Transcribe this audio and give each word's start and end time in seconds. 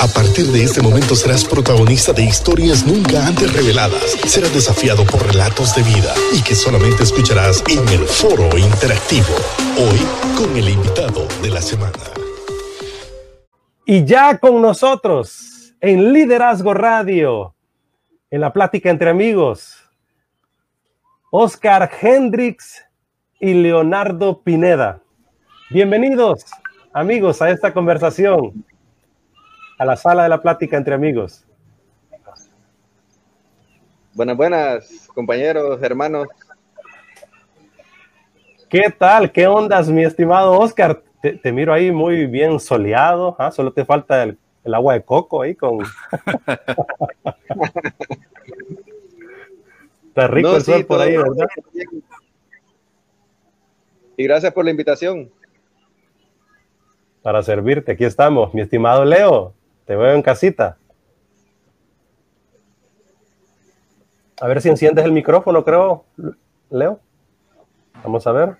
A 0.00 0.08
partir 0.08 0.46
de 0.46 0.64
este 0.64 0.82
momento 0.82 1.14
serás 1.14 1.44
protagonista 1.44 2.12
de 2.12 2.24
historias 2.24 2.84
nunca 2.84 3.26
antes 3.26 3.52
reveladas. 3.52 4.16
Serás 4.26 4.52
desafiado 4.52 5.04
por 5.04 5.24
relatos 5.24 5.74
de 5.76 5.82
vida 5.82 6.12
y 6.32 6.42
que 6.42 6.54
solamente 6.54 7.04
escucharás 7.04 7.62
en 7.70 7.88
el 7.88 8.04
foro 8.06 8.58
interactivo. 8.58 9.34
Hoy 9.78 10.00
con 10.36 10.56
el 10.56 10.68
invitado 10.68 11.28
de 11.42 11.50
la 11.50 11.62
semana. 11.62 11.92
Y 13.86 14.04
ya 14.04 14.38
con 14.38 14.60
nosotros 14.60 15.74
en 15.80 16.12
Liderazgo 16.12 16.74
Radio, 16.74 17.54
en 18.30 18.40
la 18.40 18.52
plática 18.52 18.90
entre 18.90 19.10
amigos, 19.10 19.76
Oscar 21.30 21.90
Hendrix 22.00 22.84
y 23.38 23.54
Leonardo 23.54 24.42
Pineda. 24.42 25.00
Bienvenidos 25.70 26.44
amigos 26.92 27.40
a 27.42 27.50
esta 27.50 27.72
conversación 27.72 28.64
a 29.78 29.84
la 29.84 29.96
sala 29.96 30.22
de 30.24 30.28
la 30.28 30.40
plática 30.40 30.76
entre 30.76 30.94
amigos. 30.94 31.44
Buenas, 34.14 34.36
buenas, 34.36 35.08
compañeros, 35.12 35.82
hermanos. 35.82 36.28
¿Qué 38.68 38.94
tal? 38.96 39.32
¿Qué 39.32 39.46
ondas, 39.46 39.88
mi 39.88 40.04
estimado 40.04 40.58
Oscar? 40.58 41.02
Te, 41.20 41.52
miro 41.52 41.72
ahí 41.72 41.90
muy 41.90 42.26
bien 42.26 42.60
soleado. 42.60 43.34
¿ah? 43.38 43.50
Solo 43.50 43.72
te 43.72 43.84
falta 43.84 44.22
el, 44.22 44.38
agua 44.72 44.94
de 44.94 45.02
coco 45.02 45.42
ahí 45.42 45.54
con. 45.54 45.80
Está 50.08 50.28
rico 50.28 50.54
el 50.56 50.62
sol 50.62 50.84
por 50.86 51.00
ahí, 51.00 51.16
¿verdad? 51.16 51.48
Y 54.16 54.24
gracias 54.24 54.52
por 54.52 54.64
la 54.64 54.70
invitación. 54.70 55.28
Para 57.22 57.42
servirte, 57.42 57.92
aquí 57.92 58.04
estamos, 58.04 58.54
mi 58.54 58.60
estimado 58.60 59.04
Leo. 59.04 59.54
Te 59.84 59.96
veo 59.96 60.14
en 60.14 60.22
casita. 60.22 60.78
A 64.40 64.48
ver 64.48 64.60
si 64.60 64.68
enciendes 64.68 65.04
el 65.04 65.12
micrófono, 65.12 65.64
creo, 65.64 66.04
Leo. 66.70 67.00
Vamos 68.02 68.26
a 68.26 68.32
ver. 68.32 68.56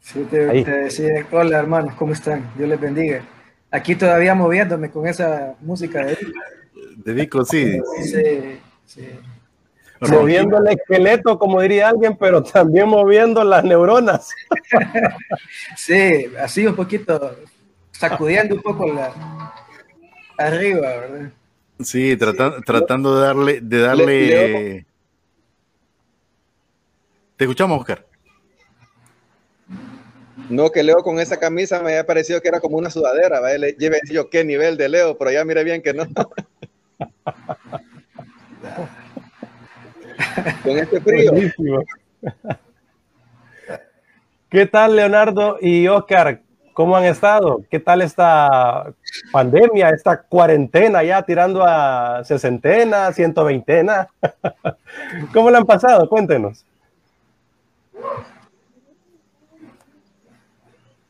Sí, 0.00 0.26
te, 0.30 0.46
decía, 0.46 1.26
hola 1.30 1.58
hermanos, 1.58 1.94
¿cómo 1.94 2.12
están? 2.12 2.50
Dios 2.56 2.68
les 2.68 2.80
bendiga. 2.80 3.22
Aquí 3.70 3.94
todavía 3.94 4.34
moviéndome 4.34 4.90
con 4.90 5.06
esa 5.06 5.54
música 5.60 6.06
de 6.06 7.14
Dico. 7.14 7.44
sí. 7.44 7.80
Sí, 8.02 8.60
sí. 8.86 9.08
Moviendo 10.00 10.58
el 10.58 10.68
esqueleto, 10.68 11.38
como 11.38 11.60
diría 11.60 11.88
alguien, 11.88 12.16
pero 12.16 12.42
también 12.42 12.88
moviendo 12.88 13.42
las 13.42 13.64
neuronas. 13.64 14.30
sí, 15.76 16.26
así 16.40 16.66
un 16.66 16.76
poquito, 16.76 17.36
sacudiendo 17.90 18.54
un 18.54 18.62
poco 18.62 18.92
la, 18.92 19.12
arriba, 20.38 20.88
¿verdad? 20.88 21.32
Sí, 21.80 22.16
tratando 22.16 23.16
de 23.16 23.26
darle, 23.26 23.60
de 23.60 23.78
darle. 23.78 24.86
Te 27.36 27.44
escuchamos, 27.44 27.78
Oscar. 27.78 28.04
No, 30.48 30.70
que 30.70 30.82
Leo 30.82 31.02
con 31.02 31.20
esa 31.20 31.38
camisa 31.38 31.82
me 31.82 31.90
había 31.90 32.06
parecido 32.06 32.40
que 32.40 32.48
era 32.48 32.58
como 32.60 32.78
una 32.78 32.90
sudadera, 32.90 33.38
¿vale? 33.40 33.76
Lleve 33.78 34.00
yo 34.10 34.30
qué 34.30 34.44
nivel 34.44 34.76
de 34.76 34.88
Leo, 34.88 35.16
pero 35.18 35.30
ya 35.30 35.44
mire 35.44 35.62
bien 35.62 35.82
que 35.82 35.92
no. 35.92 36.04
con 40.62 40.78
este 40.78 41.00
frío. 41.00 41.32
¿Qué 44.48 44.66
tal, 44.66 44.96
Leonardo 44.96 45.58
y 45.60 45.86
Oscar? 45.86 46.42
¿Cómo 46.78 46.96
han 46.96 47.06
estado? 47.06 47.64
¿Qué 47.68 47.80
tal 47.80 48.02
esta 48.02 48.94
pandemia, 49.32 49.90
esta 49.90 50.22
cuarentena 50.22 51.02
ya 51.02 51.20
tirando 51.22 51.64
a 51.66 52.22
sesentena, 52.22 53.12
ciento 53.12 53.42
veintena? 53.42 54.06
¿Cómo 55.34 55.50
la 55.50 55.58
han 55.58 55.66
pasado? 55.66 56.08
Cuéntenos. 56.08 56.64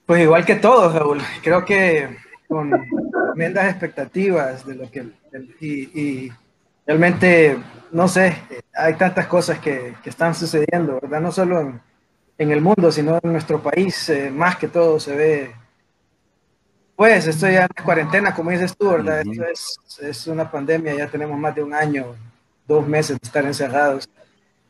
Pues 0.06 0.22
igual 0.22 0.47
que 0.47 0.54
todos, 0.54 0.94
Raúl. 0.94 1.20
Creo 1.43 1.62
que 1.66 2.16
con 2.48 2.70
tremendas 3.34 3.69
expectativas 3.69 4.64
de 4.64 4.75
lo 4.75 4.91
que... 4.91 5.04
Y, 5.60 6.32
realmente, 6.87 7.59
no 7.93 8.09
sé, 8.09 8.38
hay 8.72 8.94
tantas 8.94 9.26
cosas 9.26 9.59
que, 9.59 9.93
están 10.03 10.34
sucediendo, 10.34 10.98
¿verdad? 11.03 11.20
No 11.20 11.31
solo 11.31 11.60
en, 11.60 11.78
en 12.38 12.53
el 12.53 12.62
mundo, 12.62 12.91
sino 12.91 13.19
en 13.22 13.32
nuestro 13.32 13.62
país, 13.62 14.09
eh, 14.09 14.31
más 14.31 14.56
que 14.56 14.69
todo 14.69 14.98
se 14.98 15.14
ve, 15.14 15.57
pues 16.98 17.28
estoy 17.28 17.53
ya 17.53 17.62
en 17.62 17.84
cuarentena, 17.84 18.34
como 18.34 18.50
dices 18.50 18.76
tú, 18.76 18.91
¿verdad? 18.91 19.20
Esto 19.20 19.44
es, 19.44 19.78
es, 20.00 20.26
una 20.26 20.50
pandemia, 20.50 20.97
ya 20.97 21.06
tenemos 21.06 21.38
más 21.38 21.54
de 21.54 21.62
un 21.62 21.72
año, 21.72 22.16
dos 22.66 22.84
meses 22.88 23.20
de 23.20 23.25
estar 23.25 23.44
encerrados, 23.44 24.10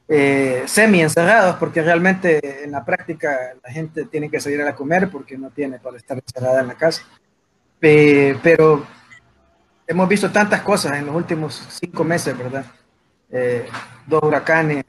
eh, 0.07 0.63
semi 0.67 1.01
encerrados, 1.01 1.57
porque 1.57 1.81
realmente 1.81 2.65
en 2.65 2.73
la 2.73 2.85
práctica 2.85 3.55
la 3.65 3.73
gente 3.73 4.05
tiene 4.05 4.29
que 4.31 4.41
salir 4.41 4.61
a 4.61 4.75
comer 4.75 5.09
porque 5.09 5.39
no 5.39 5.49
tiene 5.49 5.79
para 5.79 5.97
estar 5.97 6.19
encerrada 6.19 6.61
en 6.61 6.67
la 6.67 6.75
casa. 6.75 7.03
Eh, 7.81 8.39
pero 8.43 8.85
hemos 9.87 10.07
visto 10.07 10.31
tantas 10.31 10.61
cosas 10.61 10.99
en 10.99 11.07
los 11.07 11.17
últimos 11.17 11.67
cinco 11.81 12.05
meses, 12.05 12.37
¿verdad? 12.37 12.67
dos 14.07 14.23
huracanes, 14.23 14.85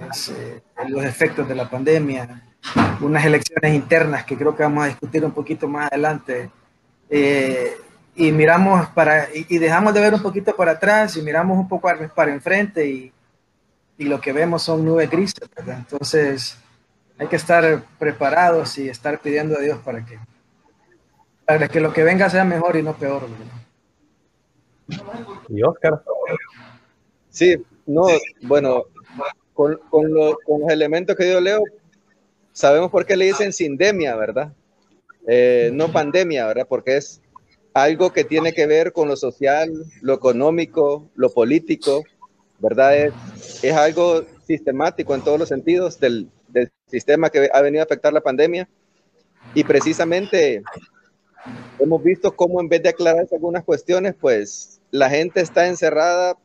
los 0.90 1.06
efectos 1.06 1.48
de 1.48 1.56
la 1.56 1.70
pandemia, 1.70 2.44
unas 3.00 3.24
elecciones 3.24 3.74
internas 3.74 4.26
que 4.26 4.36
creo 4.36 4.54
que 4.54 4.64
vamos 4.64 4.84
a 4.84 4.88
discutir 4.88 5.24
un 5.24 5.32
poquito 5.32 5.70
más 5.70 5.90
adelante. 5.90 6.50
Eh, 7.10 7.76
y 8.16 8.32
miramos 8.32 8.88
para, 8.90 9.28
y, 9.34 9.58
dejamos 9.58 9.94
de 9.94 10.02
ver 10.02 10.14
un 10.14 10.22
poquito 10.22 10.56
para 10.56 10.74
atrás 10.74 11.16
y 11.16 11.22
miramos 11.22 11.58
un 11.58 11.68
poco 11.68 11.90
para 12.14 12.34
enfrente 12.34 12.86
y, 12.86 13.14
y 13.98 14.06
lo 14.06 14.20
que 14.20 14.34
vemos 14.34 14.64
son 14.64 14.84
nubes 14.84 15.10
grises, 15.10 15.50
¿verdad? 15.56 15.78
Entonces 15.80 16.58
hay 17.18 17.28
que 17.28 17.36
estar 17.36 17.84
preparados 17.98 18.78
y 18.78 18.90
estar 18.90 19.20
pidiendo 19.20 19.58
a 19.58 19.62
Dios 19.62 19.78
para 19.80 20.06
que, 20.06 20.18
para 21.46 21.68
que 21.68 21.80
lo 21.80 21.92
que 21.94 22.04
venga 22.04 22.30
sea 22.30 22.46
mejor 22.46 22.78
y 22.78 22.84
no 22.84 22.96
peor. 22.96 23.24
¿Y 25.50 25.64
Oscar? 25.64 26.02
Sí, 27.30 27.64
no, 27.86 28.04
bueno, 28.42 28.84
con, 29.54 29.80
con, 29.90 30.12
con 30.46 30.60
los 30.60 30.70
elementos 30.70 31.16
que 31.16 31.26
dio 31.26 31.42
Leo, 31.42 31.62
sabemos 32.54 32.90
por 32.90 33.06
qué 33.06 33.18
le 33.18 33.26
dicen 33.26 33.52
sindemia, 33.52 34.16
¿verdad? 34.16 34.54
Eh, 35.28 35.70
no 35.74 35.92
pandemia, 35.92 36.48
¿verdad? 36.48 36.68
Porque 36.68 36.98
es 36.98 37.22
algo 37.74 38.12
que 38.12 38.24
tiene 38.24 38.54
que 38.54 38.66
ver 38.66 38.92
con 38.92 39.08
lo 39.08 39.16
social, 39.16 39.72
lo 40.02 40.14
económico, 40.14 41.10
lo 41.16 41.30
político, 41.32 42.04
¿verdad? 42.60 42.98
Es, 42.98 43.74
algo 43.74 44.24
sistemático 44.46 45.14
en 45.14 45.22
todos 45.22 45.40
los 45.40 45.50
sentidos 45.50 46.00
del, 46.00 46.30
del, 46.48 46.72
sistema 46.88 47.30
que 47.30 47.50
ha 47.54 47.62
venido 47.62 47.84
a 47.84 47.86
afectar 47.86 48.12
la 48.12 48.22
pandemia. 48.22 48.68
Y 49.54 49.64
precisamente 49.64 50.64
hemos 51.80 52.04
visto 52.04 52.36
cómo 52.36 52.60
en 52.60 52.68
vez 52.68 52.82
de 52.82 52.90
aclararse 52.90 53.36
algunas 53.36 53.64
cuestiones, 53.64 54.16
pues 54.20 54.82
la 54.90 55.10
gente 55.10 55.42
está 55.42 55.68
encerrada, 55.68 56.36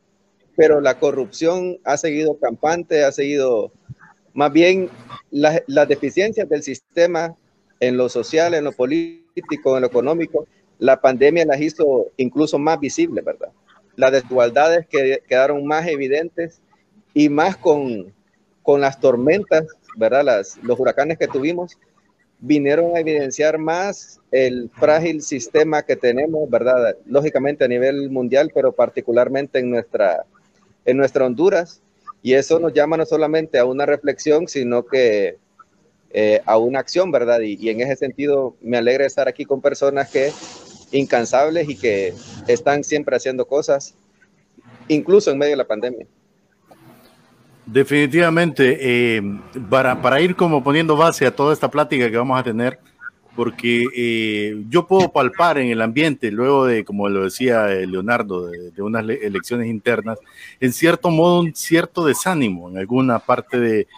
pero 0.57 0.81
la 0.81 0.99
corrupción 0.99 1.79
ha 1.84 1.97
seguido 1.97 2.39
campante, 2.39 3.05
ha 3.05 3.13
seguido 3.13 3.73
más 4.34 4.53
bien 4.53 4.91
las, 5.31 5.63
deficiencias 5.89 6.49
del 6.49 6.63
sistema 6.63 7.37
en 7.81 7.97
lo 7.97 8.09
social, 8.09 8.55
en 8.55 8.65
lo 8.65 8.73
político, 8.73 9.77
en 9.77 9.83
lo 9.83 9.87
económico, 9.87 10.47
la 10.79 11.01
pandemia 11.01 11.45
las 11.45 11.61
hizo 11.61 12.12
incluso 12.17 12.59
más 12.59 12.81
visibles, 12.81 13.25
¿verdad? 13.25 13.51
Las 13.97 14.12
desigualdades 14.12 14.87
que 14.87 15.23
quedaron 15.29 15.67
más 15.67 15.87
evidentes 15.87 16.61
y 17.13 17.29
más 17.29 17.57
con, 17.57 18.13
con 18.63 18.81
las 18.81 19.01
tormentas, 19.01 19.67
¿verdad? 19.97 20.25
Las, 20.25 20.59
los 20.63 20.79
huracanes 20.79 21.19
que 21.19 21.29
tuvimos 21.29 21.79
vinieron 22.41 22.97
a 22.97 23.01
evidenciar 23.01 23.59
más 23.59 24.21
el 24.31 24.71
frágil 24.75 25.23
sistema 25.23 25.83
que 25.83 25.97
tenemos, 25.97 26.51
¿verdad? 26.51 26.97
Lógicamente 27.07 27.65
a 27.65 27.69
nivel 27.69 28.10
mundial, 28.10 28.51
pero 28.54 28.72
particularmente 28.72 29.60
en 29.60 29.71
nuestra, 29.71 30.27
en 30.84 30.97
nuestra 30.97 31.25
Honduras, 31.25 31.81
y 32.22 32.34
eso 32.34 32.59
nos 32.59 32.72
llama 32.72 32.97
no 32.97 33.07
solamente 33.07 33.59
a 33.59 33.65
una 33.65 33.87
reflexión, 33.87 34.48
sino 34.48 34.84
que 34.84 35.39
eh, 36.16 36.41
a 36.47 36.59
una 36.59 36.78
acción, 36.78 37.11
¿verdad? 37.11 37.41
Y, 37.41 37.69
en 37.69 37.81
ese 37.81 37.97
sentido 37.97 38.55
me 38.63 38.77
alegra 38.77 39.05
estar 39.05 39.27
aquí 39.27 39.45
con 39.45 39.61
personas 39.61 40.09
que 40.13 40.31
incansables 40.93 41.69
y 41.69 41.75
que 41.75 42.15
están 42.47 42.84
siempre 42.84 43.16
haciendo 43.16 43.49
cosas, 43.49 43.97
incluso 44.87 45.33
en 45.33 45.39
medio 45.39 45.51
de 45.51 45.57
la 45.57 45.66
pandemia. 45.66 46.07
Definitivamente, 47.66 48.78
eh, 48.81 49.22
para, 49.69 50.01
para 50.01 50.21
ir 50.21 50.37
como 50.37 50.63
poniendo 50.63 50.97
base 50.97 51.27
a 51.27 51.34
toda 51.34 51.53
esta 51.53 51.69
plática 51.69 52.09
que 52.09 52.17
vamos 52.17 52.39
a 52.39 52.45
tener, 52.45 52.78
porque 53.34 53.84
eh, 53.97 54.63
yo 54.69 54.87
puedo 54.87 55.10
palpar 55.10 55.59
en 55.59 55.67
el 55.67 55.83
ambiente, 55.83 56.31
luego 56.31 56.67
de, 56.67 56.84
como 56.84 57.09
lo 57.09 57.25
decía 57.25 57.67
Leonardo, 57.67 58.47
de, 58.47 58.83
unas 58.83 59.03
elecciones 59.09 59.67
internas, 59.67 60.21
en 60.60 60.72
cierto 60.72 61.10
modo 61.10 61.41
un 61.41 61.57
cierto 61.57 62.05
desánimo 62.05 62.71
en 62.71 62.78
alguna 62.78 63.19
parte 63.19 63.59
de, 63.59 63.89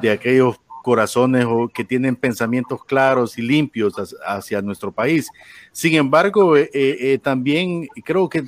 de 0.00 0.10
aquellos 0.12 0.58
corazones 0.84 1.46
o 1.48 1.68
que 1.68 1.82
tienen 1.82 2.14
pensamientos 2.14 2.84
claros 2.84 3.38
y 3.38 3.42
limpios 3.42 3.94
hacia 4.26 4.62
nuestro 4.62 4.92
país. 4.92 5.28
Sin 5.72 5.94
embargo, 5.94 6.56
eh, 6.56 7.18
también 7.22 7.88
creo 8.04 8.28
que 8.28 8.44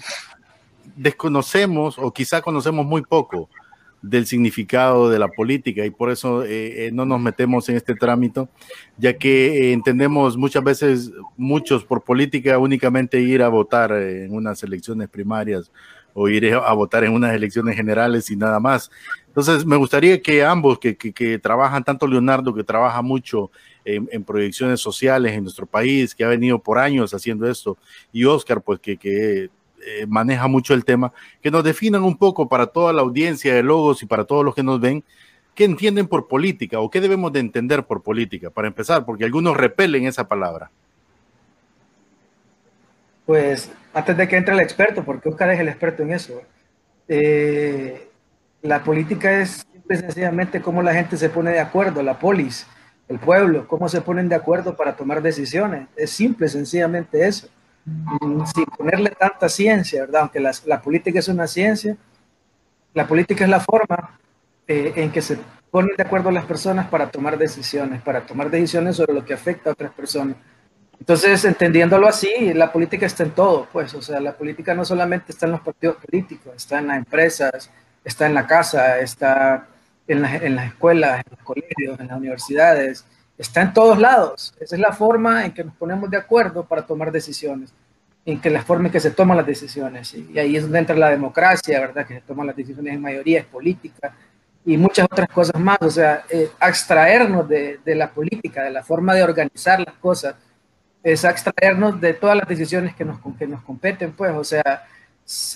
desconocemos 0.94 1.98
o 1.98 2.12
quizá 2.12 2.40
conocemos 2.40 2.86
muy 2.86 3.02
poco 3.02 3.48
del 4.02 4.26
significado 4.26 5.10
de 5.10 5.18
la 5.18 5.28
política 5.28 5.84
y 5.84 5.90
por 5.90 6.10
eso 6.10 6.44
eh, 6.44 6.86
eh, 6.86 6.90
no 6.92 7.04
nos 7.04 7.20
metemos 7.20 7.68
en 7.68 7.76
este 7.76 7.94
trámite, 7.94 8.46
ya 8.96 9.16
que 9.16 9.72
entendemos 9.72 10.36
muchas 10.36 10.62
veces, 10.62 11.12
muchos 11.36 11.84
por 11.84 12.02
política, 12.02 12.58
únicamente 12.58 13.20
ir 13.20 13.42
a 13.42 13.48
votar 13.48 13.92
en 13.92 14.32
unas 14.32 14.62
elecciones 14.62 15.08
primarias 15.08 15.70
o 16.14 16.28
ir 16.28 16.54
a 16.54 16.72
votar 16.72 17.04
en 17.04 17.12
unas 17.12 17.34
elecciones 17.34 17.76
generales 17.76 18.30
y 18.30 18.36
nada 18.36 18.58
más. 18.58 18.90
Entonces, 19.36 19.66
me 19.66 19.76
gustaría 19.76 20.22
que 20.22 20.42
ambos, 20.42 20.78
que, 20.78 21.38
trabajan, 21.42 21.84
tanto 21.84 22.06
Leonardo, 22.06 22.54
que 22.54 22.64
trabaja 22.64 23.02
mucho 23.02 23.50
en, 23.84 24.24
proyecciones 24.24 24.80
sociales 24.80 25.34
en 25.34 25.42
nuestro 25.42 25.66
país, 25.66 26.14
que 26.14 26.24
ha 26.24 26.28
venido 26.28 26.58
por 26.58 26.78
años 26.78 27.12
haciendo 27.12 27.46
esto, 27.46 27.76
y 28.14 28.24
Oscar, 28.24 28.62
pues 28.62 28.80
que, 28.80 28.96
que 28.96 29.50
eh, 29.86 30.06
maneja 30.08 30.48
mucho 30.48 30.72
el 30.72 30.86
tema, 30.86 31.12
que 31.42 31.50
nos 31.50 31.62
definan 31.62 32.02
un 32.02 32.16
poco 32.16 32.48
para 32.48 32.66
toda 32.68 32.94
la 32.94 33.02
audiencia 33.02 33.54
de 33.54 33.62
Logos 33.62 34.02
y 34.02 34.06
para 34.06 34.24
todos 34.24 34.42
los 34.42 34.54
que 34.54 34.62
nos 34.62 34.80
ven, 34.80 35.04
qué 35.54 35.64
entienden 35.64 36.06
por 36.06 36.28
política 36.28 36.80
o 36.80 36.88
qué 36.88 37.02
debemos 37.02 37.30
de 37.30 37.40
entender 37.40 37.84
por 37.84 38.02
política, 38.02 38.48
para 38.48 38.68
empezar, 38.68 39.04
porque 39.04 39.26
algunos 39.26 39.54
repelen 39.54 40.06
esa 40.06 40.26
palabra. 40.26 40.70
Pues 43.26 43.70
antes 43.92 44.16
de 44.16 44.26
que 44.28 44.36
entre 44.38 44.54
el 44.54 44.60
experto, 44.60 45.04
porque 45.04 45.28
Oscar 45.28 45.50
es 45.50 45.60
el 45.60 45.68
experto 45.68 46.04
en 46.04 46.12
eso, 46.12 46.40
eh, 47.06 48.05
la 48.66 48.82
política 48.82 49.40
es 49.40 49.66
sencillamente 49.88 50.60
cómo 50.60 50.82
la 50.82 50.92
gente 50.92 51.16
se 51.16 51.30
pone 51.30 51.52
de 51.52 51.60
acuerdo, 51.60 52.02
la 52.02 52.18
polis, 52.18 52.66
el 53.08 53.18
pueblo, 53.18 53.66
cómo 53.68 53.88
se 53.88 54.00
ponen 54.00 54.28
de 54.28 54.34
acuerdo 54.34 54.76
para 54.76 54.96
tomar 54.96 55.22
decisiones. 55.22 55.88
Es 55.96 56.10
simple, 56.10 56.48
sencillamente 56.48 57.26
eso. 57.26 57.48
Sin 58.54 58.64
ponerle 58.76 59.10
tanta 59.10 59.48
ciencia, 59.48 60.02
¿verdad? 60.02 60.22
Aunque 60.22 60.40
la, 60.40 60.52
la 60.66 60.82
política 60.82 61.20
es 61.20 61.28
una 61.28 61.46
ciencia, 61.46 61.96
la 62.94 63.06
política 63.06 63.44
es 63.44 63.50
la 63.50 63.60
forma 63.60 64.18
eh, 64.66 64.92
en 64.96 65.12
que 65.12 65.22
se 65.22 65.38
ponen 65.70 65.94
de 65.96 66.02
acuerdo 66.02 66.30
las 66.30 66.44
personas 66.46 66.88
para 66.88 67.10
tomar 67.10 67.38
decisiones, 67.38 68.02
para 68.02 68.26
tomar 68.26 68.50
decisiones 68.50 68.96
sobre 68.96 69.14
lo 69.14 69.24
que 69.24 69.34
afecta 69.34 69.70
a 69.70 69.74
otras 69.74 69.92
personas. 69.92 70.36
Entonces, 70.98 71.44
entendiéndolo 71.44 72.08
así, 72.08 72.54
la 72.54 72.72
política 72.72 73.06
está 73.06 73.22
en 73.22 73.32
todo, 73.32 73.68
pues, 73.72 73.94
o 73.94 74.02
sea, 74.02 74.18
la 74.18 74.32
política 74.32 74.74
no 74.74 74.84
solamente 74.84 75.30
está 75.30 75.46
en 75.46 75.52
los 75.52 75.60
partidos 75.60 75.96
políticos, 75.96 76.54
está 76.56 76.78
en 76.78 76.88
las 76.88 76.96
empresas, 76.96 77.70
está 78.06 78.26
en 78.26 78.34
la 78.34 78.46
casa, 78.46 79.00
está 79.00 79.66
en, 80.06 80.24
en 80.24 80.54
las 80.54 80.66
escuelas, 80.66 81.18
en 81.18 81.32
los 81.32 81.40
colegios, 81.42 81.98
en 81.98 82.06
las 82.06 82.16
universidades, 82.16 83.04
está 83.36 83.62
en 83.62 83.74
todos 83.74 83.98
lados. 83.98 84.54
Esa 84.60 84.76
es 84.76 84.80
la 84.80 84.92
forma 84.92 85.44
en 85.44 85.52
que 85.52 85.64
nos 85.64 85.74
ponemos 85.74 86.08
de 86.08 86.16
acuerdo 86.16 86.64
para 86.64 86.86
tomar 86.86 87.10
decisiones, 87.10 87.74
en 88.24 88.40
que 88.40 88.48
la 88.48 88.62
forma 88.62 88.86
en 88.86 88.92
que 88.92 89.00
se 89.00 89.10
toman 89.10 89.36
las 89.36 89.46
decisiones. 89.46 90.14
Y 90.14 90.38
ahí 90.38 90.56
es 90.56 90.62
donde 90.62 90.78
entra 90.78 90.96
la 90.96 91.10
democracia, 91.10 91.80
¿verdad? 91.80 92.06
Que 92.06 92.14
se 92.14 92.20
toman 92.20 92.46
las 92.46 92.56
decisiones 92.56 92.94
en 92.94 93.02
mayoría, 93.02 93.40
es 93.40 93.46
política 93.46 94.14
y 94.64 94.76
muchas 94.76 95.06
otras 95.06 95.28
cosas 95.28 95.60
más. 95.60 95.78
O 95.80 95.90
sea, 95.90 96.24
eh, 96.30 96.48
de, 97.48 97.80
de, 97.84 97.94
la 97.94 98.10
política, 98.10 98.62
de 98.62 98.70
la 98.70 98.84
forma 98.84 99.14
de 99.14 99.24
organizar 99.24 99.80
las 99.80 99.94
cosas, 99.94 100.36
es 101.02 101.24
extraernos 101.24 102.00
de 102.00 102.14
todas 102.14 102.36
las 102.36 102.48
decisiones 102.48 102.94
que 102.94 103.04
nos, 103.04 103.18
que 103.36 103.46
nos 103.46 103.62
competen, 103.62 104.12
pues. 104.12 104.32
O 104.32 104.44
sea, 104.44 104.84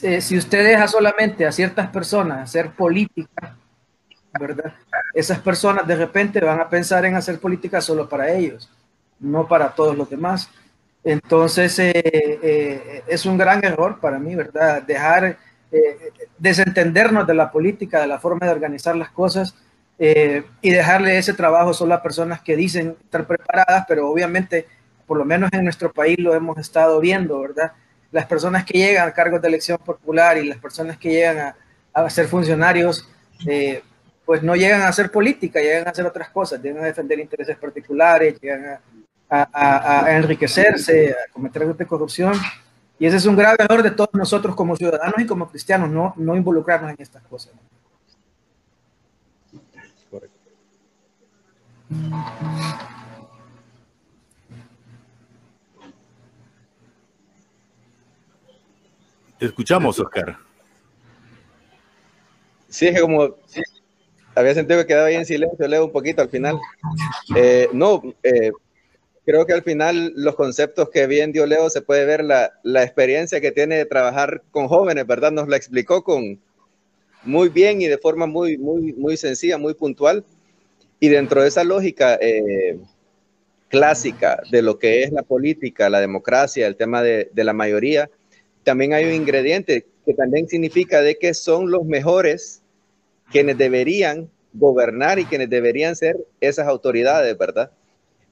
eh, 0.03 0.21
si 0.21 0.37
usted 0.37 0.65
deja 0.65 0.89
solamente 0.89 1.47
a 1.47 1.53
ciertas 1.53 1.89
personas 1.91 2.41
hacer 2.41 2.71
política, 2.71 3.57
¿verdad? 4.39 4.75
Esas 5.15 5.39
personas 5.39 5.87
de 5.87 5.95
repente 5.95 6.41
van 6.41 6.61
a 6.61 6.69
pensar 6.69 7.05
en 7.05 7.15
hacer 7.15 7.39
política 7.39 7.81
solo 7.81 8.09
para 8.09 8.33
ellos, 8.33 8.69
no 9.21 9.47
para 9.47 9.69
todos 9.73 9.97
los 9.97 10.11
demás. 10.11 10.51
Entonces, 11.05 11.79
eh, 11.79 11.93
eh, 11.95 13.05
es 13.07 13.25
un 13.27 13.39
gran 13.39 13.65
error 13.65 14.01
para 14.01 14.19
mí, 14.19 14.35
¿verdad? 14.35 14.83
Dejar, 14.83 15.39
desentendernos 16.37 17.29
de 17.29 17.35
la 17.35 17.53
política, 17.53 18.01
de 18.01 18.09
la 18.09 18.19
forma 18.19 18.45
de 18.47 18.53
organizar 18.53 18.97
las 18.97 19.11
cosas 19.11 19.55
y 19.97 20.71
dejarle 20.71 21.17
ese 21.17 21.33
trabajo 21.33 21.73
solo 21.75 21.95
a 21.95 22.03
personas 22.03 22.41
que 22.41 22.57
dicen 22.57 22.97
estar 23.05 23.25
preparadas, 23.25 23.85
pero 23.87 24.09
obviamente, 24.09 24.67
por 25.07 25.17
lo 25.17 25.25
menos 25.25 25.49
en 25.53 25.63
nuestro 25.63 25.93
país 25.93 26.19
lo 26.19 26.35
hemos 26.35 26.59
estado 26.59 26.99
viendo, 26.99 27.39
¿verdad? 27.41 27.73
Las 28.13 28.27
personas 28.27 28.65
que 28.65 28.79
llegan 28.79 29.09
a 29.09 29.13
cargos 29.13 29.41
de 29.41 29.49
elección 29.49 29.79
popular 29.79 30.39
y 30.39 30.49
las 30.49 30.59
personas 30.59 30.99
que 30.99 31.11
llegan 31.11 31.55
a, 31.93 32.11
ser 32.11 32.27
funcionarios, 32.27 33.09
eh, 33.47 33.83
pues 34.25 34.43
no 34.43 34.55
llegan 34.57 34.83
a 34.83 34.89
hacer 34.89 35.11
política, 35.11 35.61
llegan 35.61 35.87
a 35.87 35.91
hacer 35.91 36.07
otras 36.07 36.31
cosas, 36.31 36.63
llegan 36.63 36.83
a 36.83 36.87
defender 36.87 37.19
intereses 37.19 37.57
particulares, 37.57 38.41
llegan 38.41 38.79
a, 39.29 40.07
enriquecerse, 40.09 41.13
a 41.13 41.33
cometer 41.33 41.63
actos 41.63 41.79
de 41.79 41.87
corrupción. 41.87 42.35
Y 42.99 43.07
ese 43.07 43.17
es 43.17 43.27
un 43.27 43.37
grave 43.37 43.57
error 43.61 43.83
de 43.83 43.93
todos 43.93 44.11
nosotros 44.13 44.55
como 44.55 44.77
ciudadanos 44.77 45.15
y 45.19 45.27
como 45.27 45.49
cristianos, 45.49 45.89
no, 45.91 46.15
no 46.17 46.37
involucrarnos 46.37 46.91
en 46.91 46.97
estas 46.99 47.23
cosas. 47.25 47.53
Correcto. 50.11 50.39
Te 59.41 59.47
escuchamos, 59.47 59.99
Oscar. 59.99 60.37
Sí, 62.69 62.89
es 62.89 63.01
como 63.01 63.37
había 64.35 64.53
sentido 64.53 64.81
que 64.81 64.87
quedaba 64.87 65.07
ahí 65.07 65.15
en 65.15 65.25
silencio, 65.25 65.67
leo 65.67 65.87
un 65.87 65.93
poquito 65.93 66.21
al 66.21 66.29
final. 66.29 66.59
Eh, 67.35 67.67
no, 67.73 68.03
eh, 68.23 68.53
creo 69.25 69.47
que 69.47 69.55
al 69.55 69.63
final 69.63 70.13
los 70.15 70.35
conceptos 70.35 70.91
que 70.91 71.07
bien 71.07 71.33
dio 71.33 71.47
Leo 71.47 71.71
se 71.71 71.81
puede 71.81 72.05
ver 72.05 72.23
la, 72.23 72.53
la, 72.63 72.83
experiencia 72.83 73.41
que 73.41 73.51
tiene 73.51 73.77
de 73.77 73.87
trabajar 73.87 74.43
con 74.51 74.69
jóvenes, 74.69 75.07
¿verdad? 75.07 75.33
Nos 75.33 75.49
la 75.49 75.57
explicó 75.57 76.05
con 76.05 76.39
muy 77.23 77.49
bien 77.49 77.81
y 77.81 77.87
de 77.87 77.97
forma 77.97 78.27
muy, 78.27 78.59
muy, 78.59 78.93
muy 78.93 79.17
sencilla, 79.17 79.57
muy 79.57 79.73
puntual. 79.73 80.23
Y 81.01 81.09
dentro 81.09 81.41
de 81.41 81.49
esa 81.49 81.65
lógica 81.65 82.19
eh, 82.21 82.79
clásica 83.69 84.43
de 84.51 84.61
lo 84.61 84.79
que 84.79 85.03
es 85.03 85.13
la 85.13 85.23
política, 85.23 85.89
la 85.89 86.01
democracia, 86.01 86.67
el 86.67 86.77
tema 86.77 87.03
de, 87.03 87.31
de 87.33 87.45
la 87.45 87.55
mayoría, 87.55 88.11
también 88.65 88.93
hay 88.93 89.07
un 89.07 89.15
ingrediente 89.15 89.87
que 90.05 90.15
también 90.15 90.49
significa 90.49 91.03
de 91.03 91.17
que 91.17 91.35
son 91.35 91.71
los 91.71 91.85
mejores 91.85 92.63
quienes 93.31 93.59
deberían 93.59 94.29
gobernar 94.53 95.19
y 95.19 95.25
quienes 95.25 95.49
deberían 95.51 95.95
ser 95.97 96.17
esas 96.41 96.67
autoridades, 96.67 97.37
¿verdad? 97.39 97.71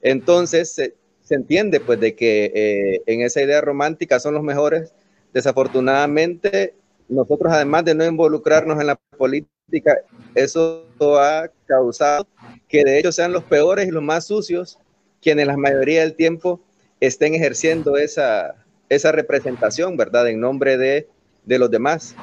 Entonces 0.02 0.72
se, 0.72 0.94
entiende 1.30 1.80
pues 1.80 2.00
de 2.00 2.14
que 2.14 2.52
eh, 2.54 3.02
en 3.06 3.20
esa 3.20 3.42
idea 3.42 3.60
romántica 3.60 4.18
son 4.18 4.34
los 4.34 4.42
mejores. 4.42 4.92
Desafortunadamente, 5.32 6.74
nosotros 7.08 7.52
además 7.52 7.84
de 7.84 7.94
no 7.94 8.04
involucrarnos 8.04 8.80
en 8.80 8.86
la 8.86 8.96
política, 9.16 9.98
eso 10.34 10.86
ha 11.18 11.50
causado 11.66 12.26
que 12.66 12.84
de 12.84 12.98
hecho 12.98 13.12
sean 13.12 13.32
los 13.32 13.44
peores 13.44 13.86
y 13.86 13.90
los 13.90 14.02
más 14.02 14.26
sucios 14.26 14.78
quienes 15.20 15.46
la 15.46 15.56
mayoría 15.56 16.00
del 16.00 16.14
tiempo 16.14 16.60
estén 17.00 17.34
ejerciendo 17.34 17.96
esa, 17.96 18.54
esa 18.88 19.12
representación, 19.12 19.96
¿verdad? 19.96 20.28
En 20.28 20.40
nombre 20.40 20.76
de, 20.76 21.08
de 21.44 21.58
los 21.58 21.70
demás. 21.70 22.14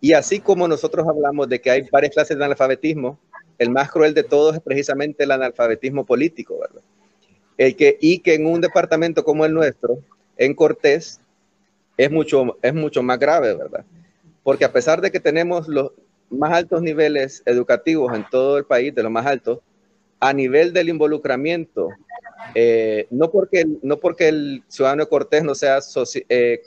Y 0.00 0.12
así 0.12 0.40
como 0.40 0.68
nosotros 0.68 1.06
hablamos 1.08 1.48
de 1.48 1.60
que 1.60 1.70
hay 1.70 1.88
varias 1.90 2.12
clases 2.12 2.36
de 2.36 2.44
analfabetismo, 2.44 3.18
el 3.58 3.70
más 3.70 3.90
cruel 3.90 4.14
de 4.14 4.24
todos 4.24 4.56
es 4.56 4.60
precisamente 4.60 5.24
el 5.24 5.30
analfabetismo 5.30 6.04
político, 6.04 6.58
¿verdad? 6.58 6.82
El 7.56 7.76
que, 7.76 7.96
y 8.00 8.18
que 8.18 8.34
en 8.34 8.46
un 8.46 8.60
departamento 8.60 9.24
como 9.24 9.44
el 9.44 9.54
nuestro, 9.54 9.98
en 10.36 10.54
Cortés, 10.54 11.20
es 11.96 12.10
mucho, 12.10 12.58
es 12.62 12.74
mucho 12.74 13.02
más 13.02 13.18
grave, 13.18 13.54
¿verdad? 13.54 13.84
Porque 14.42 14.64
a 14.64 14.72
pesar 14.72 15.00
de 15.00 15.10
que 15.10 15.20
tenemos 15.20 15.68
los 15.68 15.92
más 16.30 16.52
altos 16.52 16.82
niveles 16.82 17.42
educativos 17.46 18.12
en 18.14 18.26
todo 18.28 18.58
el 18.58 18.64
país, 18.64 18.94
de 18.94 19.02
los 19.02 19.12
más 19.12 19.26
altos, 19.26 19.60
a 20.24 20.32
nivel 20.32 20.72
del 20.72 20.88
involucramiento 20.88 21.90
eh, 22.54 23.06
no, 23.10 23.30
porque, 23.30 23.64
no 23.82 23.98
porque 23.98 24.28
el 24.28 24.62
ciudadano 24.68 25.06
Cortés 25.06 25.44
no 25.44 25.54
sea 25.54 25.80
eh, 26.30 26.62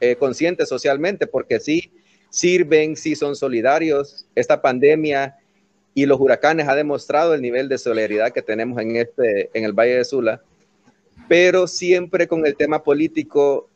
eh, 0.00 0.16
consciente 0.16 0.66
socialmente, 0.66 1.26
porque 1.26 1.58
sí 1.58 1.90
sirven, 2.28 2.96
sí 2.96 3.16
son 3.16 3.34
solidarios. 3.34 4.26
Esta 4.34 4.60
pandemia 4.60 5.36
y 5.94 6.04
los 6.04 6.20
huracanes 6.20 6.68
ha 6.68 6.74
demostrado 6.74 7.32
el 7.32 7.40
nivel 7.40 7.68
de 7.70 7.78
solidaridad 7.78 8.32
que 8.32 8.42
tenemos 8.42 8.78
en, 8.82 8.96
este, 8.96 9.48
en 9.54 9.64
el 9.64 9.72
Valle 9.72 9.96
de 9.96 10.04
Sula, 10.04 10.42
pero 11.28 11.66
siempre 11.66 12.28
con 12.28 12.44
el 12.46 12.56
tema 12.56 12.82
político, 12.82 13.70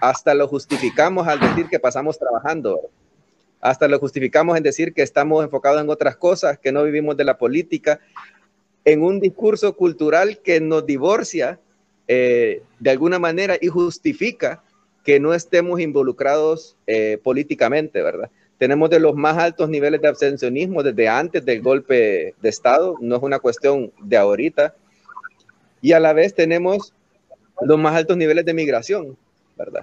hasta 0.00 0.34
lo 0.34 0.48
justificamos 0.48 1.28
al 1.28 1.38
decir 1.38 1.66
que 1.68 1.78
pasamos 1.78 2.18
trabajando. 2.18 2.90
Hasta 3.60 3.88
lo 3.88 3.98
justificamos 3.98 4.56
en 4.56 4.62
decir 4.62 4.92
que 4.92 5.02
estamos 5.02 5.44
enfocados 5.44 5.80
en 5.80 5.90
otras 5.90 6.16
cosas, 6.16 6.58
que 6.58 6.72
no 6.72 6.84
vivimos 6.84 7.16
de 7.16 7.24
la 7.24 7.38
política 7.38 8.00
en 8.84 9.02
un 9.02 9.20
discurso 9.20 9.76
cultural 9.76 10.38
que 10.42 10.60
nos 10.60 10.86
divorcia 10.86 11.58
eh, 12.08 12.62
de 12.78 12.90
alguna 12.90 13.18
manera 13.18 13.56
y 13.60 13.66
justifica 13.66 14.62
que 15.04 15.18
no 15.18 15.34
estemos 15.34 15.80
involucrados 15.80 16.76
eh, 16.86 17.18
políticamente, 17.22 18.02
¿verdad? 18.02 18.30
Tenemos 18.58 18.88
de 18.90 19.00
los 19.00 19.14
más 19.14 19.36
altos 19.38 19.68
niveles 19.68 20.00
de 20.00 20.08
abstencionismo 20.08 20.82
desde 20.82 21.08
antes 21.08 21.44
del 21.44 21.62
golpe 21.62 22.34
de 22.40 22.48
Estado, 22.48 22.96
no 23.00 23.16
es 23.16 23.22
una 23.22 23.38
cuestión 23.38 23.92
de 24.00 24.16
ahorita, 24.16 24.74
y 25.80 25.92
a 25.92 26.00
la 26.00 26.12
vez 26.12 26.34
tenemos 26.34 26.92
los 27.60 27.78
más 27.78 27.94
altos 27.94 28.16
niveles 28.16 28.44
de 28.44 28.54
migración, 28.54 29.16
¿verdad? 29.56 29.82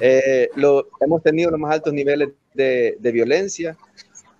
eh, 0.00 0.48
lo, 0.56 0.88
hemos 1.00 1.22
tenido 1.22 1.50
los 1.50 1.60
más 1.60 1.72
altos 1.72 1.92
niveles 1.92 2.30
de, 2.54 2.96
violencia 3.00 3.76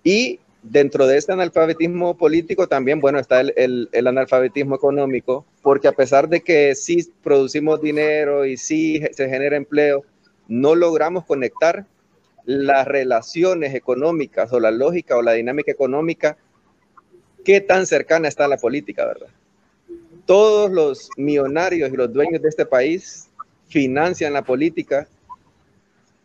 y 0.02 0.40
dentro 0.62 1.06
de 1.06 1.18
este 1.18 1.32
analfabetismo 1.32 2.16
político 2.16 2.66
también, 2.66 3.00
bueno, 3.00 3.18
está 3.18 3.40
el, 3.40 3.52
el, 3.56 3.88
el, 3.92 4.06
analfabetismo 4.06 4.76
económico, 4.76 5.44
porque 5.62 5.88
a 5.88 5.92
pesar 5.92 6.28
de 6.28 6.40
que 6.40 6.74
sí 6.74 7.12
producimos 7.22 7.82
dinero 7.82 8.46
y 8.46 8.56
sí 8.56 9.02
se 9.12 9.28
genera 9.28 9.56
empleo, 9.56 10.04
no 10.48 10.74
logramos 10.74 11.24
conectar 11.24 11.86
las 12.44 12.86
relaciones 12.86 13.74
económicas 13.74 14.52
o 14.52 14.60
la 14.60 14.70
lógica 14.70 15.16
o 15.16 15.22
la 15.22 15.32
dinámica 15.32 15.72
económica, 15.72 16.36
qué 17.44 17.60
tan 17.60 17.86
cercana 17.86 18.28
está 18.28 18.48
la 18.48 18.56
política, 18.56 19.06
¿verdad? 19.06 19.28
Todos 20.26 20.70
los 20.70 21.10
millonarios 21.16 21.92
y 21.92 21.96
los 21.96 22.12
dueños 22.12 22.40
de 22.42 22.48
este 22.48 22.66
país 22.66 23.28
financian 23.68 24.32
la 24.32 24.42
política, 24.42 25.08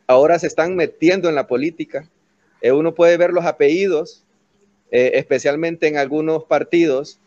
ahora 0.09 0.39
se 0.39 0.47
están 0.47 0.75
metiendo 0.75 1.29
en 1.29 1.35
la 1.35 1.45
política. 1.45 2.09
Eh, 2.61 2.71
uno 2.71 2.95
puede 2.95 3.15
ver 3.15 3.31
los 3.31 3.45
apellidos, 3.45 4.25
eh, 4.89 5.11
especialmente 5.13 5.87
en 5.87 5.97
algunos 5.97 6.45
partidos, 6.45 7.19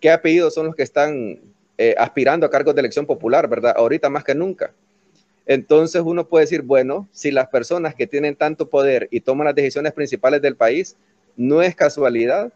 qué 0.00 0.10
apellidos 0.10 0.52
son 0.52 0.66
los 0.66 0.74
que 0.74 0.82
están 0.82 1.38
eh, 1.78 1.94
aspirando 1.96 2.44
a 2.44 2.50
cargos 2.50 2.74
de 2.74 2.80
elección 2.80 3.06
popular, 3.06 3.48
¿verdad? 3.48 3.72
Ahorita 3.76 4.10
más 4.10 4.24
que 4.24 4.34
nunca. 4.34 4.72
Entonces 5.46 6.02
uno 6.04 6.28
puede 6.28 6.46
decir, 6.46 6.62
bueno, 6.62 7.08
si 7.12 7.30
las 7.30 7.46
personas 7.46 7.94
que 7.94 8.08
tienen 8.08 8.34
tanto 8.34 8.68
poder 8.68 9.06
y 9.12 9.20
toman 9.20 9.44
las 9.44 9.54
decisiones 9.54 9.92
principales 9.92 10.42
del 10.42 10.56
país, 10.56 10.96
no 11.36 11.62
es 11.62 11.76
casualidad 11.76 12.52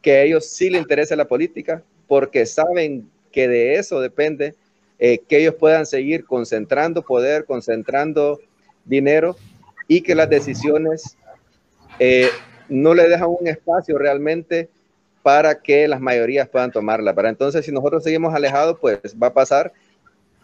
que 0.00 0.12
a 0.12 0.22
ellos 0.22 0.46
sí 0.46 0.70
les 0.70 0.80
interese 0.80 1.14
la 1.14 1.28
política, 1.28 1.82
porque 2.08 2.46
saben 2.46 3.06
que 3.30 3.48
de 3.48 3.74
eso 3.74 4.00
depende 4.00 4.54
que 4.98 5.36
ellos 5.36 5.56
puedan 5.56 5.84
seguir 5.84 6.24
concentrando 6.24 7.02
poder, 7.02 7.44
concentrando 7.44 8.40
dinero 8.84 9.36
y 9.88 10.02
que 10.02 10.14
las 10.14 10.28
decisiones 10.28 11.16
eh, 11.98 12.28
no 12.68 12.94
le 12.94 13.08
dejan 13.08 13.28
un 13.28 13.46
espacio 13.46 13.98
realmente 13.98 14.68
para 15.22 15.60
que 15.60 15.86
las 15.86 16.00
mayorías 16.00 16.48
puedan 16.48 16.72
tomarla. 16.72 17.14
Pero 17.14 17.28
entonces, 17.28 17.64
si 17.64 17.72
nosotros 17.72 18.02
seguimos 18.02 18.34
alejados, 18.34 18.78
pues 18.80 19.00
va 19.20 19.28
a 19.28 19.34
pasar 19.34 19.72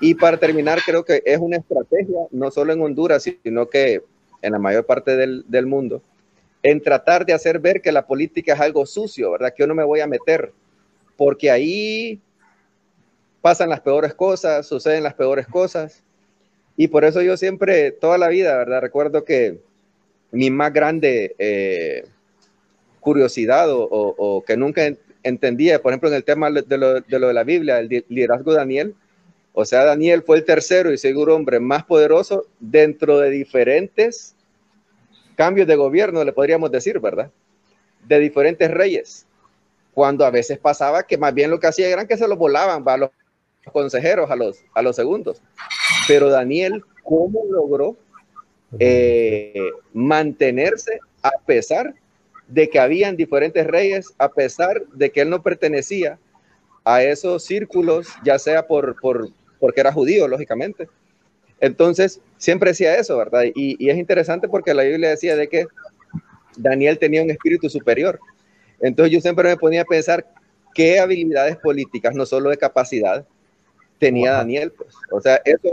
y 0.00 0.14
para 0.14 0.37
terminar, 0.37 0.78
creo 0.85 1.04
que 1.04 1.23
es 1.25 1.38
una 1.38 1.57
estrategia, 1.57 2.21
no 2.30 2.50
solo 2.50 2.73
en 2.73 2.80
Honduras, 2.80 3.23
sino 3.23 3.68
que 3.68 4.02
en 4.42 4.52
la 4.52 4.59
mayor 4.59 4.87
parte 4.87 5.16
del, 5.16 5.45
del, 5.49 5.66
mundo, 5.66 6.02
en 6.62 6.80
tratar 6.80 7.26
de 7.26 7.33
hacer 7.33 7.59
ver 7.59 7.80
que 7.80 7.90
la 7.90 8.07
política 8.07 8.54
es 8.54 8.61
algo 8.61 8.87
sucio, 8.87 9.33
¿verdad? 9.33 9.52
Que 9.52 9.62
yo 9.64 9.66
no 9.66 9.75
me 9.75 9.83
voy 9.83 10.00
a 10.00 10.07
meter, 10.07 10.52
porque 11.16 11.50
ahí 11.50 12.21
pasan 13.40 13.71
las 13.71 13.80
peores 13.80 14.14
cosas, 14.14 14.66
suceden 14.66 15.02
las 15.02 15.14
peores 15.14 15.49
cosas. 15.49 16.04
Y 16.80 16.87
por 16.87 17.04
eso 17.04 17.20
yo 17.23 17.37
siempre, 17.37 17.90
toda 17.90 18.18
la 18.18 18.28
vida, 18.28 18.56
¿verdad? 18.56 18.80
Recuerdo 18.80 19.25
que 19.25 19.58
mi 20.30 20.49
más 20.49 20.73
grande 20.73 21.35
eh, 21.37 22.04
curiosidad 23.00 23.66
o, 23.68 24.44
que 24.47 24.56
nunca 24.56 24.82
entendía, 25.25 25.82
por 25.82 25.90
ejemplo, 25.90 26.08
en 26.08 26.14
el 26.14 26.23
tema 26.23 26.52
de 26.52 26.78
lo 26.78 27.00
de, 27.00 27.35
la 27.35 27.42
Biblia, 27.42 27.80
el 27.80 28.04
liderazgo 28.08 28.52
de 28.52 28.58
Daniel, 28.58 28.94
o 29.54 29.64
sea, 29.64 29.85
Daniel 29.85 30.23
fue 30.23 30.37
el 30.37 30.44
tercero 30.44 30.92
y 30.92 30.99
seguro 30.99 31.35
hombre 31.35 31.58
más 31.58 31.82
poderoso 31.82 32.47
dentro 32.61 33.18
de 33.18 33.30
diferentes 33.30 34.37
cambios 35.35 35.66
de 35.66 35.75
gobierno, 35.75 36.23
le 36.23 36.32
podríamos 36.32 36.70
decir, 36.70 37.00
¿verdad? 37.00 37.32
De 38.06 38.20
diferentes 38.20 38.70
reyes. 38.70 39.26
Cuando 39.94 40.25
a 40.25 40.30
veces 40.30 40.58
pasaba 40.58 41.02
que 41.02 41.18
más 41.18 41.35
bien 41.35 41.50
lo 41.50 41.58
que 41.58 41.66
hacían 41.66 41.90
eran 41.90 42.06
que 42.06 42.16
se 42.16 42.28
lo 42.28 42.37
volaban 42.37 42.85
a 42.87 42.97
los 42.97 43.11
consejeros, 43.71 44.31
a 44.31 44.37
los, 44.37 44.65
a 44.75 44.83
los 44.83 44.97
segundos. 44.97 45.43
Pero 46.07 46.31
Daniel, 46.31 46.83
¿cómo 47.03 47.45
logró 47.51 47.97
eh, 48.79 49.71
mantenerse 49.93 51.01
a 51.23 51.33
pesar 51.47 51.95
de 52.49 52.69
que 52.69 52.79
habían 52.79 53.17
diferentes 53.17 53.67
reyes, 53.67 54.15
a 54.19 54.29
pesar 54.31 54.85
de 54.93 55.11
que 55.11 55.23
él 55.23 55.31
no 55.31 55.43
pertenecía 55.43 56.19
a 56.85 57.03
esos 57.03 57.45
círculos, 57.45 58.09
ya 58.25 58.39
sea 58.39 58.67
por, 58.67 58.99
por, 59.01 59.29
porque 59.61 59.81
era 59.81 59.93
judío, 59.93 60.27
lógicamente. 60.27 60.89
Entonces, 61.61 62.21
siempre 62.37 62.71
decía 62.71 62.97
eso, 62.97 63.19
¿verdad? 63.19 63.45
Y, 63.55 63.77
y, 63.79 63.91
es 63.91 63.99
interesante 63.99 64.49
porque 64.49 64.73
la 64.73 64.85
Biblia 64.85 65.11
decía 65.11 65.37
de 65.37 65.49
que 65.49 65.67
Daniel 66.57 66.99
tenía 66.99 67.23
un 67.23 67.31
espíritu 67.31 67.69
superior. 67.69 68.19
Entonces 68.81 69.13
yo 69.13 69.21
siempre 69.21 69.49
me 69.49 69.57
ponía 69.57 69.83
a 69.83 69.85
pensar 69.85 70.27
qué 70.75 71.01
habilidades 71.01 71.57
políticas, 71.57 72.15
no 72.15 72.25
solo 72.25 72.51
de 72.51 72.57
capacidad, 72.57 73.27
tenía 73.99 74.33
Daniel. 74.33 74.73
Pues. 74.73 74.95
O 75.11 75.21
sea, 75.21 75.40
eso 75.45 75.69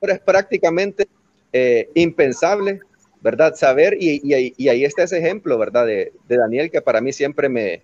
es 0.00 0.20
prácticamente 0.20 1.06
eh, 1.52 1.88
impensable, 1.94 2.80
¿verdad? 3.20 3.54
Saber, 3.54 3.96
y, 3.98 4.20
y, 4.22 4.54
y, 4.56 4.68
ahí 4.68 4.84
está 4.84 5.04
ese 5.04 5.18
ejemplo, 5.18 5.58
¿verdad? 5.58 5.86
De, 5.86 6.12
de 6.28 6.36
Daniel 6.36 6.70
que 6.70 6.82
para 6.82 7.00
mí 7.00 7.12
siempre 7.12 7.48
me, 7.48 7.82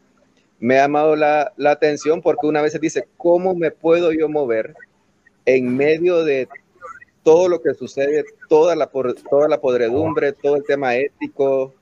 me 0.58 0.78
ha 0.78 0.82
llamado 0.82 1.16
la, 1.16 1.52
la 1.56 1.72
atención 1.72 2.22
porque 2.22 2.46
una 2.46 2.62
vez 2.62 2.72
se 2.72 2.78
dice, 2.78 3.06
¿cómo 3.16 3.54
me 3.54 3.70
puedo 3.70 4.12
yo 4.12 4.28
mover 4.28 4.74
en 5.44 5.76
medio 5.76 6.24
de 6.24 6.48
todo 7.22 7.48
lo 7.48 7.60
que 7.60 7.74
sucede, 7.74 8.24
toda 8.48 8.74
la, 8.74 8.90
toda 9.30 9.48
la 9.48 9.60
podredumbre, 9.60 10.32
todo 10.32 10.56
el 10.56 10.64
tema 10.64 10.96
ético, 10.96 11.74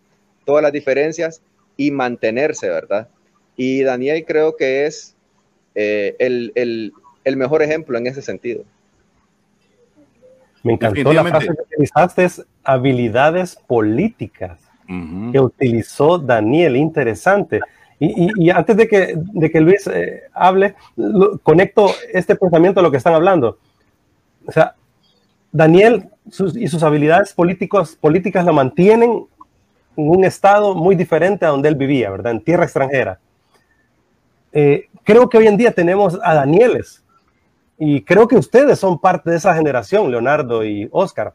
todas 0.45 0.63
las 0.63 0.73
diferencias 0.73 1.41
y 1.77 1.91
mantenerse, 1.91 2.69
¿verdad? 2.69 3.09
Y 3.57 3.83
Daniel 3.83 4.25
creo 4.27 4.57
que 4.57 4.87
es 4.87 5.15
eh, 5.75 6.17
el, 6.19 6.53
el, 6.55 6.93
el, 7.27 7.37
mejor 7.37 7.63
ejemplo 7.63 7.99
en 7.99 8.07
ese 8.07 8.23
sentido. 8.23 8.65
Me 10.63 10.73
encantó 10.73 11.13
la 11.13 11.25
frase 11.25 11.47
que 11.47 11.63
utilizaste, 11.75 12.25
es 12.25 12.45
habilidades 12.65 13.57
políticas 13.67 14.59
uh 14.89 14.93
-huh. 14.93 15.33
que 15.33 15.41
utilizó 15.41 16.19
Daniel, 16.19 16.77
interesante. 16.77 17.61
Y, 17.99 18.25
y, 18.25 18.31
y, 18.37 18.51
antes 18.51 18.77
de 18.77 18.89
que, 18.89 19.15
de 19.17 19.51
que 19.51 19.61
Luis 19.61 19.87
eh, 19.87 20.25
hable, 20.35 20.75
lo, 20.97 21.39
conecto 21.39 21.91
este 22.13 22.35
pensamiento 22.37 22.81
a 22.81 22.83
lo 22.83 22.91
que 22.91 22.99
están 22.99 23.15
hablando. 23.15 23.59
O 24.47 24.53
sea, 24.53 24.75
Daniel 25.53 26.11
sus, 26.31 26.57
y 26.57 26.69
sus 26.69 26.83
habilidades 26.83 27.33
políticos, 27.33 27.97
políticas 28.01 28.45
lo 28.45 28.53
mantienen 28.53 29.27
en 29.97 30.09
un 30.11 30.25
estado 30.25 30.75
muy 30.75 30.95
diferente 30.95 31.47
a 31.47 31.49
donde 31.49 31.69
él 31.69 31.75
vivía, 31.75 32.11
¿verdad? 32.11 32.33
En 32.33 32.41
tierra 32.41 32.65
extranjera. 32.65 33.19
Eh, 34.53 34.89
creo 35.05 35.29
que 35.29 35.39
hoy 35.39 35.47
en 35.47 35.57
día 35.57 35.73
tenemos 35.73 36.19
a 36.23 36.35
Danieles 36.35 37.03
y 37.79 38.03
creo 38.03 38.27
que 38.27 38.37
ustedes 38.37 38.79
son 38.79 38.99
parte 38.99 39.31
de 39.31 39.37
esa 39.37 39.55
generación, 39.55 40.11
Leonardo 40.11 40.65
y 40.65 40.89
Oscar, 40.93 41.35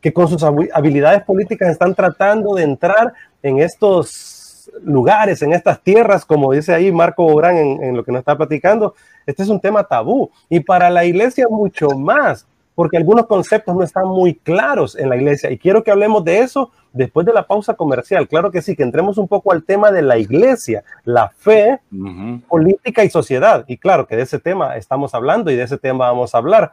que 0.00 0.12
con 0.12 0.28
sus 0.28 0.42
habilidades 0.42 1.22
políticas 1.22 1.70
están 1.70 1.94
tratando 1.94 2.54
de 2.54 2.62
entrar 2.62 3.12
en 3.42 3.58
estos 3.58 4.70
lugares, 4.82 5.42
en 5.42 5.52
estas 5.52 5.82
tierras, 5.82 6.24
como 6.24 6.52
dice 6.52 6.72
ahí 6.72 6.92
Marco 6.92 7.24
Bográn 7.24 7.56
en, 7.56 7.82
en, 7.82 7.96
lo 7.96 8.04
que 8.04 8.12
nos 8.12 8.20
está 8.20 8.36
platicando, 8.36 8.94
este 9.26 9.42
es 9.42 9.48
un 9.48 9.60
tema 9.60 9.84
tabú. 9.84 10.30
Y 10.48 10.60
para 10.60 10.90
la 10.90 11.04
iglesia 11.04 11.46
mucho 11.50 11.90
más, 11.90 12.46
porque 12.80 12.96
algunos 12.96 13.26
conceptos 13.26 13.76
no 13.76 13.82
están 13.82 14.06
muy 14.06 14.36
claros 14.36 14.96
en 14.96 15.10
la 15.10 15.16
iglesia. 15.18 15.50
Y 15.50 15.58
quiero 15.58 15.84
que 15.84 15.90
hablemos 15.90 16.24
de 16.24 16.38
eso 16.38 16.70
después 16.94 17.26
de 17.26 17.34
la 17.34 17.46
pausa 17.46 17.74
comercial. 17.74 18.26
Claro 18.26 18.50
que 18.50 18.62
sí, 18.62 18.74
que 18.74 18.82
entremos 18.82 19.18
un 19.18 19.28
poco 19.28 19.52
al 19.52 19.64
tema 19.64 19.90
de 19.90 20.00
la 20.00 20.16
iglesia, 20.16 20.82
la 21.04 21.28
fe, 21.28 21.78
uh 21.92 21.94
-huh. 21.94 22.42
política 22.48 23.04
y 23.04 23.10
sociedad. 23.10 23.66
Y 23.68 23.76
claro 23.76 24.06
que 24.06 24.16
de 24.16 24.22
ese 24.22 24.38
tema 24.38 24.78
estamos 24.78 25.12
hablando 25.12 25.50
y 25.50 25.56
de 25.56 25.64
ese 25.64 25.76
tema 25.76 26.06
vamos 26.06 26.34
a 26.34 26.38
hablar. 26.38 26.72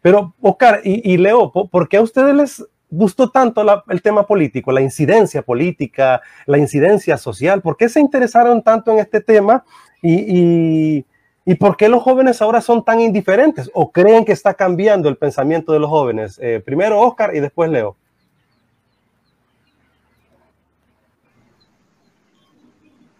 Pero, 0.00 0.32
Oscar 0.40 0.80
y, 0.84 1.12
y 1.12 1.16
Leo, 1.16 1.50
¿por 1.50 1.88
qué 1.88 1.96
a 1.96 2.02
ustedes 2.02 2.36
les 2.36 2.64
gustó 2.88 3.28
tanto 3.30 3.64
la, 3.64 3.82
el 3.88 4.00
tema 4.00 4.28
político, 4.28 4.70
la 4.70 4.80
incidencia 4.80 5.42
política, 5.42 6.22
la 6.46 6.58
incidencia 6.58 7.16
social? 7.16 7.62
¿Por 7.62 7.76
qué 7.76 7.88
se 7.88 7.98
interesaron 7.98 8.62
tanto 8.62 8.92
en 8.92 9.00
este 9.00 9.20
tema? 9.20 9.64
Y, 10.02 10.14
y, 10.38 11.04
y, 11.48 11.54
por 11.54 11.76
qué 11.76 11.88
los 11.88 12.02
jóvenes 12.02 12.42
ahora 12.42 12.60
son 12.60 12.84
tan 12.84 13.00
indiferentes? 13.00 13.70
¿O 13.74 13.90
creen 13.90 14.24
que 14.24 14.32
está 14.32 14.54
cambiando 14.54 15.08
el 15.08 15.16
pensamiento 15.16 15.72
de 15.72 15.78
los 15.78 15.88
jóvenes? 15.88 16.38
Eh, 16.42 16.60
primero 16.64 17.00
Oscar 17.00 17.34
y 17.34 17.40
después 17.40 17.70
Leo. 17.70 17.96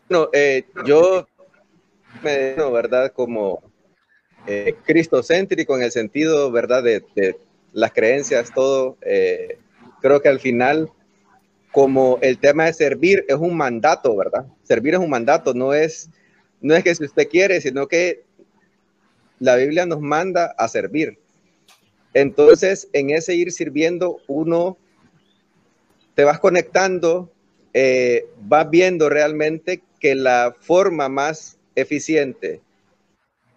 Bueno, 0.08 0.28
eh, 0.32 0.64
yo 0.86 1.26
me 2.22 2.54
no, 2.56 2.72
¿verdad? 2.72 3.12
Como 3.12 3.62
eh, 4.46 4.74
cristocéntrico 4.84 5.76
en 5.76 5.82
el 5.82 5.92
sentido, 5.92 6.50
¿verdad? 6.50 6.82
De, 6.82 7.36
las 7.72 7.92
creencias, 7.92 8.50
todo. 8.54 8.96
Eh, 9.02 9.58
creo 10.00 10.22
que 10.22 10.28
al 10.28 10.40
final, 10.40 10.90
como 11.70 12.18
el 12.22 12.38
tema 12.38 12.64
de 12.64 12.72
servir 12.72 13.24
es 13.28 13.36
un 13.36 13.56
mandato, 13.56 14.16
¿verdad? 14.16 14.46
Servir 14.62 14.94
es 14.94 15.00
un 15.00 15.10
mandato, 15.10 15.52
no 15.52 15.74
es, 15.74 16.10
no 16.60 16.74
es 16.74 16.84
que 16.84 16.94
si 16.94 17.04
usted 17.04 17.28
quiere, 17.28 17.60
sino 17.60 17.86
que 17.86 18.24
la 19.38 19.56
Biblia 19.56 19.86
nos 19.86 20.00
manda 20.00 20.54
a 20.58 20.68
servir. 20.68 21.18
Entonces, 22.14 22.88
en 22.92 23.10
ese 23.10 23.34
ir 23.34 23.52
sirviendo, 23.52 24.18
uno 24.26 24.76
te 26.14 26.24
vas 26.24 26.40
conectando, 26.40 27.30
eh, 27.74 28.26
vas 28.40 28.68
viendo 28.70 29.08
realmente 29.08 29.82
que 30.00 30.14
la 30.14 30.56
forma 30.58 31.08
más 31.08 31.58
eficiente 31.76 32.60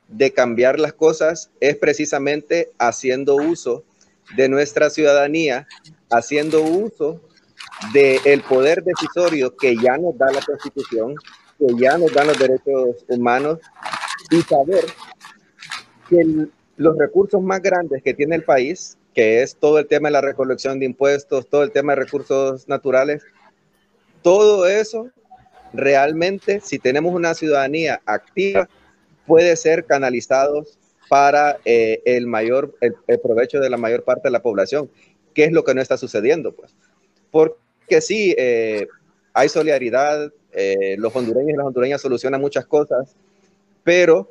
de 0.07 0.31
cambiar 0.31 0.79
las 0.79 0.93
cosas 0.93 1.49
es 1.59 1.75
precisamente 1.77 2.69
haciendo 2.77 3.35
uso 3.35 3.83
de 4.35 4.49
nuestra 4.49 4.89
ciudadanía 4.89 5.67
haciendo 6.11 6.61
uso 6.61 7.21
del 7.93 8.41
poder 8.43 8.83
decisorio 8.83 9.55
que 9.55 9.75
ya 9.75 9.97
nos 9.97 10.15
da 10.17 10.31
la 10.31 10.41
Constitución, 10.41 11.15
que 11.61 11.75
ya 11.79 11.97
nos 11.97 12.11
dan 12.11 12.27
los 12.27 12.39
derechos 12.39 13.05
humanos 13.07 13.59
y 14.31 14.41
saber 14.41 14.83
que 16.09 16.47
los 16.77 16.97
recursos 16.97 17.41
más 17.41 17.61
grandes 17.61 18.01
que 18.01 18.13
tiene 18.15 18.35
el 18.35 18.43
país, 18.43 18.97
que 19.13 19.43
es 19.43 19.55
todo 19.55 19.77
el 19.77 19.87
tema 19.87 20.07
de 20.07 20.13
la 20.13 20.21
recolección 20.21 20.79
de 20.79 20.85
impuestos, 20.85 21.47
todo 21.47 21.63
el 21.63 21.71
tema 21.71 21.93
de 21.93 22.01
recursos 22.03 22.67
naturales, 22.67 23.23
todo 24.23 24.65
eso 24.67 25.09
realmente, 25.73 26.61
si 26.61 26.79
tenemos 26.79 27.13
una 27.13 27.35
ciudadanía 27.35 28.01
activa, 28.05 28.67
puede 29.27 29.55
ser 29.55 29.85
canalizados 29.85 30.79
para 31.09 31.59
eh, 31.65 32.01
el 32.05 32.25
mayor, 32.25 32.75
el, 32.81 32.95
provecho 33.19 33.59
de 33.59 33.69
la 33.69 33.77
mayor 33.77 34.03
parte 34.03 34.29
de 34.29 34.31
la 34.31 34.41
población, 34.41 34.89
¿Qué 35.33 35.45
es 35.45 35.53
lo 35.53 35.63
que 35.63 35.73
no 35.73 35.81
está 35.81 35.95
sucediendo, 35.95 36.53
pues. 36.53 36.75
Porque 37.31 38.01
sí, 38.01 38.35
eh, 38.37 38.87
hay 39.33 39.47
solidaridad, 39.47 40.33
eh, 40.53 40.95
los 40.97 41.15
hondureños 41.15 41.51
y 41.51 41.57
las 41.57 41.65
hondureñas 41.65 42.01
solucionan 42.01 42.41
muchas 42.41 42.65
cosas, 42.65 43.15
pero 43.83 44.29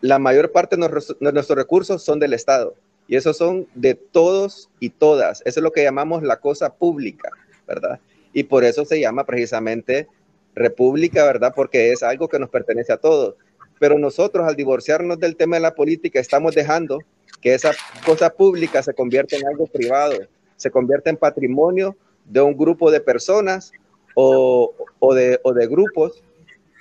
la 0.00 0.18
mayor 0.18 0.52
parte 0.52 0.76
de 0.76 0.88
nuestros, 0.88 1.58
recursos 1.58 2.02
son 2.02 2.18
del 2.18 2.32
Estado 2.32 2.74
y 3.06 3.16
esos 3.16 3.36
son 3.36 3.66
de 3.74 3.94
todos 3.94 4.70
y 4.80 4.90
todas. 4.90 5.40
Eso 5.44 5.60
es 5.60 5.64
lo 5.64 5.72
que 5.72 5.82
llamamos 5.82 6.22
la 6.22 6.36
cosa 6.36 6.74
pública, 6.74 7.30
¿verdad? 7.66 8.00
Y 8.32 8.44
por 8.44 8.64
eso 8.64 8.84
se 8.84 9.00
llama 9.00 9.24
precisamente 9.24 10.06
república, 10.54 11.24
¿verdad? 11.24 11.52
Porque 11.54 11.92
es 11.92 12.02
algo 12.02 12.28
que 12.28 12.38
nos 12.38 12.50
pertenece 12.50 12.92
a 12.92 12.98
todos. 12.98 13.34
Pero 13.78 13.98
nosotros 13.98 14.46
al 14.46 14.56
divorciarnos 14.56 15.18
del 15.18 15.36
tema 15.36 15.56
de 15.56 15.62
la 15.62 15.74
política 15.74 16.20
estamos 16.20 16.54
dejando 16.54 17.00
que 17.40 17.54
esa 17.54 17.72
cosa 18.04 18.30
pública 18.30 18.82
se 18.82 18.94
convierta 18.94 19.36
en 19.36 19.46
algo 19.46 19.66
privado, 19.66 20.16
se 20.56 20.70
convierta 20.70 21.10
en 21.10 21.16
patrimonio 21.16 21.96
de 22.24 22.40
un 22.40 22.56
grupo 22.56 22.90
de 22.90 23.00
personas 23.00 23.72
o, 24.20 25.14
de, 25.14 25.38
o 25.44 25.52
de, 25.52 25.66
grupos 25.68 26.24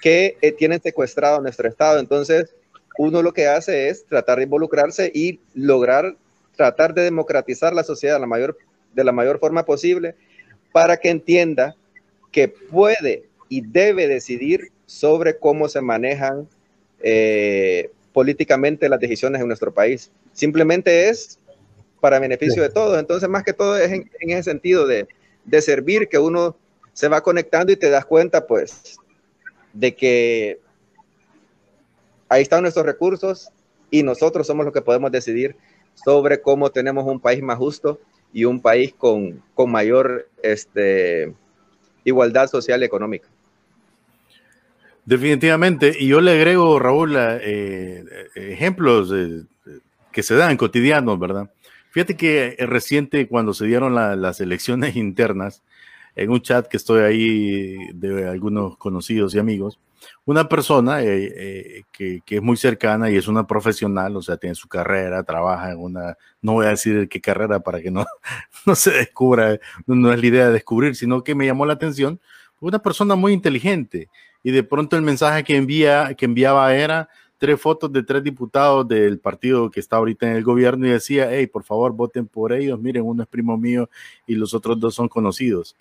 que 0.02 0.38
eh, 0.42 0.52
tienen 0.52 0.82
secuestrado 0.82 1.40
nuestro 1.40 1.70
Estado. 1.70 2.00
Entonces, 2.00 2.56
uno 2.98 3.22
lo 3.22 3.32
que 3.32 3.48
hace 3.48 3.90
es 3.90 4.06
tratar 4.06 4.40
de 4.40 4.46
involucrarse 4.46 5.12
y 5.14 5.40
lograr 5.54 6.16
tratar 6.56 6.96
de 6.96 7.04
democratizar 7.04 7.76
la 7.76 7.84
sociedad 7.84 8.20
la 8.20 8.26
mayor, 8.26 8.58
de 8.96 9.04
la 9.04 9.12
mayor 9.12 9.40
forma 9.40 9.64
posible 9.64 10.16
para 10.72 10.98
que 10.98 11.10
entienda 11.10 11.76
que 12.32 12.48
puede 12.48 13.26
y 13.50 13.62
debe 13.62 14.08
decidir 14.08 14.72
sobre 14.88 15.38
cómo 15.38 15.70
se 15.70 15.82
manejan 15.82 16.48
eh, 17.02 17.92
políticamente 18.14 18.90
las 18.90 19.00
decisiones 19.00 19.40
en 19.42 19.48
nuestro 19.48 19.72
país. 19.72 20.10
Simplemente 20.34 21.10
es 21.10 21.38
para 22.02 22.18
beneficio 22.18 22.64
de 22.64 22.70
todos. 22.70 23.00
Entonces, 23.00 23.30
más 23.30 23.44
que 23.44 23.54
todo 23.54 23.78
es 23.78 23.92
en, 23.92 24.10
ese 24.22 24.44
sentido 24.44 24.88
de, 24.88 25.08
de, 25.46 25.62
servir 25.62 26.10
que 26.10 26.18
uno 26.18 26.56
se 26.98 27.08
va 27.10 27.22
conectando 27.22 27.72
y 27.72 27.76
te 27.76 27.92
das 27.92 28.08
cuenta, 28.08 28.48
pues, 28.48 28.98
de 29.72 29.94
que 29.94 30.60
ahí 32.28 32.42
están 32.42 32.64
nuestros 32.64 32.88
recursos 32.88 33.50
y 33.92 34.02
nosotros 34.02 34.48
somos 34.48 34.66
los 34.66 34.74
que 34.74 34.82
podemos 34.82 35.12
decidir 35.12 35.56
sobre 35.94 36.42
cómo 36.42 36.72
tenemos 36.72 37.06
un 37.06 37.20
país 37.20 37.44
más 37.44 37.60
justo 37.60 38.02
y 38.34 38.46
un 38.46 38.60
país 38.60 38.96
con, 38.98 39.44
con 39.54 39.70
mayor 39.70 40.28
este, 40.42 41.36
igualdad 42.04 42.48
social 42.48 42.82
y 42.82 42.86
económica. 42.86 43.28
Definitivamente, 45.06 45.96
y 46.00 46.08
yo 46.08 46.20
le 46.20 46.32
agrego, 46.32 46.80
Raúl, 46.80 47.16
eh, 47.16 47.40
eh, 47.44 48.28
ejemplos 48.54 49.14
que 50.12 50.24
se 50.24 50.34
dan 50.34 50.58
cotidianos, 50.58 51.20
¿verdad? 51.20 51.52
Fíjate 51.92 52.18
que 52.18 52.56
reciente, 52.58 53.28
cuando 53.28 53.54
se 53.54 53.66
dieron 53.68 53.94
las 53.94 54.42
elecciones 54.42 54.96
internas, 54.96 55.62
en 56.18 56.32
un 56.32 56.42
chat 56.42 56.68
que 56.68 56.78
estoy 56.78 57.02
ahí 57.04 57.78
de 57.94 58.28
algunos 58.28 58.76
conocidos 58.78 59.36
y 59.36 59.40
amigos, 59.40 59.80
una 60.26 60.50
persona 60.50 61.04
eh, 61.04 61.84
que, 61.92 62.22
que, 62.26 62.38
es 62.38 62.42
muy 62.42 62.58
cercana 62.58 63.12
y 63.12 63.16
es 63.16 63.28
una 63.28 63.46
profesional, 63.46 64.16
o 64.16 64.22
sea, 64.24 64.38
tiene 64.38 64.56
su 64.56 64.68
carrera, 64.68 65.24
trabaja 65.24 65.72
en 65.72 65.78
una, 65.78 66.18
no 66.42 66.54
voy 66.54 66.66
a 66.66 66.70
decir 66.70 67.08
qué 67.08 67.22
carrera 67.22 67.60
para 67.60 67.82
que 67.82 67.92
no, 67.92 68.06
no 68.66 68.74
se 68.74 68.92
descubra, 68.92 69.60
no 69.86 70.12
es 70.12 70.20
la 70.20 70.26
idea 70.26 70.48
de 70.48 70.54
descubrir, 70.54 70.96
sino 70.96 71.24
que 71.24 71.36
me 71.36 71.46
llamó 71.46 71.68
la 71.68 71.74
atención, 71.74 72.20
una 72.60 72.80
persona 72.80 73.16
muy 73.16 73.34
inteligente 73.34 74.10
y 74.42 74.50
de 74.50 74.64
pronto 74.64 74.96
el 74.96 75.04
mensaje 75.04 75.44
que, 75.44 75.56
envía, 75.56 76.16
que 76.16 76.26
enviaba 76.26 76.74
era 76.74 77.10
tres 77.38 77.62
fotos 77.62 77.94
de 77.94 78.02
tres 78.02 78.24
diputados 78.24 78.88
del 78.88 79.20
partido 79.20 79.70
que 79.70 79.80
está 79.80 79.98
ahorita 79.98 80.28
en 80.28 80.38
el 80.38 80.44
gobierno 80.44 80.88
y 80.88 80.92
decía, 80.92 81.30
hey, 81.32 81.46
por 81.46 81.64
favor, 81.64 81.94
voten 81.94 82.26
por 82.26 82.54
ellos, 82.54 82.80
miren, 82.80 83.04
uno 83.04 83.22
es 83.22 83.30
primo 83.30 83.56
mío 83.56 83.88
y 84.26 84.34
los 84.34 84.56
otros 84.56 84.80
dos 84.80 84.96
son 84.96 85.08
conocidos. 85.08 85.76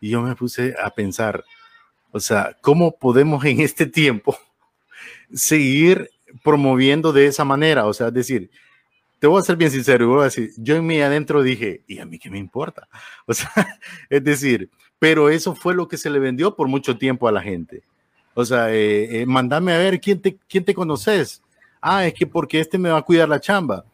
Y 0.00 0.10
yo 0.10 0.22
me 0.22 0.34
puse 0.34 0.74
a 0.82 0.90
pensar, 0.90 1.44
o 2.10 2.20
sea, 2.20 2.56
¿cómo 2.60 2.96
podemos 2.96 3.44
en 3.44 3.60
este 3.60 3.86
tiempo 3.86 4.38
seguir 5.32 6.10
promoviendo 6.42 7.12
de 7.12 7.26
esa 7.26 7.44
manera? 7.44 7.86
O 7.86 7.92
sea, 7.92 8.08
es 8.08 8.14
decir, 8.14 8.50
te 9.18 9.26
voy 9.26 9.40
a 9.40 9.44
ser 9.44 9.56
bien 9.56 9.70
sincero, 9.70 10.08
voy 10.08 10.22
a 10.22 10.24
decir, 10.24 10.50
yo 10.56 10.76
en 10.76 10.86
mí 10.86 11.00
adentro 11.00 11.42
dije, 11.42 11.82
¿y 11.86 11.98
a 11.98 12.06
mí 12.06 12.18
qué 12.18 12.30
me 12.30 12.38
importa? 12.38 12.88
O 13.26 13.34
sea, 13.34 13.52
es 14.08 14.24
decir, 14.24 14.70
pero 14.98 15.28
eso 15.28 15.54
fue 15.54 15.74
lo 15.74 15.86
que 15.86 15.96
se 15.96 16.10
le 16.10 16.18
vendió 16.18 16.56
por 16.56 16.68
mucho 16.68 16.96
tiempo 16.96 17.28
a 17.28 17.32
la 17.32 17.42
gente. 17.42 17.82
O 18.34 18.44
sea, 18.44 18.72
eh, 18.72 19.20
eh, 19.20 19.26
mandame 19.26 19.72
a 19.72 19.78
ver 19.78 20.00
quién 20.00 20.20
te, 20.20 20.36
quién 20.48 20.64
te 20.64 20.74
conoces. 20.74 21.42
Ah, 21.80 22.06
es 22.06 22.14
que 22.14 22.26
porque 22.26 22.60
este 22.60 22.78
me 22.78 22.90
va 22.90 22.98
a 22.98 23.02
cuidar 23.02 23.28
la 23.28 23.40
chamba. 23.40 23.84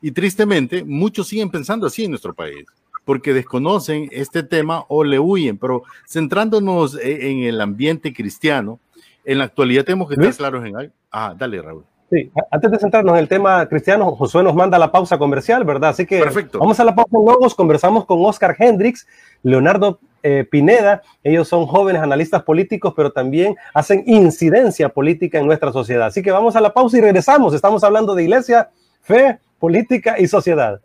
Y 0.00 0.10
tristemente, 0.10 0.84
muchos 0.84 1.28
siguen 1.28 1.50
pensando 1.50 1.86
así 1.86 2.04
en 2.04 2.10
nuestro 2.10 2.34
país, 2.34 2.66
porque 3.04 3.32
desconocen 3.32 4.08
este 4.12 4.42
tema 4.42 4.84
o 4.88 5.04
le 5.04 5.18
huyen. 5.18 5.58
Pero 5.58 5.82
centrándonos 6.06 6.96
e, 6.96 7.30
en 7.30 7.44
el 7.44 7.60
ambiente 7.60 8.12
cristiano, 8.12 8.80
en 9.24 9.38
la 9.38 9.44
actualidad 9.44 9.84
tenemos 9.84 10.08
que 10.08 10.14
estar 10.14 10.34
claros 10.34 10.64
en 10.64 10.76
algo. 10.76 10.92
Ah, 11.10 11.34
dale, 11.36 11.60
Raúl. 11.62 11.84
Sí, 12.10 12.30
antes 12.50 12.70
de 12.70 12.78
centrarnos 12.78 13.14
en 13.14 13.20
el 13.20 13.28
tema 13.28 13.66
cristiano, 13.66 14.14
Josué 14.14 14.42
nos 14.42 14.54
manda 14.54 14.78
la 14.78 14.92
pausa 14.92 15.18
comercial, 15.18 15.64
¿verdad? 15.64 15.90
Así 15.90 16.06
que 16.06 16.20
Perfecto. 16.20 16.58
vamos 16.58 16.78
a 16.78 16.84
la 16.84 16.94
pausa 16.94 17.16
luego, 17.16 17.48
conversamos 17.56 18.04
con 18.04 18.24
Oscar 18.24 18.54
Hendricks, 18.58 19.06
Leonardo 19.42 19.98
eh, 20.22 20.46
Pineda, 20.50 21.02
ellos 21.22 21.48
son 21.48 21.66
jóvenes 21.66 22.02
analistas 22.02 22.42
políticos, 22.42 22.94
pero 22.96 23.12
también 23.12 23.56
hacen 23.74 24.04
incidencia 24.06 24.88
política 24.88 25.38
en 25.38 25.46
nuestra 25.46 25.72
sociedad. 25.72 26.06
Así 26.06 26.22
que 26.22 26.30
vamos 26.30 26.56
a 26.56 26.60
la 26.60 26.72
pausa 26.72 26.98
y 26.98 27.00
regresamos. 27.00 27.54
Estamos 27.54 27.84
hablando 27.84 28.14
de 28.14 28.22
iglesia, 28.22 28.70
fe, 29.02 29.38
política 29.58 30.18
y 30.18 30.26
sociedad. 30.26 30.80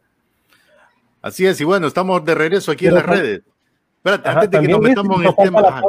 Así 1.21 1.45
es, 1.45 1.59
y 1.59 1.63
bueno, 1.63 1.87
estamos 1.87 2.23
de 2.23 2.35
regreso 2.35 2.71
aquí 2.71 2.87
en 2.87 2.95
las 2.95 3.05
redes. 3.05 3.41
Espérate, 3.97 4.29
antes 4.29 4.51
de 4.51 4.61
que 4.61 4.67
nos 4.67 4.79
metamos 4.79 5.21
en 5.21 5.27
el 5.27 5.35
tema. 5.35 5.81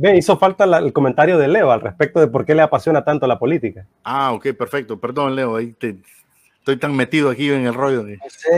Ve, 0.00 0.16
hizo 0.16 0.38
falta 0.38 0.64
el 0.78 0.92
comentario 0.92 1.38
de 1.38 1.48
Leo 1.48 1.72
al 1.72 1.80
respecto 1.80 2.20
de 2.20 2.28
por 2.28 2.44
qué 2.44 2.54
le 2.54 2.62
apasiona 2.62 3.04
tanto 3.04 3.26
la 3.26 3.36
política. 3.36 3.84
Ah, 4.04 4.32
ok, 4.32 4.52
perfecto. 4.56 5.00
Perdón, 5.00 5.34
Leo, 5.34 5.56
ahí 5.56 5.74
estoy 5.80 6.76
tan 6.76 6.94
metido 6.94 7.30
aquí 7.30 7.50
en 7.50 7.66
el 7.66 7.74
rollo. 7.74 8.04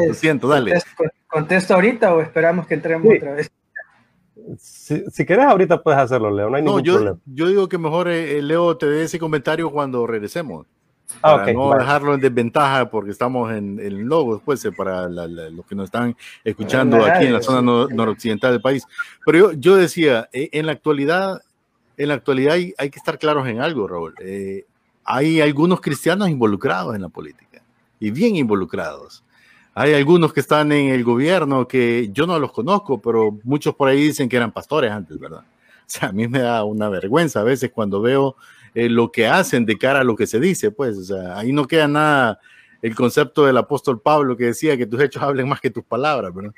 lo 0.07 0.15
siento, 0.15 0.49
dale. 0.49 0.79
Contesto, 1.27 1.75
ahorita 1.75 2.15
o 2.15 2.21
esperamos 2.21 2.67
que 2.67 2.75
entremos 2.75 3.11
otra 3.17 3.33
vez? 3.33 3.51
Si, 4.59 5.03
si, 5.11 5.25
querés, 5.25 5.47
ahorita 5.47 5.83
puedes 5.83 5.99
hacerlo, 5.99 6.31
Leo. 6.31 6.51
No 6.51 6.57
hay 6.57 6.63
ningún 6.63 6.83
yo, 6.83 6.95
problema. 6.95 7.19
Yo 7.25 7.49
digo 7.49 7.69
que 7.71 7.79
mejor 7.79 8.09
eh, 8.09 8.43
Leo 8.43 8.77
te 8.77 8.87
dé 8.87 9.05
ese 9.05 9.19
comentario 9.19 9.71
cuando 9.71 10.07
regresemos. 10.07 10.67
Ah, 11.23 11.37
para 11.37 11.53
no 11.53 11.75
dejarlo 11.75 12.15
en 12.15 12.21
desventaja 12.21 12.91
porque 12.91 13.11
estamos 13.11 13.53
en 13.53 13.79
el 13.79 14.01
logo 14.01 14.35
después 14.35 14.65
eh, 14.65 14.73
para 14.73 15.09
los 15.09 15.67
que 15.67 15.75
nos 15.75 15.87
están 15.87 16.17
escuchando 16.45 17.05
aquí 17.05 17.27
en 17.27 17.33
la 17.33 17.43
zona 17.43 17.63
noroccidental 17.63 18.53
del 18.53 18.61
país. 18.61 18.87
Pero 19.25 19.39
yo, 19.39 19.53
yo 19.53 19.77
decía, 19.77 20.29
eh, 20.33 20.49
en 20.53 20.67
la 20.67 20.73
actualidad, 20.73 21.43
en 21.97 22.09
la 22.09 22.15
actualidad 22.15 22.55
hay, 22.55 22.75
hay 22.79 22.91
que 22.91 22.99
estar 22.99 23.19
claros 23.19 23.47
en 23.49 23.61
algo, 23.61 23.87
Raúl. 23.87 24.15
Eh, 24.21 24.65
hay 25.05 25.41
algunos 25.41 25.81
cristianos 25.81 26.29
involucrados 26.29 26.95
en 26.95 27.03
la 27.03 27.09
política 27.09 27.63
y 27.99 28.11
bien 28.11 28.37
involucrados. 28.37 29.25
Hay 29.75 29.95
algunos 29.95 30.33
que 30.33 30.41
están 30.41 30.73
en 30.73 30.89
el 30.89 31.05
gobierno 31.05 31.69
que 31.69 32.11
yo 32.13 32.27
no 32.27 32.39
los 32.39 32.53
conozco, 32.53 33.01
pero 33.01 33.39
muchos 33.45 33.75
por 33.75 33.89
ahí 33.89 34.03
dicen 34.03 34.29
que 34.29 34.37
eran 34.37 34.53
pastores 34.53 34.91
antes, 34.91 35.19
¿verdad? 35.19 35.43
O 35.91 35.93
sea, 35.93 36.11
a 36.11 36.13
mí 36.13 36.29
me 36.29 36.39
da 36.39 36.63
una 36.63 36.89
vergüenza 36.89 37.41
a 37.41 37.43
veces 37.43 37.73
cuando 37.73 38.01
veo 38.01 38.37
eh, 38.75 38.89
lo 38.89 39.11
que 39.11 39.27
hacen 39.27 39.67
de 39.67 39.79
cara 39.79 40.01
a 40.01 40.05
lo 40.05 40.17
que 40.17 40.27
se 40.27 40.41
dice, 40.41 40.71
pues, 40.71 41.11
o 41.11 41.37
ahí 41.37 41.53
no 41.53 41.67
queda 41.67 41.89
nada 41.89 42.39
el 42.83 42.95
concepto 42.95 43.45
del 43.45 43.57
apóstol 43.57 44.01
Pablo 44.01 44.37
que 44.37 44.47
decía 44.47 44.77
que 44.77 44.87
tus 44.87 45.01
hechos 45.01 45.23
hablen 45.23 45.49
más 45.49 45.61
que 45.61 45.71
tus 45.71 45.85
palabras, 45.85 46.35
¿verdad? 46.35 46.55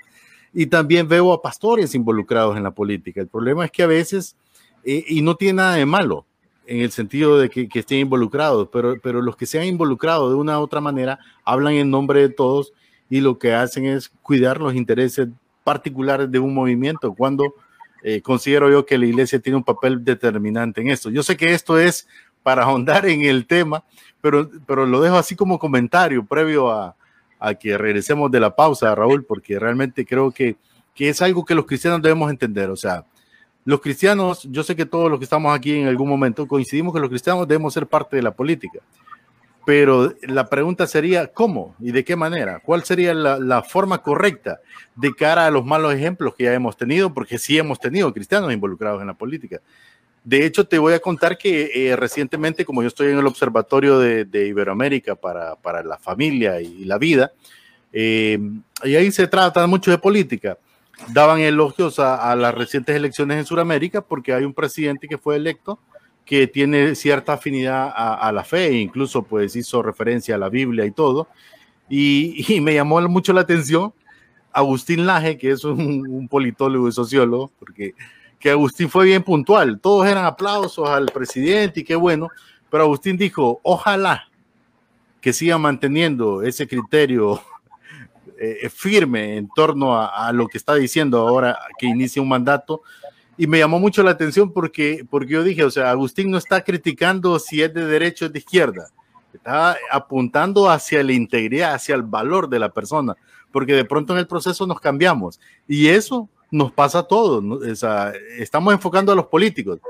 Y 0.54 0.66
también 0.66 1.08
veo 1.08 1.32
a 1.32 1.40
pastores 1.40 1.94
involucrados 1.94 2.56
en 2.56 2.62
la 2.62 2.72
política. 2.72 3.20
El 3.20 3.28
problema 3.28 3.64
es 3.64 3.70
que 3.70 3.82
a 3.82 3.86
veces, 3.86 4.36
eh, 4.84 5.04
y 5.08 5.22
no 5.22 5.34
tiene 5.34 5.54
nada 5.54 5.76
de 5.76 5.86
malo, 5.86 6.26
en 6.66 6.80
el 6.80 6.92
sentido 6.92 7.38
de 7.38 7.48
que, 7.48 7.68
que, 7.68 7.80
estén 7.80 7.98
involucrados, 7.98 8.68
pero, 8.72 8.96
pero 9.02 9.20
los 9.20 9.36
que 9.36 9.46
se 9.46 9.58
han 9.58 9.66
involucrado 9.66 10.28
de 10.28 10.36
una 10.36 10.60
u 10.60 10.62
otra 10.62 10.80
manera 10.80 11.18
hablan 11.44 11.74
en 11.74 11.90
nombre 11.90 12.20
de 12.20 12.28
todos 12.28 12.72
y 13.10 13.20
lo 13.20 13.38
que 13.38 13.52
hacen 13.52 13.84
es 13.84 14.10
cuidar 14.22 14.60
los 14.60 14.74
intereses 14.74 15.28
particulares 15.64 16.30
de 16.30 16.38
un 16.38 16.54
movimiento, 16.54 17.14
cuando 17.14 17.54
eh, 18.02 18.20
considero 18.20 18.70
yo 18.70 18.84
que 18.84 18.98
la 18.98 19.06
iglesia 19.06 19.38
tiene 19.38 19.56
un 19.56 19.64
papel 19.64 20.04
determinante 20.04 20.80
en 20.80 20.88
esto. 20.88 21.10
Yo 21.10 21.22
sé 21.22 21.36
que 21.36 21.54
esto 21.54 21.78
es 21.78 22.08
para 22.42 22.64
ahondar 22.64 23.06
en 23.06 23.22
el 23.22 23.46
tema, 23.46 23.84
pero, 24.20 24.50
pero 24.66 24.86
lo 24.86 25.00
dejo 25.00 25.16
así 25.16 25.36
como 25.36 25.58
comentario 25.58 26.24
previo 26.24 26.70
a, 26.70 26.96
a 27.38 27.54
que 27.54 27.76
regresemos 27.76 28.30
de 28.30 28.40
la 28.40 28.54
pausa, 28.54 28.94
Raúl, 28.94 29.24
porque 29.24 29.58
realmente 29.58 30.04
creo 30.06 30.30
que, 30.30 30.56
que 30.94 31.08
es 31.08 31.20
algo 31.22 31.44
que 31.44 31.54
los 31.54 31.66
cristianos 31.66 32.00
debemos 32.00 32.30
entender. 32.30 32.70
O 32.70 32.76
sea, 32.76 33.04
los 33.64 33.80
cristianos, 33.80 34.46
yo 34.50 34.62
sé 34.62 34.74
que 34.74 34.86
todos 34.86 35.10
los 35.10 35.18
que 35.18 35.24
estamos 35.24 35.54
aquí 35.54 35.78
en 35.78 35.88
algún 35.88 36.08
momento 36.08 36.46
coincidimos 36.46 36.92
que 36.92 37.00
los 37.00 37.08
cristianos 37.08 37.46
debemos 37.46 37.74
ser 37.74 37.86
parte 37.86 38.16
de 38.16 38.22
la 38.22 38.32
política. 38.32 38.80
Pero 39.64 40.14
la 40.22 40.48
pregunta 40.48 40.86
sería, 40.86 41.28
¿cómo 41.28 41.76
y 41.78 41.92
de 41.92 42.04
qué 42.04 42.16
manera? 42.16 42.60
¿Cuál 42.60 42.82
sería 42.82 43.14
la, 43.14 43.62
forma 43.62 44.02
correcta 44.02 44.60
de 44.96 45.14
cara 45.14 45.46
a 45.46 45.50
los 45.50 45.64
malos 45.64 45.94
ejemplos 45.94 46.34
que 46.34 46.44
ya 46.44 46.54
hemos 46.54 46.76
tenido? 46.76 47.14
Porque 47.14 47.38
sí 47.38 47.58
hemos 47.58 47.78
tenido 47.78 48.12
cristianos 48.12 48.52
involucrados 48.52 49.00
en 49.00 49.06
la 49.06 49.14
política. 49.14 49.60
De 50.24 50.44
hecho, 50.44 50.66
te 50.66 50.78
voy 50.78 50.94
a 50.94 51.00
contar 51.00 51.38
que 51.38 51.70
eh, 51.74 51.96
recientemente, 51.96 52.64
como 52.64 52.82
yo 52.82 52.88
estoy 52.88 53.12
en 53.12 53.18
el 53.18 53.26
Observatorio 53.26 53.98
de, 53.98 54.46
Iberoamérica 54.46 55.14
para, 55.14 55.56
para, 55.56 55.82
la 55.82 55.98
familia 55.98 56.60
y, 56.60 56.84
la 56.84 56.98
vida, 56.98 57.32
eh, 57.92 58.38
y 58.84 58.96
ahí 58.96 59.10
se 59.12 59.26
trata 59.26 59.66
mucho 59.66 59.90
de 59.90 59.98
política, 59.98 60.58
daban 61.08 61.40
elogios 61.40 61.98
a, 61.98 62.34
las 62.36 62.54
recientes 62.54 62.94
elecciones 62.94 63.38
en 63.38 63.46
Sudamérica 63.46 64.00
porque 64.00 64.32
hay 64.32 64.44
un 64.44 64.54
presidente 64.54 65.08
que 65.08 65.18
fue 65.18 65.36
electo 65.36 65.78
que 66.24 66.46
tiene 66.46 66.94
cierta 66.94 67.34
afinidad 67.34 67.92
a, 67.94 68.30
la 68.32 68.44
fe, 68.44 68.72
incluso 68.72 69.22
pues 69.22 69.56
hizo 69.56 69.82
referencia 69.82 70.36
a 70.36 70.38
la 70.38 70.48
Biblia 70.48 70.84
y 70.86 70.92
todo, 70.92 71.28
y, 71.88 72.60
me 72.62 72.74
llamó 72.74 73.00
mucho 73.08 73.32
la 73.32 73.42
atención 73.42 73.92
Agustín 74.52 75.06
Laje, 75.06 75.38
que 75.38 75.50
es 75.50 75.64
un, 75.64 76.28
politólogo 76.28 76.88
y 76.88 76.92
sociólogo, 76.92 77.50
porque 77.58 77.94
que 78.38 78.50
Agustín 78.50 78.88
fue 78.88 79.04
bien 79.06 79.22
puntual. 79.22 79.78
Todos 79.80 80.06
eran 80.06 80.24
aplausos 80.24 80.88
al 80.88 81.06
presidente 81.06 81.80
y 81.80 81.84
qué 81.84 81.94
bueno, 81.94 82.28
pero 82.70 82.84
Agustín 82.84 83.16
dijo, 83.16 83.60
ojalá 83.62 84.28
que 85.20 85.32
siga 85.32 85.56
manteniendo 85.58 86.42
ese 86.42 86.66
criterio 86.66 87.40
eh, 88.40 88.68
firme 88.68 89.36
en 89.36 89.48
torno 89.54 89.96
a, 89.96 90.32
lo 90.32 90.48
que 90.48 90.58
está 90.58 90.74
diciendo 90.74 91.28
ahora 91.28 91.56
que 91.78 91.86
inicia 91.86 92.20
un 92.20 92.28
mandato. 92.28 92.82
Y 93.36 93.46
me 93.46 93.58
llamó 93.58 93.78
mucho 93.78 94.02
la 94.02 94.10
atención 94.10 94.52
porque, 94.52 95.06
porque 95.08 95.32
yo 95.32 95.42
dije, 95.42 95.64
o 95.64 95.70
sea, 95.70 95.90
Agustín 95.90 96.30
no 96.30 96.38
está 96.38 96.62
criticando 96.62 97.38
si 97.38 97.62
es 97.62 97.72
de 97.72 97.86
derecha 97.86 98.26
o 98.26 98.28
de 98.28 98.38
izquierda, 98.38 98.88
está 99.32 99.76
apuntando 99.90 100.68
hacia 100.68 101.02
la 101.02 101.12
integridad, 101.12 101.74
hacia 101.74 101.94
el 101.94 102.02
valor 102.02 102.48
de 102.48 102.58
la 102.58 102.68
persona, 102.68 103.16
porque 103.50 103.72
de 103.72 103.84
pronto 103.84 104.12
en 104.12 104.18
el 104.18 104.26
proceso 104.26 104.66
nos 104.66 104.80
cambiamos. 104.80 105.40
Y 105.66 105.88
eso 105.88 106.28
nos 106.50 106.70
pasa 106.70 107.00
a 107.00 107.02
todos. 107.04 107.42
estamos 108.38 108.74
enfocando 108.74 109.12
a 109.12 109.16
los 109.16 109.26
políticos, 109.26 109.80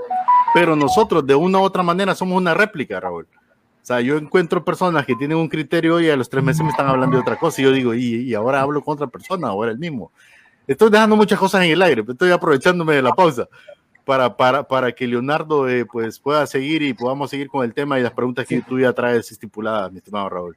pero 0.55 0.77
nosotros 0.77 1.27
de 1.27 1.35
una 1.35 1.59
u 1.59 1.63
otra 1.63 1.83
manera 1.83 2.15
somos 2.15 2.39
una 2.39 2.55
réplica, 2.55 3.01
Raúl. 3.01 3.27
O 3.83 3.85
sea, 3.85 4.01
yo 4.01 4.17
encuentro 4.17 4.65
personas 4.65 5.05
que 5.05 5.17
tienen 5.17 5.37
un 5.37 5.49
criterio 5.49 6.01
y 6.01 6.09
a 6.09 6.17
los 6.17 6.29
tres 6.29 6.45
meses 6.45 6.63
me 6.63 6.71
están 6.71 6.87
hablando 6.87 7.17
de 7.17 7.23
otra 7.23 7.37
cosa 7.37 7.61
y 7.61 7.65
yo 7.65 7.73
digo, 7.73 7.95
y, 7.95 8.33
ahora 8.33 8.61
hablo 8.61 8.81
con 8.81 8.95
otra 8.95 9.09
persona, 9.09 9.49
ahora 9.49 9.73
el 9.73 9.79
mismo. 9.79 10.13
Estoy 10.67 10.91
dejando 10.91 11.17
muchas 11.17 11.39
cosas 11.39 11.65
en 11.65 11.73
el 11.73 11.83
aire, 11.83 12.05
estoy 12.09 12.31
aprovechándome 12.31 12.95
de 12.95 13.03
la 13.03 13.13
pausa 13.13 13.49
para, 14.05 14.37
para, 14.37 14.63
para 14.63 14.93
que 14.93 15.07
Leonardo 15.07 15.69
eh, 15.69 15.85
pues 15.85 16.19
pueda 16.19 16.47
seguir 16.47 16.83
y 16.83 16.95
podamos 16.95 17.31
seguir 17.31 17.49
con 17.49 17.65
el 17.65 17.75
tema 17.75 17.99
y 17.99 18.03
las 18.03 18.13
preguntas 18.13 18.47
que 18.47 18.61
tú 18.61 18.79
ya 18.79 18.93
traes 18.93 19.31
estipuladas, 19.31 19.93
mi 19.93 19.99
estimado 19.99 20.29
Raúl. 20.29 20.57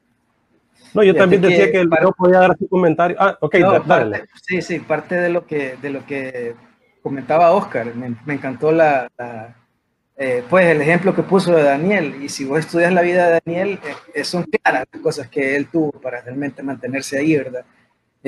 No, 0.94 1.02
yo 1.02 1.14
también 1.14 1.42
decía 1.42 1.70
que, 1.70 1.80
el 1.80 1.88
no 1.88 2.12
podía 2.12 2.38
dar 2.40 2.56
su 2.56 2.68
comentario. 2.68 3.16
Ah, 3.20 3.36
ok, 3.40 3.56
dale. 3.86 4.24
sí, 4.42 4.62
sí, 4.62 4.78
parte 4.78 5.14
de 5.16 5.28
lo 5.28 5.46
que, 5.46 5.76
de 5.82 5.90
lo 5.90 6.06
que 6.06 6.54
comentaba 7.02 7.52
Oscar, 7.52 7.94
me, 7.94 8.34
encantó 8.34 8.72
la, 8.72 9.10
eh, 10.16 10.42
pues 10.48 10.66
el 10.66 10.80
ejemplo 10.80 11.14
que 11.14 11.22
puso 11.22 11.52
de 11.52 11.64
Daniel. 11.64 12.16
Y 12.22 12.28
si 12.28 12.44
vos 12.44 12.60
estudias 12.60 12.92
la 12.92 13.02
vida 13.02 13.26
de 13.26 13.40
Daniel, 13.44 13.78
eh, 14.14 14.24
son 14.24 14.44
claras 14.44 14.86
las 14.90 15.02
cosas 15.02 15.28
que 15.28 15.56
él 15.56 15.66
tuvo 15.66 15.92
para 15.92 16.22
realmente 16.22 16.62
mantenerse 16.62 17.18
ahí, 17.18 17.36
¿verdad? 17.36 17.64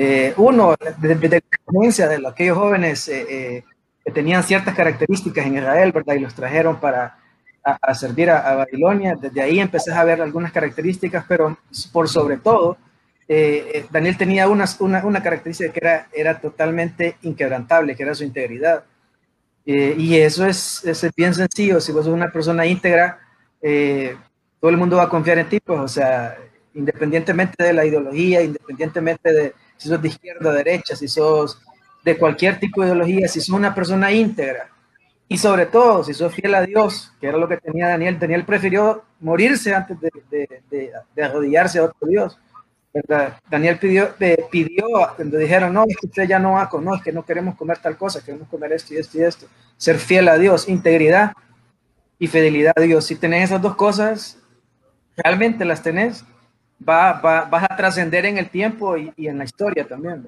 Eh, 0.01 0.33
uno, 0.37 0.75
desde 0.97 1.29
la 1.29 1.37
experiencia 1.37 2.07
de 2.07 2.25
aquellos 2.25 2.57
jóvenes 2.57 3.05
que 3.05 4.11
tenían 4.13 4.43
ciertas 4.43 4.73
características 4.73 5.45
en 5.45 5.57
Israel, 5.57 5.91
¿verdad? 5.91 6.15
Y 6.15 6.19
los 6.19 6.33
trajeron 6.33 6.79
para 6.79 7.19
a, 7.63 7.93
servir 7.93 8.29
a, 8.29 8.55
Babilonia. 8.55 9.15
Desde 9.19 9.41
ahí 9.41 9.59
empecé 9.59 9.91
a 9.91 10.03
ver 10.03 10.21
algunas 10.21 10.51
características, 10.51 11.25
pero 11.27 11.57
por 11.91 12.07
sobre 12.07 12.37
todo, 12.37 12.77
eh, 13.27 13.71
eh, 13.73 13.85
Daniel 13.91 14.17
tenía 14.17 14.47
una, 14.47 14.65
una, 14.79 15.23
característica 15.23 15.71
que 15.71 15.79
era, 15.79 16.07
era 16.13 16.39
totalmente 16.39 17.17
inquebrantable, 17.21 17.95
que 17.95 18.03
era 18.03 18.15
su 18.15 18.23
integridad. 18.23 18.83
Eh, 19.65 19.95
y 19.97 20.17
eso 20.17 20.45
es, 20.45 20.83
es, 20.83 21.11
bien 21.15 21.33
sencillo. 21.33 21.79
Si 21.79 21.91
vos 21.91 22.05
sos 22.05 22.13
una 22.13 22.31
persona 22.31 22.65
íntegra, 22.65 23.19
todo 23.61 24.71
el 24.71 24.77
mundo 24.77 24.97
va 24.97 25.03
a 25.03 25.09
confiar 25.09 25.37
en 25.37 25.49
ti, 25.49 25.59
pues, 25.59 25.79
o 25.79 25.87
sea, 25.87 26.37
independientemente 26.73 27.63
de 27.63 27.73
la 27.73 27.85
ideología, 27.85 28.41
independientemente 28.41 29.31
de 29.31 29.53
si 29.79 29.87
sos 29.87 30.01
de 30.01 30.09
izquierda 30.09 30.51
derecha, 30.51 30.95
si 30.95 31.07
sos 31.07 31.59
de 32.03 32.17
cualquier 32.17 32.59
tipo 32.59 32.81
de 32.81 32.89
ideología, 32.89 33.27
si 33.27 33.39
sos 33.39 33.55
una 33.55 33.73
persona 33.73 34.11
íntegra, 34.11 34.69
y 35.31 35.37
sobre 35.37 35.67
todo, 35.67 36.03
si 36.03 36.13
sos 36.13 36.33
fiel 36.33 36.55
a 36.55 36.65
Dios, 36.65 37.13
que 37.21 37.27
era 37.27 37.37
lo 37.37 37.47
que 37.47 37.57
tenía 37.57 37.87
Daniel, 37.87 38.17
Daniel 38.19 38.45
prefirió 38.45 39.03
morirse 39.19 39.73
antes 39.75 39.97
de, 40.01 40.91
arrodillarse 41.23 41.77
a 41.77 41.83
otro 41.85 42.07
Dios. 42.07 42.39
Daniel 43.47 43.77
pidió, 43.77 44.09
pidió, 44.49 44.87
cuando 45.15 45.37
dijeron, 45.37 45.71
no, 45.71 45.85
es 45.87 45.95
que 45.97 46.07
usted 46.07 46.27
ya 46.27 46.39
no 46.39 46.53
va 46.53 46.63
a 46.63 46.81
no, 46.81 46.95
es 46.95 47.03
que 47.03 47.11
no 47.11 47.23
queremos 47.23 47.55
comer 47.55 47.77
tal 47.77 47.95
cosa, 47.95 48.25
queremos 48.25 48.47
comer 48.47 48.73
esto 48.73 48.95
y 48.95 48.97
esto 48.97 49.19
y 49.19 49.21
esto. 49.21 49.45
Ser 49.77 49.99
fiel 49.99 50.27
a 50.29 50.37
Dios, 50.39 50.67
integridad 50.67 51.33
y 52.17 52.25
fidelidad 52.25 52.73
a 52.75 52.81
Dios. 52.81 53.05
Si 53.05 53.15
tenés 53.15 53.45
esas 53.45 53.61
dos 53.61 53.75
cosas, 53.75 54.39
realmente 55.15 55.63
las 55.63 55.83
tenés, 55.83 56.25
va, 56.87 57.13
vas 57.49 57.63
a 57.63 57.75
trascender 57.75 58.25
en 58.25 58.37
el 58.37 58.49
tiempo 58.49 58.97
y, 58.97 59.11
en 59.17 59.37
la 59.37 59.43
historia 59.43 59.87
también. 59.87 60.27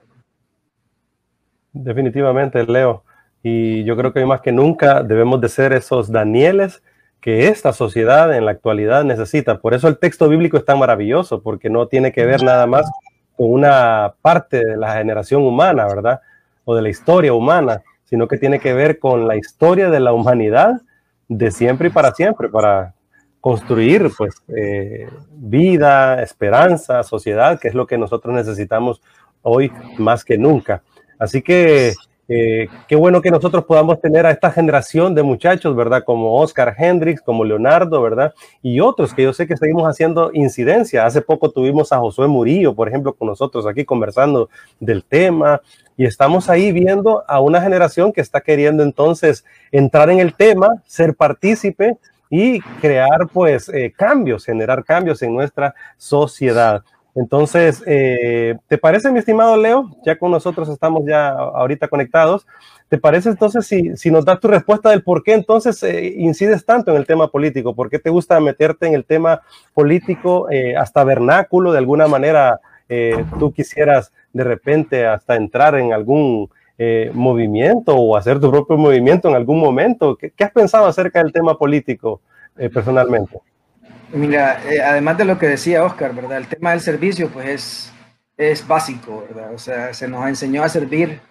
Definitivamente, 1.73 2.63
Leo. 2.65 3.03
Y 3.43 3.83
yo 3.83 3.95
creo 3.97 4.13
que 4.13 4.19
hoy 4.19 4.25
más 4.25 4.41
que 4.41 4.51
nunca 4.51 5.01
debemos 5.01 5.41
de 5.41 5.49
ser 5.49 5.73
esos 5.73 6.11
Danieles 6.11 6.83
que 7.21 7.47
esta 7.47 7.71
sociedad 7.71 8.35
en 8.35 8.45
la 8.45 8.51
actualidad 8.51 9.03
necesita. 9.03 9.59
Por 9.59 9.73
eso 9.73 9.87
el 9.87 9.99
texto 9.99 10.27
bíblico 10.27 10.57
es 10.57 10.65
tan 10.65 10.79
maravilloso, 10.79 11.41
porque 11.41 11.69
no 11.69 11.87
tiene 11.87 12.11
que 12.11 12.25
ver 12.25 12.43
nada 12.43 12.65
más 12.65 12.89
con 13.37 13.51
una 13.51 14.15
parte 14.21 14.65
de 14.65 14.75
la 14.75 14.93
generación 14.93 15.43
humana, 15.43 15.85
¿verdad? 15.85 16.21
O 16.65 16.75
de 16.75 16.81
la 16.81 16.89
historia 16.89 17.33
humana, 17.33 17.81
sino 18.05 18.27
que 18.27 18.37
tiene 18.37 18.59
que 18.59 18.73
ver 18.73 18.99
con 18.99 19.27
la 19.27 19.35
historia 19.35 19.89
de 19.89 19.99
la 19.99 20.13
humanidad 20.13 20.81
de 21.27 21.51
siempre 21.51 21.87
y 21.87 21.91
para 21.91 22.11
siempre, 22.13 22.49
para 22.49 22.93
construir 23.41 24.11
pues 24.15 24.35
eh, 24.55 25.09
vida, 25.31 26.21
esperanza, 26.21 27.03
sociedad, 27.03 27.59
que 27.59 27.67
es 27.67 27.73
lo 27.73 27.87
que 27.87 27.97
nosotros 27.97 28.33
necesitamos 28.33 29.01
hoy 29.41 29.71
más 29.97 30.23
que 30.23 30.37
nunca. 30.37 30.83
Así 31.17 31.41
que 31.41 31.93
eh, 32.27 32.69
qué 32.87 32.95
bueno 32.95 33.21
que 33.21 33.31
nosotros 33.31 33.65
podamos 33.65 33.99
tener 33.99 34.25
a 34.25 34.31
esta 34.31 34.51
generación 34.51 35.15
de 35.15 35.23
muchachos, 35.23 35.75
¿verdad? 35.75 36.03
Como 36.05 36.39
Oscar 36.39 36.73
Hendricks, 36.77 37.21
como 37.21 37.43
Leonardo, 37.43 38.01
¿verdad? 38.01 38.33
Y 38.61 38.79
otros 38.79 39.13
que 39.13 39.23
yo 39.23 39.33
sé 39.33 39.47
que 39.47 39.57
seguimos 39.57 39.83
haciendo 39.83 40.29
incidencia. 40.33 41.05
Hace 41.05 41.21
poco 41.21 41.51
tuvimos 41.51 41.91
a 41.91 41.97
Josué 41.97 42.27
Murillo, 42.27 42.73
por 42.73 42.87
ejemplo, 42.87 43.13
con 43.13 43.27
nosotros 43.27 43.67
aquí 43.67 43.83
conversando 43.83 44.49
del 44.79 45.03
tema. 45.03 45.61
Y 45.97 46.05
estamos 46.05 46.47
ahí 46.47 46.71
viendo 46.71 47.23
a 47.27 47.41
una 47.41 47.61
generación 47.61 48.13
que 48.13 48.21
está 48.21 48.39
queriendo 48.39 48.83
entonces 48.83 49.43
entrar 49.71 50.09
en 50.09 50.19
el 50.19 50.33
tema, 50.33 50.81
ser 50.85 51.15
partícipe 51.15 51.97
y 52.31 52.61
crear 52.79 53.27
pues 53.31 53.69
eh, 53.69 53.93
cambios, 53.95 54.45
generar 54.45 54.83
cambios 54.83 55.21
en 55.21 55.33
nuestra 55.35 55.75
sociedad. 55.97 56.81
Entonces, 57.13 57.83
eh, 57.85 58.55
¿te 58.67 58.77
parece, 58.77 59.11
mi 59.11 59.19
estimado 59.19 59.57
Leo? 59.57 59.89
Ya 60.05 60.17
con 60.17 60.31
nosotros 60.31 60.69
estamos 60.69 61.03
ya 61.05 61.29
ahorita 61.29 61.89
conectados. 61.89 62.47
¿Te 62.87 62.97
parece 62.97 63.29
entonces 63.29 63.67
si, 63.67 63.95
si 63.97 64.11
nos 64.11 64.23
das 64.23 64.39
tu 64.39 64.47
respuesta 64.47 64.89
del 64.89 65.03
por 65.03 65.23
qué 65.23 65.33
entonces 65.33 65.83
eh, 65.83 66.13
incides 66.17 66.65
tanto 66.65 66.91
en 66.91 66.97
el 66.97 67.05
tema 67.05 67.27
político? 67.27 67.75
¿Por 67.75 67.89
qué 67.89 67.99
te 67.99 68.09
gusta 68.09 68.39
meterte 68.39 68.87
en 68.87 68.93
el 68.93 69.03
tema 69.03 69.41
político 69.73 70.49
eh, 70.49 70.75
hasta 70.77 71.03
vernáculo? 71.03 71.73
De 71.73 71.79
alguna 71.79 72.07
manera, 72.07 72.59
tú 73.39 73.53
quisieras 73.53 74.11
de 74.33 74.43
repente 74.43 75.05
hasta 75.05 75.37
entrar 75.37 75.75
en 75.75 75.93
algún 75.93 76.49
movimiento 77.13 77.95
o 77.95 78.17
hacer 78.17 78.39
tu 78.39 78.49
propio 78.49 78.77
movimiento 78.77 79.29
en 79.29 79.35
algún 79.35 79.59
momento. 79.59 80.15
¿Qué, 80.15 80.31
qué 80.31 80.43
has 80.43 80.51
pensado 80.51 80.85
acerca 80.85 81.21
del 81.21 81.31
tema 81.31 81.57
político 81.57 82.21
personalmente? 82.73 83.39
Mira, 84.13 84.61
eh, 84.69 84.81
además 84.81 85.17
de 85.17 85.25
lo 85.25 85.39
que 85.39 85.47
decía 85.47 85.85
Oscar, 85.85 86.13
¿verdad? 86.13 86.37
El 86.37 86.47
tema 86.47 86.71
del 86.71 86.81
servicio, 86.81 87.29
pues 87.29 87.47
es, 87.47 87.93
es 88.35 88.67
básico, 88.67 89.25
¿verdad? 89.29 89.53
O 89.53 89.57
sea, 89.57 89.93
se 89.93 90.07
nos 90.07 90.27
enseñó 90.27 90.63
a 90.63 90.69
servir 90.69 91.21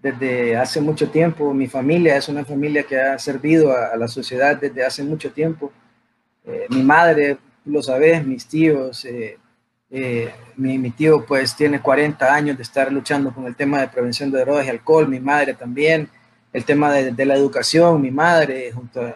desde 0.00 0.56
hace 0.56 0.80
mucho 0.80 1.10
tiempo. 1.10 1.52
Mi 1.52 1.66
familia 1.66 2.16
es 2.16 2.28
una 2.28 2.44
familia 2.44 2.84
que 2.84 3.00
ha 3.00 3.18
servido 3.18 3.76
a, 3.76 3.96
la 3.96 4.06
sociedad 4.06 4.56
desde 4.56 4.84
hace 4.84 5.02
mucho 5.02 5.32
tiempo. 5.32 5.72
Eh, 6.46 6.66
mi 6.70 6.84
madre, 6.84 7.38
lo 7.64 7.82
sabes, 7.82 8.24
mis 8.24 8.46
tíos, 8.46 9.04
eh, 9.90 10.32
mi, 10.56 10.78
mi, 10.78 10.90
tío 10.90 11.24
pues 11.26 11.56
tiene 11.56 11.80
40 11.80 12.32
años 12.32 12.56
de 12.56 12.62
estar 12.62 12.92
luchando 12.92 13.32
con 13.32 13.46
el 13.46 13.56
tema 13.56 13.80
de 13.80 13.88
prevención 13.88 14.30
de 14.30 14.40
drogas 14.40 14.66
y 14.66 14.70
alcohol, 14.70 15.08
mi 15.08 15.20
madre 15.20 15.54
también, 15.54 16.08
el 16.52 16.64
tema 16.64 16.92
de, 16.92 17.24
la 17.24 17.34
educación, 17.34 18.00
mi 18.00 18.10
madre, 18.10 18.72
junto 18.72 19.00
a, 19.00 19.14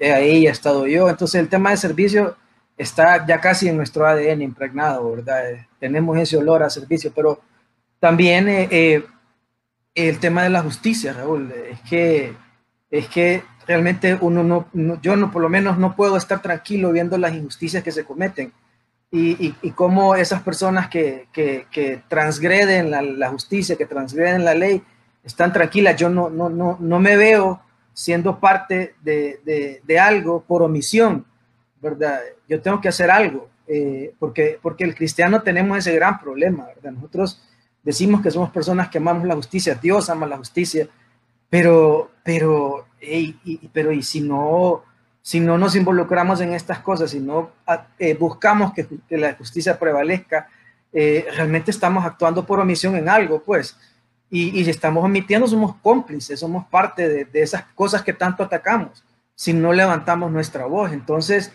ahí 0.00 0.46
he 0.46 0.50
estado 0.50 0.86
yo. 0.86 1.08
Entonces 1.08 1.40
el 1.40 1.48
tema 1.48 1.70
de 1.70 1.76
servicio 1.76 2.36
está 2.76 3.26
ya 3.26 3.40
casi 3.40 3.68
en 3.68 3.76
nuestro 3.76 4.06
ADN 4.06 4.42
impregnado, 4.42 5.10
¿verdad? 5.10 5.42
Tenemos 5.78 6.18
ese 6.18 6.36
olor 6.36 6.62
a 6.62 6.70
servicio, 6.70 7.12
pero 7.14 7.40
también 8.00 8.48
eh, 8.48 8.68
eh, 8.70 9.04
el 9.94 10.18
tema 10.18 10.42
de 10.42 10.50
la 10.50 10.62
justicia, 10.62 11.12
Raúl, 11.12 11.52
es 11.52 11.80
que, 11.88 12.34
es 12.90 13.08
que 13.08 13.42
realmente 13.66 14.18
uno 14.20 14.42
no, 14.42 15.00
yo 15.00 15.16
no, 15.16 15.30
por 15.30 15.40
lo 15.40 15.48
menos 15.48 15.78
no 15.78 15.94
puedo 15.94 16.16
estar 16.16 16.42
tranquilo 16.42 16.92
viendo 16.92 17.16
las 17.16 17.34
injusticias 17.34 17.82
que 17.82 17.92
se 17.92 18.04
cometen 18.04 18.52
y, 19.10 19.54
y, 19.62 19.70
cómo 19.70 20.16
esas 20.16 20.42
personas 20.42 20.88
que, 20.88 21.28
que, 21.32 21.66
que 21.70 22.02
transgreden 22.08 22.90
la, 22.90 23.00
la, 23.00 23.28
justicia, 23.30 23.76
que 23.76 23.86
transgreden 23.86 24.44
la 24.44 24.54
ley, 24.54 24.82
están 25.22 25.52
tranquilas. 25.52 25.96
Yo 25.96 26.08
no, 26.08 26.28
no, 26.30 26.48
no, 26.48 26.76
no 26.80 26.98
me 26.98 27.16
veo 27.16 27.60
siendo 27.92 28.40
parte 28.40 28.96
de, 29.02 29.40
de, 29.44 29.80
de 29.84 29.98
algo 30.00 30.42
por 30.42 30.62
omisión, 30.62 31.24
¿verdad? 31.80 32.20
Yo 32.48 32.60
tengo 32.60 32.80
que 32.80 32.88
hacer 32.88 33.10
algo, 33.10 33.48
eh, 33.68 34.12
porque, 34.18 34.58
porque 34.60 34.82
el 34.82 34.96
cristiano 34.96 35.42
tenemos 35.42 35.78
ese 35.78 35.94
gran 35.94 36.18
problema, 36.18 36.66
¿verdad? 36.66 36.90
Nosotros 36.90 37.40
decimos 37.84 38.20
que 38.20 38.32
somos 38.32 38.50
personas 38.50 38.88
que 38.88 38.98
amamos 38.98 39.24
la 39.26 39.36
justicia, 39.36 39.76
Dios 39.76 40.10
ama 40.10 40.26
la 40.26 40.38
justicia, 40.38 40.88
pero, 41.48 42.10
pero, 42.24 42.88
pero 43.72 43.92
y 43.92 44.02
si 44.02 44.20
no, 44.22 44.82
si 45.24 45.40
no 45.40 45.56
nos 45.56 45.74
involucramos 45.74 46.42
en 46.42 46.52
estas 46.52 46.80
cosas, 46.80 47.12
si 47.12 47.18
no 47.18 47.50
eh, 47.98 48.14
buscamos 48.14 48.74
que, 48.74 48.86
la 49.08 49.32
justicia 49.32 49.78
prevalezca, 49.78 50.48
eh, 50.92 51.26
realmente 51.34 51.70
estamos 51.70 52.04
actuando 52.04 52.44
por 52.44 52.60
omisión 52.60 52.94
en 52.94 53.08
algo, 53.08 53.42
pues. 53.42 53.74
Y, 54.28 54.60
y 54.60 54.64
si 54.64 54.70
estamos 54.70 55.02
omitiendo, 55.02 55.46
somos 55.46 55.76
cómplices, 55.76 56.38
somos 56.38 56.66
parte 56.66 57.08
de, 57.08 57.24
de, 57.24 57.40
esas 57.40 57.64
cosas 57.74 58.02
que 58.02 58.12
tanto 58.12 58.42
atacamos, 58.42 59.02
si 59.34 59.54
no 59.54 59.72
levantamos 59.72 60.30
nuestra 60.30 60.66
voz. 60.66 60.92
Entonces, 60.92 61.50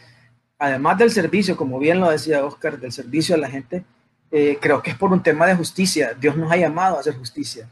además 0.58 0.98
del 0.98 1.12
servicio, 1.12 1.56
como 1.56 1.78
bien 1.78 2.00
lo 2.00 2.10
decía 2.10 2.44
Oscar, 2.44 2.80
del 2.80 2.92
servicio 2.92 3.36
a 3.36 3.38
la 3.38 3.52
gente, 3.52 3.86
eh, 4.32 4.58
creo 4.60 4.82
que 4.82 4.90
es 4.90 4.98
por 4.98 5.12
un 5.12 5.22
tema 5.22 5.46
de 5.46 5.54
justicia. 5.54 6.16
Dios 6.20 6.36
nos 6.36 6.52
ha 6.52 6.58
llamado 6.58 6.98
a 6.98 7.02
hacer 7.02 7.16
justicia. 7.16 7.70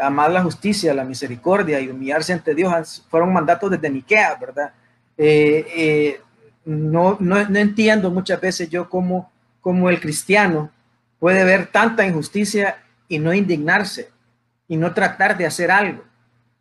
Amar 0.00 0.30
la 0.30 0.42
justicia, 0.42 0.94
la 0.94 1.04
misericordia 1.04 1.78
y 1.80 1.88
humillarse 1.88 2.32
ante 2.32 2.54
Dios 2.54 3.06
fueron 3.10 3.32
mandatos 3.32 3.70
desde 3.70 3.90
Miquea, 3.90 4.34
¿verdad? 4.34 4.72
Eh, 5.16 5.66
eh 5.74 6.20
no, 6.64 7.16
no, 7.18 7.48
no, 7.48 7.58
entiendo 7.58 8.10
muchas 8.10 8.40
veces 8.40 8.70
yo 8.70 8.88
cómo, 8.88 9.32
cómo 9.60 9.90
el 9.90 10.00
cristiano 10.00 10.70
puede 11.18 11.44
ver 11.44 11.66
tanta 11.66 12.06
injusticia 12.06 12.82
y 13.08 13.18
no 13.18 13.34
indignarse 13.34 14.10
y 14.68 14.76
no 14.76 14.94
tratar 14.94 15.36
de 15.36 15.46
hacer 15.46 15.70
algo. 15.70 16.04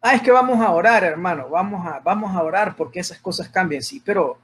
Ah, 0.02 0.16
es 0.16 0.22
que 0.22 0.32
vamos 0.32 0.60
a 0.60 0.72
orar, 0.72 1.04
hermano, 1.04 1.48
vamos 1.50 1.86
a, 1.86 2.00
vamos 2.00 2.36
a 2.36 2.42
orar 2.42 2.76
porque 2.76 3.00
esas 3.00 3.20
cosas 3.20 3.50
cambien, 3.50 3.84
sí, 3.84 4.02
pero 4.04 4.38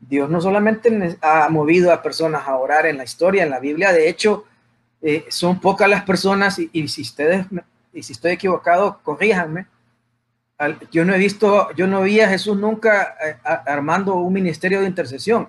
Dios 0.00 0.28
no 0.28 0.40
solamente 0.40 1.16
ha 1.22 1.48
movido 1.48 1.92
a 1.92 2.02
personas 2.02 2.46
a 2.46 2.56
orar 2.56 2.86
en 2.86 2.98
la 2.98 3.04
historia, 3.04 3.42
en 3.42 3.50
la 3.50 3.58
Biblia, 3.58 3.92
de 3.92 4.08
hecho, 4.08 4.44
eh, 5.00 5.24
son 5.28 5.60
pocas 5.60 5.88
las 5.88 6.04
personas, 6.04 6.58
y, 6.58 6.68
y, 6.72 6.86
si 6.88 7.02
ustedes, 7.02 7.46
y 7.92 8.02
si 8.02 8.12
estoy 8.12 8.32
equivocado, 8.32 9.00
corríjanme. 9.02 9.66
Yo 10.90 11.04
no 11.04 11.14
he 11.14 11.18
visto, 11.18 11.72
yo 11.76 11.86
no 11.86 12.02
vi 12.02 12.20
a 12.20 12.28
Jesús 12.28 12.56
nunca 12.56 13.16
eh, 13.24 13.36
armando 13.44 14.16
un 14.16 14.32
ministerio 14.32 14.80
de 14.80 14.86
intercesión. 14.86 15.48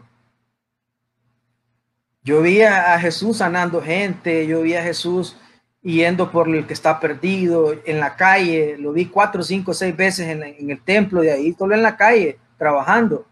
Yo 2.24 2.41
vi 2.41 2.62
a 2.62 3.00
Jesús 3.00 3.38
sanando 3.38 3.82
gente, 3.82 4.45
yo 4.45 4.62
vi 4.62 4.76
a 4.76 4.84
Jesús 4.84 5.38
yendo 5.82 6.32
por 6.32 6.50
el 6.50 6.67
que 6.67 6.74
está 6.74 7.00
perdido 7.00 7.74
en 7.86 8.00
la 8.00 8.15
calle, 8.15 8.78
lo 8.78 8.91
vi 8.91 9.06
cuatro, 9.06 9.43
cinco, 9.43 9.74
seis 9.74 9.95
veces 9.95 10.28
en, 10.28 10.43
en 10.43 10.69
el 10.69 10.82
templo 10.82 11.22
de 11.22 11.32
ahí, 11.32 11.54
solo 11.58 11.74
en 11.74 11.82
la 11.82 11.95
calle, 11.95 12.38
trabajando 12.58 13.26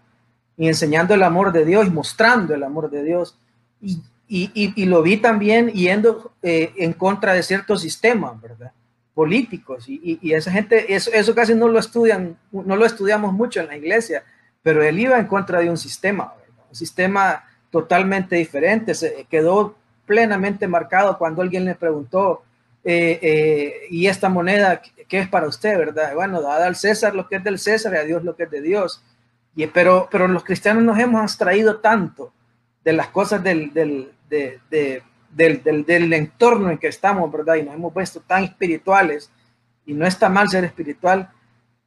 y 0.56 0.68
enseñando 0.68 1.14
el 1.14 1.24
amor 1.24 1.52
de 1.52 1.66
Dios 1.66 1.88
y 1.88 1.92
mostrando 1.92 2.56
el 2.56 2.64
amor 2.64 2.90
de 2.90 3.04
Dios. 3.04 3.38
Y, 3.82 4.02
y, 4.28 4.74
y 4.76 4.86
lo 4.86 5.02
vi 5.02 5.18
también 5.18 5.70
yendo 5.70 6.34
eh, 6.42 6.74
en 6.78 6.94
contra 6.94 7.34
de 7.34 7.44
ciertos 7.44 7.82
sistemas, 7.82 8.40
¿verdad? 8.42 8.72
Políticos. 9.18 9.90
Y, 9.90 10.20
y, 10.22 10.34
esa 10.34 10.52
gente, 10.52 10.94
eso, 10.94 11.10
eso 11.12 11.34
casi 11.34 11.56
no 11.56 11.68
lo 11.68 11.80
estudian, 11.80 12.38
no 12.52 12.76
lo 12.76 12.86
estudiamos 12.86 13.34
mucho 13.34 13.60
en 13.60 13.68
la 13.68 13.76
iglesia, 13.76 14.24
pero 14.62 14.84
él 14.84 15.00
iba 15.00 15.18
en 15.18 15.26
contra 15.26 15.60
de 15.60 15.70
un 15.70 15.78
sistema. 15.78 16.34
Un 16.70 16.76
sistema 16.76 17.44
totalmente 17.72 18.36
diferente. 18.36 18.94
Se 18.94 19.26
quedó 19.28 19.76
plenamente 20.06 20.68
marcado 20.68 21.18
cuando 21.18 21.42
alguien 21.42 21.66
le 21.66 21.74
preguntó, 21.74 22.44
eh, 22.84 23.18
eh, 23.22 23.74
¿y 23.90 24.06
esta 24.06 24.30
moneda 24.30 24.82
qué 25.08 25.20
es 25.20 25.28
para 25.28 25.48
usted, 25.48 25.78
verdad? 25.78 26.14
Bueno, 26.14 26.42
dada 26.42 26.68
al 26.68 26.76
César 26.76 27.16
lo 27.16 27.28
que 27.28 27.38
es 27.38 27.44
del 27.44 27.58
César 27.58 27.94
y 27.94 27.98
a 27.98 28.04
Dios 28.04 28.24
lo 28.24 28.36
que 28.36 28.44
es 28.44 28.52
de 28.52 28.62
Dios 28.62 29.02
pero, 29.66 30.08
pero 30.12 30.28
los 30.28 30.44
cristianos 30.44 30.84
nos 30.84 31.00
hemos 31.00 31.22
abstraído 31.22 31.80
tanto 31.80 32.32
de 32.84 32.94
las 32.94 33.08
cosas 33.08 33.44
del, 33.44 33.74
del, 33.74 34.12
de, 34.30 34.60
de, 34.70 35.02
del, 35.30 35.64
del, 35.64 36.14
entorno 36.14 36.70
en 36.72 36.78
que 36.78 36.88
estamos, 36.88 37.32
¿verdad? 37.32 37.56
Y 37.56 37.64
nos 37.64 37.76
hemos 37.76 37.94
puesto 37.94 38.22
tan 38.22 38.44
espirituales, 38.44 39.32
y 39.86 39.94
no 39.94 40.06
está 40.06 40.30
mal 40.30 40.50
ser 40.50 40.66
espiritual, 40.66 41.30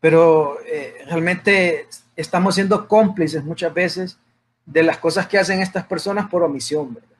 pero 0.00 0.58
eh, 0.66 0.94
realmente 1.06 1.86
estamos 2.16 2.54
siendo 2.54 2.88
cómplices 2.88 3.44
muchas 3.44 3.72
veces 3.74 4.18
de 4.64 4.82
las 4.82 4.98
cosas 4.98 5.26
que 5.26 5.38
hacen 5.38 5.60
estas 5.60 5.84
personas 5.84 6.28
por 6.28 6.42
omisión, 6.42 6.94
¿verdad? 6.94 7.10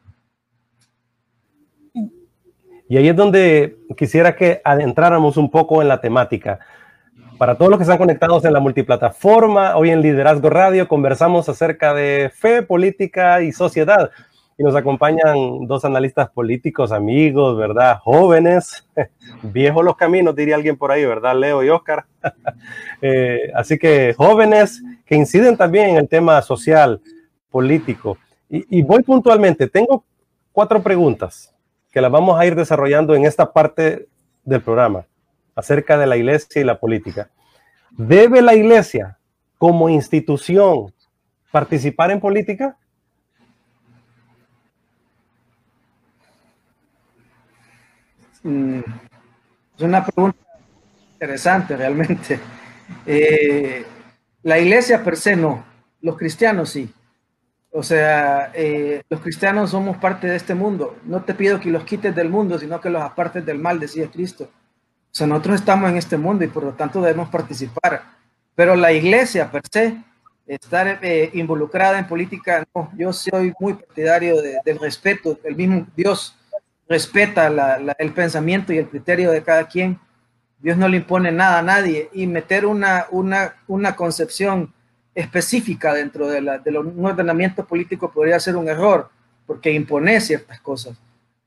Y 2.90 2.96
ahí 2.96 3.09
es 3.09 3.14
donde 3.14 3.78
quisiera 3.96 4.35
que 4.35 4.61
adentráramos 4.64 5.37
un 5.37 5.48
poco 5.48 5.80
en 5.80 5.87
la 5.87 6.00
temática. 6.00 6.59
Para 7.38 7.56
todos 7.56 7.70
los 7.70 7.78
que 7.78 7.85
están 7.85 7.98
conectados 7.98 8.44
en 8.44 8.52
la 8.52 8.59
multiplataforma, 8.59 9.76
hoy 9.76 9.90
en 9.90 10.02
Liderazgo 10.02 10.50
Radio 10.50 10.88
conversamos 10.88 11.48
acerca 11.48 11.94
de 11.94 12.33
fe, 12.35 12.62
política 12.62 13.42
y 13.42 13.52
sociedad. 13.52 14.11
Y 14.61 14.62
nos 14.62 14.77
acompañan 14.77 15.66
dos 15.66 15.87
analistas 15.87 16.29
políticos, 16.29 16.92
amigos, 16.92 17.57
¿verdad? 17.57 17.99
Jóvenes, 18.01 18.87
viejos 19.42 19.83
los 19.83 19.96
caminos, 19.96 20.37
diría 20.37 20.55
alguien 20.55 20.77
por 20.77 20.92
ahí, 20.92 21.03
¿verdad? 21.03 21.35
Leo 21.35 21.64
y 21.64 21.70
Oscar. 21.70 22.05
eh, 23.01 23.51
así 23.55 23.79
que 23.79 24.12
jóvenes 24.18 24.83
que 25.07 25.16
inciden 25.16 25.57
también 25.57 25.88
en 25.88 25.96
el 25.96 26.07
tema 26.11 26.42
social, 26.42 27.01
político. 27.51 28.18
Y, 28.51 28.81
y 28.81 28.83
voy 28.83 29.03
puntualmente, 29.03 29.66
tengo 29.66 30.05
cuatro 30.53 30.83
preguntas 30.83 31.57
que 31.90 32.03
las 32.03 32.12
vamos 32.12 32.38
a 32.38 32.44
ir 32.44 32.55
desarrollando 32.55 33.14
en 33.14 33.25
esta 33.25 33.55
parte 33.55 34.09
del 34.44 34.61
programa 34.61 35.07
acerca 35.55 35.96
de 35.96 36.07
la 36.07 36.18
iglesia 36.18 36.61
y 36.61 36.64
la 36.64 36.79
política. 36.79 37.31
¿Debe 37.92 38.42
la 38.42 38.55
iglesia 38.55 39.16
como 39.57 39.88
institución 39.88 40.92
participar 41.51 42.11
en 42.11 42.20
política? 42.20 42.77
Mm, 48.42 48.81
es 49.76 49.83
una 49.83 50.05
pregunta 50.05 50.38
interesante 51.12 51.76
realmente. 51.76 52.40
Eh, 53.07 53.87
la 54.42 54.59
iglesia 54.59 55.05
per 55.05 55.16
se 55.16 55.37
no, 55.37 55.64
los 56.00 56.16
cristianos 56.16 56.70
sí. 56.70 56.92
O 57.70 57.85
sea, 57.85 58.50
eh, 58.53 59.03
los 59.09 59.20
cristianos 59.20 59.70
somos 59.70 59.96
parte 59.98 60.26
de 60.26 60.35
este 60.35 60.57
mundo. 60.57 60.96
No 61.05 61.22
te 61.22 61.35
pido 61.35 61.61
que 61.61 61.70
los 61.70 61.85
quites 61.85 62.16
del 62.16 62.29
mundo, 62.29 62.59
sino 62.59 62.81
que 62.81 62.90
los 62.90 63.00
apartes 63.00 63.46
del 63.46 63.61
mal, 63.61 63.79
decía 63.79 64.11
Cristo. 64.11 64.50
O 64.53 65.12
sea, 65.12 65.29
nosotros 65.29 65.61
estamos 65.61 65.88
en 65.88 65.98
este 65.98 66.16
mundo 66.16 66.44
y 66.44 66.48
por 66.48 66.64
lo 66.64 66.72
tanto 66.72 67.00
debemos 67.00 67.29
participar. 67.29 68.03
Pero 68.57 68.74
la 68.74 68.92
iglesia 68.92 69.48
per 69.53 69.62
se, 69.70 69.96
estar 70.48 70.98
eh, 71.00 71.31
involucrada 71.35 72.00
en 72.00 72.09
política, 72.09 72.66
no, 72.74 72.90
yo 72.96 73.12
soy 73.12 73.55
muy 73.61 73.74
partidario 73.74 74.42
de, 74.42 74.59
del 74.64 74.81
respeto. 74.81 75.38
El 75.44 75.55
mismo 75.55 75.87
Dios 75.94 76.37
respeta 76.90 77.46
el 77.98 78.12
pensamiento 78.12 78.72
y 78.72 78.79
el 78.79 78.88
criterio 78.88 79.31
de 79.31 79.44
cada 79.44 79.68
quien. 79.68 79.98
Dios 80.59 80.76
no 80.76 80.88
le 80.88 80.96
impone 80.98 81.31
nada 81.31 81.61
a 81.61 81.62
nadie 81.62 82.11
y 82.12 82.26
meter 82.26 82.66
una, 82.66 83.07
una, 83.12 83.55
una 83.68 83.94
concepción 83.94 84.74
específica 85.14 85.94
dentro 85.94 86.26
de, 86.26 86.40
la, 86.40 86.59
de 86.59 86.76
un 86.76 87.07
ordenamiento 87.07 87.64
político 87.64 88.11
podría 88.11 88.40
ser 88.40 88.57
un 88.57 88.68
error 88.68 89.09
porque 89.46 89.72
impone 89.72 90.20
ciertas 90.20 90.61
cosas. 90.61 91.00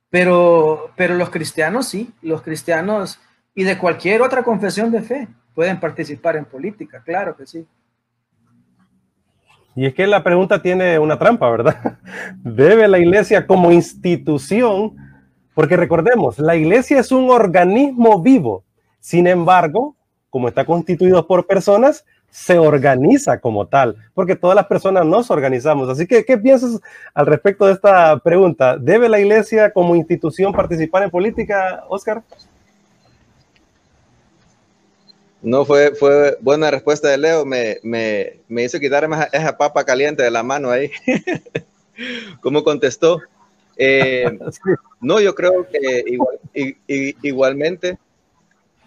Pero, 0.10 0.92
pero 0.96 1.16
los 1.16 1.30
cristianos 1.30 1.90
sí, 1.90 2.12
los 2.22 2.42
cristianos 2.42 3.20
y 3.54 3.66
de 3.66 3.78
cualquier 3.78 4.22
otra 4.22 4.44
confesión 4.44 4.92
de 4.92 5.02
fe 5.02 5.28
pueden 5.54 5.80
participar 5.80 6.38
en 6.38 6.46
política, 6.46 7.04
claro 7.04 7.36
que 7.36 7.46
sí. 7.46 7.68
Y 9.76 9.88
es 9.88 9.94
que 9.94 10.08
la 10.08 10.24
pregunta 10.24 10.62
tiene 10.62 10.98
una 11.00 11.20
trampa, 11.20 11.50
¿verdad? 11.50 12.00
¿Debe 12.44 12.88
la 12.88 13.00
iglesia 13.00 13.46
como 13.46 13.72
institución? 13.72 14.96
Porque 15.54 15.78
recordemos, 15.78 16.40
la 16.40 16.56
iglesia 16.56 17.00
es 17.00 17.12
un 17.12 17.30
organismo 17.30 18.22
vivo. 18.22 18.64
Sin 19.00 19.28
embargo, 19.28 19.96
como 20.30 20.48
está 20.48 20.66
constituido 20.66 21.28
por 21.28 21.46
personas, 21.46 22.06
se 22.32 22.58
organiza 22.58 23.40
como 23.40 23.68
tal, 23.68 23.96
porque 24.16 24.36
todas 24.36 24.56
las 24.56 24.66
personas 24.66 25.06
nos 25.06 25.30
organizamos. 25.30 25.88
Así 25.88 26.08
que, 26.08 26.26
¿qué 26.26 26.36
piensas 26.36 26.80
al 27.14 27.28
respecto 27.28 27.68
de 27.68 27.74
esta 27.74 28.18
pregunta? 28.18 28.76
¿Debe 28.78 29.08
la 29.08 29.20
iglesia 29.20 29.72
como 29.72 29.96
institución 29.96 30.52
participar 30.52 31.04
en 31.04 31.12
política, 31.12 31.84
Oscar? 31.90 32.24
No, 35.44 35.64
fue, 35.66 35.94
fue 35.94 36.36
buena 36.42 36.72
respuesta 36.72 37.10
de 37.10 37.20
Leo. 37.20 37.46
Me, 37.46 37.78
me, 37.84 38.40
me 38.48 38.64
hizo 38.64 38.80
quitarme 38.80 39.16
esa 39.32 39.56
papa 39.56 39.84
caliente 39.84 40.24
de 40.24 40.32
la 40.32 40.42
mano 40.42 40.72
ahí. 40.72 40.90
¿Cómo 42.42 42.64
contestó? 42.64 43.22
Eh, 43.78 44.40
no, 45.04 45.20
yo 45.22 45.36
creo 45.36 45.68
que 45.70 46.04
igual, 46.08 46.40
igualmente, 47.22 47.98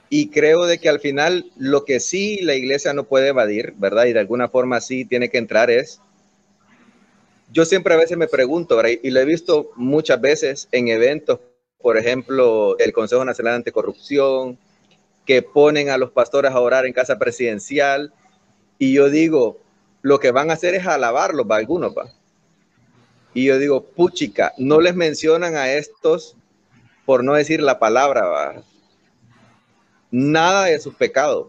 y 0.09 0.31
creo 0.31 0.67
de 0.67 0.79
que 0.79 0.89
al 0.89 1.01
final 1.01 1.51
lo 1.57 1.85
que 1.85 2.01
sí 2.01 2.41
la 2.43 2.55
iglesia 2.55 2.93
no 2.93 3.05
puede 3.05 3.29
evadir, 3.29 3.75
¿verdad? 3.77 4.07
Y 4.07 4.13
de 4.13 4.21
alguna 4.21 4.49
forma 4.49 4.81
sí 4.81 5.05
tiene 5.05 5.31
que 5.31 5.39
entrar 5.39 5.71
es, 5.71 6.01
yo 7.53 7.65
siempre 7.65 7.95
a 7.95 7.99
veces 7.99 8.17
me 8.17 8.29
pregunto, 8.29 8.81
y 8.87 9.11
lo 9.11 9.21
he 9.21 9.25
visto 9.25 9.71
muchas 9.77 10.21
veces 10.21 10.69
en 10.73 10.89
eventos, 10.89 11.41
por 11.81 11.97
ejemplo, 11.97 12.77
el 12.79 12.93
Consejo 12.93 13.25
Nacional 13.25 13.55
Anticorrupción, 13.55 14.59
que 15.25 15.43
ponen 15.43 15.91
a 15.91 15.99
los 15.99 16.11
pastores 16.13 16.53
a 16.53 16.61
orar 16.61 16.87
en 16.87 16.93
casa 16.93 17.19
presidencial. 17.19 18.13
Y 18.79 18.95
yo 18.95 19.11
digo, 19.11 19.59
lo 20.03 20.19
que 20.19 20.31
van 20.31 20.51
a 20.51 20.55
hacer 20.55 20.75
es 20.75 20.87
alabarlos, 20.87 21.47
va 21.51 21.57
algunos, 21.57 21.97
va. 21.97 22.11
Y 23.37 23.45
yo 23.45 23.59
digo, 23.59 23.85
puchica, 23.85 24.55
no 24.57 24.81
les 24.81 24.97
mencionan 24.97 25.57
a 25.57 25.71
estos 25.71 26.39
por 27.05 27.23
no 27.23 27.35
decir 27.35 27.61
la 27.61 27.79
palabra. 27.79 28.63
Nada 30.11 30.65
de 30.65 30.81
sus 30.81 30.95
pecados. 30.95 31.49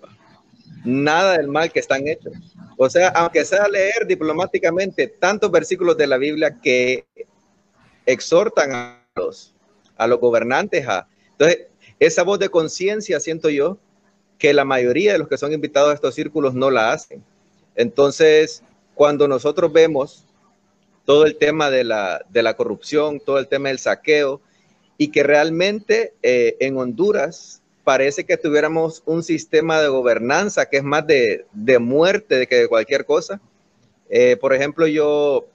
Nada 0.83 1.37
del 1.37 1.47
mal 1.47 1.71
que 1.71 1.79
están 1.79 2.05
hechos. 2.09 2.33
O 2.75 2.89
sea, 2.89 3.07
aunque 3.07 3.45
sea 3.45 3.69
leer 3.69 4.05
diplomáticamente 4.05 5.07
tantos 5.07 5.49
versículos 5.49 5.95
de 5.95 6.07
la 6.07 6.17
Biblia 6.17 6.59
que 6.61 7.05
exhortan 8.05 8.73
a 8.73 9.07
los, 9.15 9.55
a 9.95 10.07
los 10.07 10.19
gobernantes 10.19 10.85
a... 10.89 11.07
Entonces, 11.31 11.67
esa 12.01 12.23
voz 12.23 12.37
de 12.39 12.49
conciencia, 12.49 13.21
siento 13.21 13.49
yo, 13.49 13.77
que 14.37 14.53
la 14.53 14.65
mayoría 14.65 15.13
de 15.13 15.19
los 15.19 15.29
que 15.29 15.37
son 15.37 15.53
invitados 15.53 15.91
a 15.91 15.93
estos 15.93 16.15
círculos 16.15 16.53
no 16.53 16.69
la 16.69 16.91
hacen. 16.91 17.23
Entonces, 17.75 18.61
cuando 18.93 19.29
nosotros 19.29 19.71
vemos 19.71 20.26
todo 21.07 21.25
el 21.25 21.37
tema 21.37 21.71
de 21.71 21.85
la, 21.85 22.25
de 22.27 22.43
la 22.43 22.55
corrupción, 22.55 23.21
todo 23.21 23.39
el 23.39 23.47
tema 23.47 23.69
del 23.69 23.79
saqueo, 23.79 24.41
y 24.97 25.07
que 25.07 25.23
realmente 25.23 26.13
eh, 26.21 26.57
en 26.59 26.75
Honduras 26.77 27.61
parece 27.85 28.25
que 28.25 28.35
tuviéramos 28.35 29.03
un 29.05 29.23
sistema 29.23 29.79
de 29.79 29.87
gobernanza 29.87 30.65
que 30.65 30.77
es 30.77 30.83
más 30.83 31.07
de, 31.07 31.45
de 31.53 31.79
muerte 31.79 32.45
que 32.45 32.57
de 32.57 32.67
cualquier 32.67 33.05
cosa. 33.05 33.39
Eh, 34.09 34.35
por 34.35 34.53
ejemplo, 34.53 34.85
yo 34.85 35.45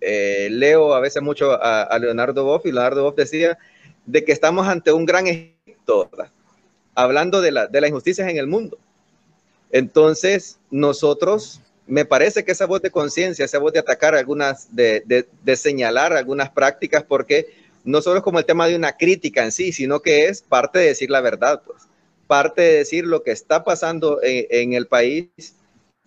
eh, 0.00 0.46
leo 0.52 0.94
a 0.94 1.00
veces 1.00 1.20
mucho 1.20 1.50
a, 1.50 1.82
a 1.82 1.98
Leonardo 1.98 2.44
Boff 2.44 2.64
y 2.66 2.70
Leonardo 2.70 3.02
Boff 3.02 3.16
decía 3.16 3.58
de 4.06 4.24
que 4.24 4.30
estamos 4.30 4.68
ante 4.68 4.92
un 4.92 5.04
gran 5.04 5.26
hablando 6.94 7.40
de, 7.40 7.50
la, 7.50 7.66
de 7.66 7.80
las 7.80 7.90
injusticias 7.90 8.28
en 8.28 8.36
el 8.36 8.46
mundo. 8.46 8.78
Entonces, 9.72 10.60
nosotros, 10.70 11.60
me 11.86 12.04
parece 12.04 12.44
que 12.44 12.52
esa 12.52 12.66
voz 12.66 12.80
de 12.82 12.90
conciencia, 12.90 13.44
esa 13.44 13.58
voz 13.58 13.72
de 13.72 13.80
atacar 13.80 14.14
algunas, 14.14 14.74
de, 14.74 15.26
de, 15.42 15.56
señalar 15.56 16.12
algunas 16.12 16.50
prácticas, 16.50 17.02
porque 17.02 17.54
no 17.84 18.00
solo 18.00 18.18
es 18.18 18.22
como 18.22 18.38
el 18.38 18.44
tema 18.44 18.66
de 18.68 18.76
una 18.76 18.96
crítica 18.96 19.44
en 19.44 19.52
sí, 19.52 19.72
sino 19.72 20.00
que 20.00 20.26
es 20.26 20.42
parte 20.42 20.78
de 20.78 20.86
decir 20.86 21.10
la 21.10 21.20
verdad, 21.20 21.62
pues, 21.66 21.82
parte 22.26 22.62
de 22.62 22.76
decir 22.78 23.04
lo 23.04 23.22
que 23.22 23.32
está 23.32 23.64
pasando 23.64 24.20
en, 24.22 24.72
el 24.72 24.86
país, 24.86 25.28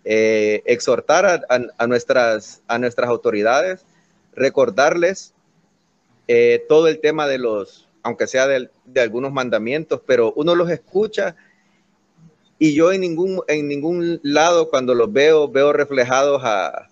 eh, 0.04 0.62
exhortar 0.64 1.44
a, 1.48 1.86
nuestras, 1.86 2.62
a 2.66 2.78
nuestras 2.78 3.08
autoridades, 3.08 3.84
recordarles 4.34 5.34
eh, 6.28 6.64
todo 6.68 6.88
el 6.88 7.00
tema 7.00 7.28
de 7.28 7.38
los, 7.38 7.88
aunque 8.02 8.26
sea 8.26 8.46
de, 8.46 8.68
algunos 8.96 9.32
mandamientos, 9.32 10.00
pero 10.06 10.32
uno 10.34 10.54
los 10.54 10.70
escucha 10.70 11.36
y 12.58 12.74
yo 12.74 12.92
en 12.92 13.02
ningún, 13.02 13.42
en 13.48 13.68
ningún 13.68 14.20
lado 14.22 14.70
cuando 14.70 14.94
los 14.94 15.12
veo, 15.12 15.48
veo 15.48 15.72
reflejados 15.72 16.42
a, 16.44 16.88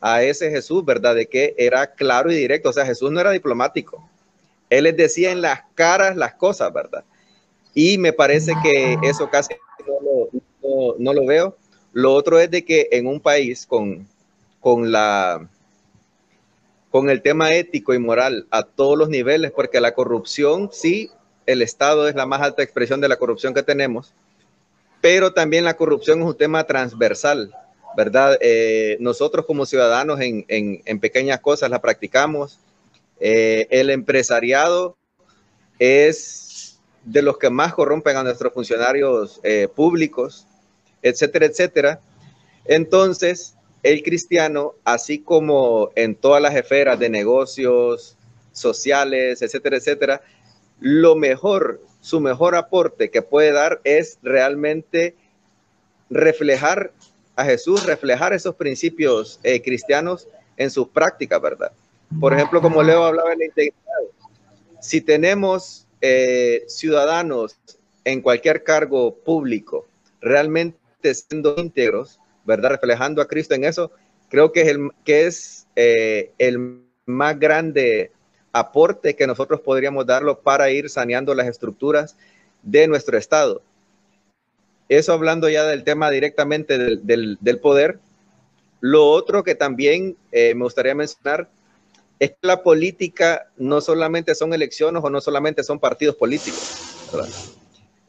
a 0.00 0.22
ese 0.22 0.50
Jesús, 0.50 0.84
¿verdad? 0.84 1.14
De 1.14 1.26
que 1.26 1.54
era 1.58 1.94
claro 1.94 2.32
y 2.32 2.36
directo, 2.36 2.70
o 2.70 2.72
sea, 2.72 2.86
Jesús 2.86 3.10
no 3.10 3.20
era 3.20 3.30
diplomático, 3.30 4.08
él 4.70 4.84
les 4.84 4.96
decía 4.96 5.30
en 5.30 5.40
las 5.40 5.62
caras 5.74 6.16
las 6.16 6.34
cosas, 6.34 6.72
¿verdad? 6.72 7.04
Y 7.74 7.98
me 7.98 8.12
parece 8.12 8.52
que 8.62 8.98
eso 9.02 9.30
casi 9.30 9.54
no 10.98 11.12
lo, 11.12 11.26
veo. 11.26 11.56
Lo 11.92 12.12
otro 12.12 12.38
es 12.38 12.50
de 12.50 12.64
que 12.64 12.88
en 12.92 13.06
un 13.06 13.20
país 13.20 13.66
con, 13.66 14.06
con 14.60 14.90
la 14.90 15.48
con 16.90 17.10
el 17.10 17.22
tema 17.22 17.54
ético 17.54 17.92
y 17.92 17.98
moral 17.98 18.46
a 18.50 18.62
todos 18.62 18.96
los 18.96 19.10
niveles, 19.10 19.52
porque 19.52 19.80
la 19.80 19.94
corrupción, 19.94 20.70
sí, 20.72 21.10
el 21.46 21.60
Estado 21.60 22.08
es 22.08 22.14
la 22.14 22.26
más 22.26 22.40
alta 22.40 22.62
expresión 22.62 23.00
de 23.00 23.08
la 23.08 23.16
corrupción 23.16 23.52
que 23.52 23.62
tenemos, 23.62 24.14
pero 25.00 25.32
también 25.32 25.64
la 25.64 25.76
corrupción 25.76 26.20
es 26.20 26.26
un 26.26 26.36
tema 26.36 26.64
transversal, 26.64 27.54
¿verdad? 27.96 28.36
Eh, 28.40 28.96
nosotros 29.00 29.46
como 29.46 29.66
ciudadanos 29.66 30.20
en, 30.20 30.44
en, 30.48 31.00
pequeñas 31.00 31.40
cosas 31.40 31.70
la 31.70 31.80
practicamos. 31.80 32.58
Eh, 33.20 33.66
el 33.70 33.90
empresariado 33.90 34.96
es 35.78 36.78
de 37.04 37.22
los 37.22 37.38
que 37.38 37.50
más 37.50 37.74
corrompen 37.74 38.16
a 38.16 38.22
nuestros 38.22 38.52
funcionarios 38.52 39.40
eh, 39.42 39.68
públicos, 39.74 40.46
etcétera, 41.02 41.46
etcétera. 41.46 42.00
Entonces, 42.64 43.54
el 43.82 44.02
cristiano, 44.02 44.74
así 44.84 45.20
como 45.20 45.90
en 45.94 46.14
todas 46.14 46.42
las 46.42 46.54
esferas 46.54 46.98
de 46.98 47.08
negocios, 47.08 48.16
sociales, 48.52 49.40
etcétera, 49.40 49.76
etcétera, 49.76 50.20
lo 50.80 51.16
mejor, 51.16 51.80
su 52.08 52.20
mejor 52.20 52.54
aporte 52.54 53.10
que 53.10 53.20
puede 53.20 53.52
dar 53.52 53.82
es 53.84 54.18
realmente 54.22 55.14
reflejar 56.08 56.90
a 57.36 57.44
Jesús, 57.44 57.84
reflejar 57.84 58.32
esos 58.32 58.54
principios 58.54 59.38
eh, 59.42 59.60
cristianos 59.60 60.26
en 60.56 60.70
sus 60.70 60.88
prácticas, 60.88 61.38
¿verdad? 61.42 61.70
Por 62.18 62.32
ejemplo, 62.32 62.62
como 62.62 62.82
Leo 62.82 63.04
hablaba 63.04 63.34
en 63.34 63.40
la 63.40 63.44
integridad, 63.44 63.76
si 64.80 65.02
tenemos 65.02 65.86
eh, 66.00 66.64
ciudadanos 66.66 67.58
en 68.04 68.22
cualquier 68.22 68.64
cargo 68.64 69.14
público 69.14 69.86
realmente 70.22 70.78
siendo 71.12 71.56
íntegros, 71.58 72.18
¿verdad? 72.46 72.70
Reflejando 72.70 73.20
a 73.20 73.28
Cristo 73.28 73.54
en 73.54 73.64
eso, 73.64 73.92
creo 74.30 74.50
que 74.50 74.62
es 74.62 74.68
el, 74.68 74.90
que 75.04 75.26
es, 75.26 75.66
eh, 75.76 76.32
el 76.38 76.80
más 77.04 77.38
grande 77.38 78.12
aporte 78.52 79.16
que 79.16 79.26
nosotros 79.26 79.60
podríamos 79.60 80.06
darlo 80.06 80.40
para 80.40 80.70
ir 80.70 80.90
saneando 80.90 81.34
las 81.34 81.46
estructuras 81.46 82.16
de 82.62 82.88
nuestro 82.88 83.18
Estado. 83.18 83.62
Eso 84.88 85.12
hablando 85.12 85.48
ya 85.48 85.64
del 85.64 85.84
tema 85.84 86.10
directamente 86.10 86.78
del, 86.78 87.38
del, 87.40 87.58
poder. 87.58 87.98
Lo 88.80 89.06
otro 89.06 89.44
que 89.44 89.54
también 89.54 90.16
eh, 90.32 90.54
me 90.54 90.64
gustaría 90.64 90.94
mencionar 90.94 91.48
es 92.18 92.30
que 92.30 92.36
la 92.42 92.62
política 92.62 93.48
no 93.56 93.80
solamente 93.80 94.34
son 94.34 94.54
elecciones 94.54 95.02
o 95.04 95.10
no 95.10 95.20
solamente 95.20 95.62
son 95.62 95.78
partidos 95.78 96.16
políticos. 96.16 97.06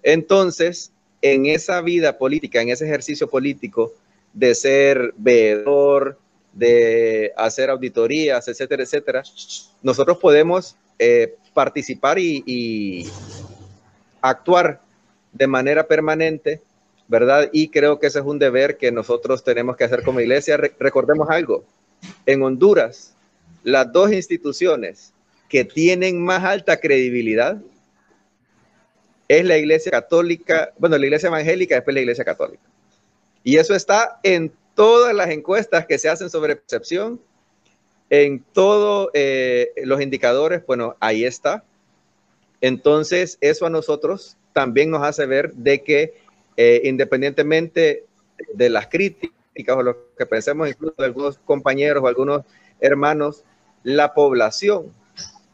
Entonces, 0.04 0.92
en 1.22 1.46
esa 1.46 1.82
vida 1.82 2.18
política, 2.18 2.62
en 2.62 2.70
ese 2.70 2.86
ejercicio 2.86 3.30
político, 3.30 3.94
de 4.34 4.56
ser 4.56 5.14
veedor, 5.18 6.18
de 6.54 7.32
hacer 7.38 7.70
auditorías, 7.70 8.48
etcétera, 8.48 8.84
etcétera, 8.84 9.24
nosotros 9.82 10.18
podemos 10.18 10.76
eh, 10.98 11.36
participar 11.54 12.20
y, 12.20 13.08
actuar 14.22 14.82
de 15.32 15.48
manera 15.48 15.88
permanente, 15.88 16.62
¿verdad? 17.08 17.50
Y 17.54 17.70
creo 17.70 18.00
que 18.00 18.08
ese 18.08 18.20
es 18.20 18.26
un 18.26 18.38
deber 18.38 18.78
que 18.78 18.92
nosotros 18.92 19.44
tenemos 19.44 19.78
que 19.78 19.86
hacer 19.86 20.04
como 20.04 20.20
iglesia. 20.20 20.58
recordemos 20.58 21.30
algo, 21.30 21.64
en 22.26 22.44
Honduras, 22.44 23.16
las 23.64 23.92
dos 23.92 24.12
instituciones 24.12 25.14
que 25.48 25.64
tienen 25.64 26.24
más 26.24 26.44
alta 26.44 26.80
credibilidad 26.80 27.58
es 29.28 29.46
la 29.46 29.58
iglesia 29.58 29.92
católica, 29.92 30.74
bueno, 30.78 30.98
la 30.98 31.06
iglesia 31.06 31.28
evangélica, 31.28 31.76
después 31.76 31.94
la 31.94 32.02
iglesia 32.02 32.26
católica. 32.26 32.64
Y 33.44 33.58
eso 33.58 33.76
está 33.76 34.20
en 34.24 34.52
todas 34.80 35.14
las 35.14 35.30
encuestas 35.30 35.86
que 35.86 35.98
se 35.98 36.08
hacen 36.08 36.30
sobre 36.30 36.56
percepción, 36.56 37.20
en 38.10 38.42
todos 38.54 39.10
eh, 39.14 39.74
los 39.84 40.00
indicadores, 40.00 40.66
bueno, 40.66 40.96
ahí 41.02 41.26
está. 41.26 41.66
Entonces, 42.62 43.38
eso 43.42 43.66
a 43.66 43.70
nosotros 43.70 44.38
también 44.54 44.90
nos 44.90 45.04
hace 45.04 45.26
ver 45.26 45.52
de 45.52 45.84
que 45.84 46.14
eh, 46.56 46.80
independientemente 46.86 48.06
de 48.54 48.70
las 48.70 48.88
críticas 48.88 49.76
o 49.76 49.84
lo 49.84 49.98
que 50.18 50.26
pensemos 50.26 50.70
incluso 50.70 50.96
de 50.98 51.04
algunos 51.04 51.40
compañeros 51.40 52.02
o 52.02 52.08
algunos 52.08 52.44
hermanos, 52.80 53.44
la 53.84 54.14
población 54.14 54.94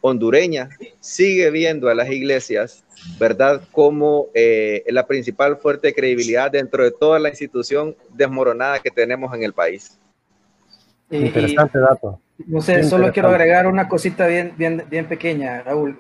hondureña 0.06 0.70
sigue 1.00 1.50
viendo 1.52 1.90
a 1.90 1.96
las 1.96 2.10
iglesias 2.10 2.86
¿verdad? 3.20 3.62
Como 3.72 4.28
eh, 4.34 4.84
la 4.88 5.06
principal 5.06 5.58
fuerte 5.58 5.94
credibilidad 5.94 6.52
dentro 6.52 6.84
de 6.84 6.92
toda 6.92 7.20
la 7.20 7.30
institución 7.30 7.96
desmoronada 8.14 8.80
que 8.80 8.92
tenemos 8.92 9.34
en 9.34 9.44
el 9.44 9.54
país. 9.54 9.98
Interesante 11.10 11.80
dato. 11.80 12.20
No 12.48 12.62
sé, 12.62 12.84
solo 12.84 13.12
quiero 13.14 13.30
agregar 13.30 13.68
una 13.68 13.88
cosita 13.88 14.28
bien, 14.28 14.54
bien, 14.58 14.84
bien 14.90 15.08
pequeña, 15.08 15.62
Raúl. 15.62 16.00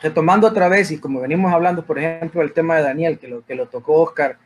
retomando 0.00 0.46
otra 0.46 0.68
vez, 0.68 0.90
y 0.90 0.98
como 0.98 1.20
venimos 1.20 1.52
hablando, 1.52 1.84
por 1.84 1.98
ejemplo, 1.98 2.40
el 2.40 2.52
tema 2.52 2.76
de 2.76 2.82
Daniel, 2.82 3.18
que 3.18 3.28
lo, 3.28 3.44
que 3.44 3.54
lo 3.54 3.66
tocó 3.66 4.00
Oscar, 4.00 4.38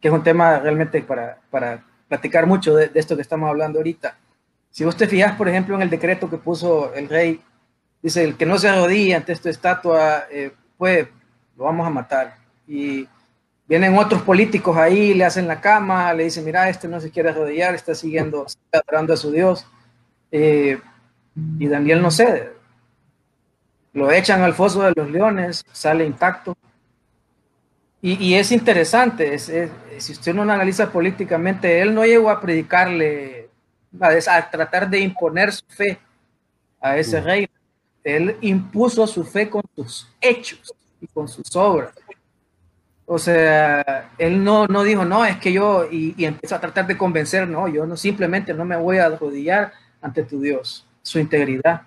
que 0.00 0.08
es 0.08 0.14
un 0.14 0.22
tema 0.22 0.58
realmente 0.60 1.02
para, 1.02 1.38
para 1.50 1.84
platicar 2.08 2.46
mucho 2.46 2.74
de, 2.74 2.90
esto 2.94 3.16
que 3.16 3.22
estamos 3.22 3.50
hablando 3.50 3.80
ahorita. 3.80 4.16
Si 4.70 4.84
vos 4.84 4.96
te 4.96 5.06
fijas, 5.06 5.36
por 5.36 5.48
ejemplo, 5.48 5.74
en 5.74 5.82
el 5.82 5.90
decreto 5.90 6.30
que 6.30 6.38
puso 6.38 6.94
el 6.94 7.08
rey, 7.08 7.42
dice, 8.02 8.24
el 8.24 8.36
que 8.36 8.46
no 8.46 8.58
se 8.58 8.68
arrodilla 8.68 9.16
ante 9.16 9.32
esta 9.32 9.50
estatua, 9.50 10.24
eh, 10.30 10.52
pues 10.76 11.08
lo 11.56 11.64
vamos 11.64 11.86
a 11.86 11.90
matar. 11.90 12.36
Y 12.66 13.08
vienen 13.66 13.96
otros 13.96 14.22
políticos 14.22 14.76
ahí, 14.76 15.14
le 15.14 15.24
hacen 15.24 15.46
la 15.46 15.60
cama, 15.60 16.12
le 16.12 16.24
dicen, 16.24 16.44
mira, 16.44 16.68
este 16.68 16.88
no 16.88 17.00
se 17.00 17.10
quiere 17.10 17.30
arrodillar, 17.30 17.74
está 17.74 17.94
siguiendo, 17.94 18.46
está 18.46 18.78
adorando 18.78 19.14
a 19.14 19.16
su 19.16 19.30
Dios. 19.30 19.66
Eh, 20.30 20.80
y 21.58 21.68
Daniel 21.68 22.02
no 22.02 22.10
cede. 22.10 22.52
Lo 23.92 24.10
echan 24.10 24.42
al 24.42 24.54
foso 24.54 24.82
de 24.82 24.92
los 24.96 25.10
leones, 25.10 25.64
sale 25.72 26.04
intacto. 26.04 26.56
Y, 28.04 28.34
es 28.34 28.50
interesante, 28.50 29.38
si 29.38 30.12
usted 30.12 30.34
no 30.34 30.42
analiza 30.42 30.90
políticamente, 30.90 31.80
él 31.80 31.94
no 31.94 32.04
llegó 32.04 32.30
a 32.30 32.40
predicarle, 32.40 33.48
a, 34.00 34.50
tratar 34.50 34.90
de 34.90 34.98
imponer 34.98 35.52
su 35.52 35.64
fe 35.68 36.00
a 36.80 36.96
ese 36.96 37.20
rey. 37.20 37.48
Él 38.04 38.36
impuso 38.40 39.06
su 39.06 39.24
fe 39.24 39.48
con 39.48 39.62
sus 39.74 40.08
hechos 40.20 40.74
y 41.00 41.06
con 41.06 41.28
sus 41.28 41.54
obras. 41.56 41.94
O 43.06 43.18
sea, 43.18 44.10
él 44.16 44.42
no, 44.42 44.66
no 44.66 44.82
dijo, 44.82 45.04
no, 45.04 45.24
es 45.24 45.36
que 45.36 45.52
yo, 45.52 45.86
y, 45.90 46.14
y, 46.16 46.24
empezó 46.24 46.54
a 46.54 46.60
tratar 46.60 46.86
de 46.86 46.96
convencer, 46.96 47.48
no, 47.48 47.68
yo 47.68 47.84
no, 47.84 47.96
simplemente 47.96 48.54
no 48.54 48.64
me 48.64 48.76
voy 48.76 48.98
a 48.98 49.06
arrodillar 49.06 49.72
ante 50.00 50.22
tu 50.22 50.40
Dios, 50.40 50.86
su 51.02 51.18
integridad. 51.18 51.82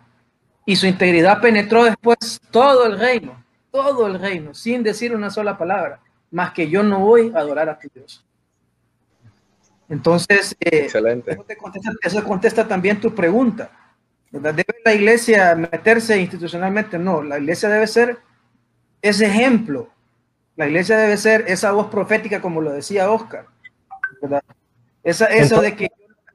Y 0.66 0.76
su 0.76 0.88
integridad 0.88 1.42
penetró 1.42 1.84
después 1.84 2.40
todo 2.52 2.86
el 2.86 2.98
reino, 2.98 3.44
todo 3.72 4.08
el 4.08 4.20
reino, 4.20 4.54
sin 4.54 4.84
decir 4.84 5.16
una 5.16 5.30
sola 5.30 5.58
palabra, 5.58 6.00
más 6.32 6.52
que 6.54 6.70
yo 6.70 6.82
no 6.82 7.00
voy 7.00 7.32
a 7.36 7.40
adorar 7.40 7.70
a 7.70 7.78
tu 7.80 7.88
Dios. 7.94 8.26
Entonces, 9.88 10.56
eh, 10.60 10.86
Excelente. 10.86 11.38
Eso, 12.02 12.24
contesta, 12.24 12.68
también 12.68 13.00
tu 13.00 13.14
pregunta. 13.14 13.70
¿Debe 14.42 14.66
la 14.84 14.94
iglesia 14.94 15.56
meterse 15.56 16.20
institucionalmente? 16.20 17.00
No, 17.00 17.24
la 17.24 17.40
iglesia 17.40 17.70
debe 17.70 17.88
ser 17.88 18.18
ese 19.02 19.28
ejemplo. 19.28 19.90
La 20.58 20.68
iglesia 20.68 20.98
debe 20.98 21.16
ser 21.18 21.46
esa 21.48 21.72
voz 21.72 21.88
profética, 21.88 22.42
como 22.42 22.62
lo 22.62 22.72
decía 22.72 23.10
Oscar. 23.10 23.46
Esa, 25.04 25.28
eso 25.28 25.62
de 25.62 25.76
que 25.76 25.90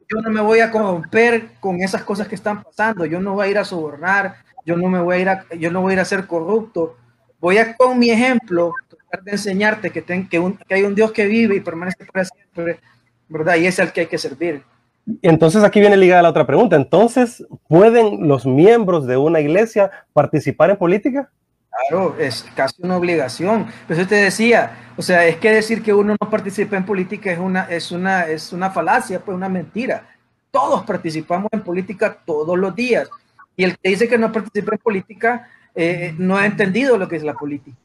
yo 0.08 0.20
no 0.22 0.30
me 0.30 0.40
voy 0.40 0.60
a 0.60 0.70
corromper 0.70 1.52
con 1.60 1.82
esas 1.82 2.02
cosas 2.02 2.26
que 2.26 2.34
están 2.34 2.62
pasando, 2.62 3.04
yo 3.04 3.20
no 3.20 3.34
voy 3.34 3.48
a 3.48 3.50
ir 3.50 3.58
a 3.58 3.64
sobornar, 3.64 4.36
yo 4.64 4.76
no 4.76 4.88
me 4.88 5.00
voy 5.00 5.16
a 5.16 5.18
ir 5.20 5.28
a, 5.28 5.46
yo 5.58 5.70
no 5.70 5.82
voy 5.82 5.92
a 5.92 5.94
ir 5.94 6.00
a 6.00 6.04
ser 6.04 6.26
corrupto. 6.26 6.96
Voy 7.38 7.58
a 7.58 7.76
con 7.76 7.98
mi 7.98 8.10
ejemplo 8.10 8.72
tratar 8.88 9.24
de 9.24 9.32
enseñarte 9.32 9.90
que, 9.90 10.02
ten, 10.02 10.28
que, 10.28 10.54
que 10.66 10.74
hay 10.74 10.82
un 10.82 10.94
Dios 10.94 11.12
que 11.12 11.26
vive 11.26 11.56
y 11.56 11.60
permanece 11.60 12.04
para 12.06 12.24
siempre, 12.24 12.80
¿verdad? 13.28 13.56
Y 13.56 13.66
es 13.66 13.78
el 13.78 13.92
que 13.92 14.02
hay 14.02 14.06
que 14.06 14.18
servir. 14.18 14.62
Entonces 15.22 15.62
aquí 15.62 15.80
viene 15.80 15.96
ligada 15.96 16.22
la 16.22 16.30
otra 16.30 16.46
pregunta. 16.46 16.76
Entonces, 16.76 17.44
¿pueden 17.68 18.28
los 18.28 18.46
miembros 18.46 19.06
de 19.06 19.16
una 19.16 19.40
iglesia 19.40 19.90
participar 20.12 20.70
en 20.70 20.76
política? 20.76 21.30
Claro, 21.88 22.16
es 22.18 22.44
casi 22.54 22.82
una 22.82 22.96
obligación. 22.96 23.66
Pero 23.86 24.00
eso 24.00 24.08
te 24.08 24.16
decía, 24.16 24.92
o 24.96 25.02
sea, 25.02 25.24
es 25.26 25.36
que 25.36 25.50
decir 25.52 25.82
que 25.82 25.94
uno 25.94 26.16
no 26.20 26.30
participa 26.30 26.76
en 26.76 26.84
política 26.84 27.32
es 27.32 27.38
una, 27.38 27.64
es 27.64 27.90
una, 27.90 28.26
es 28.26 28.52
una 28.52 28.70
falacia, 28.70 29.20
pues 29.20 29.36
una 29.36 29.48
mentira. 29.48 30.06
Todos 30.50 30.84
participamos 30.84 31.48
en 31.52 31.62
política 31.62 32.18
todos 32.24 32.58
los 32.58 32.74
días. 32.74 33.08
Y 33.56 33.64
el 33.64 33.78
que 33.78 33.90
dice 33.90 34.08
que 34.08 34.18
no 34.18 34.32
participa 34.32 34.72
en 34.72 34.78
política 34.78 35.48
eh, 35.74 36.14
no 36.18 36.36
ha 36.36 36.46
entendido 36.46 36.98
lo 36.98 37.08
que 37.08 37.16
es 37.16 37.22
la 37.22 37.34
política. 37.34 37.76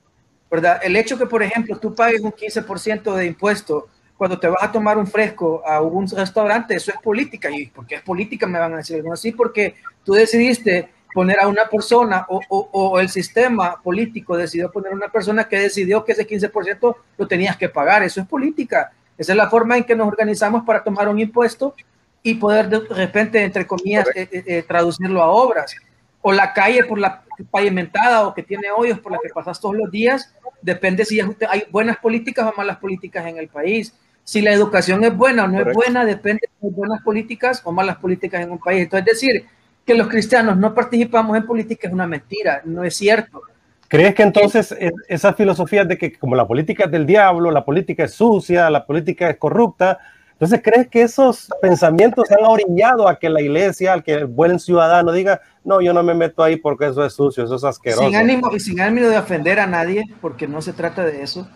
¿verdad? 0.49 0.79
El 0.83 0.95
hecho 0.95 1.17
que, 1.17 1.25
por 1.25 1.43
ejemplo, 1.43 1.77
tú 1.77 1.93
pagues 1.93 2.21
un 2.21 2.31
15% 2.31 3.13
de 3.15 3.25
impuesto 3.25 3.87
cuando 4.17 4.39
te 4.39 4.47
vas 4.47 4.63
a 4.63 4.71
tomar 4.71 4.97
un 4.97 5.07
fresco 5.07 5.61
a 5.65 5.81
un 5.81 6.07
restaurante, 6.07 6.75
eso 6.75 6.91
es 6.91 6.97
política. 6.99 7.49
¿Y 7.51 7.67
por 7.67 7.85
qué 7.85 7.95
es 7.95 8.01
política? 8.01 8.47
Me 8.47 8.59
van 8.59 8.73
a 8.73 8.77
decir. 8.77 9.03
No, 9.03 9.15
sí, 9.15 9.31
porque 9.31 9.75
tú 10.03 10.13
decidiste 10.13 10.89
poner 11.13 11.39
a 11.39 11.47
una 11.47 11.65
persona 11.69 12.25
o, 12.27 12.41
o, 12.49 12.99
el 12.99 13.09
sistema 13.09 13.81
político 13.81 14.35
decidió 14.35 14.69
poner 14.69 14.91
a 14.91 14.95
una 14.95 15.07
persona 15.07 15.47
que 15.47 15.59
decidió 15.59 16.03
que 16.03 16.11
ese 16.11 16.27
15% 16.27 16.95
lo 17.17 17.27
tenías 17.27 17.57
que 17.57 17.69
pagar. 17.69 18.03
Eso 18.03 18.21
es 18.21 18.27
política. 18.27 18.91
Esa 19.17 19.31
es 19.31 19.37
la 19.37 19.49
forma 19.49 19.77
en 19.77 19.83
que 19.83 19.95
nos 19.95 20.07
organizamos 20.07 20.63
para 20.65 20.83
tomar 20.83 21.07
un 21.07 21.19
impuesto 21.19 21.73
y 22.21 22.35
poder 22.35 22.69
de 22.69 22.79
repente, 22.79 23.43
entre 23.43 23.67
comillas, 23.67 24.07
eh, 24.15 24.27
eh, 24.31 24.63
traducirlo 24.67 25.21
a 25.21 25.29
obras. 25.29 25.75
O 26.21 26.31
la 26.31 26.53
calle 26.53 26.83
por 26.83 26.99
la 26.99 27.23
pavimentada 27.51 28.27
o 28.27 28.33
que 28.33 28.43
tiene 28.43 28.71
hoyos 28.75 28.99
por 28.99 29.11
la 29.11 29.19
que 29.21 29.29
pasas 29.29 29.59
todos 29.59 29.75
los 29.75 29.91
días, 29.91 30.33
depende 30.61 31.05
si 31.05 31.19
hay 31.19 31.63
buenas 31.69 31.97
políticas 31.97 32.51
o 32.51 32.57
malas 32.57 32.77
políticas 32.77 33.25
en 33.27 33.37
el 33.37 33.47
país. 33.47 33.93
Si 34.25 34.41
la 34.41 34.51
educación 34.51 35.03
es 35.05 35.15
buena 35.15 35.45
o 35.45 35.47
no 35.47 35.61
es 35.61 35.73
buena, 35.73 36.03
depende 36.03 36.49
de 36.59 36.69
buenas 36.71 37.01
políticas 37.03 37.61
o 37.63 37.71
malas 37.71 37.97
políticas 37.97 38.41
en 38.41 38.51
un 38.51 38.59
país. 38.59 38.83
Entonces, 38.83 39.07
es 39.07 39.21
decir, 39.21 39.45
que 39.85 39.93
los 39.93 40.07
cristianos 40.07 40.57
no 40.57 40.73
participamos 40.73 41.37
en 41.37 41.45
política 41.45 41.87
es 41.87 41.93
una 41.93 42.07
mentira, 42.07 42.61
no 42.65 42.83
es 42.83 42.97
cierto. 42.97 43.41
¿Crees 43.87 44.15
que 44.15 44.23
entonces 44.23 44.75
esas 45.07 45.35
filosofías 45.35 45.87
de 45.87 45.97
que 45.97 46.17
como 46.17 46.35
la 46.35 46.47
política 46.47 46.85
es 46.85 46.91
del 46.91 47.05
diablo, 47.05 47.51
la 47.51 47.63
política 47.63 48.05
es 48.05 48.13
sucia, 48.15 48.69
la 48.69 48.85
política 48.85 49.29
es 49.29 49.37
corrupta, 49.37 49.99
entonces 50.35 50.59
crees 50.61 50.89
que 50.89 51.03
esos 51.03 51.47
pensamientos 51.61 52.29
han 52.29 52.43
orillado 52.43 53.07
a 53.07 53.17
que 53.17 53.29
la 53.29 53.41
iglesia, 53.41 53.93
al 53.93 54.03
que 54.03 54.15
el 54.15 54.25
buen 54.25 54.59
ciudadano 54.59 55.13
diga, 55.13 55.39
no, 55.63 55.79
yo 55.79 55.93
no 55.93 56.03
me 56.03 56.13
meto 56.13 56.43
ahí 56.43 56.57
porque 56.57 56.87
eso 56.87 57.05
es 57.05 57.13
sucio, 57.13 57.45
eso 57.45 57.55
es 57.55 57.63
asqueroso? 57.63 58.03
Sin 58.03 58.17
ánimo, 58.17 58.53
y 58.53 58.59
sin 58.59 58.81
ánimo 58.81 59.07
de 59.07 59.17
ofender 59.17 59.61
a 59.61 59.67
nadie, 59.67 60.03
porque 60.19 60.45
no 60.45 60.61
se 60.61 60.73
trata 60.73 61.05
de 61.05 61.21
eso. 61.21 61.47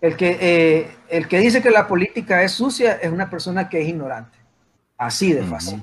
El 0.00 0.16
que, 0.16 0.38
eh, 0.40 0.96
el 1.08 1.26
que 1.26 1.38
dice 1.38 1.60
que 1.60 1.70
la 1.70 1.88
política 1.88 2.42
es 2.42 2.52
sucia 2.52 2.94
es 2.94 3.10
una 3.10 3.28
persona 3.28 3.68
que 3.68 3.80
es 3.80 3.88
ignorante. 3.88 4.38
Así 4.96 5.32
de 5.32 5.42
fácil 5.42 5.82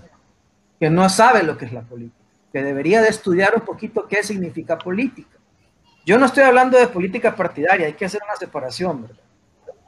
que 0.80 0.90
no 0.90 1.08
sabe 1.10 1.44
lo 1.44 1.58
que 1.58 1.66
es 1.66 1.74
la 1.74 1.82
política, 1.82 2.24
que 2.52 2.64
debería 2.64 3.02
de 3.02 3.10
estudiar 3.10 3.54
un 3.56 3.62
poquito 3.62 4.08
qué 4.08 4.24
significa 4.24 4.78
política. 4.78 5.38
Yo 6.06 6.18
no 6.18 6.26
estoy 6.26 6.44
hablando 6.44 6.78
de 6.78 6.88
política 6.88 7.36
partidaria, 7.36 7.88
hay 7.88 7.94
que 7.94 8.06
hacer 8.06 8.22
una 8.24 8.36
separación, 8.36 9.04
¿verdad? 9.04 9.24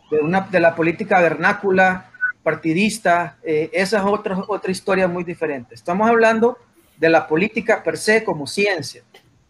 De, 0.10 0.20
una, 0.20 0.42
de 0.42 0.60
la 0.60 0.74
política 0.74 1.20
vernácula, 1.20 2.10
partidista, 2.42 3.38
eh, 3.44 3.70
esa 3.74 3.98
es 3.98 4.04
otra, 4.06 4.38
otra 4.48 4.72
historia 4.72 5.08
muy 5.08 5.24
diferente. 5.24 5.76
Estamos 5.76 6.10
hablando 6.10 6.58
de 6.98 7.10
la 7.10 7.28
política 7.28 7.84
per 7.84 7.98
se 7.98 8.24
como 8.24 8.48
ciencia. 8.48 9.04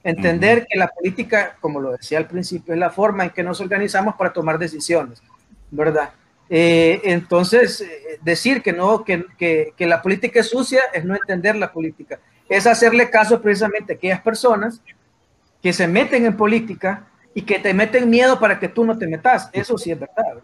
Entender 0.04 0.66
que 0.70 0.78
la 0.78 0.88
política, 0.88 1.58
como 1.60 1.80
lo 1.80 1.92
decía 1.92 2.18
al 2.18 2.28
principio, 2.28 2.74
es 2.74 2.80
la 2.80 2.90
forma 2.90 3.26
en 3.26 3.30
que 3.32 3.44
nos 3.44 3.60
organizamos 3.60 4.16
para 4.16 4.32
tomar 4.32 4.58
decisiones, 4.58 5.22
¿verdad? 5.70 6.12
Eh, 6.50 7.02
entonces, 7.04 7.82
eh, 7.82 8.20
decir 8.22 8.62
que 8.62 8.72
no, 8.72 9.04
que, 9.04 9.26
que, 9.38 9.86
la 9.86 10.02
política 10.02 10.40
es 10.40 10.50
sucia 10.50 10.82
es 10.94 11.04
no 11.04 11.16
entender 11.16 11.56
la 11.56 11.72
política. 11.72 12.20
Es 12.48 12.66
hacerle 12.66 13.10
caso 13.10 13.42
precisamente 13.42 13.94
a 13.94 13.96
aquellas 13.98 14.22
personas 14.22 14.82
que 15.62 15.74
se 15.74 15.88
meten 15.88 16.26
en 16.26 16.38
política 16.38 17.08
y 17.34 17.42
que 17.42 17.60
te 17.60 17.74
meten 17.74 18.10
miedo 18.10 18.40
para 18.40 18.60
que 18.60 18.70
tú 18.70 18.86
no 18.86 18.98
te 18.98 19.08
metas. 19.08 19.50
Eso 19.52 19.78
sí 19.78 19.92
es 19.92 20.00
verdad. 20.00 20.42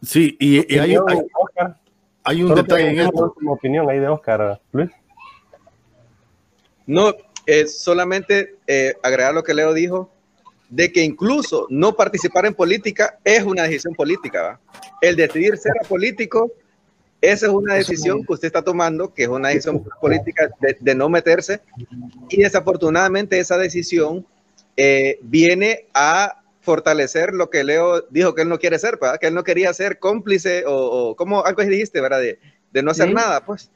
Sí, 0.00 0.36
y, 0.38 0.78
hay, 0.78 0.96
hay, 2.22 2.42
un 2.42 2.54
detalle 2.54 2.90
en 2.90 3.00
esto. 3.00 3.34
opinión 3.46 3.90
ahí 3.90 3.98
de 3.98 4.06
Oscar, 4.06 4.60
Luis. 4.70 4.90
No, 6.86 7.12
es 7.48 7.78
solamente 7.78 8.56
eh, 8.66 8.94
agregar 9.02 9.32
lo 9.32 9.42
que 9.42 9.54
Leo 9.54 9.72
dijo 9.72 10.10
de 10.68 10.92
que 10.92 11.02
incluso 11.02 11.66
no 11.70 11.96
participar 11.96 12.44
en 12.44 12.52
política 12.52 13.18
es 13.24 13.42
una 13.42 13.62
decisión 13.62 13.94
política. 13.94 14.60
El 15.00 15.16
decidir 15.16 15.56
ser 15.56 15.72
político, 15.88 16.52
esa 17.22 17.46
es 17.46 17.52
una 17.52 17.76
decisión 17.76 18.22
que 18.22 18.34
usted 18.34 18.48
está 18.48 18.60
tomando, 18.60 19.14
que 19.14 19.22
es 19.22 19.30
una 19.30 19.48
decisión 19.48 19.82
política 19.98 20.50
de, 20.60 20.94
no 20.94 21.08
meterse. 21.08 21.62
Y 22.28 22.42
desafortunadamente 22.42 23.38
esa 23.38 23.56
decisión 23.56 24.26
eh, 24.76 25.18
viene 25.22 25.86
a 25.94 26.42
fortalecer 26.60 27.32
lo 27.32 27.48
que 27.48 27.64
Leo 27.64 28.02
dijo 28.10 28.34
que 28.34 28.42
él 28.42 28.50
no 28.50 28.58
quiere 28.58 28.78
ser, 28.78 28.98
que 29.18 29.26
él 29.26 29.34
no 29.34 29.42
quería 29.42 29.72
ser 29.72 29.98
cómplice 29.98 30.64
o, 30.66 31.16
como 31.16 31.46
algo 31.46 31.62
que 31.62 31.68
dijiste, 31.68 32.02
¿verdad? 32.02 32.20
De, 32.20 32.82
no 32.82 32.90
hacer 32.90 33.10
nada, 33.10 33.42
pues. 33.42 33.70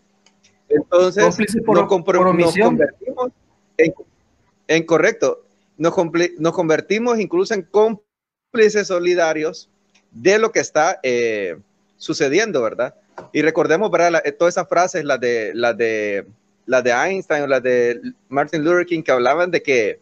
Entonces, 0.68 1.24
por, 1.64 1.78
nos, 1.78 1.88
convertimos 1.88 3.32
en, 3.76 4.86
correcto 4.86 5.44
nos, 5.76 5.94
convertimos 6.52 7.18
incluso 7.18 7.54
en 7.54 7.62
cómplices 7.62 8.86
solidarios 8.86 9.68
de 10.10 10.38
lo 10.38 10.52
que 10.52 10.60
está 10.60 11.00
eh, 11.02 11.56
sucediendo, 11.96 12.62
¿verdad? 12.62 12.94
Y 13.32 13.42
recordemos, 13.42 13.90
¿verdad? 13.90 14.22
Eh, 14.24 14.32
todas 14.32 14.54
esas 14.54 14.68
frases, 14.68 15.04
las 15.04 15.20
de, 15.20 16.24
Einstein 16.66 17.42
o 17.42 17.46
las 17.46 17.62
de 17.62 18.00
Martin 18.28 18.64
Luther 18.64 18.86
King, 18.86 19.02
que 19.02 19.12
hablaban 19.12 19.50
de 19.50 19.62
que 19.62 20.00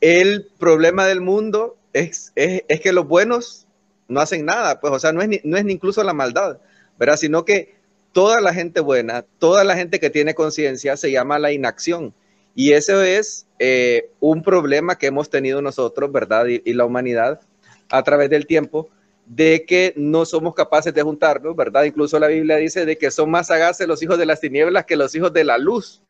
el 0.00 0.48
problema 0.58 1.06
del 1.06 1.20
mundo 1.20 1.76
es, 1.92 2.32
es, 2.34 2.80
que 2.80 2.92
los 2.92 3.08
buenos 3.08 3.66
no 4.08 4.20
hacen 4.20 4.44
nada, 4.44 4.80
pues, 4.80 4.92
o 4.92 4.98
sea, 4.98 5.12
no 5.12 5.22
es, 5.22 5.28
ni, 5.28 5.40
no 5.42 5.56
es 5.56 5.64
ni 5.64 5.72
incluso 5.72 6.04
la 6.04 6.12
maldad, 6.12 6.58
¿verdad? 6.98 7.16
Sino 7.16 7.44
que 7.44 7.75
toda 8.16 8.40
la 8.40 8.54
gente 8.54 8.80
buena, 8.80 9.26
toda 9.38 9.62
la 9.62 9.76
gente 9.76 10.00
que 10.00 10.08
tiene 10.08 10.34
conciencia 10.34 10.96
se 10.96 11.10
llama 11.10 11.38
la 11.38 11.52
inacción. 11.52 12.14
Y 12.54 12.72
eso 12.72 13.02
es 13.02 13.46
eh, 13.58 14.08
un 14.20 14.42
problema 14.42 14.96
que 14.96 15.08
hemos 15.08 15.28
tenido 15.28 15.60
nosotros, 15.60 16.10
¿verdad? 16.10 16.46
Y, 16.46 16.72
la 16.72 16.86
humanidad 16.86 17.42
a 17.90 18.02
través 18.02 18.30
del 18.30 18.46
tiempo, 18.46 18.88
de 19.26 19.66
que 19.66 19.92
no 19.96 20.24
somos 20.24 20.54
capaces 20.54 20.94
de 20.94 21.02
juntarnos, 21.02 21.54
¿verdad? 21.54 21.84
Incluso 21.84 22.18
la 22.18 22.28
Biblia 22.28 22.56
dice 22.56 22.86
de 22.86 22.96
que 22.96 23.10
son 23.10 23.30
más 23.30 23.48
sagaces 23.48 23.86
los 23.86 24.02
hijos 24.02 24.16
de 24.16 24.24
las 24.24 24.40
tinieblas 24.40 24.86
que 24.86 24.96
los 24.96 25.14
hijos 25.14 25.34
de 25.34 25.44
la 25.44 25.58
luz, 25.58 26.02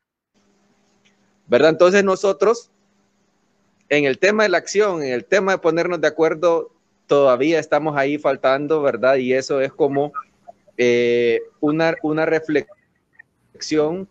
¿verdad? 1.49 1.71
Entonces 1.71 2.05
nosotros, 2.05 2.71
en 3.89 4.05
el 4.05 4.21
tema 4.21 4.45
de 4.45 4.51
la 4.51 4.59
acción, 4.59 5.03
en 5.03 5.13
el 5.13 5.25
tema 5.25 5.51
de 5.51 5.59
ponernos 5.59 6.01
de 6.01 6.07
acuerdo, 6.07 6.71
todavía 7.09 7.59
estamos 7.59 7.97
ahí 7.97 8.17
faltando, 8.17 8.81
¿verdad? 8.81 9.17
Y 9.17 9.33
eso 9.33 9.61
es 9.61 9.73
como 9.73 10.13
eh, 10.79 11.41
una, 11.61 11.95
una 12.03 12.27
reflexión 12.27 14.09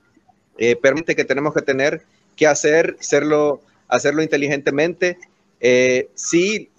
eh, 0.57 0.75
permite 0.75 1.15
que 1.15 1.25
tenemos 1.25 1.53
que 1.53 1.61
tener 1.61 2.03
que 2.35 2.47
hacer, 2.47 2.97
hacerlo, 2.99 3.61
hacerlo 3.87 4.21
inteligentemente. 4.21 5.17
Eh, 5.59 6.09
sí, 6.15 6.69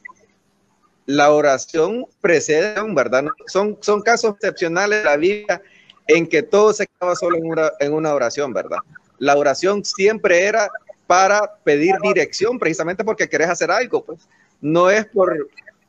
la 1.07 1.31
oración 1.31 2.07
precede, 2.21 2.75
¿verdad? 2.95 3.25
Son, 3.47 3.79
son 3.81 4.03
casos 4.03 4.35
excepcionales 4.35 4.99
de 4.99 5.05
la 5.05 5.17
Biblia 5.17 5.63
en 6.09 6.27
que 6.27 6.43
todo 6.43 6.73
se 6.73 6.85
acaba 6.85 7.15
solo 7.15 7.37
en 7.37 7.47
una, 7.47 7.71
en 7.81 7.93
una 7.93 8.15
oración, 8.15 8.53
¿verdad? 8.53 8.79
La 9.19 9.37
oración 9.37 9.85
siempre 9.85 10.45
era 10.45 10.69
para 11.07 11.57
pedir 11.65 11.95
dirección, 12.03 12.59
precisamente 12.59 13.05
porque 13.05 13.29
querés 13.29 13.49
hacer 13.49 13.71
algo, 13.71 14.05
pues. 14.05 14.29
No 14.61 14.91
es 14.91 15.05
por, 15.07 15.49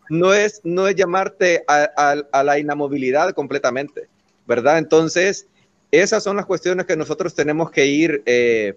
no 0.09 0.33
es, 0.33 0.61
no 0.63 0.87
es 0.87 0.95
llamarte 0.95 1.63
a, 1.67 2.43
la 2.43 2.59
inamovilidad 2.59 3.31
completamente, 3.31 4.07
¿verdad? 4.45 4.77
Entonces, 4.77 5.47
esas 5.91 6.23
son 6.23 6.37
las 6.37 6.45
cuestiones 6.45 6.85
que 6.85 6.95
nosotros 6.95 7.33
tenemos 7.35 7.71
que 7.71 7.85
ir 7.85 8.23
eh, 8.25 8.75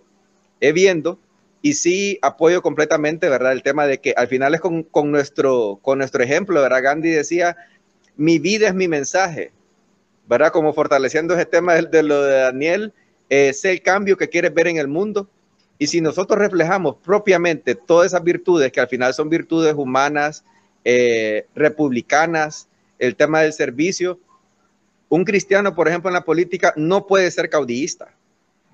eh, 0.60 0.72
viendo 0.72 1.18
y 1.62 1.74
sí 1.74 2.18
apoyo 2.22 2.62
completamente, 2.62 3.28
¿verdad? 3.28 3.52
El 3.52 3.62
tema 3.62 3.86
de 3.86 3.98
que 3.98 4.14
al 4.16 4.28
final 4.28 4.54
es 4.54 4.60
con, 4.60 4.86
nuestro, 5.10 5.78
con 5.82 5.98
nuestro 5.98 6.22
ejemplo, 6.22 6.60
¿verdad? 6.60 6.82
Gandhi 6.82 7.10
decía, 7.10 7.56
mi 8.16 8.38
vida 8.38 8.68
es 8.68 8.74
mi 8.74 8.88
mensaje, 8.88 9.52
¿verdad? 10.26 10.52
Como 10.52 10.72
fortaleciendo 10.72 11.34
ese 11.34 11.46
tema 11.46 11.74
de, 11.74 12.02
lo 12.02 12.22
de 12.22 12.40
Daniel, 12.40 12.92
es 13.28 13.64
el 13.64 13.82
cambio 13.82 14.16
que 14.16 14.28
quieres 14.28 14.54
ver 14.54 14.68
en 14.68 14.78
el 14.78 14.88
mundo. 14.88 15.28
Y 15.78 15.86
si 15.86 16.00
nosotros 16.00 16.38
reflejamos 16.38 16.96
propiamente 17.02 17.74
todas 17.74 18.08
esas 18.08 18.22
virtudes, 18.22 18.70
que 18.72 18.80
al 18.80 18.88
final 18.88 19.14
son 19.14 19.28
virtudes 19.28 19.74
humanas, 19.74 20.44
eh, 20.84 21.46
republicanas, 21.54 22.68
el 22.98 23.16
tema 23.16 23.42
del 23.42 23.52
servicio, 23.52 24.20
un 25.08 25.24
cristiano, 25.24 25.74
por 25.74 25.88
ejemplo, 25.88 26.10
en 26.10 26.14
la 26.14 26.24
política 26.24 26.72
no 26.76 27.06
puede 27.06 27.30
ser 27.30 27.50
caudillista. 27.50 28.14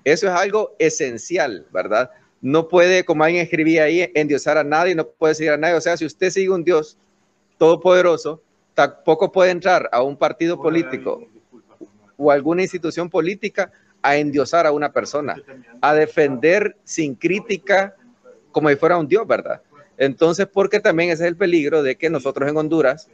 Eso 0.03 0.27
es 0.27 0.33
algo 0.33 0.75
esencial, 0.79 1.65
¿verdad? 1.71 2.11
no 2.41 2.67
puede, 2.67 3.03
como 3.03 3.23
alguien 3.23 3.43
escribía 3.43 3.83
ahí, 3.83 4.09
endiosar 4.13 4.57
a 4.57 4.63
nadie, 4.63 4.95
no 4.95 5.07
puede 5.07 5.35
seguir 5.35 5.51
a 5.51 5.57
nadie. 5.57 5.75
O 5.75 5.81
sea, 5.81 5.97
si 5.97 6.05
usted 6.05 6.29
sigue 6.29 6.49
un 6.49 6.63
Dios 6.63 6.97
todopoderoso, 7.57 8.41
tampoco 8.73 9.31
puede 9.31 9.51
entrar 9.51 9.89
a 9.91 10.03
un 10.03 10.15
partido 10.15 10.61
político 10.61 11.27
o 12.15 12.31
alguna 12.31 12.61
institución 12.61 13.09
política 13.09 13.71
a 14.01 14.17
endiosar 14.17 14.67
a 14.67 14.71
una 14.71 14.91
persona, 14.91 15.35
a 15.81 15.93
defender 15.93 16.77
sin 16.83 17.15
crítica 17.15 17.95
como 18.51 18.69
si 18.69 18.75
fuera 18.75 18.97
un 18.97 19.07
Dios, 19.07 19.27
¿verdad? 19.27 19.61
Entonces, 19.97 20.47
porque 20.51 20.79
también 20.79 21.09
ese 21.09 21.23
es 21.23 21.29
el 21.29 21.35
peligro 21.35 21.83
de 21.83 21.95
que 21.95 22.09
nosotros 22.09 22.49
en 22.49 22.57
Honduras, 22.57 23.09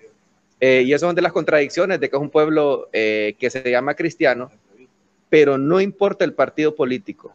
eh, 0.60 0.84
y 0.86 0.94
eso 0.94 1.10
es 1.10 1.16
de 1.16 1.22
las 1.22 1.32
contradicciones 1.32 2.00
de 2.00 2.10
que 2.10 2.16
es 2.16 2.22
un 2.22 2.30
pueblo 2.30 2.90
eh, 2.94 3.36
que 3.40 3.50
se 3.50 3.70
llama 3.70 3.96
cristiano, 3.96 4.52
pero 5.30 5.58
no 5.58 5.82
importa 5.82 6.26
el 6.26 6.34
partido 6.34 6.76
político, 6.76 7.34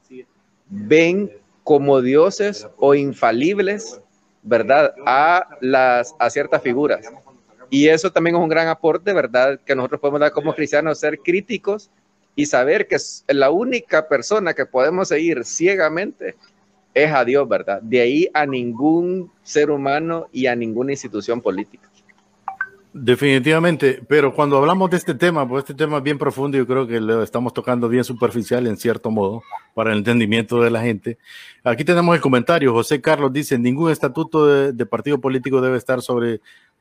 ven 0.69 1.33
como 1.65 2.01
dioses 2.01 2.69
o 2.77 2.95
infalibles, 2.95 4.01
¿verdad? 4.43 4.95
A, 5.05 5.49
las, 5.61 6.15
a 6.19 6.31
ciertas 6.31 6.63
figuras. 6.63 7.07
Y 7.71 7.89
eso 7.89 8.11
también 8.11 8.37
es 8.37 8.43
un 8.43 8.49
gran 8.49 8.69
aporte, 8.69 9.13
¿verdad? 9.13 9.61
Que 9.65 9.75
nosotros 9.75 10.01
podemos 10.01 10.21
dar 10.21 10.33
como 10.33 10.55
cristianos, 10.55 11.01
ser 11.01 11.19
críticos 11.19 11.91
y 12.35 12.47
saber 12.47 12.87
que 12.87 12.97
la 13.27 13.51
única 13.51 14.09
persona 14.09 14.55
que 14.55 14.65
podemos 14.65 15.09
seguir 15.09 15.45
ciegamente 15.45 16.37
es 16.95 17.13
a 17.13 17.25
Dios, 17.25 17.49
¿verdad? 17.49 17.81
De 17.83 18.01
ahí 18.01 18.29
a 18.35 18.47
ningún 18.47 19.31
ser 19.43 19.71
humano 19.71 20.29
y 20.33 20.47
a 20.47 20.57
ninguna 20.57 20.93
institución 20.93 21.41
política. 21.41 21.88
Definitivamente, 23.01 24.03
pero 24.09 24.35
cuando 24.35 24.57
hablamos 24.59 24.91
de 24.91 24.97
este 24.97 25.15
tema, 25.15 25.47
pues 25.49 25.63
este 25.63 25.75
tema 25.75 25.99
es 25.99 26.03
bien 26.03 26.19
profundo, 26.19 26.59
yo 26.59 26.67
creo 26.67 26.85
que 26.85 27.01
lo 27.01 27.23
estamos 27.23 27.55
tocando 27.55 27.89
bien 27.89 28.03
superficial 28.03 28.67
en 28.67 28.77
cierto 28.77 29.13
modo 29.13 29.43
para 29.73 29.93
el 29.93 29.99
entendimiento 29.99 30.61
de 30.61 30.71
la 30.71 30.81
gente. 30.81 31.17
Aquí 31.63 31.85
tenemos 31.85 32.17
el 32.17 32.21
comentario, 32.21 32.73
José 32.73 33.01
Carlos 33.01 33.33
dice, 33.33 33.57
ningún 33.57 33.93
estatuto 33.93 34.73
de, 34.73 34.87
partido 34.87 35.21
político 35.21 35.61
debe 35.61 35.79
estar 35.79 36.03
sobre 36.03 36.41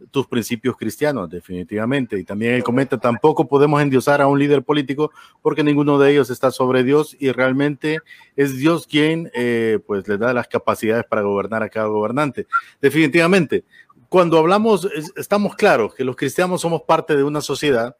tus 0.09 0.26
principios 0.28 0.76
cristianos, 0.76 1.30
definitivamente. 1.30 2.18
Y 2.18 2.24
también 2.24 2.53
él 2.53 2.63
comenta, 2.63 2.97
tampoco 2.97 3.47
podemos 3.47 3.80
endiosar 3.82 4.20
a 4.22 4.28
un 4.28 4.39
líder 4.39 4.63
político 4.63 5.11
porque 5.43 5.63
ninguno 5.63 5.99
de 5.99 6.11
ellos 6.11 6.32
está 6.32 6.49
sobre 6.49 6.84
Dios 6.84 7.15
y 7.20 7.32
realmente 7.32 7.99
es 8.36 8.57
Dios 8.57 8.88
quien 8.88 9.30
eh, 9.36 9.80
pues 9.86 10.07
le 10.07 10.18
da 10.18 10.34
las 10.34 10.47
capacidades 10.47 11.03
para 11.05 11.22
gobernar 11.22 11.61
a 11.61 11.70
cada 11.70 11.88
gobernante. 11.88 12.47
Definitivamente, 12.82 13.63
cuando 14.10 14.38
hablamos, 14.38 14.88
estamos 15.16 15.55
claros 15.55 15.93
que 15.93 16.03
los 16.03 16.16
cristianos 16.16 16.62
somos 16.62 16.84
parte 16.84 17.16
de 17.16 17.24
una 17.24 17.41
sociedad, 17.41 17.97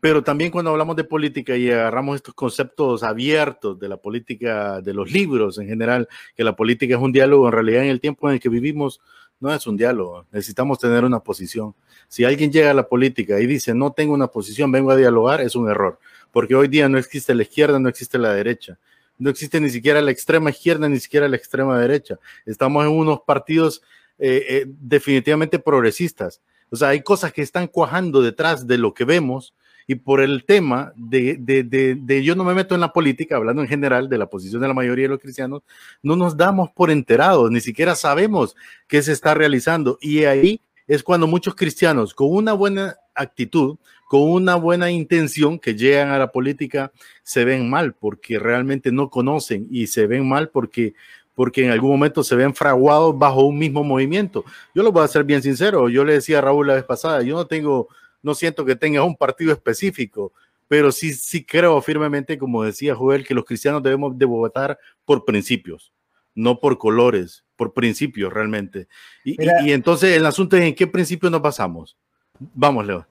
pero 0.00 0.22
también 0.24 0.50
cuando 0.50 0.70
hablamos 0.70 0.96
de 0.96 1.04
política 1.04 1.56
y 1.56 1.70
agarramos 1.70 2.16
estos 2.16 2.34
conceptos 2.34 3.02
abiertos 3.02 3.78
de 3.78 3.88
la 3.88 3.96
política, 3.96 4.80
de 4.80 4.94
los 4.94 5.12
libros 5.12 5.58
en 5.58 5.68
general, 5.68 6.08
que 6.34 6.42
la 6.42 6.56
política 6.56 6.96
es 6.96 7.00
un 7.00 7.12
diálogo, 7.12 7.46
en 7.46 7.52
realidad 7.52 7.84
en 7.84 7.90
el 7.90 8.00
tiempo 8.00 8.28
en 8.28 8.34
el 8.34 8.40
que 8.40 8.48
vivimos 8.48 9.00
no 9.38 9.52
es 9.52 9.66
un 9.66 9.76
diálogo, 9.76 10.26
necesitamos 10.32 10.78
tener 10.78 11.04
una 11.04 11.20
posición. 11.20 11.74
Si 12.08 12.24
alguien 12.24 12.50
llega 12.50 12.70
a 12.70 12.74
la 12.74 12.88
política 12.88 13.40
y 13.40 13.46
dice, 13.46 13.74
no 13.74 13.92
tengo 13.92 14.14
una 14.14 14.28
posición, 14.28 14.70
vengo 14.72 14.90
a 14.90 14.96
dialogar, 14.96 15.40
es 15.40 15.54
un 15.56 15.68
error, 15.68 15.98
porque 16.30 16.54
hoy 16.54 16.68
día 16.68 16.88
no 16.88 16.96
existe 16.96 17.34
la 17.34 17.42
izquierda, 17.42 17.78
no 17.78 17.88
existe 17.88 18.18
la 18.18 18.32
derecha, 18.32 18.78
no 19.18 19.30
existe 19.30 19.60
ni 19.60 19.70
siquiera 19.70 20.00
la 20.00 20.10
extrema 20.10 20.50
izquierda, 20.50 20.88
ni 20.88 20.98
siquiera 20.98 21.28
la 21.28 21.36
extrema 21.36 21.78
derecha. 21.78 22.18
Estamos 22.46 22.84
en 22.84 22.92
unos 22.92 23.20
partidos 23.20 23.82
eh, 24.24 24.46
eh, 24.48 24.66
definitivamente 24.68 25.58
progresistas. 25.58 26.40
O 26.70 26.76
sea, 26.76 26.90
hay 26.90 27.02
cosas 27.02 27.32
que 27.32 27.42
están 27.42 27.66
cuajando 27.66 28.22
detrás 28.22 28.68
de 28.68 28.78
lo 28.78 28.94
que 28.94 29.04
vemos 29.04 29.52
y 29.88 29.96
por 29.96 30.20
el 30.20 30.44
tema 30.44 30.92
de, 30.94 31.36
de, 31.40 31.64
de, 31.64 32.22
yo 32.22 32.36
no 32.36 32.44
me 32.44 32.54
meto 32.54 32.76
en 32.76 32.82
la 32.82 32.92
política, 32.92 33.34
hablando 33.34 33.62
en 33.62 33.68
general 33.68 34.08
de 34.08 34.18
la 34.18 34.30
posición 34.30 34.62
de 34.62 34.68
la 34.68 34.74
mayoría 34.74 35.06
de 35.06 35.08
los 35.08 35.18
cristianos, 35.18 35.62
no 36.04 36.14
nos 36.14 36.36
damos 36.36 36.70
por 36.70 36.92
enterados, 36.92 37.50
ni 37.50 37.60
siquiera 37.60 37.96
sabemos 37.96 38.54
qué 38.86 39.02
se 39.02 39.10
está 39.10 39.34
realizando. 39.34 39.98
Y 40.00 40.22
ahí 40.22 40.60
es 40.86 41.02
cuando 41.02 41.26
muchos 41.26 41.56
cristianos 41.56 42.14
con 42.14 42.28
una 42.30 42.52
buena 42.52 42.98
actitud, 43.16 43.78
con 44.08 44.22
una 44.22 44.54
buena 44.54 44.88
intención 44.92 45.58
que 45.58 45.74
llegan 45.74 46.10
a 46.10 46.18
la 46.18 46.30
política, 46.30 46.92
se 47.24 47.44
ven 47.44 47.68
mal 47.68 47.94
porque 47.94 48.38
realmente 48.38 48.92
no 48.92 49.10
conocen 49.10 49.66
y 49.68 49.88
se 49.88 50.06
ven 50.06 50.28
mal 50.28 50.50
porque 50.50 50.94
porque 51.34 51.64
en 51.64 51.70
algún 51.70 51.90
momento 51.90 52.22
se 52.22 52.36
ven 52.36 52.54
fraguados 52.54 53.18
bajo 53.18 53.42
un 53.42 53.58
mismo 53.58 53.82
movimiento. 53.82 54.44
Yo 54.74 54.82
lo 54.82 54.92
voy 54.92 55.04
a 55.04 55.08
ser 55.08 55.24
bien 55.24 55.42
sincero, 55.42 55.88
yo 55.88 56.04
le 56.04 56.14
decía 56.14 56.38
a 56.38 56.42
Raúl 56.42 56.66
la 56.66 56.74
vez 56.74 56.84
pasada, 56.84 57.22
yo 57.22 57.34
no 57.34 57.46
tengo, 57.46 57.88
no 58.22 58.34
siento 58.34 58.64
que 58.64 58.76
tenga 58.76 59.02
un 59.02 59.16
partido 59.16 59.52
específico, 59.52 60.32
pero 60.68 60.92
sí, 60.92 61.12
sí 61.12 61.44
creo 61.44 61.80
firmemente, 61.82 62.38
como 62.38 62.62
decía 62.62 62.94
Joel, 62.94 63.26
que 63.26 63.34
los 63.34 63.44
cristianos 63.44 63.82
debemos 63.82 64.16
de 64.16 64.24
votar 64.24 64.78
por 65.04 65.24
principios, 65.24 65.92
no 66.34 66.60
por 66.60 66.78
colores, 66.78 67.44
por 67.56 67.72
principios 67.72 68.32
realmente. 68.32 68.88
Y, 69.24 69.36
y, 69.64 69.72
entonces 69.72 70.16
el 70.16 70.24
asunto 70.26 70.56
es 70.56 70.64
en 70.64 70.74
qué 70.74 70.86
principio 70.86 71.30
nos 71.30 71.42
basamos. 71.42 71.96
Vamos, 72.54 72.86
Leo. 72.86 73.06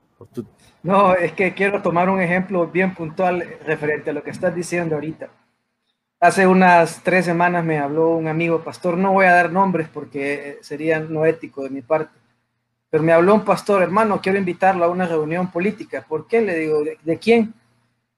No, 0.83 1.13
es 1.15 1.33
que 1.33 1.53
quiero 1.53 1.81
tomar 1.81 2.09
un 2.09 2.19
ejemplo 2.19 2.67
bien 2.67 2.93
puntual 2.95 3.57
referente 3.65 4.09
a 4.09 4.13
lo 4.13 4.23
que 4.23 4.31
estás 4.31 4.55
diciendo 4.55 4.95
ahorita. 4.95 5.29
Hace 6.21 6.45
unas 6.45 7.01
tres 7.01 7.25
semanas 7.25 7.65
me 7.65 7.79
habló 7.79 8.09
un 8.15 8.27
amigo 8.27 8.63
pastor, 8.63 8.95
no 8.95 9.11
voy 9.11 9.25
a 9.25 9.33
dar 9.33 9.51
nombres 9.51 9.89
porque 9.91 10.59
sería 10.61 10.99
no 10.99 11.25
ético 11.25 11.63
de 11.63 11.71
mi 11.71 11.81
parte, 11.81 12.15
pero 12.91 13.01
me 13.01 13.11
habló 13.11 13.33
un 13.33 13.43
pastor, 13.43 13.81
hermano, 13.81 14.21
quiero 14.21 14.37
invitarlo 14.37 14.85
a 14.85 14.89
una 14.89 15.07
reunión 15.07 15.49
política. 15.49 16.05
¿Por 16.07 16.27
qué? 16.27 16.41
Le 16.41 16.59
digo, 16.59 16.83
¿de, 16.83 17.17
quién? 17.17 17.55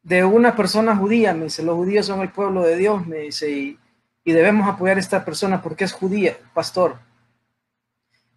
De 0.01 0.25
una 0.25 0.53
persona 0.53 0.97
judía, 0.97 1.33
me 1.33 1.45
dice, 1.45 1.63
los 1.63 1.75
judíos 1.75 2.05
son 2.05 2.19
el 2.19 2.29
pueblo 2.29 2.63
de 2.63 2.75
Dios, 2.75 3.07
me 3.07 3.19
dice, 3.19 3.49
y, 3.49 3.79
debemos 4.25 4.67
apoyar 4.67 4.97
a 4.97 4.99
esta 4.99 5.23
persona 5.23 5.61
porque 5.61 5.85
es 5.85 5.93
judía, 5.93 6.35
pastor. 6.53 6.97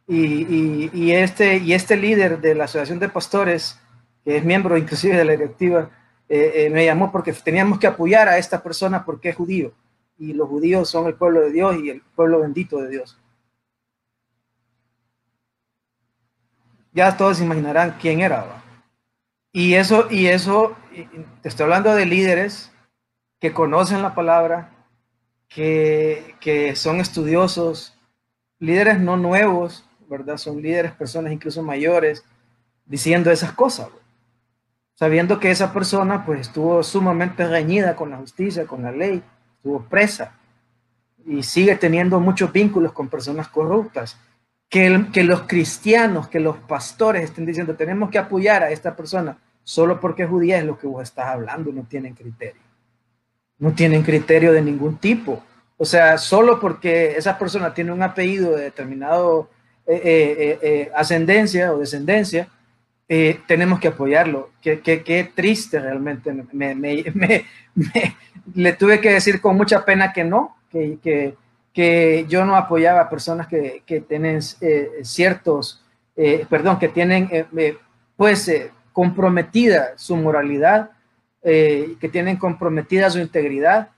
Y, 0.07 0.91
y, 0.93 1.11
este, 1.11 1.57
y 1.57 1.73
este 1.73 1.97
líder 1.97 2.41
de 2.41 2.55
la 2.55 2.65
Asociación 2.65 3.01
de 3.01 3.09
Pastores, 3.09 3.81
que 4.25 4.37
es 4.37 4.45
miembro 4.45 4.77
inclusive 4.77 5.17
de 5.17 5.25
la 5.25 5.33
directiva, 5.33 5.91
eh, 6.29 6.53
eh, 6.55 6.71
me 6.71 6.85
llamó 6.85 7.13
porque 7.13 7.33
teníamos 7.33 7.79
que 7.79 7.87
apoyar 7.87 8.29
a 8.29 8.39
esta 8.39 8.63
persona 8.63 9.05
porque 9.05 9.31
es 9.31 9.37
judío. 9.37 9.73
Y 10.19 10.33
los 10.33 10.49
judíos 10.49 10.89
son 10.89 11.07
el 11.07 11.15
pueblo 11.15 11.41
de 11.41 11.53
Dios 11.53 11.77
y 11.77 11.91
el 11.91 12.03
pueblo 12.15 12.41
bendito 12.41 12.81
de 12.81 12.89
Dios. 12.89 13.19
Ya 16.93 17.17
todos 17.17 17.41
imaginarán 17.41 17.99
quién 18.01 18.21
era. 18.21 18.65
Y 19.53 19.75
eso, 19.75 20.09
y 20.11 20.27
eso, 20.27 20.77
te 21.43 21.49
estoy 21.49 21.65
hablando 21.65 21.95
de 21.95 22.07
líderes 22.07 22.73
que 23.39 23.53
conocen 23.53 24.03
la 24.03 24.15
palabra, 24.15 24.73
que, 25.49 26.35
que 26.41 26.75
son 26.75 27.01
estudiosos, 27.01 27.97
líderes 28.59 28.99
no 29.01 29.17
nuevos, 29.17 29.89
¿verdad? 30.09 30.39
Son 30.39 30.61
líderes, 30.61 30.93
personas 30.93 31.33
incluso 31.33 31.63
mayores, 31.63 32.25
diciendo 32.87 33.31
esas 33.31 33.53
cosas, 33.53 33.89
sabiendo 34.97 35.39
que 35.39 35.53
esa 35.53 35.73
persona 35.73 36.27
pues 36.27 36.41
estuvo 36.41 36.83
sumamente 36.83 37.47
reñida 37.47 37.95
con 37.95 38.11
la 38.11 38.17
justicia, 38.17 38.67
con 38.67 38.83
la 38.83 38.91
ley, 38.91 39.23
estuvo 39.59 39.83
presa 39.83 40.33
y 41.25 41.43
sigue 41.43 41.77
teniendo 41.77 42.19
muchos 42.19 42.53
vínculos 42.53 42.93
con 42.93 43.09
personas 43.09 43.49
corruptas. 43.49 44.19
Que, 44.69 45.07
que 45.13 45.23
los 45.23 45.43
cristianos, 45.43 46.27
que 46.27 46.41
los 46.41 46.57
pastores 46.57 47.23
estén 47.23 47.47
diciendo 47.47 47.77
tenemos 47.77 48.11
que 48.11 48.19
apoyar 48.19 48.65
a 48.65 48.71
esta 48.73 48.97
persona 48.97 49.39
solo 49.63 50.01
porque 50.01 50.25
es 50.25 50.29
judía 50.29 50.59
es 50.59 50.65
lo 50.65 50.77
que 50.77 50.89
vos 50.89 51.05
estás 51.05 51.27
hablando, 51.27 51.71
no 51.71 51.85
tienen 51.85 52.15
criterio. 52.15 52.63
No 53.59 53.73
tienen 53.73 54.03
criterio 54.03 54.53
de 54.53 54.63
ningún 54.63 54.97
tipo. 54.99 55.43
O 55.77 55.85
sea, 55.85 56.19
solo 56.19 56.59
porque 56.59 57.17
esa 57.17 57.39
persona 57.39 57.75
tiene 57.75 57.93
un 57.93 58.03
apellido 58.03 58.57
de 58.57 58.65
determinado 58.65 59.51
eh, 59.87 60.01
eh, 60.05 60.59
eh, 60.63 60.91
ascendencia 60.97 61.73
o 61.73 61.79
descendencia, 61.79 62.49
tenemos 63.09 63.81
que 63.81 63.89
apoyarlo. 63.89 64.51
Qué, 64.61 64.81
qué, 64.81 65.31
triste 65.35 65.79
realmente. 65.79 66.33
Me, 66.53 66.75
me, 66.75 67.05
me, 67.15 67.45
le 68.55 68.73
tuve 68.73 69.01
que 69.01 69.13
decir 69.13 69.41
con 69.41 69.57
mucha 69.57 69.85
pena 69.85 70.13
que 70.13 70.25
no, 70.25 70.57
que, 70.71 70.99
que, 71.03 71.35
que 71.73 72.27
yo 72.29 72.45
no 72.45 72.57
apoyaba 72.57 73.03
a 73.03 73.11
personas 73.11 73.47
que, 73.47 73.83
que 73.87 74.01
tienen 74.01 74.41
ciertos, 75.03 75.85
perdón, 76.49 76.79
que 76.79 76.89
tienen 76.89 77.29
pues 78.17 78.51
comprometida 78.93 79.93
su 79.97 80.17
moralidad, 80.17 80.91
que 81.43 82.11
tienen 82.11 82.37
comprometida 82.37 83.11
su 83.11 83.19
integridad 83.19 83.91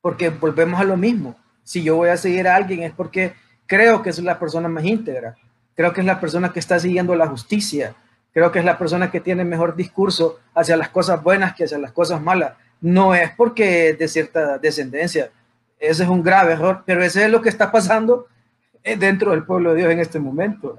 porque 0.00 0.30
volvemos 0.30 0.80
a 0.80 0.84
lo 0.84 0.96
mismo. 0.96 1.36
Si 1.62 1.82
yo 1.82 1.96
voy 1.96 2.08
a 2.08 2.16
seguir 2.16 2.48
a 2.48 2.56
alguien 2.56 2.82
es 2.82 2.92
porque 2.92 3.34
creo 3.66 4.02
que 4.02 4.10
es 4.10 4.18
la 4.20 4.38
persona 4.38 4.68
más 4.68 4.84
íntegra, 4.84 5.36
creo 5.74 5.92
que 5.92 6.00
es 6.00 6.06
la 6.06 6.20
persona 6.20 6.52
que 6.52 6.60
está 6.60 6.78
siguiendo 6.78 7.14
la 7.14 7.26
justicia, 7.26 7.94
creo 8.32 8.52
que 8.52 8.58
es 8.58 8.64
la 8.64 8.78
persona 8.78 9.10
que 9.10 9.20
tiene 9.20 9.44
mejor 9.44 9.76
discurso 9.76 10.38
hacia 10.54 10.76
las 10.76 10.88
cosas 10.90 11.22
buenas 11.22 11.54
que 11.54 11.64
hacia 11.64 11.78
las 11.78 11.92
cosas 11.92 12.20
malas. 12.20 12.54
No 12.80 13.14
es 13.14 13.30
porque 13.36 13.94
de 13.94 14.08
cierta 14.08 14.58
descendencia, 14.58 15.30
ese 15.78 16.02
es 16.02 16.08
un 16.08 16.22
grave 16.22 16.52
error, 16.52 16.82
pero 16.84 17.02
ese 17.02 17.24
es 17.24 17.30
lo 17.30 17.40
que 17.40 17.48
está 17.48 17.70
pasando 17.70 18.26
eh, 18.82 18.96
dentro 18.96 19.32
del 19.32 19.44
pueblo 19.44 19.70
de 19.70 19.80
Dios 19.80 19.92
en 19.92 20.00
este 20.00 20.18
momento. 20.18 20.78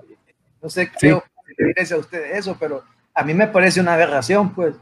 No 0.62 0.70
sé, 0.70 0.89
creo 0.97 1.24
que 1.56 1.93
a 1.93 1.97
ustedes 1.97 2.38
eso, 2.38 2.56
pero 2.60 2.84
a 3.14 3.24
mí 3.24 3.34
me 3.34 3.47
parece 3.47 3.82
una 3.82 3.93
aberración, 3.93 4.54
pues. 4.54 4.76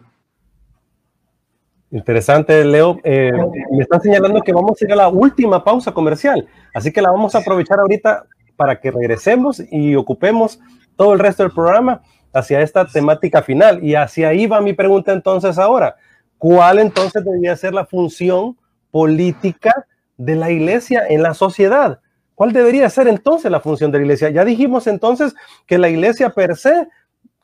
Interesante, 1.89 2.65
Leo. 2.65 2.99
Eh, 3.03 3.31
me 3.71 3.83
están 3.83 4.01
señalando 4.01 4.41
que 4.41 4.51
vamos 4.51 4.79
a 4.81 4.85
ir 4.85 4.91
a 4.91 4.95
la 4.95 5.07
última 5.07 5.63
pausa 5.63 5.91
comercial, 5.93 6.47
así 6.73 6.91
que 6.91 7.01
la 7.01 7.11
vamos 7.11 7.33
a 7.33 7.39
aprovechar 7.39 7.79
ahorita 7.79 8.25
para 8.55 8.79
que 8.79 8.91
regresemos 8.91 9.63
y 9.71 9.95
ocupemos 9.95 10.59
todo 10.95 11.13
el 11.13 11.19
resto 11.19 11.43
del 11.43 11.51
programa 11.51 12.01
hacia 12.33 12.61
esta 12.61 12.85
temática 12.85 13.41
final. 13.41 13.83
Y 13.83 13.95
hacia 13.95 14.29
ahí 14.29 14.47
va 14.47 14.61
mi 14.61 14.73
pregunta 14.73 15.13
entonces 15.13 15.57
ahora. 15.57 15.95
¿Cuál 16.37 16.79
entonces 16.79 17.23
debería 17.23 17.55
ser 17.55 17.73
la 17.73 17.85
función 17.85 18.57
política 18.91 19.87
de 20.17 20.35
la 20.35 20.51
iglesia 20.51 21.03
en 21.07 21.23
la 21.23 21.33
sociedad? 21.33 21.99
¿Cuál 22.35 22.53
debería 22.53 22.89
ser 22.89 23.07
entonces 23.07 23.49
la 23.49 23.59
función 23.59 23.91
de 23.91 23.97
la 23.97 24.03
iglesia? 24.03 24.29
Ya 24.29 24.45
dijimos 24.45 24.85
entonces 24.85 25.33
que 25.65 25.79
la 25.79 25.89
iglesia 25.89 26.29
per 26.29 26.55
se 26.55 26.87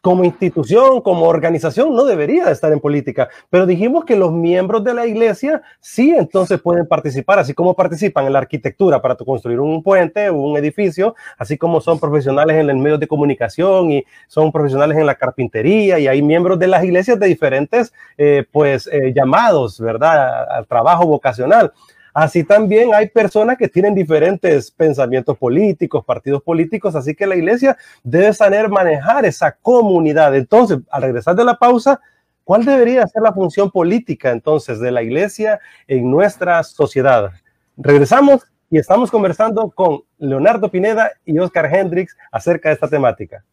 como 0.04 0.26
institución, 0.26 0.99
como 0.99 1.28
organización, 1.28 1.95
no 1.95 2.04
debería 2.04 2.51
estar 2.51 2.74
en 2.74 2.82
política. 2.82 3.30
Pero 3.49 3.66
dijimos 3.66 4.04
que 4.04 4.18
los 4.18 4.34
miembros 4.34 4.84
de 4.84 4.93
la 4.93 5.08
iglesia 5.08 5.62
sí 5.80 6.14
entonces 6.14 6.60
pueden 6.60 6.86
participar, 6.86 7.39
así 7.39 7.54
como 7.54 7.74
participan 7.74 8.26
en 8.26 8.34
la 8.34 8.39
arquitectura 8.39 9.01
para 9.01 9.16
construir 9.16 9.62
un 9.62 9.82
puente 9.82 10.28
o 10.28 10.36
un 10.36 10.58
edificio, 10.58 11.16
así 11.38 11.58
como 11.58 11.80
son 11.80 12.01
profesionales 12.01 12.58
en 12.58 12.70
el 12.70 12.76
medio 12.76 12.97
de 12.97 13.08
comunicación 13.08 13.93
y 13.93 14.04
son 14.28 14.51
profesionales 14.51 14.97
en 14.97 15.06
la 15.06 15.16
carpintería 15.16 15.97
y 15.99 16.08
hay 16.10 16.22
miembros 16.22 16.60
de 16.60 16.68
las 16.68 16.84
iglesias 16.84 17.18
de 17.18 17.28
diferentes 17.28 17.93
eh, 18.18 18.43
pues 18.51 18.89
eh, 18.91 19.14
llamados, 19.16 19.80
¿verdad? 19.80 20.51
Al 20.51 20.68
trabajo 20.68 21.08
vocacional. 21.08 21.72
Así 22.14 22.43
también 22.43 22.93
hay 22.93 23.09
personas 23.09 23.57
que 23.57 23.68
tienen 23.68 23.95
diferentes 23.95 24.70
pensamientos 24.70 25.36
políticos, 25.38 26.05
partidos 26.05 26.43
políticos, 26.43 26.95
así 26.95 27.16
que 27.16 27.26
la 27.26 27.36
iglesia 27.36 27.76
debe 28.03 28.32
saber 28.34 28.70
manejar 28.70 29.26
esa 29.26 29.51
comunidad. 29.51 30.36
Entonces, 30.36 30.78
al 30.91 31.01
regresar 31.01 31.36
de 31.36 31.43
la 31.43 31.57
pausa, 31.57 31.99
¿cuál 32.43 32.66
debería 32.66 33.07
ser 33.07 33.24
la 33.24 33.34
función 33.34 33.72
política 33.72 34.30
entonces 34.30 34.80
de 34.80 34.91
la 34.91 35.01
iglesia 35.01 35.59
en 35.88 36.11
nuestra 36.11 36.61
sociedad? 36.64 37.32
Regresamos 37.78 38.43
y 38.70 38.78
estamos 38.78 39.09
conversando 39.09 39.72
con 39.72 40.01
Leonardo 40.20 40.70
Pineda 40.70 41.11
y 41.26 41.39
Oscar 41.39 41.74
Hendricks 41.74 42.16
acerca 42.32 42.70
de 42.70 42.76
esta 42.76 42.88
temática. 42.88 43.43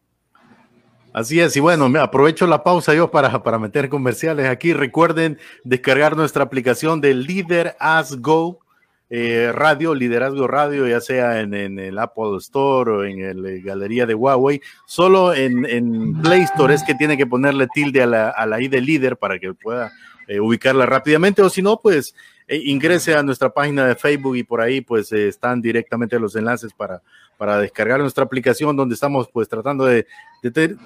Así 1.13 1.41
es, 1.41 1.55
y 1.57 1.59
bueno, 1.59 1.89
me 1.89 1.99
aprovecho 1.99 2.47
la 2.47 2.63
pausa 2.63 2.93
yo 2.93 3.11
para, 3.11 3.43
para 3.43 3.59
meter 3.59 3.89
comerciales 3.89 4.47
aquí. 4.47 4.71
Recuerden 4.71 5.37
descargar 5.63 6.15
nuestra 6.15 6.43
aplicación 6.43 7.01
de 7.01 7.13
Líder 7.13 7.75
As 7.79 8.21
Go 8.21 8.59
eh, 9.13 9.51
Radio, 9.53 9.93
Liderazgo 9.93 10.47
Radio, 10.47 10.87
ya 10.87 11.01
sea 11.01 11.41
en, 11.41 11.53
el 11.53 11.99
Apple 11.99 12.37
Store 12.37 12.91
o 12.91 13.03
en 13.03 13.43
la 13.43 13.49
eh, 13.49 13.61
Galería 13.61 14.05
de 14.05 14.15
Huawei. 14.15 14.61
Solo 14.85 15.33
en, 15.33 16.21
Play 16.21 16.43
Store 16.43 16.73
es 16.73 16.81
que 16.83 16.95
tiene 16.95 17.17
que 17.17 17.27
ponerle 17.27 17.67
tilde 17.73 18.01
a 18.01 18.05
la, 18.05 18.29
a 18.29 18.45
la 18.45 18.61
I 18.61 18.69
de 18.69 18.79
líder 18.79 19.17
para 19.17 19.37
que 19.37 19.53
pueda 19.53 19.91
eh, 20.29 20.39
ubicarla 20.39 20.85
rápidamente, 20.85 21.41
o 21.41 21.49
si 21.49 21.61
no, 21.61 21.77
pues 21.81 22.15
ingrese 22.47 23.15
a 23.15 23.23
nuestra 23.23 23.49
página 23.49 23.85
de 23.85 23.95
Facebook 23.95 24.35
y 24.35 24.43
por 24.43 24.59
ahí 24.59 24.81
pues 24.81 25.11
están 25.11 25.61
directamente 25.61 26.19
los 26.19 26.35
enlaces 26.35 26.73
para 26.73 27.01
para 27.41 27.57
descargar 27.57 27.99
nuestra 27.99 28.23
aplicación 28.23 28.75
donde 28.75 28.93
estamos 28.93 29.27
pues 29.33 29.49
tratando 29.49 29.85
de, 29.85 30.05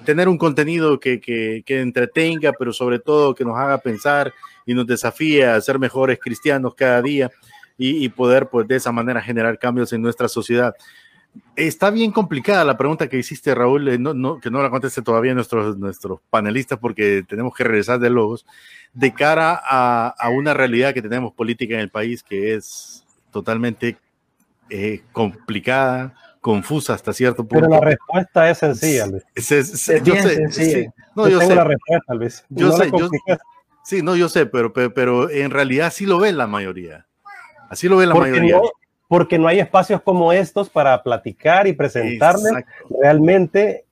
tener 0.06 0.26
un 0.26 0.38
contenido 0.38 0.98
que, 0.98 1.20
que, 1.20 1.80
entretenga, 1.82 2.54
pero 2.58 2.72
sobre 2.72 2.98
todo 2.98 3.34
que 3.34 3.44
nos 3.44 3.58
haga 3.58 3.76
pensar 3.76 4.32
y 4.64 4.72
nos 4.72 4.86
desafíe 4.86 5.44
a 5.44 5.60
ser 5.60 5.78
mejores 5.78 6.18
cristianos 6.18 6.74
cada 6.74 7.02
día 7.02 7.30
y, 7.76 8.08
poder 8.08 8.48
pues 8.48 8.66
de 8.66 8.76
esa 8.76 8.90
manera 8.90 9.20
generar 9.20 9.58
cambios 9.58 9.92
en 9.92 10.00
nuestra 10.00 10.28
sociedad. 10.28 10.74
Está 11.56 11.90
bien 11.90 12.10
complicada 12.10 12.64
la 12.64 12.78
pregunta 12.78 13.06
que 13.06 13.18
hiciste, 13.18 13.54
Raúl, 13.54 13.88
eh, 13.88 13.98
no, 13.98 14.40
que 14.40 14.50
no 14.50 14.62
la 14.62 14.70
conteste 14.70 15.02
todavía 15.02 15.34
nuestros, 15.34 15.76
nuestros 15.76 16.20
panelistas 16.30 16.78
porque 16.78 17.22
tenemos 17.28 17.54
que 17.54 17.64
regresar 17.64 17.98
de 17.98 18.08
logos, 18.08 18.46
de 18.94 19.12
cara 19.12 19.60
a, 19.62 20.08
a 20.08 20.30
una 20.30 20.54
realidad 20.54 20.94
que 20.94 21.02
tenemos 21.02 21.34
política 21.34 21.74
en 21.74 21.80
el 21.80 21.90
país 21.90 22.22
que 22.22 22.54
es 22.54 23.04
totalmente 23.30 23.98
eh, 24.70 25.02
complicada, 25.12 26.14
confusa 26.46 26.94
hasta 26.94 27.12
cierto 27.12 27.38
punto. 27.44 27.66
Pero 27.66 27.68
la 27.68 27.80
respuesta 27.80 28.48
es 28.48 28.58
sencilla, 28.58 29.06
Luis. 29.08 29.24
Es, 29.34 29.88
yo 30.04 30.14
sé, 30.14 30.48
sí. 30.52 30.86
No, 31.16 31.26
yo, 31.26 31.40
sé. 31.40 31.56
la 31.56 31.64
respuesta, 31.64 32.14
Luis. 32.14 32.44
Yo 32.50 32.70
sé, 32.70 32.88
sí, 33.82 34.00
no, 34.00 34.14
yo 34.14 34.28
sé, 34.28 34.46
pero, 34.46 34.72
pero, 34.72 35.28
en 35.28 35.50
realidad 35.50 35.92
sí 35.92 36.06
lo 36.06 36.20
ve 36.20 36.30
la 36.30 36.46
mayoría. 36.46 37.04
Así 37.68 37.88
lo 37.88 37.96
ve 37.96 38.06
la 38.06 38.14
mayoría. 38.14 38.60
porque 39.08 39.40
no 39.40 39.48
hay 39.48 39.58
espacios 39.58 40.00
como 40.02 40.32
estos 40.32 40.70
para 40.70 41.02
platicar 41.02 41.66
y 41.66 41.72
presentarles 41.72 42.52
realmente 43.02 43.85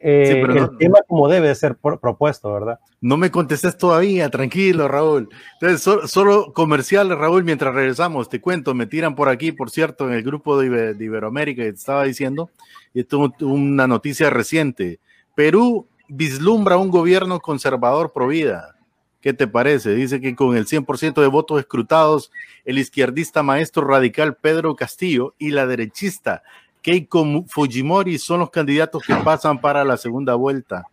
eh, 0.00 0.44
el 0.48 0.76
tema 0.78 1.00
como 1.08 1.28
debe 1.28 1.52
ser 1.54 1.76
propuesto, 1.76 2.52
¿verdad? 2.52 2.78
No 3.00 3.16
me 3.16 3.30
contestes 3.30 3.76
todavía, 3.76 4.28
tranquilo, 4.28 4.86
Raúl. 4.86 5.28
Entonces, 5.60 6.10
solo, 6.10 6.52
comercial, 6.52 7.10
Raúl, 7.18 7.42
mientras 7.42 7.74
regresamos, 7.74 8.28
te 8.28 8.40
cuento, 8.40 8.74
me 8.74 8.86
tiran 8.86 9.16
por 9.16 9.28
aquí, 9.28 9.50
por 9.50 9.70
cierto, 9.70 10.08
en 10.08 10.14
el 10.14 10.22
grupo 10.22 10.58
de, 10.58 10.96
Iberoamérica 10.98 11.64
que 11.64 11.72
te 11.72 11.78
estaba 11.78 12.04
diciendo, 12.04 12.50
y 12.94 13.00
esto 13.00 13.32
una 13.40 13.88
noticia 13.88 14.30
reciente. 14.30 15.00
Perú 15.34 15.88
vislumbra 16.08 16.76
un 16.76 16.90
gobierno 16.90 17.40
conservador 17.40 18.12
pro 18.12 18.28
vida. 18.28 18.76
¿Qué 19.20 19.32
te 19.32 19.48
parece? 19.48 19.96
Dice 19.96 20.20
que 20.20 20.36
con 20.36 20.56
el 20.56 20.66
100% 20.66 21.20
de 21.20 21.26
votos 21.26 21.58
escrutados, 21.58 22.30
el 22.64 22.78
izquierdista 22.78 23.42
maestro 23.42 23.84
radical 23.84 24.36
Pedro 24.36 24.76
Castillo 24.76 25.34
y 25.38 25.50
la 25.50 25.66
derechista 25.66 26.44
Keiko 26.82 27.44
Fujimori 27.46 28.18
son 28.18 28.40
los 28.40 28.50
candidatos 28.50 29.02
que 29.06 29.14
pasan 29.16 29.60
para 29.60 29.84
la 29.84 29.96
segunda 29.96 30.34
vuelta. 30.34 30.84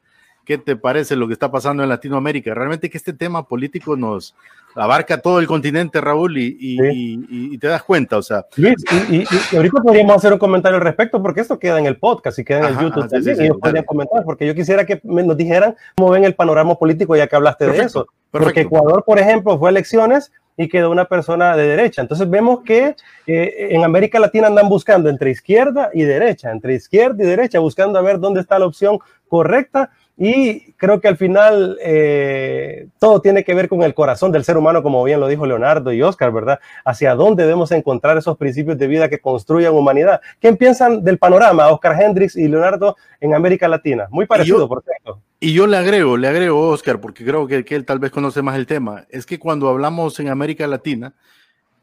¿Qué 0.46 0.60
te 0.60 0.76
parece 0.76 1.16
lo 1.16 1.28
que 1.28 1.34
está 1.34 1.52
pasando 1.52 1.82
en 1.82 1.90
Latinoamérica? 1.90 2.54
Realmente 2.54 2.90
que 2.90 2.98
este 2.98 3.14
tema 3.14 3.48
político 3.48 3.96
nos 3.96 4.36
abarca 4.76 5.20
todo 5.20 5.40
el 5.40 5.48
continente, 5.48 6.00
Raúl, 6.02 6.38
y, 6.38 7.58
te 7.58 7.68
das 7.68 7.82
cuenta, 7.82 8.18
o 8.18 8.22
sea. 8.22 8.46
Luis, 8.58 8.76
y, 9.10 9.26
ahorita 9.56 9.82
podríamos 9.82 10.18
hacer 10.18 10.34
un 10.34 10.40
comentario 10.40 10.78
al 10.78 10.84
respecto, 10.84 11.22
porque 11.22 11.42
esto 11.42 11.58
queda 11.58 11.80
en 11.80 11.88
el 11.88 11.98
podcast 11.98 12.38
y 12.38 12.44
queda 12.44 12.60
en 12.60 12.66
el 12.66 12.80
YouTube 12.80 13.10
también, 13.10 13.42
y 13.42 13.44
ellos 13.46 13.58
podrían 13.60 13.86
comentar, 13.86 14.24
porque 14.24 14.46
yo 14.46 14.54
quisiera 14.54 14.86
que 14.86 15.00
nos 15.04 15.36
dijeran 15.36 15.76
cómo 15.96 16.12
ven 16.12 16.26
el 16.26 16.36
panorama 16.36 16.76
político, 16.76 17.16
ya 17.16 17.28
que 17.28 17.36
hablaste 17.36 17.68
de 17.68 17.80
eso. 17.80 18.08
Porque 18.30 18.62
Ecuador, 18.62 19.04
por 19.06 19.18
ejemplo, 19.18 19.58
fue 19.58 19.70
elecciones 19.70 20.32
y 20.58 20.68
quedó 20.70 20.92
una 20.92 21.06
persona 21.06 21.56
de 21.56 21.68
derecha. 21.68 22.02
Entonces 22.02 22.30
vemos 22.30 22.62
que 22.64 22.96
eh, 23.28 23.68
en 23.72 23.84
América 23.84 24.20
Latina 24.20 24.48
andan 24.48 24.70
buscando 24.70 25.10
entre 25.10 25.32
izquierda 25.32 25.90
y 25.94 26.04
derecha, 26.04 26.52
entre 26.52 26.76
izquierda 26.76 27.24
y 27.24 27.28
derecha, 27.28 27.60
buscando 27.60 28.00
a 28.00 28.02
ver 28.02 28.20
dónde 28.20 28.42
está 28.42 28.60
la 28.60 28.66
opción 28.66 29.00
correcta. 29.28 29.92
Y 30.18 30.72
creo 30.74 31.02
que 31.02 31.10
al 31.10 31.18
final 31.18 31.78
eh, 31.82 32.88
todo 33.00 33.20
tiene 33.20 33.44
que 33.44 33.54
ver 33.54 33.68
con 33.68 33.84
el 33.84 33.94
corazón 33.94 34.32
del 34.32 34.46
ser 34.46 34.56
humano, 34.56 34.82
como 34.82 35.04
bien 35.04 35.20
lo 35.20 35.28
dijo 35.28 35.46
Leonardo 35.46 35.92
y 35.92 36.02
Oscar, 36.02 36.32
¿verdad? 36.32 36.60
Hacia 36.86 37.16
dónde 37.16 37.44
debemos 37.44 37.74
encontrar 37.74 38.18
esos 38.18 38.38
principios 38.38 38.78
de 38.78 38.88
vida 38.88 39.10
que 39.10 39.20
construyan 39.20 39.74
humanidad. 39.74 40.22
¿Qué 40.40 40.54
piensan 40.54 41.04
del 41.04 41.18
panorama, 41.18 41.68
Oscar 41.68 42.02
Hendricks 42.02 42.38
y 42.38 42.48
Leonardo, 42.48 42.96
en 43.20 43.36
América 43.36 43.68
Latina? 43.68 44.08
Muy 44.10 44.26
parecido, 44.26 44.70
por 44.70 44.84
cierto 44.84 45.20
Y 45.40 45.54
yo 45.54 45.68
le 45.68 45.78
agrego, 45.78 46.18
le 46.18 46.28
agrego, 46.28 46.70
Oscar, 46.70 47.02
porque 47.02 47.26
creo 47.26 47.48
que, 47.48 47.66
él 47.68 47.86
tal 47.86 48.00
vez 48.00 48.12
conoce 48.12 48.42
más 48.42 48.56
el 48.56 48.66
tema, 48.66 49.06
es 49.10 49.26
que 49.26 49.38
cuando 49.38 49.70
hablamos 49.70 50.20
en 50.20 50.30
América 50.30 50.66
Latina, 50.66 51.14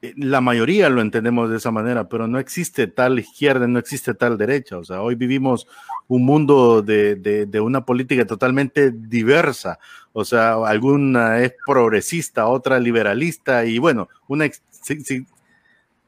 eh, 0.00 0.14
la 0.16 0.40
mayoría 0.40 0.88
lo 0.88 1.03
entendemos 1.03 1.50
de 1.50 1.59
esa 1.59 1.70
manera, 1.70 2.09
pero 2.09 2.26
no 2.26 2.38
existe 2.38 2.86
tal 2.86 3.18
izquierda, 3.18 3.66
no 3.68 3.78
existe 3.78 4.14
tal 4.14 4.38
derecha. 4.38 4.78
O 4.78 4.84
sea, 4.84 5.03
hoy 5.03 5.16
vivimos 5.16 5.68
un 6.09 6.24
mundo 6.24 6.82
de, 6.82 7.48
una 7.62 7.84
política 7.84 8.26
totalmente 8.26 8.90
diversa. 8.90 9.78
O 10.12 10.24
sea, 10.24 10.55
alguna 10.66 11.40
es 11.40 11.55
progresista, 11.66 12.46
otra 12.46 12.80
liberalista 12.80 13.64
y 13.64 13.78
bueno, 13.78 14.09
una 14.28 14.46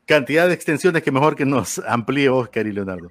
cantidad 0.07 0.49
de 0.49 0.55
extensiones 0.55 1.03
que 1.03 1.12
mejor 1.12 1.36
que 1.36 1.45
nos 1.47 1.78
amplíe 1.86 2.28
Oscar 2.30 2.66
y 2.66 2.72
Leonardo. 2.72 3.11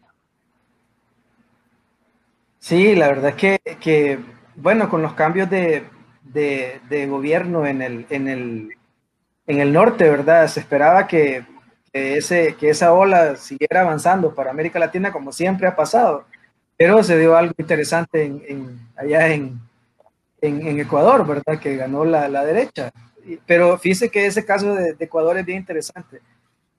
Sí, 2.64 2.96
la 2.96 3.10
verdad 3.10 3.32
es 3.32 3.36
que, 3.36 3.60
que 3.82 4.20
bueno, 4.56 4.88
con 4.90 5.02
los 5.02 5.14
cambios 5.16 5.50
de, 5.50 5.84
de, 6.24 7.08
gobierno 7.08 7.68
en 7.68 7.82
el, 7.82 8.06
en, 8.10 8.30
el, 8.30 8.70
en 9.48 9.60
el 9.60 9.74
norte, 9.74 10.10
¿verdad? 10.10 10.48
Se 10.48 10.62
esperaba 10.62 11.06
que, 11.06 11.46
ese, 11.92 12.56
que 12.56 12.70
esa 12.70 12.94
ola 12.94 13.36
siguiera 13.36 13.82
avanzando 13.82 14.34
para 14.34 14.52
América 14.52 14.80
Latina 14.80 15.12
como 15.12 15.34
siempre 15.34 15.68
ha 15.68 15.76
pasado, 15.76 16.26
pero 16.78 17.04
se 17.04 17.20
dio 17.20 17.36
algo 17.36 17.54
interesante 17.58 18.32
allá 18.96 19.28
en, 19.28 19.60
en, 20.40 20.80
Ecuador, 20.80 21.28
¿verdad? 21.28 21.60
Que 21.60 21.76
ganó 21.76 22.06
la, 22.06 22.30
la 22.30 22.46
derecha. 22.46 22.94
Pero 23.46 23.78
fíjese 23.78 24.10
que 24.10 24.26
ese 24.26 24.46
caso 24.46 24.74
de, 24.74 24.96
Ecuador 25.00 25.38
es 25.38 25.46
bien 25.46 25.60
interesante, 25.60 26.22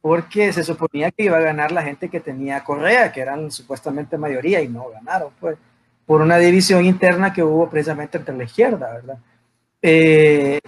porque 0.00 0.50
se 0.50 0.64
suponía 0.64 1.10
que 1.10 1.24
iba 1.24 1.36
a 1.36 1.40
ganar 1.42 1.72
la 1.72 1.82
gente 1.82 2.08
que 2.08 2.20
tenía 2.20 2.64
Correa, 2.64 3.12
que 3.12 3.20
eran 3.20 3.50
supuestamente 3.50 4.16
mayoría, 4.16 4.62
y 4.62 4.68
no 4.68 4.88
ganaron, 4.88 5.30
pues 5.38 5.58
por 6.06 6.20
una 6.20 6.38
división 6.38 6.84
interna 6.84 7.32
que 7.32 7.42
hubo 7.42 7.68
precisamente 7.68 8.18
entre 8.18 8.36
la 8.36 8.44
izquierda, 8.44 8.92
¿verdad? 8.92 9.18
Eh, 9.80 10.60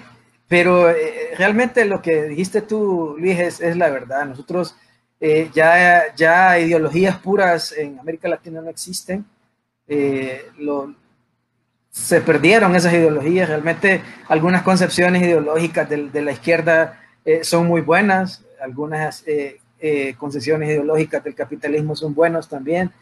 pero 0.49 0.91
eh, 0.91 1.35
realmente 1.37 1.85
lo 1.85 2.01
que 2.01 2.25
dijiste 2.25 2.63
tú, 2.63 3.17
Luis, 3.19 3.39
es, 3.39 3.77
la 3.77 3.91
verdad. 3.91 4.27
Nosotros 4.27 4.77
eh, 5.21 5.51
ya, 5.53 6.15
ya 6.15 6.59
ideologías 6.59 7.19
puras 7.19 7.73
en 7.73 7.99
América 7.99 8.29
Latina 8.29 8.61
no 8.61 8.71
existen. 8.71 9.25
Lo, 10.59 10.95
se 11.91 12.21
perdieron 12.21 12.75
esas 12.75 12.93
ideologías. 12.93 13.49
Realmente 13.49 14.03
algunas 14.29 14.63
concepciones 14.63 15.23
ideológicas 15.23 15.89
de, 15.89 16.09
de 16.11 16.23
la 16.23 16.33
izquierda 16.33 17.01
son 17.43 17.67
muy 17.67 17.81
buenas, 17.81 18.45
algunas 18.61 19.25
concepciones 20.17 20.71
ideológicas 20.71 21.23
del 21.25 21.35
capitalismo 21.35 21.97
son 21.97 22.15
buenas 22.15 22.49
también 22.49 22.93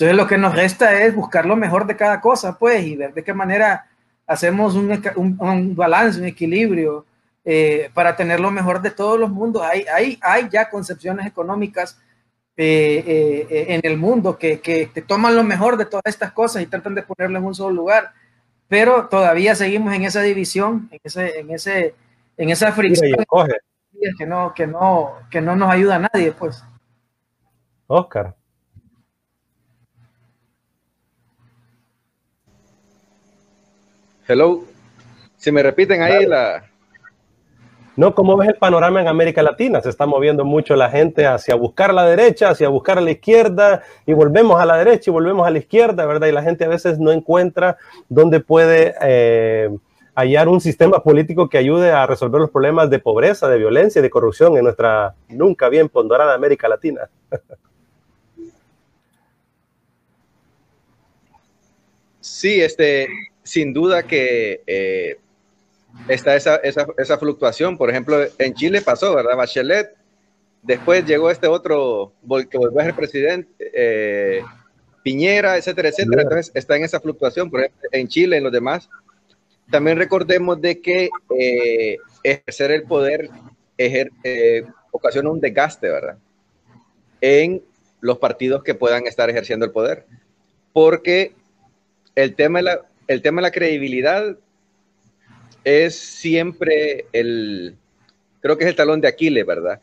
entonces 0.00 0.16
lo 0.16 0.26
que 0.26 0.38
nos 0.38 0.54
resta 0.54 0.98
es 1.02 1.14
buscar 1.14 1.44
lo 1.44 1.56
mejor 1.56 1.86
de 1.86 1.94
cada 1.94 2.22
cosa, 2.22 2.58
pues, 2.58 2.82
y 2.86 2.96
ver 2.96 3.12
de 3.12 3.22
qué 3.22 3.34
manera 3.34 3.86
hacemos 4.26 4.74
un, 4.74 4.98
un, 5.38 5.76
balance, 5.76 6.18
un 6.18 6.24
equilibrio 6.24 7.04
eh, 7.44 7.90
para 7.92 8.16
tener 8.16 8.40
lo 8.40 8.50
mejor 8.50 8.80
de 8.80 8.92
todos 8.92 9.20
los 9.20 9.28
mundos. 9.28 9.62
Hay, 9.62 9.84
hay, 9.94 10.18
hay 10.22 10.48
ya 10.48 10.70
concepciones 10.70 11.26
económicas 11.26 12.00
eh, 12.56 13.46
eh, 13.50 13.66
en 13.74 13.80
el 13.82 13.98
mundo 13.98 14.38
que, 14.38 14.60
que, 14.60 14.86
toman 15.06 15.36
lo 15.36 15.44
mejor 15.44 15.76
de 15.76 15.84
todas 15.84 16.06
estas 16.06 16.32
cosas 16.32 16.62
y 16.62 16.66
tratan 16.66 16.94
de 16.94 17.02
ponerlo 17.02 17.38
en 17.38 17.44
un 17.44 17.54
solo 17.54 17.74
lugar, 17.74 18.12
pero 18.68 19.06
todavía 19.06 19.54
seguimos 19.54 19.92
en 19.92 20.04
esa 20.04 20.22
división, 20.22 20.88
en, 20.92 21.00
ese, 21.04 21.40
en, 21.40 21.50
ese, 21.50 21.94
en 22.38 22.48
esa 22.48 22.72
fricción 22.72 23.18
que 24.16 24.24
no, 24.24 24.54
que, 24.54 24.66
no, 24.66 25.12
que 25.30 25.42
no 25.42 25.56
nos 25.56 25.70
ayuda 25.70 25.96
a 25.96 26.08
nadie, 26.10 26.32
pues. 26.32 26.64
Oscar. 27.86 28.39
Hello. 34.30 34.62
Si 35.38 35.50
me 35.50 35.60
repiten 35.60 36.02
ahí 36.02 36.24
la. 36.24 36.64
No, 37.96 38.14
¿cómo 38.14 38.36
ves 38.36 38.50
el 38.50 38.54
panorama 38.54 39.00
en 39.00 39.08
América 39.08 39.42
Latina? 39.42 39.80
Se 39.80 39.88
está 39.88 40.06
moviendo 40.06 40.44
mucho 40.44 40.76
la 40.76 40.88
gente 40.88 41.26
hacia 41.26 41.56
buscar 41.56 41.92
la 41.92 42.06
derecha, 42.06 42.50
hacia 42.50 42.68
buscar 42.68 42.98
a 42.98 43.00
la 43.00 43.10
izquierda, 43.10 43.82
y 44.06 44.12
volvemos 44.12 44.60
a 44.60 44.66
la 44.66 44.76
derecha 44.76 45.10
y 45.10 45.12
volvemos 45.12 45.44
a 45.44 45.50
la 45.50 45.58
izquierda, 45.58 46.06
¿verdad? 46.06 46.28
Y 46.28 46.32
la 46.32 46.44
gente 46.44 46.64
a 46.64 46.68
veces 46.68 47.00
no 47.00 47.10
encuentra 47.10 47.76
dónde 48.08 48.38
puede 48.38 48.94
eh, 49.02 49.68
hallar 50.14 50.46
un 50.46 50.60
sistema 50.60 51.02
político 51.02 51.48
que 51.48 51.58
ayude 51.58 51.90
a 51.90 52.06
resolver 52.06 52.40
los 52.40 52.50
problemas 52.50 52.88
de 52.88 53.00
pobreza, 53.00 53.48
de 53.48 53.58
violencia 53.58 53.98
y 53.98 54.02
de 54.02 54.10
corrupción 54.10 54.56
en 54.56 54.62
nuestra 54.62 55.16
nunca 55.28 55.68
bien 55.68 55.88
ponderada 55.88 56.34
América 56.34 56.68
Latina. 56.68 57.10
Sí, 62.20 62.60
este, 62.60 63.08
sin 63.50 63.72
duda 63.72 64.04
que 64.04 64.62
eh, 64.64 65.16
está 66.06 66.36
esa, 66.36 66.54
esa, 66.58 66.86
esa, 66.96 67.18
fluctuación. 67.18 67.76
Por 67.76 67.90
ejemplo, 67.90 68.24
en 68.38 68.54
Chile 68.54 68.80
pasó, 68.80 69.12
¿verdad? 69.12 69.36
Bachelet, 69.36 69.92
después 70.62 71.04
llegó 71.04 71.32
este 71.32 71.48
otro 71.48 72.12
que 72.48 72.58
volvió 72.58 72.78
a 72.78 72.84
ser 72.84 72.94
presidente, 72.94 73.50
eh, 73.74 74.40
Piñera, 75.02 75.56
etcétera, 75.56 75.88
etcétera. 75.88 76.22
Entonces 76.22 76.52
está 76.54 76.76
en 76.76 76.84
esa 76.84 77.00
fluctuación, 77.00 77.50
por 77.50 77.58
ejemplo, 77.58 77.88
en 77.90 78.06
Chile, 78.06 78.36
en 78.36 78.44
los 78.44 78.52
demás. 78.52 78.88
También 79.68 79.98
recordemos 79.98 80.60
de 80.60 80.80
que 80.80 81.10
eh, 81.36 81.96
ejercer 82.22 82.70
el 82.70 82.84
poder 82.84 83.30
ejer, 83.76 84.12
ocasiona 84.92 85.28
un 85.28 85.40
desgaste, 85.40 85.88
¿verdad? 85.88 86.18
En 87.20 87.64
los 88.00 88.18
partidos 88.18 88.62
que 88.62 88.76
puedan 88.76 89.08
estar 89.08 89.28
ejerciendo 89.28 89.66
el 89.66 89.72
poder. 89.72 90.06
Porque 90.72 91.34
el 92.14 92.36
tema 92.36 92.60
de 92.60 92.62
la, 92.62 92.89
el 93.10 93.22
tema 93.22 93.40
de 93.40 93.48
la 93.48 93.50
credibilidad 93.50 94.36
es 95.64 95.98
siempre 95.98 97.06
el, 97.12 97.76
creo 98.40 98.56
que 98.56 98.62
es 98.62 98.70
el 98.70 98.76
talón 98.76 99.00
de 99.00 99.08
Aquiles, 99.08 99.44
¿verdad? 99.44 99.82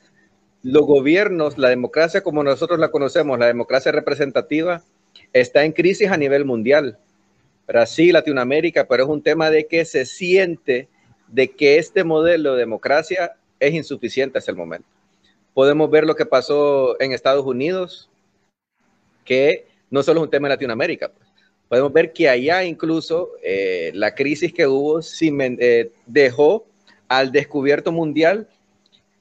Los 0.63 0.83
gobiernos, 0.83 1.57
la 1.57 1.67
democracia 1.67 2.21
como 2.21 2.41
nosotros 2.41 2.79
la 2.79 2.89
conocemos, 2.89 3.37
la 3.37 3.47
democracia 3.47 3.91
representativa, 3.91 4.81
está 5.33 5.65
en 5.65 5.73
crisis 5.73 6.09
a 6.09 6.15
nivel 6.15 6.45
mundial. 6.45 6.99
Brasil, 7.67 8.13
Latinoamérica, 8.13 8.87
pero 8.87 9.03
es 9.03 9.09
un 9.09 9.21
tema 9.21 9.49
de 9.49 9.67
que 9.67 9.83
se 9.83 10.05
siente 10.05 10.87
de 11.27 11.49
que 11.51 11.79
este 11.79 12.05
modelo 12.05 12.53
de 12.53 12.59
democracia 12.59 13.35
es 13.59 13.73
insuficiente 13.73 14.37
hasta 14.37 14.51
el 14.51 14.57
momento. 14.57 14.87
Podemos 15.53 15.91
ver 15.91 16.05
lo 16.05 16.15
que 16.15 16.25
pasó 16.25 16.95
en 17.01 17.11
Estados 17.11 17.45
Unidos, 17.45 18.09
que 19.25 19.67
no 19.89 20.01
solo 20.01 20.21
es 20.21 20.23
un 20.23 20.31
tema 20.31 20.47
de 20.47 20.53
Latinoamérica, 20.53 21.09
pues 21.09 21.26
podemos 21.69 21.91
ver 21.93 22.13
que 22.13 22.29
allá 22.29 22.63
incluso 22.63 23.31
eh, 23.43 23.91
la 23.93 24.15
crisis 24.15 24.53
que 24.53 24.67
hubo 24.67 24.99
eh, 24.99 25.91
dejó 26.05 26.65
al 27.07 27.31
descubierto 27.31 27.91
mundial 27.91 28.47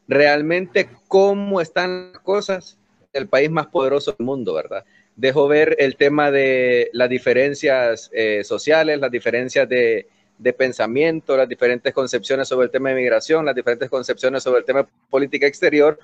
realmente 0.09 0.89
cómo 1.09 1.61
están 1.61 2.13
las 2.13 2.23
cosas 2.23 2.79
el 3.13 3.29
país 3.29 3.51
más 3.51 3.67
poderoso 3.67 4.13
del 4.13 4.27
mundo, 4.27 4.55
¿verdad? 4.55 4.85
Dejó 5.17 5.49
ver 5.49 5.77
el 5.79 5.97
tema 5.97 6.31
de 6.31 6.91
las 6.93 7.09
diferencias 7.09 8.11
eh, 8.13 8.43
sociales, 8.45 9.01
las 9.01 9.11
diferencias 9.11 9.67
de, 9.69 10.07
de, 10.39 10.53
pensamiento, 10.53 11.37
las 11.37 11.49
diferentes 11.49 11.95
concepciones 11.95 12.49
sobre 12.49 12.67
el 12.67 12.71
tema 12.71 12.91
de 12.91 12.97
migración, 12.97 13.47
las 13.47 13.55
diferentes 13.55 13.89
concepciones 13.89 14.43
sobre 14.43 14.61
el 14.61 14.67
tema 14.67 14.83
de 14.83 14.89
política 15.09 15.47
exterior, 15.47 15.99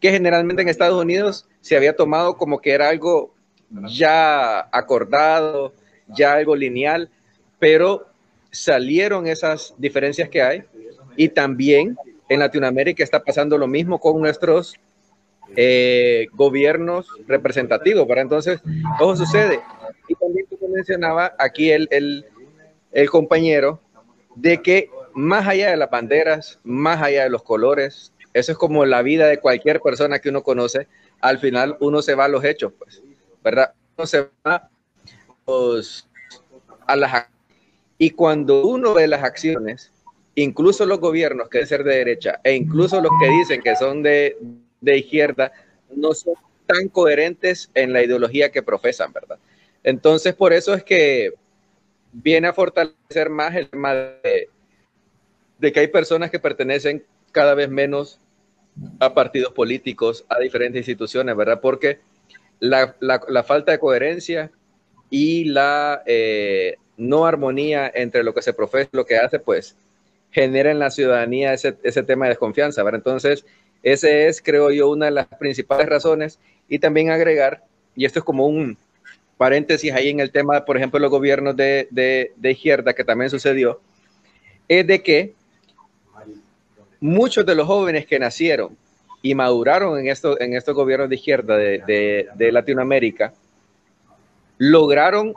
que 0.00 0.10
generalmente 0.10 0.62
en 0.62 0.68
Estados 0.68 1.00
Unidos 1.00 1.46
se 1.60 1.76
había 1.76 1.94
tomado 1.94 2.36
como 2.36 2.60
que 2.60 2.70
era 2.70 2.88
algo 2.88 3.35
ya 3.88 4.68
acordado, 4.72 5.74
ya 6.08 6.34
algo 6.34 6.54
lineal, 6.56 7.10
pero 7.58 8.06
salieron 8.50 9.26
esas 9.26 9.74
diferencias 9.78 10.28
que 10.28 10.42
hay 10.42 10.64
y 11.16 11.28
también 11.28 11.96
en 12.28 12.40
Latinoamérica 12.40 13.02
está 13.02 13.22
pasando 13.22 13.58
lo 13.58 13.66
mismo 13.66 13.98
con 14.00 14.20
nuestros 14.20 14.76
eh, 15.54 16.26
gobiernos 16.32 17.08
representativos. 17.26 18.06
Para 18.06 18.22
entonces, 18.22 18.60
todo 18.98 19.16
sucede. 19.16 19.60
Y 20.08 20.14
también 20.14 20.46
como 20.46 20.72
mencionaba 20.74 21.34
aquí 21.38 21.70
el, 21.70 21.88
el, 21.90 22.26
el 22.92 23.10
compañero, 23.10 23.80
de 24.34 24.60
que 24.62 24.90
más 25.14 25.46
allá 25.46 25.70
de 25.70 25.76
las 25.76 25.90
banderas, 25.90 26.58
más 26.62 27.02
allá 27.02 27.24
de 27.24 27.30
los 27.30 27.42
colores, 27.42 28.12
eso 28.34 28.52
es 28.52 28.58
como 28.58 28.84
la 28.84 29.02
vida 29.02 29.28
de 29.28 29.38
cualquier 29.38 29.80
persona 29.80 30.18
que 30.18 30.28
uno 30.28 30.42
conoce, 30.42 30.88
al 31.20 31.38
final 31.38 31.76
uno 31.80 32.02
se 32.02 32.14
va 32.14 32.26
a 32.26 32.28
los 32.28 32.44
hechos, 32.44 32.72
pues. 32.78 33.02
¿Verdad? 33.46 33.72
No 33.96 34.06
se 34.08 34.28
va 34.44 34.68
a 36.88 36.96
las 36.96 37.26
y 37.96 38.10
cuando 38.10 38.66
uno 38.66 38.92
ve 38.92 39.06
las 39.06 39.22
acciones, 39.22 39.92
incluso 40.34 40.84
los 40.84 40.98
gobiernos 40.98 41.48
que 41.48 41.58
deben 41.58 41.68
ser 41.68 41.84
de 41.84 41.94
derecha 41.94 42.40
e 42.42 42.54
incluso 42.56 43.00
los 43.00 43.12
que 43.20 43.28
dicen 43.28 43.62
que 43.62 43.76
son 43.76 44.02
de, 44.02 44.36
de 44.80 44.98
izquierda, 44.98 45.52
no 45.94 46.12
son 46.12 46.34
tan 46.66 46.88
coherentes 46.88 47.70
en 47.74 47.92
la 47.92 48.02
ideología 48.02 48.50
que 48.50 48.64
profesan, 48.64 49.12
¿verdad? 49.12 49.38
Entonces, 49.84 50.34
por 50.34 50.52
eso 50.52 50.74
es 50.74 50.82
que 50.82 51.32
viene 52.12 52.48
a 52.48 52.52
fortalecer 52.52 53.30
más 53.30 53.54
el 53.54 53.70
tema 53.70 53.94
de, 53.94 54.50
de 55.60 55.72
que 55.72 55.80
hay 55.80 55.86
personas 55.86 56.32
que 56.32 56.40
pertenecen 56.40 57.04
cada 57.30 57.54
vez 57.54 57.70
menos 57.70 58.18
a 58.98 59.14
partidos 59.14 59.52
políticos, 59.52 60.24
a 60.28 60.40
diferentes 60.40 60.80
instituciones, 60.80 61.36
¿verdad? 61.36 61.60
Porque 61.60 62.00
la, 62.60 63.44
falta 63.44 63.72
de 63.72 63.78
coherencia 63.78 64.50
y 65.10 65.44
la, 65.44 66.02
eh, 66.06 66.76
no 66.96 67.26
armonía 67.26 67.90
entre 67.94 68.24
lo 68.24 68.34
que 68.34 68.42
se 68.42 68.52
profesa 68.52 68.88
y 68.92 68.96
lo 68.96 69.06
que 69.06 69.16
hace, 69.16 69.38
pues 69.38 69.76
genera 70.30 70.70
en 70.70 70.78
la 70.78 70.90
ciudadanía 70.90 71.54
ese, 71.54 71.72
tema 72.02 72.26
de 72.26 72.30
desconfianza. 72.30 72.82
¿verdad? 72.82 73.00
Entonces, 73.00 73.44
ese 73.82 74.28
es, 74.28 74.42
creo 74.42 74.70
yo, 74.70 74.90
una 74.90 75.06
de 75.06 75.12
las 75.12 75.26
principales 75.26 75.88
razones. 75.88 76.38
Y 76.68 76.78
también 76.78 77.10
agregar, 77.10 77.64
y 77.94 78.04
esto 78.04 78.18
es 78.18 78.24
como 78.24 78.46
un 78.46 78.76
paréntesis 79.36 79.92
ahí 79.92 80.08
en 80.08 80.20
el 80.20 80.32
tema, 80.32 80.64
por 80.64 80.76
ejemplo, 80.76 80.98
los 80.98 81.10
gobiernos 81.10 81.56
de, 81.56 81.88
de 81.90 82.50
izquierda, 82.50 82.94
que 82.94 83.04
también 83.04 83.30
sucedió, 83.30 83.80
es 84.68 84.86
de 84.86 85.02
que 85.02 85.34
muchos 87.00 87.46
de 87.46 87.54
los 87.54 87.66
jóvenes 87.66 88.06
que 88.06 88.18
nacieron 88.18 88.76
y 89.30 89.34
maduraron 89.34 89.98
en, 89.98 90.06
esto, 90.06 90.40
en 90.40 90.54
estos 90.54 90.72
gobiernos 90.72 91.08
de 91.08 91.16
izquierda 91.16 91.56
de, 91.56 92.28
de, 92.32 92.52
Latinoamérica, 92.52 93.32
lograron 94.56 95.34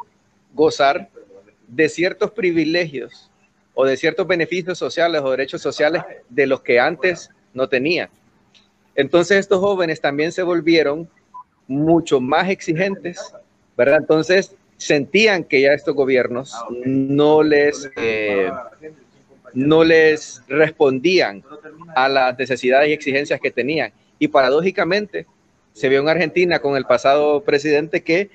gozar 0.54 1.10
de 1.68 1.90
ciertos 1.90 2.30
privilegios 2.30 3.32
o 3.74 3.86
de 3.86 3.98
ciertos 3.98 4.28
beneficios 4.28 4.78
sociales 4.78 5.22
o 5.24 5.32
derechos 5.32 5.64
sociales 5.64 6.04
de 6.30 6.46
los 6.46 6.62
que 6.62 6.80
antes 6.80 7.32
no 7.56 7.68
tenían. 7.68 8.10
Entonces 8.94 9.40
estos 9.40 9.60
jóvenes 9.60 10.00
también 10.00 10.32
se 10.32 10.44
volvieron 10.44 11.10
mucho 11.68 12.22
más 12.22 12.48
exigentes, 12.50 13.34
¿verdad? 13.76 13.98
Entonces 14.02 14.56
sentían 14.78 15.44
que 15.44 15.62
ya 15.62 15.74
estos 15.74 15.96
gobiernos 15.96 16.54
no 16.86 17.42
les... 17.42 17.90
Eh, 17.98 18.52
no 19.54 19.84
les 19.84 20.44
respondían 20.48 21.44
a 21.96 22.10
las 22.10 22.38
necesidades 22.38 22.90
y 22.90 22.94
exigencias 22.94 23.40
que 23.40 23.52
tenían. 23.52 23.92
Y 24.18 24.28
paradójicamente, 24.28 25.26
se 25.74 25.90
vio 25.90 26.02
en 26.02 26.10
Argentina 26.10 26.60
con 26.60 26.76
el 26.76 26.86
pasado 26.86 27.42
presidente 27.44 28.04
que 28.04 28.30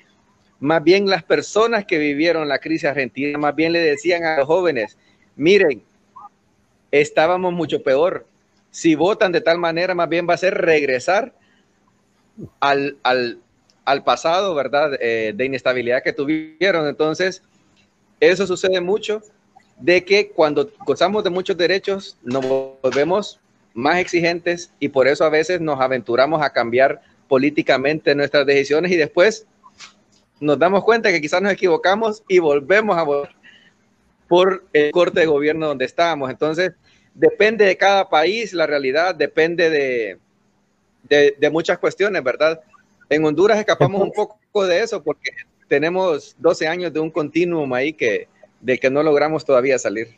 más 0.59 0.83
bien 0.83 1.07
las 1.07 1.23
personas 1.23 1.85
que 1.85 1.97
vivieron 1.97 2.47
la 2.47 2.59
crisis 2.59 2.85
argentina, 2.85 3.37
más 3.37 3.55
bien 3.55 3.73
le 3.73 3.79
decían 3.79 4.23
a 4.23 4.37
los 4.37 4.47
jóvenes, 4.47 4.97
miren, 5.35 5.83
estábamos 6.91 7.53
mucho 7.53 7.83
peor. 7.83 8.25
Si 8.71 8.95
votan 8.95 9.31
de 9.31 9.41
tal 9.41 9.57
manera, 9.57 9.93
más 9.93 10.09
bien 10.09 10.27
va 10.27 10.33
a 10.33 10.37
ser 10.37 10.55
regresar 10.55 11.33
al, 12.59 12.97
pasado, 14.03 14.55
¿verdad? 14.55 14.97
Eh, 14.99 15.33
de 15.35 15.45
inestabilidad 15.45 16.03
que 16.03 16.13
tuvieron. 16.13 16.87
Entonces, 16.87 17.43
eso 18.19 18.47
sucede 18.47 18.81
mucho 18.81 19.21
de 19.79 20.03
que 20.05 20.29
cuando 20.29 20.71
gozamos 20.85 21.23
de 21.23 21.29
muchos 21.29 21.57
derechos 21.57 22.17
nos 22.23 22.45
volvemos 22.81 23.39
más 23.73 23.97
exigentes 23.97 24.71
y 24.79 24.89
por 24.89 25.07
eso 25.07 25.25
a 25.25 25.29
veces 25.29 25.59
nos 25.59 25.79
aventuramos 25.79 26.41
a 26.41 26.51
cambiar 26.51 27.01
políticamente 27.27 28.15
nuestras 28.15 28.45
decisiones 28.45 28.91
y 28.91 28.95
después 28.95 29.45
nos 30.39 30.57
damos 30.57 30.83
cuenta 30.83 31.11
que 31.11 31.21
quizás 31.21 31.41
nos 31.41 31.51
equivocamos 31.51 32.23
y 32.27 32.39
volvemos 32.39 32.97
a 32.97 33.03
votar 33.03 33.35
por 34.27 34.65
el 34.73 34.91
corte 34.91 35.21
de 35.21 35.25
gobierno 35.27 35.67
donde 35.67 35.85
estábamos. 35.85 36.29
Entonces, 36.29 36.73
depende 37.13 37.65
de 37.65 37.77
cada 37.77 38.09
país, 38.09 38.53
la 38.53 38.67
realidad 38.67 39.15
depende 39.15 39.69
de, 39.69 40.19
de, 41.37 41.49
muchas 41.49 41.77
cuestiones, 41.77 42.23
¿verdad? 42.23 42.61
En 43.09 43.23
Honduras 43.23 43.59
escapamos 43.59 44.01
un 44.01 44.11
poco 44.11 44.65
de 44.65 44.81
eso 44.81 45.03
porque 45.03 45.31
tenemos 45.67 46.35
12 46.39 46.67
años 46.67 46.93
de 46.93 46.99
un 46.99 47.11
continuum 47.11 47.73
ahí 47.73 47.93
que, 47.93 48.27
de 48.65 48.79
que 48.79 48.89
no 48.89 49.03
logramos 49.03 49.45
todavía 49.45 49.77
salir. 49.77 50.17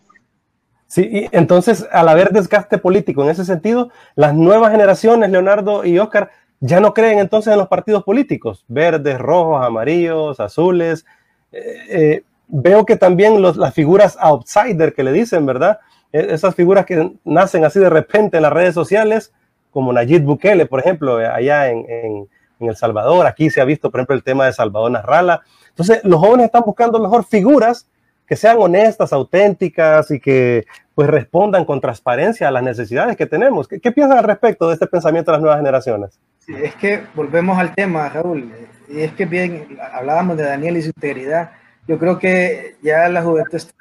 Sí, 0.88 1.10
y 1.12 1.28
entonces 1.34 1.86
al 1.92 2.08
haber 2.08 2.30
desgaste 2.30 2.78
político 2.78 3.24
en 3.24 3.30
ese 3.30 3.44
sentido, 3.44 3.90
las 4.16 4.34
nuevas 4.34 4.72
generaciones, 4.72 5.30
Leonardo 5.30 5.84
y 5.84 6.00
Oscar, 6.00 6.32
ya 6.62 6.80
no 6.80 6.94
creen 6.94 7.20
entonces 7.20 7.52
en 7.52 7.60
los 7.60 7.68
partidos 7.68 8.04
políticos, 8.04 8.64
verdes, 8.70 9.20
rojos, 9.20 9.66
amarillos, 9.66 10.40
azules. 10.40 11.06
Eh, 11.52 11.76
eh, 11.90 12.24
veo 12.48 12.86
que 12.86 12.96
también 12.96 13.42
las 13.42 13.74
figuras 13.74 14.18
outsider 14.20 14.94
que 14.94 15.04
le 15.04 15.12
dicen, 15.12 15.46
¿verdad? 15.46 15.80
E, 16.14 16.34
esas 16.34 16.56
figuras 16.56 16.86
que 16.86 17.12
nacen 17.26 17.66
así 17.66 17.80
de 17.80 17.90
repente 17.90 18.38
en 18.38 18.44
las 18.44 18.54
redes 18.54 18.74
sociales, 18.74 19.34
como 19.72 19.92
Nayib 19.92 20.24
Bukele, 20.24 20.66
por 20.66 20.80
ejemplo, 20.80 21.18
allá 21.18 21.70
en, 21.70 21.86
en, 21.90 22.28
en 22.62 22.70
El 22.70 22.78
Salvador, 22.78 23.28
aquí 23.28 23.50
se 23.50 23.60
ha 23.60 23.66
visto, 23.66 23.92
por 23.92 24.00
ejemplo, 24.00 24.16
el 24.16 24.24
tema 24.24 24.46
de 24.46 24.54
Salvador 24.54 24.90
Narrala. 24.90 25.42
Entonces, 25.68 26.00
los 26.06 26.20
jóvenes 26.22 26.46
están 26.46 26.64
buscando 26.66 26.98
mejor 26.98 27.26
figuras 27.26 27.88
que 28.28 28.36
sean 28.36 28.58
honestas, 28.60 29.14
auténticas 29.14 30.12
y 30.12 30.20
que 30.20 30.66
pues 30.94 31.10
respondan 31.10 31.64
con 31.66 31.80
transparencia 31.80 32.48
a 32.48 32.52
las 32.52 32.64
necesidades 32.64 33.16
que 33.16 33.26
tenemos. 33.26 33.68
¿Qué, 33.68 33.80
qué 33.80 33.92
piensan 33.92 34.18
al 34.18 34.24
respecto 34.24 34.68
de 34.68 34.74
este 34.74 34.88
pensamiento 34.88 35.32
de 35.32 35.38
las 35.38 35.42
nuevas 35.42 35.60
generaciones? 35.60 36.20
Sí, 36.40 36.54
es 36.62 36.76
que 36.76 37.04
volvemos 37.16 37.58
al 37.58 37.74
tema, 37.74 38.10
Raúl, 38.10 38.52
y 38.90 39.02
es 39.02 39.14
que 39.14 39.26
bien, 39.26 39.78
hablábamos 39.94 40.38
de 40.38 40.44
Daniel 40.44 40.78
y 40.78 40.82
su 40.82 40.90
integridad. 40.90 41.52
Yo 41.88 41.98
creo 41.98 42.20
que 42.20 42.76
ya 42.82 43.08
la 43.10 43.22
juventud 43.22 43.56
está, 43.56 43.74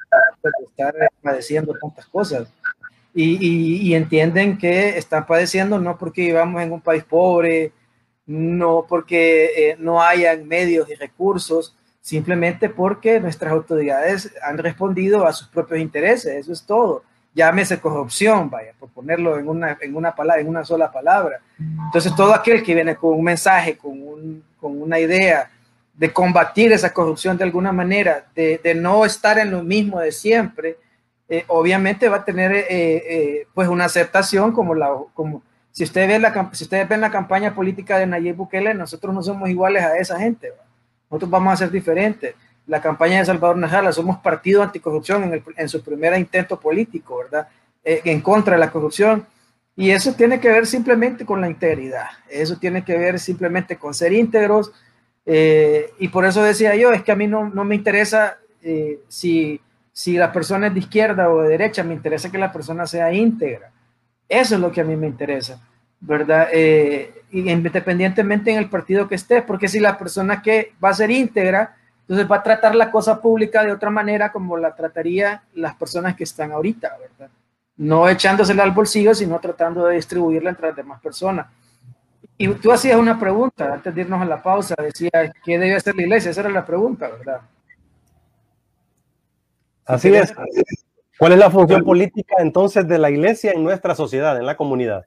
está 0.65 0.93
padeciendo 1.21 1.73
tantas 1.81 2.05
cosas 2.05 2.47
y, 3.13 3.37
y, 3.45 3.77
y, 3.87 3.95
entienden 3.95 4.57
que 4.57 4.97
están 4.97 5.25
padeciendo 5.25 5.79
no 5.79 5.97
porque 5.97 6.21
vivamos 6.21 6.61
en 6.61 6.71
un 6.71 6.81
país 6.81 7.03
pobre, 7.03 7.71
no 8.27 8.85
porque 8.87 9.45
eh, 9.71 9.75
no 9.79 10.03
hayan 10.03 10.47
medios 10.47 10.89
y 10.89 10.95
recursos, 10.95 11.76
simplemente 12.07 12.69
porque 12.69 13.19
nuestras 13.19 13.51
autoridades 13.51 14.33
han 14.41 14.57
respondido 14.57 15.27
a 15.27 15.33
sus 15.33 15.49
propios 15.49 15.81
intereses, 15.81 16.35
eso 16.37 16.53
es 16.53 16.63
todo. 16.63 17.03
Llámese 17.35 17.81
corrupción, 17.81 18.49
vaya, 18.49 18.71
por 18.79 18.87
ponerlo 18.91 19.37
en 19.37 19.49
una, 19.49 19.77
en 19.81 19.93
una, 19.93 20.15
palabra, 20.15 20.39
en 20.39 20.47
una 20.47 20.63
sola 20.63 20.89
palabra. 20.89 21.41
Entonces, 21.59 22.15
todo 22.15 22.33
aquel 22.33 22.63
que 22.63 22.73
viene 22.73 22.95
con 22.95 23.13
un 23.13 23.25
mensaje, 23.25 23.77
con, 23.77 24.01
un, 24.01 24.41
con 24.57 24.81
una 24.81 24.97
idea 25.01 25.51
de 25.95 26.13
combatir 26.13 26.71
esa 26.71 26.93
corrupción 26.93 27.37
de 27.37 27.43
alguna 27.43 27.73
manera, 27.73 28.25
de, 28.33 28.73
no 28.73 29.03
estar 29.03 29.37
en 29.37 29.51
lo 29.51 29.61
mismo 29.61 29.99
de 29.99 30.13
siempre, 30.13 30.77
eh, 31.27 31.43
obviamente 31.47 32.07
va 32.07 32.17
a 32.17 32.25
tener 32.25 32.53
eh, 32.53 32.65
eh, 32.69 33.47
pues 33.53 33.67
una 33.67 33.83
aceptación 33.83 34.53
como 34.53 34.73
la 34.73 34.91
como 35.13 35.43
si 35.73 35.83
ustedes 35.83 36.07
ven 36.07 36.21
la 36.21 36.49
si 36.53 36.63
ustedes 36.63 36.87
ven 36.87 37.01
la 37.01 37.11
campaña 37.11 37.53
política 37.53 37.97
de 37.97 38.07
Nayib 38.07 38.37
Bukele 38.37 38.73
nosotros 38.73 39.13
no 39.13 39.21
somos 39.21 39.49
iguales 39.49 39.83
a 39.83 39.97
esa 39.97 40.17
gente. 40.17 40.53
Nosotros 41.09 41.29
vamos 41.29 41.53
a 41.53 41.57
ser 41.57 41.71
diferentes. 41.71 42.35
La 42.65 42.81
campaña 42.81 43.19
de 43.19 43.25
Salvador 43.25 43.57
Najala, 43.57 43.91
somos 43.93 44.17
partido 44.17 44.61
anticorrupción 44.61 45.23
en, 45.23 45.43
en 45.55 45.69
su 45.69 45.81
primer 45.81 46.17
intento 46.17 46.59
político, 46.59 47.17
¿verdad? 47.17 47.47
Eh, 47.83 48.01
en 48.05 48.21
contra 48.21 48.55
de 48.55 48.59
la 48.59 48.71
corrupción. 48.71 49.25
Y 49.75 49.91
eso 49.91 50.13
tiene 50.13 50.39
que 50.39 50.49
ver 50.49 50.65
simplemente 50.65 51.25
con 51.25 51.39
la 51.39 51.47
integridad. 51.47 52.07
Eso 52.29 52.57
tiene 52.57 52.83
que 52.83 52.97
ver 52.97 53.19
simplemente 53.19 53.77
con 53.77 53.93
ser 53.93 54.11
íntegros. 54.11 54.71
Eh, 55.25 55.91
y 55.99 56.07
por 56.09 56.25
eso 56.25 56.43
decía 56.43 56.75
yo, 56.75 56.91
es 56.91 57.03
que 57.03 57.11
a 57.11 57.15
mí 57.15 57.27
no, 57.27 57.49
no 57.49 57.63
me 57.63 57.75
interesa 57.75 58.37
eh, 58.61 58.99
si, 59.07 59.61
si 59.93 60.17
la 60.17 60.31
persona 60.31 60.67
es 60.67 60.73
de 60.73 60.79
izquierda 60.79 61.29
o 61.29 61.41
de 61.41 61.49
derecha, 61.49 61.83
me 61.83 61.93
interesa 61.93 62.31
que 62.31 62.37
la 62.37 62.51
persona 62.51 62.85
sea 62.87 63.13
íntegra. 63.13 63.71
Eso 64.27 64.55
es 64.55 64.61
lo 64.61 64.71
que 64.71 64.81
a 64.81 64.83
mí 64.83 64.95
me 64.95 65.07
interesa. 65.07 65.61
¿verdad? 65.99 66.49
Eh, 66.51 67.16
independientemente 67.31 68.51
en 68.51 68.57
el 68.57 68.69
partido 68.69 69.07
que 69.07 69.15
esté, 69.15 69.41
porque 69.41 69.67
si 69.67 69.79
la 69.79 69.97
persona 69.97 70.41
que 70.41 70.73
va 70.83 70.89
a 70.89 70.93
ser 70.93 71.11
íntegra, 71.11 71.75
entonces 72.01 72.29
va 72.29 72.37
a 72.37 72.43
tratar 72.43 72.75
la 72.75 72.89
cosa 72.89 73.21
pública 73.21 73.63
de 73.63 73.71
otra 73.71 73.89
manera 73.89 74.31
como 74.31 74.55
la 74.57 74.73
trataría 74.73 75.43
las 75.53 75.75
personas 75.75 76.15
que 76.15 76.23
están 76.23 76.51
ahorita, 76.51 76.97
¿verdad? 76.99 77.29
No 77.75 78.07
echándosela 78.07 78.63
al 78.63 78.71
bolsillo, 78.71 79.13
sino 79.13 79.39
tratando 79.39 79.85
de 79.85 79.95
distribuirla 79.95 80.49
entre 80.49 80.67
las 80.67 80.75
demás 80.75 81.01
personas. 81.01 81.47
Y 82.37 82.47
tú 82.47 82.71
hacías 82.71 82.97
una 82.97 83.19
pregunta 83.19 83.73
antes 83.73 83.93
de 83.93 84.01
irnos 84.01 84.21
a 84.21 84.25
la 84.25 84.41
pausa, 84.41 84.75
decía, 84.81 85.09
¿qué 85.43 85.59
debe 85.59 85.75
hacer 85.75 85.95
la 85.95 86.03
iglesia? 86.03 86.31
Esa 86.31 86.41
era 86.41 86.49
la 86.49 86.65
pregunta, 86.65 87.09
¿verdad? 87.09 87.41
Así 89.85 90.13
es. 90.13 90.33
¿Cuál 91.17 91.31
es 91.31 91.39
la 91.39 91.49
función 91.49 91.83
política 91.83 92.35
entonces 92.39 92.87
de 92.87 92.99
la 92.99 93.09
iglesia 93.09 93.51
en 93.51 93.63
nuestra 93.63 93.95
sociedad, 93.95 94.37
en 94.37 94.45
la 94.45 94.55
comunidad? 94.55 95.05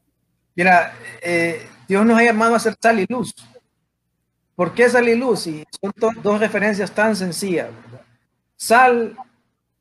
Mira, 0.57 0.93
eh, 1.23 1.67
Dios 1.91 2.07
nos 2.07 2.21
ha 2.21 2.23
llamado 2.23 2.55
a 2.55 2.61
ser 2.61 2.77
sal 2.81 3.01
y 3.01 3.07
luz. 3.09 3.35
¿Por 4.55 4.73
qué 4.75 4.89
sal 4.89 5.09
y 5.09 5.17
luz? 5.17 5.49
Y 5.49 5.65
son 5.81 5.93
dos 6.23 6.39
referencias 6.39 6.93
tan 6.93 7.17
sencillas. 7.17 7.69
Sal, 8.55 9.17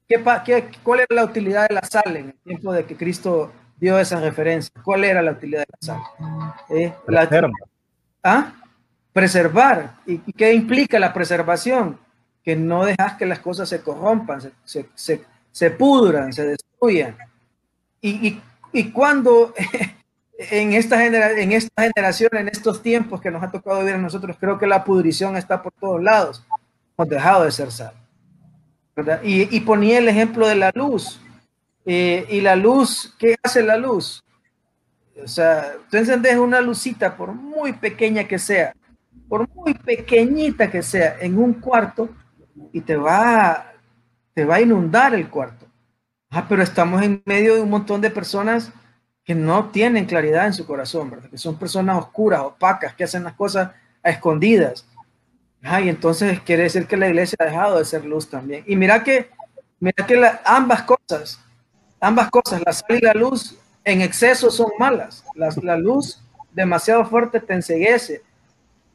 ¿qué, 0.08 0.20
qué, 0.44 0.72
cuál 0.82 1.02
era 1.02 1.16
la 1.16 1.24
utilidad 1.24 1.70
de 1.70 1.76
la 1.76 1.84
sal 1.84 2.18
en 2.18 2.30
el 2.30 2.34
tiempo 2.44 2.74
de 2.74 2.84
que 2.84 2.98
Cristo 2.98 3.52
dio 3.80 4.00
esa 4.00 4.20
referencia? 4.20 4.72
¿Cuál 4.84 5.04
era 5.04 5.22
la 5.22 5.34
utilidad 5.34 5.60
de 5.60 5.68
la 5.70 5.78
sal? 5.80 6.02
Eh, 6.70 6.92
la, 7.06 7.30
¿ah? 8.24 8.54
Preservar. 9.14 9.98
¿Y, 10.08 10.18
qué 10.34 10.52
implica 10.52 10.98
la 10.98 11.14
preservación? 11.14 12.00
Que 12.44 12.56
no 12.56 12.86
dejas 12.86 13.18
que 13.20 13.28
las 13.28 13.38
cosas 13.38 13.70
se 13.70 13.84
corrompan, 13.84 14.42
se, 14.42 14.90
se, 14.96 15.24
se, 15.52 15.70
pudran, 15.70 16.34
se 16.34 16.44
destruyan. 16.44 17.16
Y, 18.02 18.30
y, 18.30 18.42
y 18.74 18.90
cuando 18.90 19.54
en 20.40 20.72
esta, 20.72 21.06
en 21.06 21.52
esta 21.52 21.84
generación, 21.84 22.30
en 22.34 22.48
estos 22.48 22.82
tiempos 22.82 23.20
que 23.20 23.30
nos 23.30 23.44
ha 23.44 23.52
tocado 23.52 23.80
vivir 23.80 23.96
a 23.96 23.98
nosotros, 23.98 24.38
creo 24.40 24.58
que 24.58 24.68
la 24.68 24.86
pudrición 24.86 25.36
está 25.36 25.62
por 25.62 25.74
todos 25.74 26.02
lados. 26.02 26.46
Hemos 26.98 27.10
dejado 27.10 27.44
de 27.44 27.52
ser 27.52 27.72
sal. 27.72 27.94
Y, 29.22 29.60
ponía 29.62 29.98
el 29.98 30.08
ejemplo 30.08 30.48
de 30.48 30.56
la 30.56 30.72
luz. 30.74 31.20
Eh, 31.86 32.26
y 32.30 32.40
la 32.40 32.56
luz, 32.56 33.16
¿qué 33.20 33.36
hace 33.44 33.64
la 33.64 33.76
luz? 33.76 34.24
O 35.22 35.28
sea, 35.28 35.74
tú 35.92 35.98
encendes 35.98 36.38
una 36.38 36.62
lucita, 36.62 37.18
por 37.18 37.34
muy 37.34 37.74
pequeña 37.74 38.24
que 38.26 38.40
sea, 38.40 38.74
por 39.28 39.48
muy 39.54 39.74
pequeñita 39.74 40.72
que 40.72 40.82
sea, 40.82 41.18
en 41.20 41.38
un 41.38 41.54
cuarto, 41.56 42.10
y 42.72 42.80
te 42.82 42.96
va, 42.96 43.74
te 44.34 44.46
va 44.46 44.56
a 44.56 44.62
inundar 44.62 45.14
el 45.14 45.30
cuarto. 45.30 45.66
Ah, 46.30 46.46
pero 46.48 46.64
estamos 46.64 47.02
en 47.02 47.22
medio 47.26 47.56
de 47.56 47.62
un 47.62 47.70
montón 47.70 48.00
de 48.00 48.10
personas 48.10 48.72
que 49.30 49.36
no 49.36 49.70
tienen 49.70 50.08
claridad 50.08 50.48
en 50.48 50.56
su 50.56 50.66
corazón, 50.66 51.12
¿verdad? 51.12 51.30
Que 51.30 51.38
son 51.38 51.56
personas 51.56 52.00
oscuras, 52.00 52.42
opacas, 52.42 52.96
que 52.96 53.04
hacen 53.04 53.24
las 53.24 53.34
cosas 53.34 53.70
a 54.02 54.10
escondidas. 54.10 54.88
Ah, 55.62 55.80
y 55.80 55.88
entonces 55.88 56.40
quiere 56.40 56.64
decir 56.64 56.88
que 56.88 56.98
la 56.98 57.10
iglesia 57.10 57.36
ha 57.40 57.46
dejado 57.46 57.78
de 57.78 57.86
ser 57.86 58.06
luz 58.06 58.28
también. 58.28 58.64
Y 58.66 58.76
mira 58.76 59.04
que, 59.04 59.30
mira 59.80 60.04
que 60.08 60.20
ambas 60.44 60.82
cosas, 60.82 61.40
ambas 62.00 62.32
cosas, 62.32 62.64
la 62.66 62.74
sal 62.74 62.98
y 62.98 63.02
la 63.02 63.14
luz 63.14 63.56
en 63.84 64.02
exceso 64.02 64.50
son 64.50 64.72
malas. 64.80 65.24
La, 65.36 65.50
la 65.62 65.78
luz 65.78 66.20
demasiado 66.52 67.06
fuerte 67.06 67.40
te 67.40 67.54
enseguece. 67.54 68.24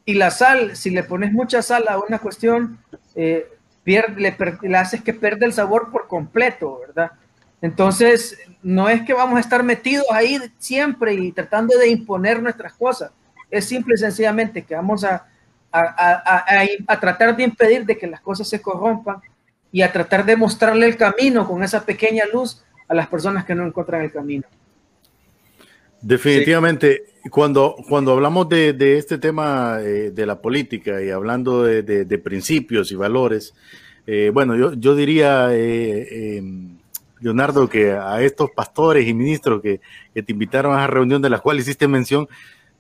Y 0.05 0.15
la 0.15 0.33
sal, 0.33 0.75
si 0.75 0.91
le 0.91 1.05
pones 1.05 1.33
mucha 1.33 1.63
sal 1.63 1.85
a 1.87 1.97
una 2.01 2.19
cuestión, 2.19 2.81
eh, 3.15 3.47
pierde, 3.85 4.37
le, 4.37 4.77
haces 4.77 5.01
que 5.01 5.15
pierda 5.15 5.47
el 5.47 5.53
sabor 5.53 5.93
por 5.93 6.09
completo, 6.09 6.81
¿verdad? 6.81 7.13
Entonces, 7.65 8.37
no 8.63 8.91
es 8.91 9.01
que 9.07 9.15
vamos 9.15 9.39
a 9.39 9.41
estar 9.41 9.63
metidos 9.63 10.05
ahí 10.11 10.39
siempre 10.59 11.15
y 11.15 11.33
tratando 11.33 11.79
de 11.79 11.89
imponer 11.89 12.43
nuestras 12.43 12.75
cosas. 12.75 13.11
Es 13.51 13.65
simple 13.65 13.95
y 13.95 13.97
sencillamente 13.97 14.65
que 14.65 14.75
vamos 14.75 15.03
a, 15.03 15.27
a, 15.73 17.01
tratar 17.01 17.35
de 17.35 17.43
impedir 17.43 17.87
de 17.87 17.97
que 17.97 18.07
las 18.07 18.21
cosas 18.21 18.47
se 18.51 18.61
corrompan 18.61 19.17
y 19.73 19.81
a 19.81 19.91
tratar 19.91 20.27
de 20.27 20.37
mostrarle 20.37 20.85
el 20.85 20.99
camino 20.99 21.49
con 21.49 21.65
esa 21.65 21.87
pequeña 21.87 22.25
luz 22.31 22.63
a 22.87 22.93
las 22.93 23.07
personas 23.07 23.47
que 23.47 23.55
no 23.55 23.67
encuentran 23.67 24.03
el 24.03 24.13
camino. 24.13 24.45
Definitivamente, 26.03 27.15
cuando, 27.31 27.77
cuando 27.89 28.13
hablamos 28.13 28.47
de, 28.51 28.75
de 28.75 28.99
este 28.99 29.17
tema 29.17 29.79
eh, 29.81 30.11
de 30.11 30.27
la 30.27 30.39
política 30.39 31.03
y 31.03 31.09
hablando 31.09 31.63
de, 31.63 31.83
de, 31.83 32.19
principios 32.19 32.93
y 32.93 32.95
valores, 32.95 33.55
eh, 34.07 34.31
bueno, 34.35 34.55
yo, 34.55 34.75
yo 34.75 34.95
diría, 34.95 35.49
eh, 35.53 36.37
em, 36.37 36.84
Leonardo, 37.21 37.69
que 37.69 37.93
a 37.93 38.21
estos 38.23 38.51
pastores 38.51 39.07
y 39.07 39.15
ministros 39.15 39.63
que, 39.63 39.81
que, 40.13 40.23
te 40.23 40.33
invitaron 40.33 40.75
a 40.75 40.79
esa 40.79 40.87
reunión 40.89 41.23
de 41.23 41.31
la 41.31 41.39
cual 41.39 41.59
hiciste 41.59 41.89
mención, 41.89 42.29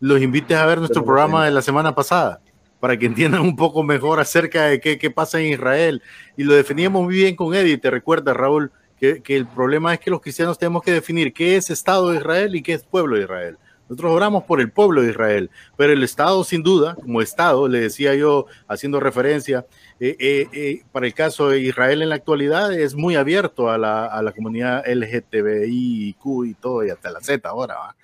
los 0.00 0.20
invites 0.20 0.56
a 0.56 0.66
ver 0.66 0.78
nuestro 0.78 1.04
programa 1.04 1.44
de 1.44 1.50
la 1.50 1.62
semana 1.62 1.94
pasada 1.94 2.40
para 2.84 2.98
que 2.98 3.06
entiendan 3.06 3.40
un 3.40 3.56
poco 3.56 3.82
mejor 3.82 4.20
acerca 4.20 4.64
de 4.64 4.78
qué, 4.78 4.98
qué 4.98 5.10
pasa 5.10 5.40
en 5.40 5.54
Israel. 5.54 6.02
Y 6.36 6.44
lo 6.44 6.52
definíamos 6.52 7.02
muy 7.02 7.14
bien 7.14 7.34
con 7.34 7.54
Eddie, 7.54 7.78
te 7.78 7.90
recuerda, 7.90 8.34
Raúl, 8.34 8.72
que, 8.98 9.22
que, 9.22 9.36
el 9.36 9.46
problema 9.46 9.94
es 9.94 10.00
que 10.00 10.10
los 10.10 10.20
cristianos 10.20 10.58
tenemos 10.58 10.82
que 10.82 10.92
definir 10.92 11.32
qué 11.32 11.56
es 11.56 11.70
Estado 11.70 12.10
de 12.10 12.18
Israel 12.18 12.54
y 12.54 12.62
qué 12.62 12.74
es 12.74 12.84
pueblo 12.84 13.16
de 13.16 13.22
Israel. 13.22 13.58
Nosotros 13.88 14.12
oramos 14.12 14.44
por 14.44 14.60
el 14.62 14.70
pueblo 14.70 15.02
de 15.02 15.10
Israel, 15.10 15.50
pero 15.76 15.92
el 15.92 16.02
Estado, 16.02 16.42
sin 16.42 16.62
duda, 16.62 16.94
como 16.94 17.20
Estado, 17.20 17.68
le 17.68 17.80
decía 17.80 18.14
yo, 18.14 18.46
haciendo 18.66 18.98
referencia, 18.98 19.66
eh, 20.00 20.16
eh, 20.18 20.48
eh, 20.52 20.82
para 20.90 21.06
el 21.06 21.12
caso 21.12 21.50
de 21.50 21.60
Israel 21.60 22.00
en 22.00 22.08
la 22.08 22.14
actualidad 22.14 22.72
es 22.72 22.94
muy 22.94 23.14
abierto 23.14 23.70
a 23.70 23.76
la, 23.76 24.06
a 24.06 24.22
la 24.22 24.32
comunidad 24.32 24.84
y 24.86 26.14
todo, 26.54 26.84
y 26.84 26.90
hasta 26.90 27.10
la 27.10 27.20
Z 27.20 27.46
ahora. 27.46 27.94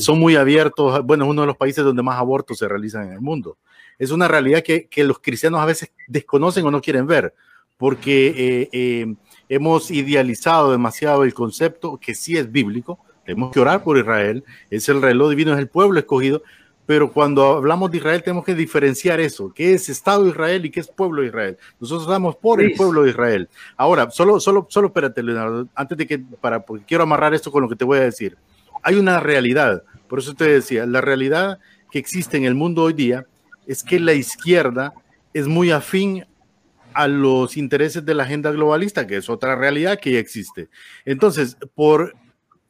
son 0.00 0.18
muy 0.18 0.34
abiertos, 0.34 1.04
bueno, 1.04 1.24
es 1.24 1.30
uno 1.30 1.42
de 1.42 1.46
los 1.46 1.56
países 1.56 1.84
donde 1.84 2.02
más 2.02 2.18
abortos 2.18 2.58
se 2.58 2.66
realizan 2.66 3.06
en 3.06 3.12
el 3.12 3.20
mundo. 3.20 3.56
Es 4.00 4.10
una 4.10 4.26
realidad 4.26 4.62
que, 4.62 4.88
que 4.88 5.04
los 5.04 5.20
cristianos 5.20 5.60
a 5.60 5.64
veces 5.64 5.92
desconocen 6.08 6.66
o 6.66 6.72
no 6.72 6.80
quieren 6.80 7.06
ver, 7.06 7.34
porque 7.76 9.16
hemos 9.48 9.92
idealizado 9.92 10.72
demasiado 10.72 11.22
el 11.22 11.34
concepto 11.34 11.98
que 11.98 12.16
sí 12.16 12.36
es 12.36 12.50
bíblico, 12.50 12.98
tenemos 13.28 13.52
que 13.52 13.60
orar 13.60 13.84
por 13.84 13.98
Israel, 13.98 14.42
es 14.70 14.88
el 14.88 15.02
reloj 15.02 15.28
divino, 15.28 15.52
es 15.52 15.58
el 15.58 15.68
pueblo 15.68 15.98
escogido, 15.98 16.42
pero 16.86 17.12
cuando 17.12 17.44
hablamos 17.58 17.90
de 17.90 17.98
Israel 17.98 18.22
tenemos 18.22 18.42
que 18.42 18.54
diferenciar 18.54 19.20
eso, 19.20 19.52
qué 19.54 19.74
es 19.74 19.90
Estado 19.90 20.24
de 20.24 20.30
Israel 20.30 20.64
y 20.64 20.70
qué 20.70 20.80
es 20.80 20.88
pueblo 20.88 21.20
de 21.20 21.28
Israel. 21.28 21.58
Nosotros 21.78 22.04
estamos 22.04 22.36
por 22.36 22.62
el 22.62 22.72
pueblo 22.72 23.02
de 23.02 23.10
Israel. 23.10 23.50
Ahora, 23.76 24.10
solo, 24.10 24.40
solo, 24.40 24.66
solo 24.70 24.86
espérate, 24.86 25.22
Leonardo, 25.22 25.68
antes 25.74 25.98
de 25.98 26.06
que, 26.06 26.18
para, 26.18 26.64
porque 26.64 26.86
quiero 26.86 27.02
amarrar 27.02 27.34
esto 27.34 27.52
con 27.52 27.62
lo 27.62 27.68
que 27.68 27.76
te 27.76 27.84
voy 27.84 27.98
a 27.98 28.04
decir. 28.04 28.38
Hay 28.82 28.94
una 28.94 29.20
realidad, 29.20 29.82
por 30.08 30.20
eso 30.20 30.32
te 30.32 30.44
decía, 30.44 30.86
la 30.86 31.02
realidad 31.02 31.58
que 31.90 31.98
existe 31.98 32.38
en 32.38 32.44
el 32.44 32.54
mundo 32.54 32.84
hoy 32.84 32.94
día 32.94 33.26
es 33.66 33.82
que 33.82 34.00
la 34.00 34.14
izquierda 34.14 34.94
es 35.34 35.46
muy 35.48 35.70
afín 35.70 36.24
a 36.94 37.06
los 37.08 37.58
intereses 37.58 38.06
de 38.06 38.14
la 38.14 38.22
agenda 38.22 38.50
globalista, 38.52 39.06
que 39.06 39.18
es 39.18 39.28
otra 39.28 39.54
realidad 39.54 39.98
que 40.00 40.12
ya 40.12 40.18
existe. 40.18 40.70
Entonces, 41.04 41.58
por 41.74 42.14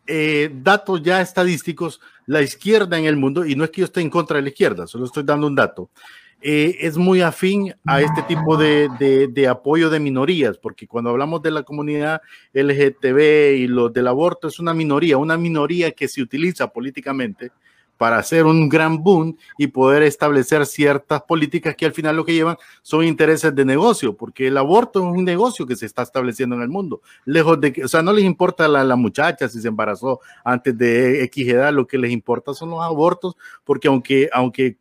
eh, 0.08 0.50
datos 0.52 1.02
ya 1.02 1.20
estadísticos, 1.20 2.00
la 2.26 2.42
izquierda 2.42 2.98
en 2.98 3.04
el 3.04 3.16
mundo, 3.16 3.44
y 3.44 3.54
no 3.54 3.64
es 3.64 3.70
que 3.70 3.82
yo 3.82 3.84
esté 3.84 4.00
en 4.00 4.10
contra 4.10 4.36
de 4.38 4.42
la 4.42 4.48
izquierda, 4.48 4.86
solo 4.86 5.04
estoy 5.04 5.22
dando 5.22 5.46
un 5.46 5.54
dato, 5.54 5.90
eh, 6.40 6.78
es 6.80 6.96
muy 6.96 7.20
afín 7.20 7.74
a 7.84 8.00
este 8.00 8.22
tipo 8.22 8.56
de, 8.56 8.88
de, 8.98 9.26
de, 9.28 9.48
apoyo 9.48 9.90
de 9.90 10.00
minorías, 10.00 10.56
porque 10.56 10.86
cuando 10.86 11.10
hablamos 11.10 11.42
de 11.42 11.50
la 11.50 11.62
comunidad 11.62 12.22
LGTB 12.52 13.56
y 13.56 13.66
los 13.66 13.92
del 13.92 14.06
aborto, 14.06 14.48
es 14.48 14.58
una 14.58 14.72
minoría, 14.72 15.18
una 15.18 15.36
minoría 15.36 15.90
que 15.90 16.08
se 16.08 16.22
utiliza 16.22 16.68
políticamente 16.68 17.50
para 17.98 18.18
hacer 18.18 18.46
un 18.46 18.68
gran 18.68 19.02
boom 19.02 19.36
y 19.58 19.66
poder 19.66 20.04
establecer 20.04 20.64
ciertas 20.64 21.20
políticas 21.22 21.74
que 21.74 21.84
al 21.84 21.92
final 21.92 22.16
lo 22.16 22.24
que 22.24 22.32
llevan 22.32 22.56
son 22.80 23.04
intereses 23.04 23.54
de 23.54 23.64
negocio, 23.64 24.16
porque 24.16 24.46
el 24.46 24.56
aborto 24.56 25.00
es 25.00 25.16
un 25.18 25.24
negocio 25.24 25.66
que 25.66 25.76
se 25.76 25.84
está 25.84 26.02
estableciendo 26.02 26.54
en 26.54 26.62
el 26.62 26.68
mundo. 26.68 27.02
Lejos 27.24 27.60
de 27.60 27.72
que, 27.72 27.84
o 27.84 27.88
sea, 27.88 28.00
no 28.00 28.12
les 28.12 28.24
importa 28.24 28.64
a 28.64 28.68
la, 28.68 28.96
muchacha 28.96 29.48
si 29.48 29.60
se 29.60 29.68
embarazó 29.68 30.20
antes 30.44 30.76
de 30.78 31.24
X 31.24 31.48
edad, 31.48 31.72
lo 31.72 31.86
que 31.86 31.98
les 31.98 32.12
importa 32.12 32.54
son 32.54 32.70
los 32.70 32.80
abortos, 32.80 33.36
porque 33.64 33.88
aunque, 33.88 34.30
aunque 34.32 34.78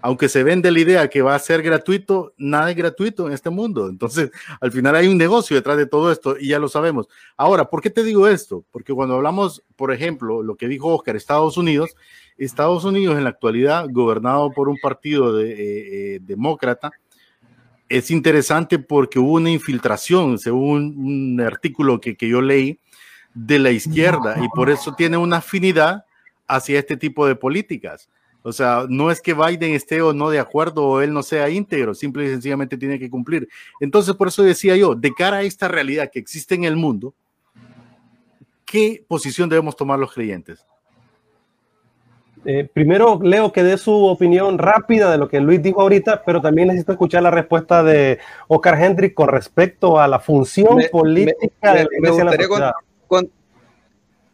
aunque 0.00 0.28
se 0.28 0.44
vende 0.44 0.70
la 0.70 0.78
idea 0.78 1.10
que 1.10 1.22
va 1.22 1.34
a 1.34 1.38
ser 1.38 1.62
gratuito, 1.62 2.32
nada 2.36 2.70
es 2.70 2.76
gratuito 2.76 3.26
en 3.26 3.32
este 3.32 3.50
mundo. 3.50 3.88
Entonces, 3.88 4.30
al 4.60 4.70
final 4.70 4.94
hay 4.94 5.08
un 5.08 5.18
negocio 5.18 5.56
detrás 5.56 5.76
de 5.76 5.86
todo 5.86 6.12
esto 6.12 6.36
y 6.38 6.48
ya 6.48 6.58
lo 6.58 6.68
sabemos. 6.68 7.08
Ahora, 7.36 7.68
¿por 7.68 7.82
qué 7.82 7.90
te 7.90 8.04
digo 8.04 8.28
esto? 8.28 8.64
Porque 8.70 8.94
cuando 8.94 9.16
hablamos, 9.16 9.64
por 9.74 9.92
ejemplo, 9.92 10.42
lo 10.42 10.56
que 10.56 10.68
dijo 10.68 10.94
Oscar, 10.94 11.16
Estados 11.16 11.56
Unidos, 11.56 11.96
Estados 12.38 12.84
Unidos 12.84 13.18
en 13.18 13.24
la 13.24 13.30
actualidad, 13.30 13.86
gobernado 13.90 14.50
por 14.52 14.68
un 14.68 14.76
partido 14.80 15.34
de, 15.34 15.50
eh, 15.50 15.56
eh, 16.14 16.18
demócrata, 16.22 16.92
es 17.88 18.10
interesante 18.10 18.78
porque 18.78 19.18
hubo 19.18 19.34
una 19.34 19.50
infiltración, 19.50 20.38
según 20.38 20.94
un, 20.98 21.40
artículo 21.40 22.00
que, 22.00 22.16
yo 22.20 22.40
leí, 22.40 22.78
de 23.34 23.58
la 23.58 23.70
izquierda 23.70 24.36
y 24.42 24.48
por 24.48 24.70
eso 24.70 24.94
tiene 24.94 25.16
una 25.16 25.38
afinidad 25.38 26.04
hacia 26.46 26.78
este 26.78 26.96
tipo 26.96 27.26
de 27.26 27.36
políticas. 27.36 28.08
O 28.42 28.52
sea, 28.52 28.86
no 28.88 29.10
es 29.10 29.20
que 29.20 29.34
Biden 29.34 29.74
esté 29.74 30.00
o 30.00 30.12
no 30.12 30.30
de 30.30 30.38
acuerdo 30.38 30.84
o 30.84 31.00
él 31.00 31.12
no 31.12 31.22
sea 31.22 31.50
íntegro, 31.50 31.94
simple 31.94 32.24
y 32.24 32.28
sencillamente 32.28 32.78
tiene 32.78 32.98
que 32.98 33.10
cumplir. 33.10 33.48
Entonces, 33.80 34.14
por 34.14 34.28
eso 34.28 34.42
decía 34.42 34.76
yo, 34.76 34.94
de 34.94 35.12
cara 35.12 35.38
a 35.38 35.42
esta 35.42 35.68
realidad 35.68 36.10
que 36.12 36.18
existe 36.18 36.54
en 36.54 36.64
el 36.64 36.76
mundo, 36.76 37.14
¿qué 38.64 39.04
posición 39.06 39.48
debemos 39.48 39.76
tomar 39.76 39.98
los 39.98 40.12
creyentes? 40.12 40.64
Eh, 42.50 42.66
primero, 42.72 43.20
Leo, 43.22 43.52
que 43.52 43.62
dé 43.62 43.76
su 43.76 43.92
opinión 44.06 44.56
rápida 44.56 45.12
de 45.12 45.18
lo 45.18 45.28
que 45.28 45.38
Luis 45.38 45.62
dijo 45.62 45.82
ahorita, 45.82 46.22
pero 46.24 46.40
también 46.40 46.68
necesito 46.68 46.92
escuchar 46.92 47.22
la 47.22 47.30
respuesta 47.30 47.82
de 47.82 48.20
Oscar 48.46 48.82
Hendrick 48.82 49.12
con 49.12 49.28
respecto 49.28 50.00
a 50.00 50.08
la 50.08 50.18
función 50.18 50.78
política 50.90 51.74
de 51.74 51.84
la 51.84 51.88
iglesia 51.92 52.72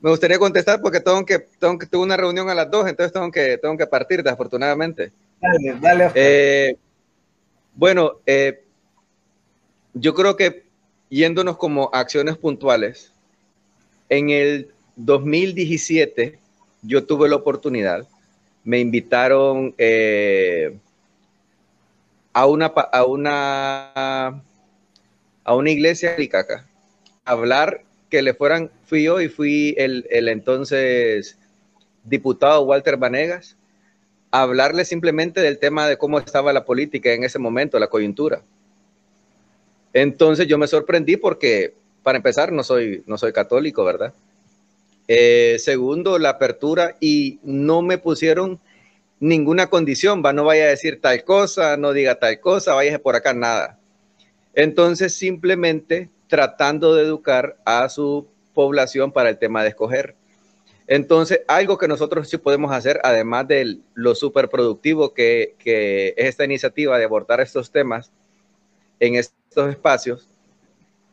me 0.00 0.10
gustaría 0.10 0.38
contestar 0.38 0.80
porque 0.80 1.00
tengo 1.00 1.24
que, 1.24 1.40
tengo 1.58 1.76
que, 1.76 1.86
tuve 1.86 2.04
una 2.04 2.16
reunión 2.16 2.48
a 2.50 2.54
las 2.54 2.70
dos, 2.70 2.86
entonces 2.86 3.12
tengo 3.12 3.32
que, 3.32 3.58
tengo 3.58 3.76
que 3.76 3.86
partir, 3.86 4.22
desafortunadamente. 4.22 5.10
Dale, 5.40 5.78
dale. 5.80 6.10
Eh, 6.14 6.76
bueno, 7.74 8.20
eh, 8.26 8.62
yo 9.94 10.14
creo 10.14 10.36
que 10.36 10.66
yéndonos 11.08 11.56
como 11.56 11.90
acciones 11.92 12.36
puntuales, 12.36 13.12
en 14.08 14.30
el 14.30 14.70
2017 14.94 16.43
yo 16.84 17.04
tuve 17.04 17.28
la 17.28 17.36
oportunidad, 17.36 18.06
me 18.62 18.78
invitaron 18.80 19.74
eh, 19.78 20.76
a, 22.32 22.46
una, 22.46 22.66
a, 22.66 23.04
una, 23.04 24.42
a 25.44 25.54
una 25.54 25.70
iglesia 25.70 26.16
a 27.24 27.30
hablar 27.30 27.82
que 28.10 28.22
le 28.22 28.34
fueran, 28.34 28.70
fui 28.84 29.04
yo 29.04 29.20
y 29.20 29.28
fui 29.28 29.74
el, 29.78 30.06
el 30.10 30.28
entonces 30.28 31.38
diputado 32.04 32.62
Walter 32.62 32.96
Vanegas, 32.96 33.56
a 34.30 34.42
hablarle 34.42 34.84
simplemente 34.84 35.40
del 35.40 35.58
tema 35.58 35.86
de 35.86 35.96
cómo 35.96 36.18
estaba 36.18 36.52
la 36.52 36.64
política 36.64 37.12
en 37.12 37.24
ese 37.24 37.38
momento, 37.38 37.78
la 37.78 37.88
coyuntura. 37.88 38.42
Entonces 39.92 40.48
yo 40.48 40.58
me 40.58 40.66
sorprendí 40.66 41.16
porque, 41.16 41.74
para 42.02 42.16
empezar, 42.16 42.50
no 42.52 42.64
soy, 42.64 43.04
no 43.06 43.16
soy 43.16 43.32
católico, 43.32 43.84
¿verdad? 43.84 44.12
Eh, 45.06 45.56
segundo, 45.58 46.18
la 46.18 46.30
apertura 46.30 46.96
y 47.00 47.38
no 47.42 47.82
me 47.82 47.98
pusieron 47.98 48.60
ninguna 49.20 49.68
condición, 49.68 50.22
va, 50.24 50.32
no 50.32 50.44
vaya 50.44 50.64
a 50.64 50.68
decir 50.68 51.00
tal 51.00 51.24
cosa, 51.24 51.76
no 51.76 51.92
diga 51.92 52.18
tal 52.18 52.40
cosa, 52.40 52.74
vaya 52.74 52.98
por 52.98 53.16
acá, 53.16 53.34
nada. 53.34 53.78
Entonces, 54.54 55.14
simplemente 55.14 56.10
tratando 56.28 56.94
de 56.94 57.04
educar 57.04 57.56
a 57.64 57.88
su 57.88 58.26
población 58.54 59.12
para 59.12 59.30
el 59.30 59.38
tema 59.38 59.62
de 59.62 59.70
escoger. 59.70 60.14
Entonces, 60.86 61.40
algo 61.48 61.78
que 61.78 61.88
nosotros 61.88 62.28
sí 62.28 62.36
podemos 62.36 62.72
hacer, 62.72 63.00
además 63.02 63.48
de 63.48 63.78
lo 63.94 64.14
súper 64.14 64.48
productivo 64.48 65.14
que, 65.14 65.54
que, 65.58 66.08
es 66.16 66.26
esta 66.26 66.44
iniciativa 66.44 66.98
de 66.98 67.04
abordar 67.04 67.40
estos 67.40 67.70
temas 67.70 68.10
en 69.00 69.16
estos 69.16 69.70
espacios, 69.70 70.28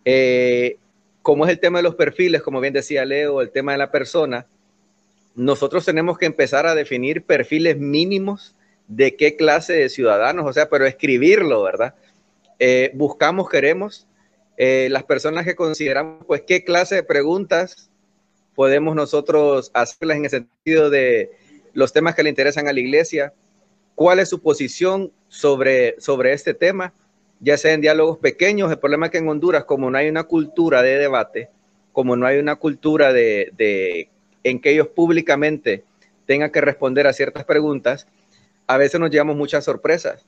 Eh, 0.04 0.78
como 1.22 1.46
es 1.46 1.52
el 1.52 1.60
tema 1.60 1.80
de 1.80 1.84
los 1.84 1.96
perfiles, 1.96 2.42
como 2.42 2.60
bien 2.60 2.74
decía 2.74 3.06
Leo, 3.06 3.42
el 3.42 3.52
tema 3.52 3.74
de 3.74 3.78
la 3.78 3.92
persona, 3.92 4.48
nosotros 5.36 5.86
tenemos 5.86 6.18
que 6.18 6.26
empezar 6.26 6.66
a 6.66 6.76
definir 6.76 7.24
perfiles 7.24 7.78
mínimos 7.78 8.56
de 8.88 9.16
qué 9.16 9.36
clase 9.36 9.74
de 9.74 9.90
ciudadanos, 9.90 10.46
o 10.48 10.54
sea, 10.54 10.70
pero 10.70 10.86
escribirlo, 10.86 11.64
¿verdad? 11.64 11.96
Eh, 12.60 12.92
buscamos, 12.94 13.50
queremos, 13.50 14.08
eh, 14.58 14.90
las 14.92 15.04
personas 15.04 15.46
que 15.46 15.56
consideramos, 15.56 16.26
pues, 16.28 16.44
qué 16.46 16.64
clase 16.64 16.96
de 16.96 17.04
preguntas 17.04 17.90
podemos 18.54 18.96
nosotros 18.96 19.72
hacerlas 19.74 20.18
en 20.18 20.26
el 20.26 20.32
sentido 20.32 20.90
de 20.90 21.32
los 21.74 21.94
temas 21.94 22.16
que 22.16 22.24
le 22.24 22.30
interesan 22.30 22.68
a 22.68 22.74
la 22.74 22.80
iglesia, 22.80 23.34
cuál 23.96 24.20
es 24.20 24.30
su 24.30 24.42
posición 24.42 25.12
sobre, 25.30 25.96
sobre 26.00 26.34
este 26.34 26.54
tema, 26.54 26.94
ya 27.42 27.58
sea 27.58 27.74
en 27.74 27.82
diálogos 27.82 28.20
pequeños. 28.20 28.72
El 28.72 28.80
problema 28.80 29.08
es 29.08 29.12
que 29.12 29.18
en 29.18 29.28
Honduras, 29.28 29.66
como 29.66 29.92
no 29.92 29.98
hay 29.98 30.08
una 30.08 30.24
cultura 30.24 30.82
de 30.82 30.98
debate, 30.98 31.50
como 31.92 32.16
no 32.16 32.26
hay 32.26 32.38
una 32.38 32.56
cultura 32.56 33.12
de, 33.12 34.10
en 34.44 34.62
que 34.62 34.72
ellos 34.72 34.88
públicamente 34.88 35.84
tengan 36.26 36.52
que 36.52 36.62
responder 36.62 37.08
a 37.08 37.14
ciertas 37.14 37.44
preguntas, 37.44 38.08
a 38.68 38.78
veces 38.78 39.00
nos 39.00 39.10
llevamos 39.10 39.36
muchas 39.36 39.66
sorpresas. 39.66 40.26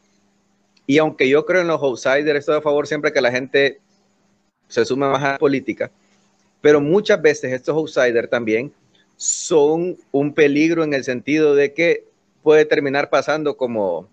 Y 0.86 0.98
aunque 0.98 1.30
yo 1.30 1.46
creo 1.46 1.62
en 1.62 1.68
los 1.68 1.82
outsiders, 1.82 2.40
estoy 2.40 2.58
a 2.58 2.62
favor 2.62 2.88
siempre 2.88 3.14
que 3.14 3.22
la 3.22 3.32
gente 3.32 3.80
se 4.68 4.84
sume 4.84 5.08
más 5.08 5.24
a 5.24 5.32
la 5.34 5.38
política, 5.38 5.92
pero 6.60 6.82
muchas 6.82 7.22
veces 7.22 7.54
estos 7.54 7.76
outsiders 7.76 8.30
también 8.30 8.74
son 9.16 9.98
un 10.12 10.34
peligro 10.34 10.84
en 10.84 10.94
el 10.94 11.04
sentido 11.04 11.56
de 11.56 11.74
que 11.74 12.06
puede 12.42 12.66
terminar 12.66 13.10
pasando 13.10 13.56
como, 13.56 14.10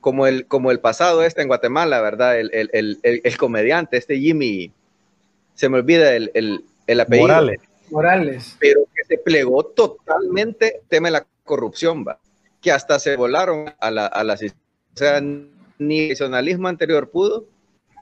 como, 0.00 0.26
el, 0.26 0.46
como 0.46 0.70
el 0.70 0.80
pasado 0.80 1.22
este 1.24 1.42
en 1.42 1.48
Guatemala, 1.48 2.00
¿verdad? 2.00 2.38
El, 2.38 2.50
el, 2.52 2.98
el, 3.02 3.36
comediante, 3.36 3.96
este 3.96 4.18
Jimmy, 4.18 4.72
se 5.54 5.68
me 5.68 5.78
olvida 5.78 6.14
el, 6.14 6.30
el 6.86 7.00
apellido. 7.00 7.28
Morales. 7.28 7.60
Morales. 7.90 8.56
Pero 8.58 8.84
que 8.94 9.04
se 9.04 9.18
plegó 9.18 9.64
totalmente 9.64 10.82
tema 10.88 11.08
de 11.08 11.12
la 11.12 11.26
corrupción, 11.44 12.04
va 12.06 12.18
que 12.60 12.72
hasta 12.72 12.98
se 12.98 13.16
volaron 13.16 13.72
a 13.80 13.90
la, 13.90 14.06
a 14.06 14.22
O 14.24 14.96
sea, 14.96 15.20
ni 15.20 16.00
el 16.00 16.08
nacionalismo 16.10 16.68
anterior 16.68 17.10
pudo, 17.10 17.46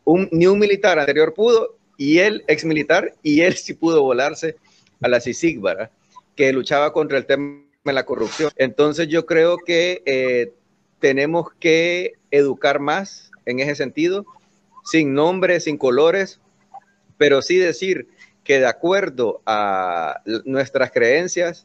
un, 0.05 0.29
ni 0.33 0.47
un 0.47 0.59
militar 0.59 0.99
anterior 0.99 1.35
pudo, 1.35 1.77
y 1.99 2.19
él, 2.19 2.45
ex 2.47 2.65
militar, 2.65 3.15
y 3.23 3.41
él 3.43 3.55
sí 3.55 3.75
pudo 3.75 4.03
volarse 4.03 4.57
a 5.03 5.09
la 5.09 5.21
CICIG, 5.21 5.61
que 6.35 6.53
luchaba 6.53 6.93
contra 6.93 7.19
el 7.19 7.27
tema 7.27 7.63
de 7.85 7.93
la 7.93 8.05
corrupción. 8.05 8.51
Entonces 8.57 9.09
yo 9.09 9.27
creo 9.27 9.59
que 9.59 10.03
eh, 10.07 10.53
tenemos 11.07 11.53
que 11.61 12.15
educar 12.33 12.81
más 12.81 13.31
en 13.45 13.61
ese 13.61 13.77
sentido, 13.77 14.27
sin 14.85 15.15
nombres, 15.15 15.63
sin 15.63 15.79
colores, 15.79 16.41
pero 17.17 17.43
sí 17.43 17.59
decir 17.59 18.09
que 18.43 18.59
de 18.59 18.67
acuerdo 18.67 19.41
a 19.47 20.21
nuestras 20.45 20.91
creencias, 20.91 21.65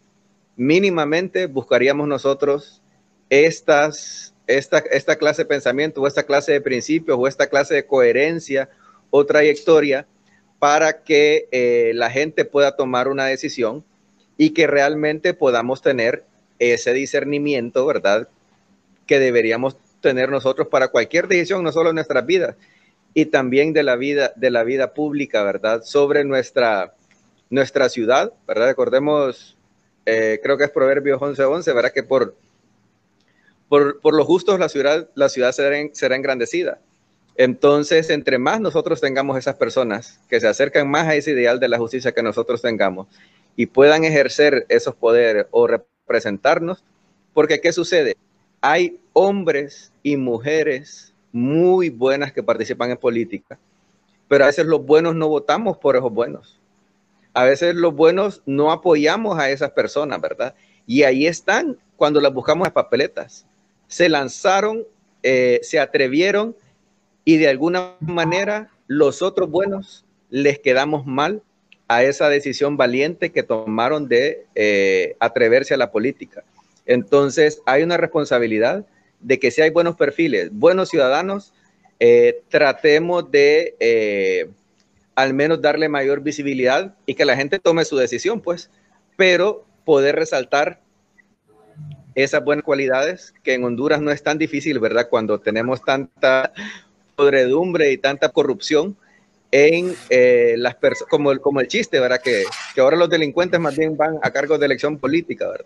mínimamente 0.57 1.47
buscaríamos 1.47 2.07
nosotros 2.07 2.83
estas, 3.31 4.35
esta, 4.45 4.77
esta 4.77 5.15
clase 5.15 5.41
de 5.41 5.47
pensamiento 5.47 6.01
o 6.01 6.07
esta 6.07 6.21
clase 6.21 6.51
de 6.51 6.61
principios 6.61 7.17
o 7.19 7.27
esta 7.27 7.47
clase 7.47 7.73
de 7.73 7.87
coherencia 7.87 8.69
o 9.09 9.25
trayectoria 9.25 10.05
para 10.59 11.01
que 11.01 11.47
eh, 11.51 11.93
la 11.95 12.11
gente 12.11 12.45
pueda 12.45 12.75
tomar 12.75 13.07
una 13.07 13.25
decisión 13.25 13.83
y 14.37 14.51
que 14.51 14.67
realmente 14.67 15.33
podamos 15.33 15.81
tener 15.81 16.25
ese 16.59 16.93
discernimiento, 16.93 17.87
¿verdad? 17.87 18.29
Que 19.11 19.19
deberíamos 19.19 19.75
tener 19.99 20.29
nosotros 20.29 20.69
para 20.69 20.87
cualquier 20.87 21.27
decisión, 21.27 21.65
no 21.65 21.73
solo 21.73 21.89
en 21.89 21.95
nuestras 21.95 22.25
vidas, 22.25 22.55
y 23.13 23.25
también 23.25 23.73
de 23.73 23.83
la 23.83 23.97
vida, 23.97 24.31
de 24.37 24.51
la 24.51 24.63
vida 24.63 24.93
pública, 24.93 25.43
¿verdad? 25.43 25.83
Sobre 25.83 26.23
nuestra, 26.23 26.93
nuestra 27.49 27.89
ciudad, 27.89 28.31
¿verdad? 28.47 28.67
Recordemos, 28.67 29.57
eh, 30.05 30.39
creo 30.41 30.57
que 30.57 30.63
es 30.63 30.69
Proverbios 30.69 31.19
11:11, 31.19 31.43
11, 31.43 31.73
¿verdad? 31.73 31.91
Que 31.91 32.03
por 32.03 32.37
por, 33.67 33.99
por 33.99 34.13
los 34.15 34.25
justos 34.25 34.57
la 34.59 34.69
ciudad, 34.69 35.09
la 35.13 35.27
ciudad 35.27 35.51
será, 35.51 35.75
será 35.91 36.15
engrandecida. 36.15 36.79
Entonces, 37.35 38.09
entre 38.11 38.37
más 38.37 38.61
nosotros 38.61 39.01
tengamos 39.01 39.37
esas 39.37 39.55
personas 39.55 40.21
que 40.29 40.39
se 40.39 40.47
acercan 40.47 40.89
más 40.89 41.09
a 41.09 41.15
ese 41.15 41.31
ideal 41.31 41.59
de 41.59 41.67
la 41.67 41.79
justicia 41.79 42.13
que 42.13 42.23
nosotros 42.23 42.61
tengamos 42.61 43.07
y 43.57 43.65
puedan 43.65 44.05
ejercer 44.05 44.65
esos 44.69 44.95
poderes 44.95 45.47
o 45.51 45.67
representarnos, 45.67 46.85
porque 47.33 47.59
¿qué 47.59 47.73
sucede? 47.73 48.15
Hay 48.61 48.99
hombres 49.13 49.91
y 50.03 50.17
mujeres 50.17 51.13
muy 51.31 51.89
buenas 51.89 52.31
que 52.31 52.43
participan 52.43 52.91
en 52.91 52.97
política, 52.97 53.57
pero 54.27 54.43
a 54.43 54.47
veces 54.47 54.65
los 54.65 54.85
buenos 54.85 55.15
no 55.15 55.27
votamos 55.27 55.77
por 55.77 55.95
esos 55.95 56.11
buenos. 56.11 56.59
A 57.33 57.43
veces 57.43 57.75
los 57.75 57.93
buenos 57.95 58.41
no 58.45 58.71
apoyamos 58.71 59.39
a 59.39 59.49
esas 59.49 59.71
personas, 59.71 60.19
¿verdad? 60.21 60.53
Y 60.85 61.03
ahí 61.03 61.25
están 61.25 61.77
cuando 61.95 62.19
las 62.19 62.33
buscamos 62.33 62.67
en 62.67 62.73
papeletas 62.73 63.45
se 63.91 64.07
lanzaron, 64.07 64.87
eh, 65.21 65.59
se 65.63 65.77
atrevieron 65.77 66.55
y 67.25 67.37
de 67.37 67.49
alguna 67.49 67.95
manera 67.99 68.71
los 68.87 69.21
otros 69.21 69.51
buenos 69.51 70.05
les 70.29 70.59
quedamos 70.59 71.05
mal 71.05 71.43
a 71.89 72.03
esa 72.03 72.29
decisión 72.29 72.77
valiente 72.77 73.33
que 73.33 73.43
tomaron 73.43 74.07
de 74.07 74.45
eh, 74.55 75.17
atreverse 75.19 75.73
a 75.73 75.77
la 75.77 75.91
política. 75.91 76.45
Entonces 76.85 77.61
hay 77.65 77.83
una 77.83 77.97
responsabilidad 77.97 78.85
de 79.19 79.39
que 79.39 79.51
si 79.51 79.61
hay 79.61 79.69
buenos 79.69 79.95
perfiles, 79.95 80.49
buenos 80.51 80.89
ciudadanos, 80.89 81.53
eh, 81.99 82.41
tratemos 82.49 83.29
de 83.29 84.49
al 85.15 85.33
menos 85.33 85.61
darle 85.61 85.89
mayor 85.89 86.21
visibilidad 86.21 86.95
y 87.05 87.15
que 87.15 87.25
la 87.25 87.35
gente 87.35 87.59
tome 87.59 87.85
su 87.85 87.97
decisión, 87.97 88.41
pues, 88.41 88.69
pero 89.17 89.65
poder 89.85 90.15
resaltar 90.15 90.79
esas 92.15 92.43
buenas 92.43 92.65
cualidades 92.65 93.33
que 93.43 93.53
en 93.53 93.63
Honduras 93.63 94.01
no 94.01 94.11
es 94.11 94.23
tan 94.23 94.37
difícil, 94.37 94.79
¿verdad? 94.79 95.07
Cuando 95.09 95.39
tenemos 95.39 95.83
tanta 95.83 96.51
podredumbre 97.15 97.91
y 97.91 97.97
tanta 97.97 98.29
corrupción 98.29 98.97
en 99.51 99.93
eh, 100.09 100.55
las 100.57 100.75
personas, 100.75 101.39
como 101.41 101.61
el, 101.61 101.67
chiste, 101.67 101.99
¿verdad? 101.99 102.21
Que, 102.21 102.43
ahora 102.77 102.97
los 102.97 103.09
delincuentes 103.09 103.59
más 103.59 103.77
bien 103.77 103.97
van 103.97 104.17
a 104.21 104.31
cargo 104.31 104.57
de 104.57 104.65
elección 104.65 104.97
política, 104.97 105.49
¿verdad? 105.49 105.65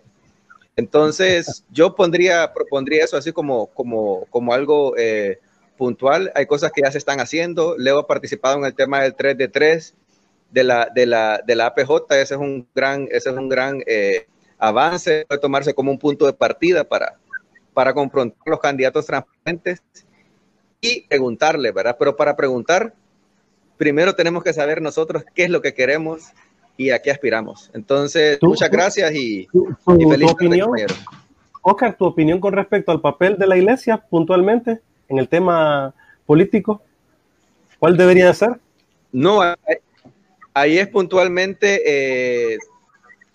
Entonces, 0.76 1.64
yo 1.70 1.94
pondría, 1.94 2.52
propondría 2.52 3.04
eso 3.04 3.16
así 3.16 3.32
como, 3.32 3.68
como, 3.68 4.26
como 4.26 4.52
algo 4.52 4.94
eh, 4.96 5.38
puntual. 5.76 6.30
Hay 6.34 6.46
cosas 6.46 6.70
que 6.72 6.82
ya 6.82 6.92
se 6.92 6.98
están 6.98 7.18
haciendo. 7.20 7.76
Leo 7.78 7.98
ha 7.98 8.06
participado 8.06 8.58
en 8.58 8.64
el 8.66 8.74
tema 8.74 9.02
del 9.02 9.14
3 9.14 9.38
de 9.38 9.48
3 9.48 9.94
de 10.50 10.64
la, 10.64 10.90
de 10.94 11.06
la, 11.06 11.40
de 11.46 11.56
la 11.56 11.66
APJ. 11.66 12.10
Ese 12.10 12.34
es 12.34 12.40
un 12.40 12.68
gran, 12.74 13.08
ese 13.10 13.30
es 13.30 13.36
un 13.36 13.48
gran 13.48 13.82
eh, 13.86 14.26
avance, 14.58 15.24
puede 15.28 15.40
tomarse 15.40 15.74
como 15.74 15.90
un 15.90 15.98
punto 15.98 16.26
de 16.26 16.32
partida 16.32 16.84
para, 16.84 17.18
para 17.74 17.92
confrontar 17.94 18.38
los 18.46 18.60
candidatos 18.60 19.06
transparentes 19.06 19.82
y 20.80 21.02
preguntarle, 21.02 21.72
¿verdad? 21.72 21.96
Pero 21.98 22.16
para 22.16 22.36
preguntar, 22.36 22.94
primero 23.76 24.14
tenemos 24.14 24.42
que 24.44 24.52
saber 24.52 24.80
nosotros 24.80 25.24
qué 25.34 25.44
es 25.44 25.50
lo 25.50 25.62
que 25.62 25.74
queremos 25.74 26.32
y 26.76 26.90
a 26.90 27.00
qué 27.00 27.10
aspiramos. 27.10 27.70
Entonces, 27.74 28.38
muchas 28.42 28.70
gracias 28.70 29.14
y, 29.14 29.48
feliz 29.84 30.30
opinión, 30.30 30.70
Oscar, 31.62 31.96
tu 31.96 32.04
opinión 32.04 32.40
con 32.40 32.52
respecto 32.52 32.92
al 32.92 33.00
papel 33.00 33.36
de 33.38 33.46
la 33.46 33.56
iglesia 33.56 33.98
puntualmente 33.98 34.80
en 35.08 35.18
el 35.18 35.28
tema 35.28 35.94
político, 36.26 36.82
¿cuál 37.78 37.96
debería 37.96 38.32
ser? 38.34 38.60
No, 39.12 39.40
ahí 40.54 40.78
es 40.78 40.88
puntualmente 40.88 41.82
eh, 42.54 42.58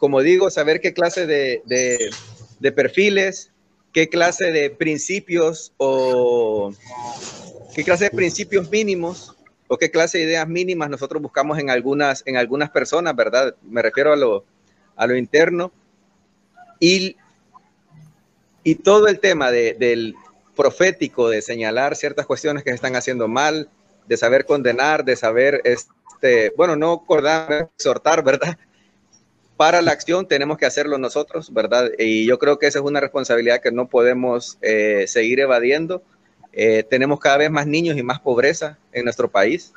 como 0.01 0.23
digo, 0.23 0.49
saber 0.49 0.81
qué 0.81 0.95
clase 0.95 1.27
de, 1.27 2.71
perfiles, 2.75 3.51
qué 3.93 4.09
clase 4.09 4.51
de 4.51 4.71
principios 4.71 5.73
o 5.77 6.73
qué 7.75 7.83
clase 7.83 8.05
de 8.05 8.09
principios 8.09 8.71
mínimos 8.71 9.35
o 9.73 9.77
qué 9.77 9.89
clase 9.89 10.17
de 10.17 10.25
ideas 10.25 10.49
mínimas 10.49 10.89
nosotros 10.89 11.21
buscamos 11.21 11.57
en 11.57 11.69
algunas, 11.69 12.23
en 12.25 12.35
algunas 12.35 12.69
personas, 12.71 13.15
¿verdad? 13.15 13.55
Me 13.61 13.81
refiero 13.81 14.11
a 14.11 14.17
lo, 14.17 14.43
a 14.97 15.07
lo 15.07 15.15
interno. 15.15 15.71
Y, 16.77 17.15
y 18.65 18.75
todo 18.75 19.07
el 19.07 19.21
tema 19.21 19.49
del 19.49 20.13
profético, 20.57 21.29
de 21.29 21.41
señalar 21.41 21.95
ciertas 21.95 22.25
cuestiones 22.25 22.65
que 22.65 22.71
se 22.71 22.75
están 22.75 22.97
haciendo 22.97 23.29
mal, 23.29 23.69
de 24.07 24.17
saber 24.17 24.45
condenar, 24.45 25.05
de 25.05 25.15
saber, 25.15 25.61
este, 25.63 26.51
bueno, 26.57 26.75
no 26.75 26.91
acordar, 26.91 27.69
exhortar, 27.77 28.25
¿verdad? 28.25 28.57
para 29.55 29.81
la 29.81 29.93
acción 29.93 30.27
tenemos 30.27 30.57
que 30.57 30.65
hacerlo 30.65 30.97
nosotros, 30.97 31.53
¿verdad? 31.53 31.91
Y 31.97 32.25
yo 32.25 32.39
creo 32.39 32.59
que 32.59 32.67
esa 32.67 32.79
es 32.79 32.83
una 32.83 32.99
responsabilidad 32.99 33.61
que 33.61 33.71
no 33.71 33.87
podemos 33.87 34.57
eh, 34.61 35.05
seguir 35.07 35.39
evadiendo. 35.39 36.03
Eh, 36.53 36.83
tenemos 36.83 37.19
cada 37.19 37.37
vez 37.37 37.51
más 37.51 37.65
niños 37.65 37.97
y 37.97 38.03
más 38.03 38.19
pobreza 38.19 38.77
en 38.91 39.03
nuestro 39.03 39.29
país. 39.29 39.73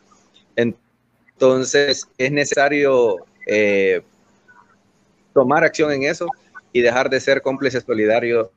Entonces 0.57 2.07
es 2.19 2.33
necesario 2.33 3.19
eh, 3.47 4.03
tomar 5.33 5.65
acción 5.65 5.93
en 5.93 6.05
eso 6.05 6.27
y 6.73 6.81
dejar 6.81 7.09
de 7.11 7.21
ser 7.21 7.43
cómplices 7.43 7.85
solidarios 7.85 8.49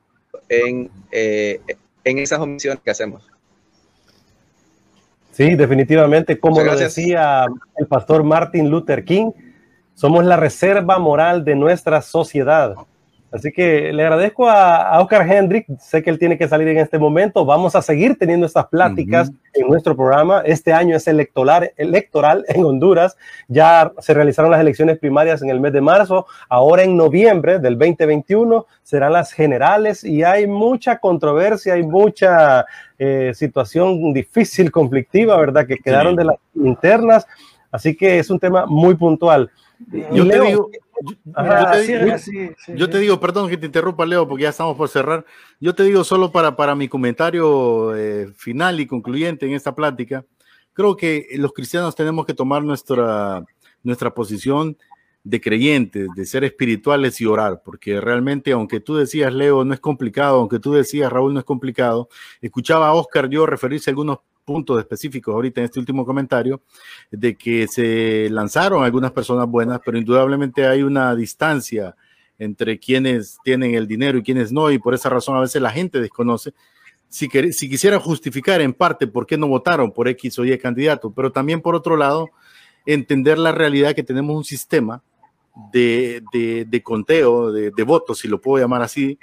en, 0.49 0.89
en 1.11 2.17
esas 2.17 2.39
omisiones 2.39 2.81
que 2.83 2.91
hacemos. 2.91 3.23
Sí, 5.31 5.53
definitivamente, 5.55 6.39
como 6.39 6.63
lo 6.63 6.75
decía 6.75 7.45
el 7.75 7.85
pastor 7.85 8.23
Martin 8.23 8.71
Luther 8.71 9.05
King, 9.05 9.31
somos 9.93 10.25
la 10.25 10.35
reserva 10.35 10.97
moral 10.97 11.45
de 11.45 11.55
nuestra 11.55 12.01
sociedad. 12.01 12.75
Así 13.31 13.51
que 13.51 13.91
le 13.91 14.03
agradezco 14.03 14.49
a, 14.49 15.01
Oscar 15.01 15.29
Hendrick, 15.29 15.67
sé 15.79 16.01
que 16.01 16.09
él 16.09 16.17
tiene 16.17 16.37
que 16.37 16.47
salir 16.47 16.67
en 16.69 16.77
este 16.77 16.97
momento, 16.97 17.43
vamos 17.43 17.75
a 17.75 17.81
seguir 17.81 18.17
teniendo 18.17 18.45
estas 18.45 18.67
pláticas 18.67 19.31
en 19.53 19.67
nuestro 19.67 19.97
programa. 19.97 20.41
Este 20.45 20.71
año 20.71 20.95
es 20.95 21.07
electoral, 21.07 21.71
electoral 21.75 22.45
en 22.47 22.63
Honduras, 22.63 23.17
ya 23.49 23.91
se 23.99 24.13
realizaron 24.13 24.51
las 24.51 24.61
elecciones 24.61 24.97
primarias 24.97 25.41
en 25.41 25.49
el 25.49 25.59
mes 25.59 25.73
de 25.73 25.81
marzo, 25.81 26.25
ahora 26.47 26.83
en 26.83 26.95
noviembre 26.95 27.59
del 27.59 27.77
2021 27.77 28.65
serán 28.81 29.11
las 29.11 29.33
generales 29.33 30.05
y 30.05 30.23
hay 30.23 30.47
mucha 30.47 30.97
controversia, 30.97 31.73
hay 31.73 31.83
mucha 31.83 32.65
eh, 32.97 33.33
situación 33.35 34.13
difícil, 34.13 34.71
conflictiva, 34.71 35.37
¿verdad? 35.37 35.67
Que 35.67 35.77
quedaron 35.77 36.15
de 36.15 36.25
las 36.25 36.37
internas, 36.55 37.27
así 37.71 37.95
que 37.95 38.19
es 38.19 38.29
un 38.29 38.39
tema 38.39 38.65
muy 38.65 38.95
puntual. 38.95 39.51
Yo 40.11 40.27
te 40.27 40.39
digo, 40.41 40.71
yo, 42.75 42.89
te, 42.89 42.99
digo, 42.99 43.19
perdón 43.19 43.49
que 43.49 43.57
te 43.57 43.67
interrumpa, 43.67 44.05
Leo, 44.05 44.27
porque 44.27 44.43
ya 44.43 44.49
estamos 44.49 44.75
por 44.75 44.89
cerrar. 44.89 45.25
Yo 45.59 45.75
te 45.75 45.83
digo 45.83 46.03
solo 46.03 46.31
para, 46.31 46.55
para 46.55 46.75
mi 46.75 46.87
comentario 46.87 47.95
eh, 47.95 48.31
final 48.35 48.79
y 48.79 48.87
concluyente 48.87 49.45
en 49.45 49.53
esta 49.53 49.75
plática. 49.75 50.25
Creo 50.73 50.95
que 50.95 51.27
los 51.35 51.53
cristianos 51.53 51.95
tenemos 51.95 52.25
que 52.25 52.33
tomar 52.33 52.63
nuestra, 52.63 53.43
nuestra 53.83 54.13
posición 54.13 54.77
de 55.23 55.41
creyentes, 55.41 56.07
de 56.15 56.25
ser 56.25 56.43
espirituales 56.43 57.19
y 57.19 57.25
orar, 57.25 57.61
porque 57.63 57.99
realmente, 57.99 58.53
aunque 58.53 58.79
tú 58.79 58.95
decías, 58.95 59.33
Leo, 59.33 59.65
no 59.65 59.73
es 59.73 59.79
complicado, 59.79 60.39
aunque 60.39 60.59
tú 60.59 60.73
decías, 60.73 61.11
Raúl, 61.11 61.33
no 61.33 61.39
es 61.39 61.45
complicado, 61.45 62.07
escuchaba 62.39 62.87
a 62.87 62.93
Oscar 62.93 63.29
yo 63.29 63.45
referirse 63.45 63.89
a 63.89 63.91
algunos 63.91 64.19
puntos 64.47 64.79
específicos 64.79 65.35
ahorita 65.35 65.59
en 65.59 65.65
este 65.65 65.77
último 65.77 66.05
comentario, 66.05 66.61
de 67.11 67.35
que 67.35 67.67
se 67.67 68.29
lanzaron 68.29 68.85
algunas 68.85 69.11
personas 69.11 69.45
buenas, 69.45 69.81
pero 69.83 69.97
indudablemente 69.97 70.65
hay 70.65 70.83
una 70.83 71.13
distancia 71.15 71.97
entre 72.39 72.79
quienes 72.79 73.39
tienen 73.43 73.75
el 73.75 73.87
dinero 73.87 74.17
y 74.17 74.23
quienes 74.23 74.53
no, 74.53 74.71
y 74.71 74.79
por 74.79 74.93
esa 74.93 75.09
razón 75.09 75.35
a 75.35 75.41
veces 75.41 75.61
la 75.61 75.71
gente 75.71 75.99
desconoce. 75.99 76.53
Si, 77.09 77.27
si 77.51 77.69
quisiera 77.69 77.99
justificar 77.99 78.61
en 78.61 78.73
parte 78.73 79.05
por 79.05 79.27
qué 79.27 79.37
no 79.37 79.49
votaron 79.49 79.91
por 79.91 80.07
X 80.07 80.39
o 80.39 80.45
Y 80.45 80.57
candidato, 80.57 81.11
pero 81.11 81.29
también 81.29 81.61
por 81.61 81.75
otro 81.75 81.97
lado, 81.97 82.29
entender 82.85 83.37
la 83.37 83.51
realidad 83.51 83.95
que 83.95 84.03
tenemos 84.03 84.33
un 84.33 84.45
sistema 84.45 85.03
de, 85.73 86.23
de, 86.31 86.83
conteo 86.83 87.51
de, 87.51 87.71
de, 87.71 87.83
votos, 87.83 88.19
si 88.19 88.29
lo 88.29 88.39
puedo 88.39 88.63
llamar 88.63 88.81
así, 88.81 89.19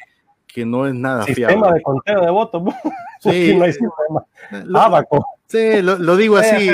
que 0.55 0.64
no 0.64 0.86
es 0.86 0.94
nada 0.94 1.24
sistema 1.24 1.72
de 1.72 1.82
conteo 1.82 2.20
de 2.20 2.31
votos. 2.31 2.62
Sí, 3.20 3.55
no 3.56 3.64
hay 3.64 3.72
sistema. 3.72 4.26
Lo, 4.66 5.09
Sí, 5.47 5.81
lo, 5.81 6.16
digo 6.16 6.36
así, 6.36 6.68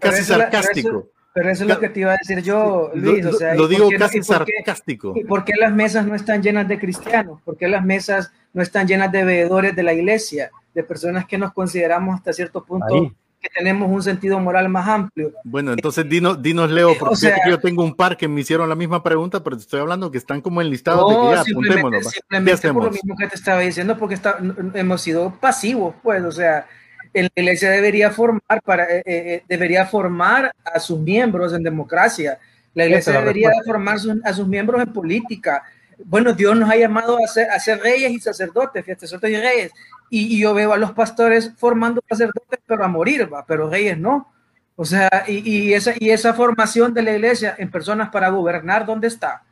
casi 0.00 0.24
sarcástico. 0.24 1.06
Pero 1.32 1.48
eso, 1.48 1.62
es 1.62 1.70
lo 1.70 1.78
que 1.78 1.88
te 1.90 2.00
iba 2.00 2.12
a 2.12 2.16
decir 2.16 2.42
yo, 2.42 2.90
Luis. 2.92 3.24
O 3.24 3.32
sea, 3.32 3.54
lo 3.54 3.68
digo 3.68 3.88
casi 3.96 4.20
sarcástico. 4.20 5.12
¿Y 5.14 5.22
por 5.22 5.44
qué 5.44 5.52
las 5.56 5.72
mesas 5.72 6.04
no 6.04 6.16
están 6.16 6.42
llenas 6.42 6.66
de 6.66 6.78
cristianos? 6.78 7.40
¿Por 7.42 7.56
qué 7.56 7.68
las 7.68 7.84
mesas 7.84 8.32
no 8.52 8.62
están 8.62 8.88
llenas 8.88 9.12
de 9.12 9.24
veedores 9.24 9.76
de 9.76 9.84
la 9.84 9.92
iglesia? 9.92 10.50
De 10.74 10.82
personas 10.82 11.24
que 11.26 11.38
nos 11.38 11.52
consideramos 11.52 12.16
hasta 12.16 12.32
cierto 12.32 12.64
punto 12.64 13.14
que 13.42 13.50
tenemos 13.50 13.90
un 13.90 14.02
sentido 14.02 14.38
moral 14.38 14.68
más 14.68 14.86
amplio. 14.86 15.32
Bueno, 15.42 15.72
entonces 15.72 16.08
dinos, 16.08 16.40
dinos 16.40 16.70
Leo, 16.70 16.92
eh, 16.92 16.96
porque 16.98 17.32
yo 17.48 17.58
tengo 17.58 17.82
un 17.82 17.94
par 17.94 18.16
que 18.16 18.28
me 18.28 18.40
hicieron 18.40 18.68
la 18.68 18.76
misma 18.76 19.02
pregunta, 19.02 19.42
pero 19.42 19.56
te 19.56 19.62
estoy 19.62 19.80
hablando 19.80 20.10
que 20.10 20.18
están 20.18 20.40
como 20.40 20.62
enlistados 20.62 21.10
de 21.10 21.16
que 21.16 21.34
ya 21.34 21.42
simplemente, 21.42 22.04
simplemente 22.04 22.72
por 22.72 22.84
lo 22.84 22.90
mismo 22.90 23.16
que 23.16 23.26
te 23.26 23.34
estaba 23.34 23.60
diciendo, 23.60 23.98
porque 23.98 24.14
está, 24.14 24.38
hemos 24.74 25.02
sido 25.02 25.34
pasivos, 25.40 25.96
pues, 26.02 26.22
o 26.22 26.30
sea, 26.30 26.66
la 27.12 27.28
iglesia 27.34 27.70
debería 27.70 28.10
formar 28.10 28.62
para 28.64 28.84
eh, 28.84 29.02
eh, 29.04 29.42
debería 29.48 29.86
formar 29.86 30.52
a 30.64 30.78
sus 30.78 30.98
miembros 31.00 31.52
en 31.52 31.62
democracia. 31.62 32.38
La 32.74 32.86
iglesia 32.86 33.12
debería 33.12 33.50
formar 33.66 33.98
a 34.24 34.32
sus 34.32 34.46
miembros 34.46 34.80
en 34.80 34.92
política. 34.92 35.62
Bueno, 36.04 36.32
Dios 36.32 36.56
nos 36.56 36.70
ha 36.70 36.76
llamado 36.76 37.16
a 37.22 37.26
ser, 37.26 37.50
a 37.50 37.58
ser 37.58 37.80
reyes 37.80 38.10
y 38.10 38.20
sacerdotes, 38.20 38.84
fíjate, 38.84 39.06
sacerdotes 39.06 39.38
y 39.38 39.40
reyes 39.40 39.72
y, 40.14 40.38
yo 40.38 40.52
veo 40.52 40.74
a 40.74 40.76
los 40.76 40.92
pastores 40.92 41.52
formando 41.56 42.02
sacerdotes, 42.06 42.60
pero 42.66 42.84
a 42.84 42.88
morir, 42.88 43.32
va, 43.32 43.46
pero 43.46 43.70
reyes 43.70 43.96
no. 43.96 44.30
O 44.76 44.84
sea, 44.84 45.24
y, 45.26 45.72
esa, 45.72 45.94
y 45.98 46.10
esa 46.10 46.34
formación 46.34 46.92
de 46.92 47.02
la 47.02 47.12
iglesia 47.12 47.54
en 47.56 47.70
personas 47.70 48.10
para 48.10 48.28
gobernar, 48.28 48.84
¿dónde 48.84 49.08
está? 49.08 49.42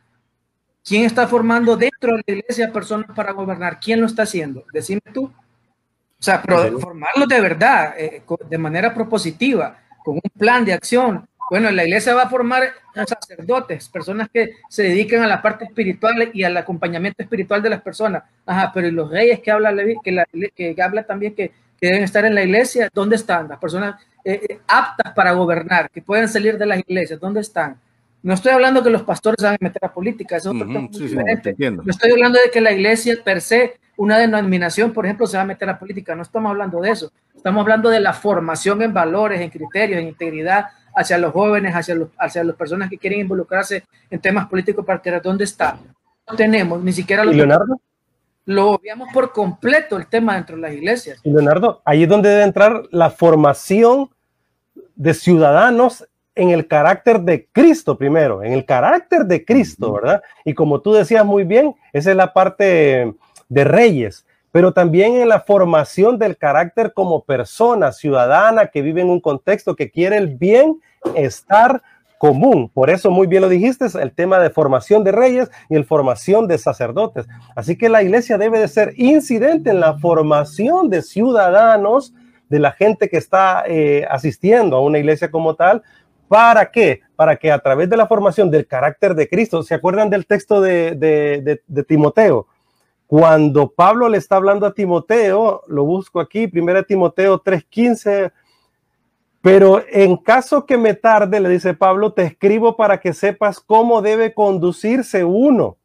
¿Quién 0.83 1.05
está 1.05 1.27
formando 1.27 1.75
dentro 1.75 2.15
de 2.15 2.23
la 2.27 2.33
iglesia 2.35 2.71
personas 2.71 3.09
para 3.15 3.31
gobernar? 3.31 3.79
¿Quién 3.79 4.01
lo 4.01 4.05
está 4.05 4.23
haciendo? 4.23 4.63
Decime 4.71 5.01
tú. 5.11 5.25
O 5.25 6.23
sea, 6.23 6.43
pero 6.43 6.79
formarlos 6.79 7.27
de 7.27 7.41
verdad, 7.41 7.95
eh, 7.97 8.21
de 8.47 8.57
manera 8.59 8.93
propositiva, 8.93 9.79
con 10.03 10.15
un 10.15 10.31
plan 10.37 10.63
de 10.63 10.73
acción, 10.73 11.27
bueno, 11.51 11.69
la 11.69 11.83
iglesia 11.83 12.13
va 12.13 12.21
a 12.23 12.29
formar 12.29 12.63
sacerdotes, 13.05 13.89
personas 13.89 14.29
que 14.33 14.53
se 14.69 14.83
dedican 14.83 15.21
a 15.21 15.27
la 15.27 15.41
parte 15.41 15.65
espiritual 15.65 16.31
y 16.33 16.43
al 16.45 16.55
acompañamiento 16.55 17.21
espiritual 17.21 17.61
de 17.61 17.69
las 17.69 17.81
personas. 17.81 18.23
Ajá, 18.45 18.71
pero 18.73 18.87
¿y 18.87 18.91
los 18.91 19.11
reyes 19.11 19.41
que 19.41 19.51
habla, 19.51 19.75
que, 20.55 20.73
que 20.73 20.81
habla 20.81 21.03
también 21.03 21.35
que, 21.35 21.51
deben 21.81 22.03
estar 22.03 22.23
en 22.23 22.35
la 22.35 22.43
iglesia? 22.43 22.89
¿Dónde 22.93 23.17
están? 23.17 23.49
Las 23.49 23.59
personas 23.59 24.01
eh, 24.23 24.39
eh, 24.49 24.59
aptas 24.65 25.11
para 25.11 25.33
gobernar, 25.33 25.89
que 25.89 26.01
pueden 26.01 26.29
salir 26.29 26.57
de 26.57 26.65
las 26.65 26.79
iglesias, 26.79 27.19
¿dónde 27.19 27.41
están? 27.41 27.75
No 28.23 28.33
estoy 28.33 28.53
hablando 28.53 28.81
que 28.81 28.89
los 28.89 29.03
pastores 29.03 29.35
se 29.37 29.45
van 29.45 29.55
a 29.55 29.57
meter 29.59 29.83
a 29.83 29.93
política, 29.93 30.37
eso 30.37 30.53
es 30.53 30.55
uh 30.55 30.87
diferente. 30.89 31.53
no 31.69 31.83
estoy 31.85 32.11
hablando 32.11 32.39
de 32.39 32.49
que 32.49 32.61
la 32.61 32.71
iglesia 32.71 33.17
per 33.21 33.41
se, 33.41 33.77
una 33.97 34.17
denominación, 34.17 34.93
por 34.93 35.05
ejemplo, 35.05 35.27
se 35.27 35.35
va 35.35 35.43
a 35.43 35.47
meter 35.47 35.69
a 35.69 35.77
política. 35.77 36.15
No 36.15 36.21
estamos 36.21 36.49
hablando 36.49 36.79
de 36.79 36.91
eso. 36.91 37.11
Estamos 37.35 37.61
hablando 37.61 37.89
de 37.89 37.99
la 37.99 38.13
formación 38.13 38.81
en 38.83 38.93
valores, 38.93 39.41
en 39.41 39.49
criterios, 39.49 39.99
en 39.99 40.07
integridad, 40.07 40.67
hacia 40.95 41.17
los 41.17 41.31
jóvenes, 41.31 41.75
hacia, 41.75 41.95
los, 41.95 42.09
hacia 42.17 42.43
las 42.43 42.55
personas 42.55 42.89
que 42.89 42.97
quieren 42.97 43.21
involucrarse 43.21 43.83
en 44.09 44.19
temas 44.19 44.47
políticos 44.47 44.85
para 44.85 45.19
¿Dónde 45.19 45.43
está? 45.43 45.77
No 46.29 46.35
tenemos, 46.35 46.83
ni 46.83 46.93
siquiera 46.93 47.23
lo... 47.23 47.31
Leonardo? 47.31 47.79
Lo 48.45 48.71
obviamos 48.71 49.09
por 49.13 49.31
completo 49.31 49.97
el 49.97 50.07
tema 50.07 50.35
dentro 50.35 50.55
de 50.55 50.63
las 50.63 50.73
iglesias. 50.73 51.19
Y 51.23 51.29
Leonardo, 51.29 51.81
ahí 51.85 52.03
es 52.03 52.09
donde 52.09 52.29
debe 52.29 52.43
entrar 52.43 52.83
la 52.89 53.11
formación 53.11 54.09
de 54.95 55.13
ciudadanos 55.13 56.07
en 56.33 56.49
el 56.49 56.67
carácter 56.67 57.21
de 57.21 57.47
Cristo 57.51 57.97
primero, 57.97 58.43
en 58.43 58.53
el 58.53 58.65
carácter 58.65 59.25
de 59.25 59.45
Cristo, 59.45 59.93
¿verdad? 59.93 60.21
Y 60.45 60.53
como 60.53 60.81
tú 60.81 60.93
decías 60.93 61.25
muy 61.25 61.43
bien, 61.43 61.75
esa 61.93 62.11
es 62.11 62.17
la 62.17 62.33
parte 62.33 63.13
de 63.49 63.63
reyes, 63.63 64.25
pero 64.51 64.73
también 64.73 65.15
en 65.15 65.29
la 65.29 65.39
formación 65.39 66.17
del 66.19 66.37
carácter 66.37 66.93
como 66.93 67.23
persona 67.23 67.91
ciudadana 67.91 68.67
que 68.67 68.81
vive 68.81 69.01
en 69.01 69.09
un 69.09 69.21
contexto 69.21 69.75
que 69.75 69.89
quiere 69.89 70.17
el 70.17 70.37
bienestar 70.37 71.81
común. 72.17 72.69
Por 72.69 72.89
eso 72.89 73.09
muy 73.09 73.27
bien 73.27 73.41
lo 73.41 73.49
dijiste, 73.49 73.87
el 73.99 74.11
tema 74.11 74.39
de 74.39 74.51
formación 74.51 75.03
de 75.03 75.11
reyes 75.11 75.49
y 75.69 75.75
el 75.75 75.85
formación 75.85 76.47
de 76.47 76.57
sacerdotes. 76.57 77.25
Así 77.55 77.77
que 77.77 77.89
la 77.89 78.03
iglesia 78.03 78.37
debe 78.37 78.59
de 78.59 78.67
ser 78.67 78.93
incidente 78.97 79.71
en 79.71 79.79
la 79.79 79.97
formación 79.97 80.89
de 80.89 81.01
ciudadanos, 81.01 82.13
de 82.49 82.59
la 82.59 82.73
gente 82.73 83.09
que 83.09 83.17
está 83.17 83.63
eh, 83.65 84.05
asistiendo 84.09 84.75
a 84.75 84.81
una 84.81 84.99
iglesia 84.99 85.31
como 85.31 85.55
tal. 85.55 85.81
¿Para 86.27 86.69
qué? 86.69 87.01
Para 87.15 87.37
que 87.37 87.51
a 87.51 87.59
través 87.59 87.89
de 87.89 87.97
la 87.97 88.07
formación 88.07 88.51
del 88.51 88.67
carácter 88.67 89.15
de 89.15 89.27
Cristo, 89.27 89.63
¿se 89.63 89.73
acuerdan 89.73 90.09
del 90.09 90.25
texto 90.25 90.61
de, 90.61 90.95
de 91.65 91.83
Timoteo? 91.83 92.47
Cuando 93.11 93.69
Pablo 93.69 94.07
le 94.07 94.17
está 94.17 94.37
hablando 94.37 94.65
a 94.65 94.73
Timoteo, 94.73 95.63
lo 95.67 95.83
busco 95.83 96.21
aquí, 96.21 96.47
1 96.47 96.83
Timoteo 96.83 97.41
3:15, 97.41 98.31
pero 99.41 99.83
en 99.91 100.15
caso 100.15 100.65
que 100.65 100.77
me 100.77 100.93
tarde, 100.93 101.41
le 101.41 101.49
dice 101.49 101.73
Pablo, 101.73 102.13
te 102.13 102.23
escribo 102.23 102.77
para 102.77 103.01
que 103.01 103.11
sepas 103.11 103.59
cómo 103.59 104.01
debe 104.01 104.33
conducirse 104.33 105.25
uno, 105.25 105.75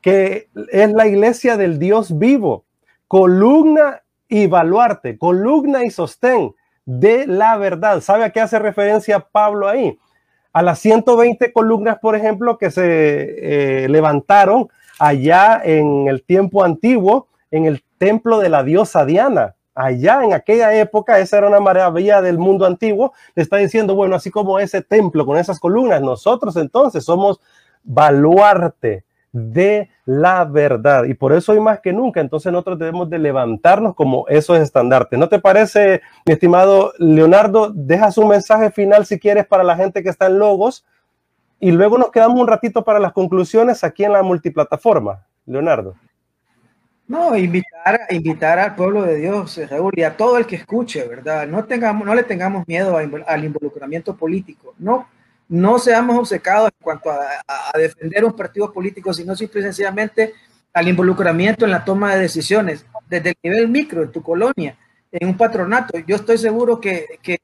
que 0.00 0.50
es 0.70 0.92
la 0.92 1.08
iglesia 1.08 1.56
del 1.56 1.80
Dios 1.80 2.16
vivo, 2.16 2.64
columna 3.08 4.04
y 4.28 4.46
baluarte, 4.46 5.18
columna 5.18 5.84
y 5.84 5.90
sostén 5.90 6.54
de 6.84 7.26
la 7.26 7.56
verdad. 7.56 8.02
¿Sabe 8.02 8.22
a 8.22 8.30
qué 8.30 8.40
hace 8.40 8.60
referencia 8.60 9.18
Pablo 9.18 9.66
ahí? 9.66 9.98
A 10.52 10.62
las 10.62 10.78
120 10.78 11.52
columnas, 11.52 11.98
por 11.98 12.14
ejemplo, 12.14 12.56
que 12.56 12.70
se 12.70 12.84
eh, 13.84 13.88
levantaron 13.88 14.68
allá 14.98 15.60
en 15.64 16.08
el 16.08 16.22
tiempo 16.22 16.64
antiguo, 16.64 17.28
en 17.50 17.66
el 17.66 17.82
templo 17.98 18.38
de 18.38 18.48
la 18.48 18.62
diosa 18.62 19.04
Diana. 19.04 19.54
Allá 19.74 20.22
en 20.22 20.34
aquella 20.34 20.74
época, 20.74 21.18
esa 21.18 21.38
era 21.38 21.48
una 21.48 21.60
maravilla 21.60 22.20
del 22.20 22.38
mundo 22.38 22.66
antiguo. 22.66 23.12
Le 23.34 23.42
está 23.42 23.56
diciendo, 23.56 23.94
bueno, 23.94 24.16
así 24.16 24.30
como 24.30 24.58
ese 24.58 24.82
templo 24.82 25.24
con 25.24 25.38
esas 25.38 25.58
columnas, 25.58 26.02
nosotros 26.02 26.56
entonces 26.56 27.04
somos 27.04 27.40
baluarte 27.82 29.04
de 29.32 29.88
la 30.04 30.44
verdad. 30.44 31.04
Y 31.04 31.14
por 31.14 31.32
eso 31.32 31.52
hoy 31.52 31.60
más 31.60 31.80
que 31.80 31.92
nunca, 31.92 32.20
entonces 32.20 32.52
nosotros 32.52 32.78
debemos 32.78 33.08
de 33.08 33.18
levantarnos 33.18 33.94
como 33.94 34.26
esos 34.28 34.58
estandartes. 34.58 35.18
¿No 35.18 35.28
te 35.28 35.38
parece, 35.38 36.02
mi 36.26 36.34
estimado 36.34 36.92
Leonardo? 36.98 37.72
Deja 37.74 38.10
su 38.10 38.26
mensaje 38.26 38.70
final 38.70 39.06
si 39.06 39.18
quieres 39.18 39.46
para 39.46 39.64
la 39.64 39.76
gente 39.76 40.02
que 40.02 40.10
está 40.10 40.26
en 40.26 40.38
Logos 40.38 40.84
y 41.62 41.70
luego 41.70 41.96
nos 41.96 42.10
quedamos 42.10 42.40
un 42.40 42.48
ratito 42.48 42.82
para 42.82 42.98
las 42.98 43.12
conclusiones 43.12 43.84
aquí 43.84 44.02
en 44.02 44.12
la 44.12 44.22
multiplataforma. 44.24 45.24
Leonardo. 45.46 45.94
No, 47.06 47.36
invitar, 47.36 48.00
invitar 48.10 48.58
al 48.58 48.74
pueblo 48.74 49.02
de 49.02 49.14
Dios, 49.14 49.56
eh, 49.58 49.68
Raúl, 49.68 49.92
y 49.94 50.02
a 50.02 50.16
todo 50.16 50.38
el 50.38 50.46
que 50.46 50.56
escuche, 50.56 51.06
¿verdad? 51.06 51.46
No, 51.46 51.64
tengamos, 51.64 52.04
no 52.04 52.16
le 52.16 52.24
tengamos 52.24 52.66
miedo 52.66 52.96
al 52.96 53.44
involucramiento 53.44 54.16
político. 54.16 54.74
No, 54.76 55.06
no 55.48 55.78
seamos 55.78 56.18
obcecados 56.18 56.70
en 56.76 56.82
cuanto 56.82 57.12
a, 57.12 57.78
defender 57.78 58.24
un 58.24 58.32
partido 58.32 58.72
político, 58.72 59.14
sino 59.14 59.36
simple 59.36 59.60
y 59.60 59.64
sencillamente 59.64 60.34
al 60.72 60.88
involucramiento 60.88 61.64
en 61.64 61.70
la 61.70 61.84
toma 61.84 62.12
de 62.16 62.22
decisiones, 62.22 62.84
desde 63.08 63.30
el 63.30 63.36
nivel 63.40 63.68
micro, 63.68 64.02
en 64.02 64.10
tu 64.10 64.20
colonia, 64.20 64.76
en 65.12 65.28
un 65.28 65.36
patronato. 65.36 65.96
Yo 66.08 66.16
estoy 66.16 66.38
seguro 66.38 66.80
que, 66.80 67.20
que, 67.22 67.38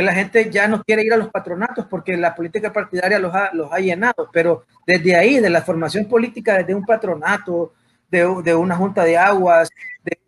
la 0.00 0.14
gente 0.14 0.50
ya 0.50 0.68
no 0.68 0.82
quiere 0.82 1.04
ir 1.04 1.12
a 1.12 1.18
los 1.18 1.28
patronatos 1.28 1.86
porque 1.90 2.16
la 2.16 2.34
política 2.34 2.72
partidaria 2.72 3.18
los 3.18 3.34
ha, 3.34 3.50
los 3.52 3.70
ha 3.70 3.78
llenado, 3.78 4.30
pero 4.32 4.64
desde 4.86 5.14
ahí, 5.14 5.38
de 5.38 5.50
la 5.50 5.60
formación 5.60 6.06
política, 6.06 6.56
desde 6.56 6.74
un 6.74 6.86
patronato, 6.86 7.74
de, 8.10 8.54
una 8.54 8.76
junta 8.76 9.04
de 9.04 9.18
aguas, 9.18 9.70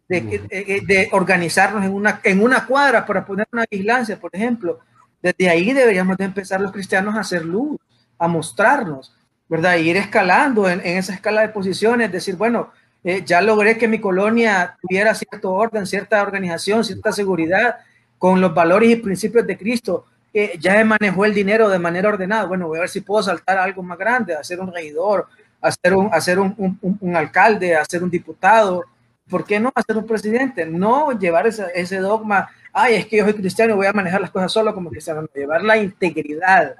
de, 0.09 1.09
organizarnos 1.13 1.85
en 1.85 1.93
una, 1.93 2.21
en 2.23 2.43
una 2.43 2.67
cuadra 2.67 3.07
para 3.07 3.25
poner 3.25 3.47
una 3.53 3.65
vigilancia, 3.71 4.19
por 4.19 4.31
ejemplo. 4.35 4.81
Desde 5.23 5.49
ahí 5.49 5.73
deberíamos 5.73 6.17
de 6.19 6.25
empezar 6.25 6.61
los 6.61 6.73
cristianos 6.73 7.15
a 7.15 7.21
hacer 7.21 7.45
luz, 7.45 7.79
a 8.19 8.29
mostrarnos, 8.29 9.15
¿verdad? 9.49 9.77
Y 9.77 9.91
ir 9.91 9.97
escalando 9.97 10.69
en, 10.69 10.81
esa 10.81 11.15
escala 11.15 11.43
de 11.43 11.49
posiciones, 11.49 12.13
decir, 12.13 12.37
bueno, 12.37 12.71
eh, 13.03 13.23
ya 13.25 13.41
logré 13.41 13.77
que 13.77 13.89
mi 13.89 14.01
colonia 14.01 14.77
tuviera 14.81 15.15
cierto 15.15 15.53
orden, 15.53 15.87
cierta 15.87 16.23
organización, 16.23 16.85
cierta 16.85 17.13
seguridad, 17.13 17.77
con 18.25 18.41
los 18.41 18.55
valores 18.55 18.89
y 18.89 18.97
principios 18.97 19.47
de 19.47 19.59
Cristo. 19.59 20.07
Eh, 20.33 20.57
ya 20.59 20.83
manejó 20.83 21.27
el 21.27 21.35
dinero 21.35 21.69
de 21.69 21.79
manera 21.79 22.09
ordenada. 22.09 22.47
Bueno, 22.47 22.69
voy 22.69 22.79
a 22.79 22.81
ver 22.81 22.89
si 22.89 23.03
puedo 23.03 23.23
saltar 23.23 23.59
algo 23.59 23.83
más 23.83 23.99
grande, 23.99 24.35
hacer 24.35 24.61
un 24.61 24.73
regidor, 24.73 25.27
hacer 25.61 25.93
un, 25.93 26.09
hacer 26.11 26.39
un, 26.39 26.79
un, 26.81 27.17
alcalde, 27.17 27.77
hacer 27.77 28.03
un 28.03 28.09
diputado, 28.09 28.83
¿por 29.29 29.45
qué 29.45 29.61
no 29.61 29.71
hacer 29.75 29.99
un 29.99 30.07
presidente? 30.07 30.65
No 30.65 31.13
llevar 31.13 31.47
ese, 31.47 31.67
ese, 31.75 31.99
dogma, 31.99 32.49
ay, 32.73 32.95
es 32.95 33.05
que 33.05 33.19
yo 33.19 33.25
soy 33.25 33.35
cristiano 33.35 33.75
y 33.75 33.77
voy 33.77 33.87
a 33.89 33.93
manejar 33.93 34.23
las 34.23 34.31
cosas 34.31 34.51
solo 34.51 34.73
como 34.73 34.89
cristiano, 34.89 35.29
llevar 35.35 35.63
la 35.63 35.77
integridad, 35.77 36.77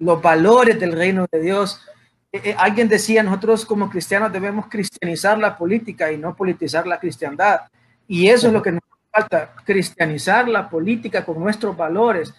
los 0.00 0.20
valores 0.20 0.80
del 0.80 0.90
reino 0.90 1.28
de 1.30 1.40
Dios. 1.42 1.80
Eh, 2.32 2.40
eh, 2.42 2.56
alguien 2.58 2.88
decía, 2.88 3.22
nosotros 3.22 3.64
como 3.64 3.88
cristianos 3.88 4.32
debemos 4.32 4.66
cristianizar 4.66 5.38
la 5.38 5.56
política 5.56 6.10
y 6.10 6.16
no 6.16 6.34
politizar 6.34 6.88
la 6.88 6.98
cristiandad. 6.98 7.60
Y 8.08 8.26
eso 8.26 8.48
es 8.48 8.52
lo 8.52 8.60
que 8.60 8.72
nos 8.72 8.80
falta, 9.10 9.54
cristianizar 9.64 10.48
la 10.48 10.68
política 10.68 11.24
con 11.24 11.38
nuestros 11.38 11.76
valores, 11.76 12.34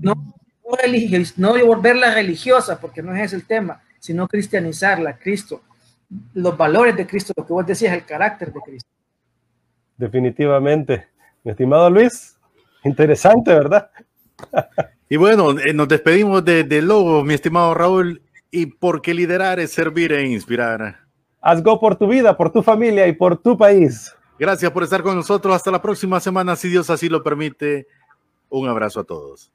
no, 0.00 0.14
no, 0.14 1.52
no 1.54 1.66
volverla 1.66 2.14
religiosa, 2.14 2.80
porque 2.80 3.02
no 3.02 3.14
es 3.14 3.22
ese 3.22 3.36
el 3.36 3.46
tema, 3.46 3.82
sino 3.98 4.26
cristianizarla, 4.26 5.18
Cristo, 5.18 5.62
los 6.34 6.56
valores 6.56 6.96
de 6.96 7.06
Cristo, 7.06 7.32
lo 7.36 7.46
que 7.46 7.52
vos 7.52 7.66
decías, 7.66 7.94
el 7.94 8.04
carácter 8.04 8.52
de 8.52 8.60
Cristo. 8.60 8.90
Definitivamente. 9.96 11.08
Mi 11.42 11.50
estimado 11.50 11.90
Luis, 11.90 12.36
interesante, 12.84 13.52
¿verdad? 13.52 13.90
y 15.08 15.16
bueno, 15.16 15.58
eh, 15.58 15.72
nos 15.74 15.88
despedimos 15.88 16.44
de, 16.44 16.64
de 16.64 16.82
Lobo, 16.82 17.22
mi 17.22 17.34
estimado 17.34 17.74
Raúl, 17.74 18.22
y 18.50 18.66
porque 18.66 19.14
liderar 19.14 19.58
es 19.58 19.72
servir 19.72 20.12
e 20.12 20.26
inspirar. 20.26 21.00
Haz 21.40 21.62
go 21.62 21.78
por 21.78 21.96
tu 21.96 22.06
vida, 22.06 22.36
por 22.36 22.50
tu 22.50 22.62
familia 22.62 23.06
y 23.06 23.12
por 23.12 23.36
tu 23.36 23.56
país. 23.58 24.14
Gracias 24.38 24.70
por 24.72 24.82
estar 24.82 25.02
con 25.02 25.16
nosotros. 25.16 25.54
Hasta 25.54 25.70
la 25.70 25.82
próxima 25.82 26.20
semana, 26.20 26.56
si 26.56 26.68
Dios 26.68 26.90
así 26.90 27.08
lo 27.08 27.22
permite. 27.22 27.86
Un 28.48 28.68
abrazo 28.68 29.00
a 29.00 29.04
todos. 29.04 29.52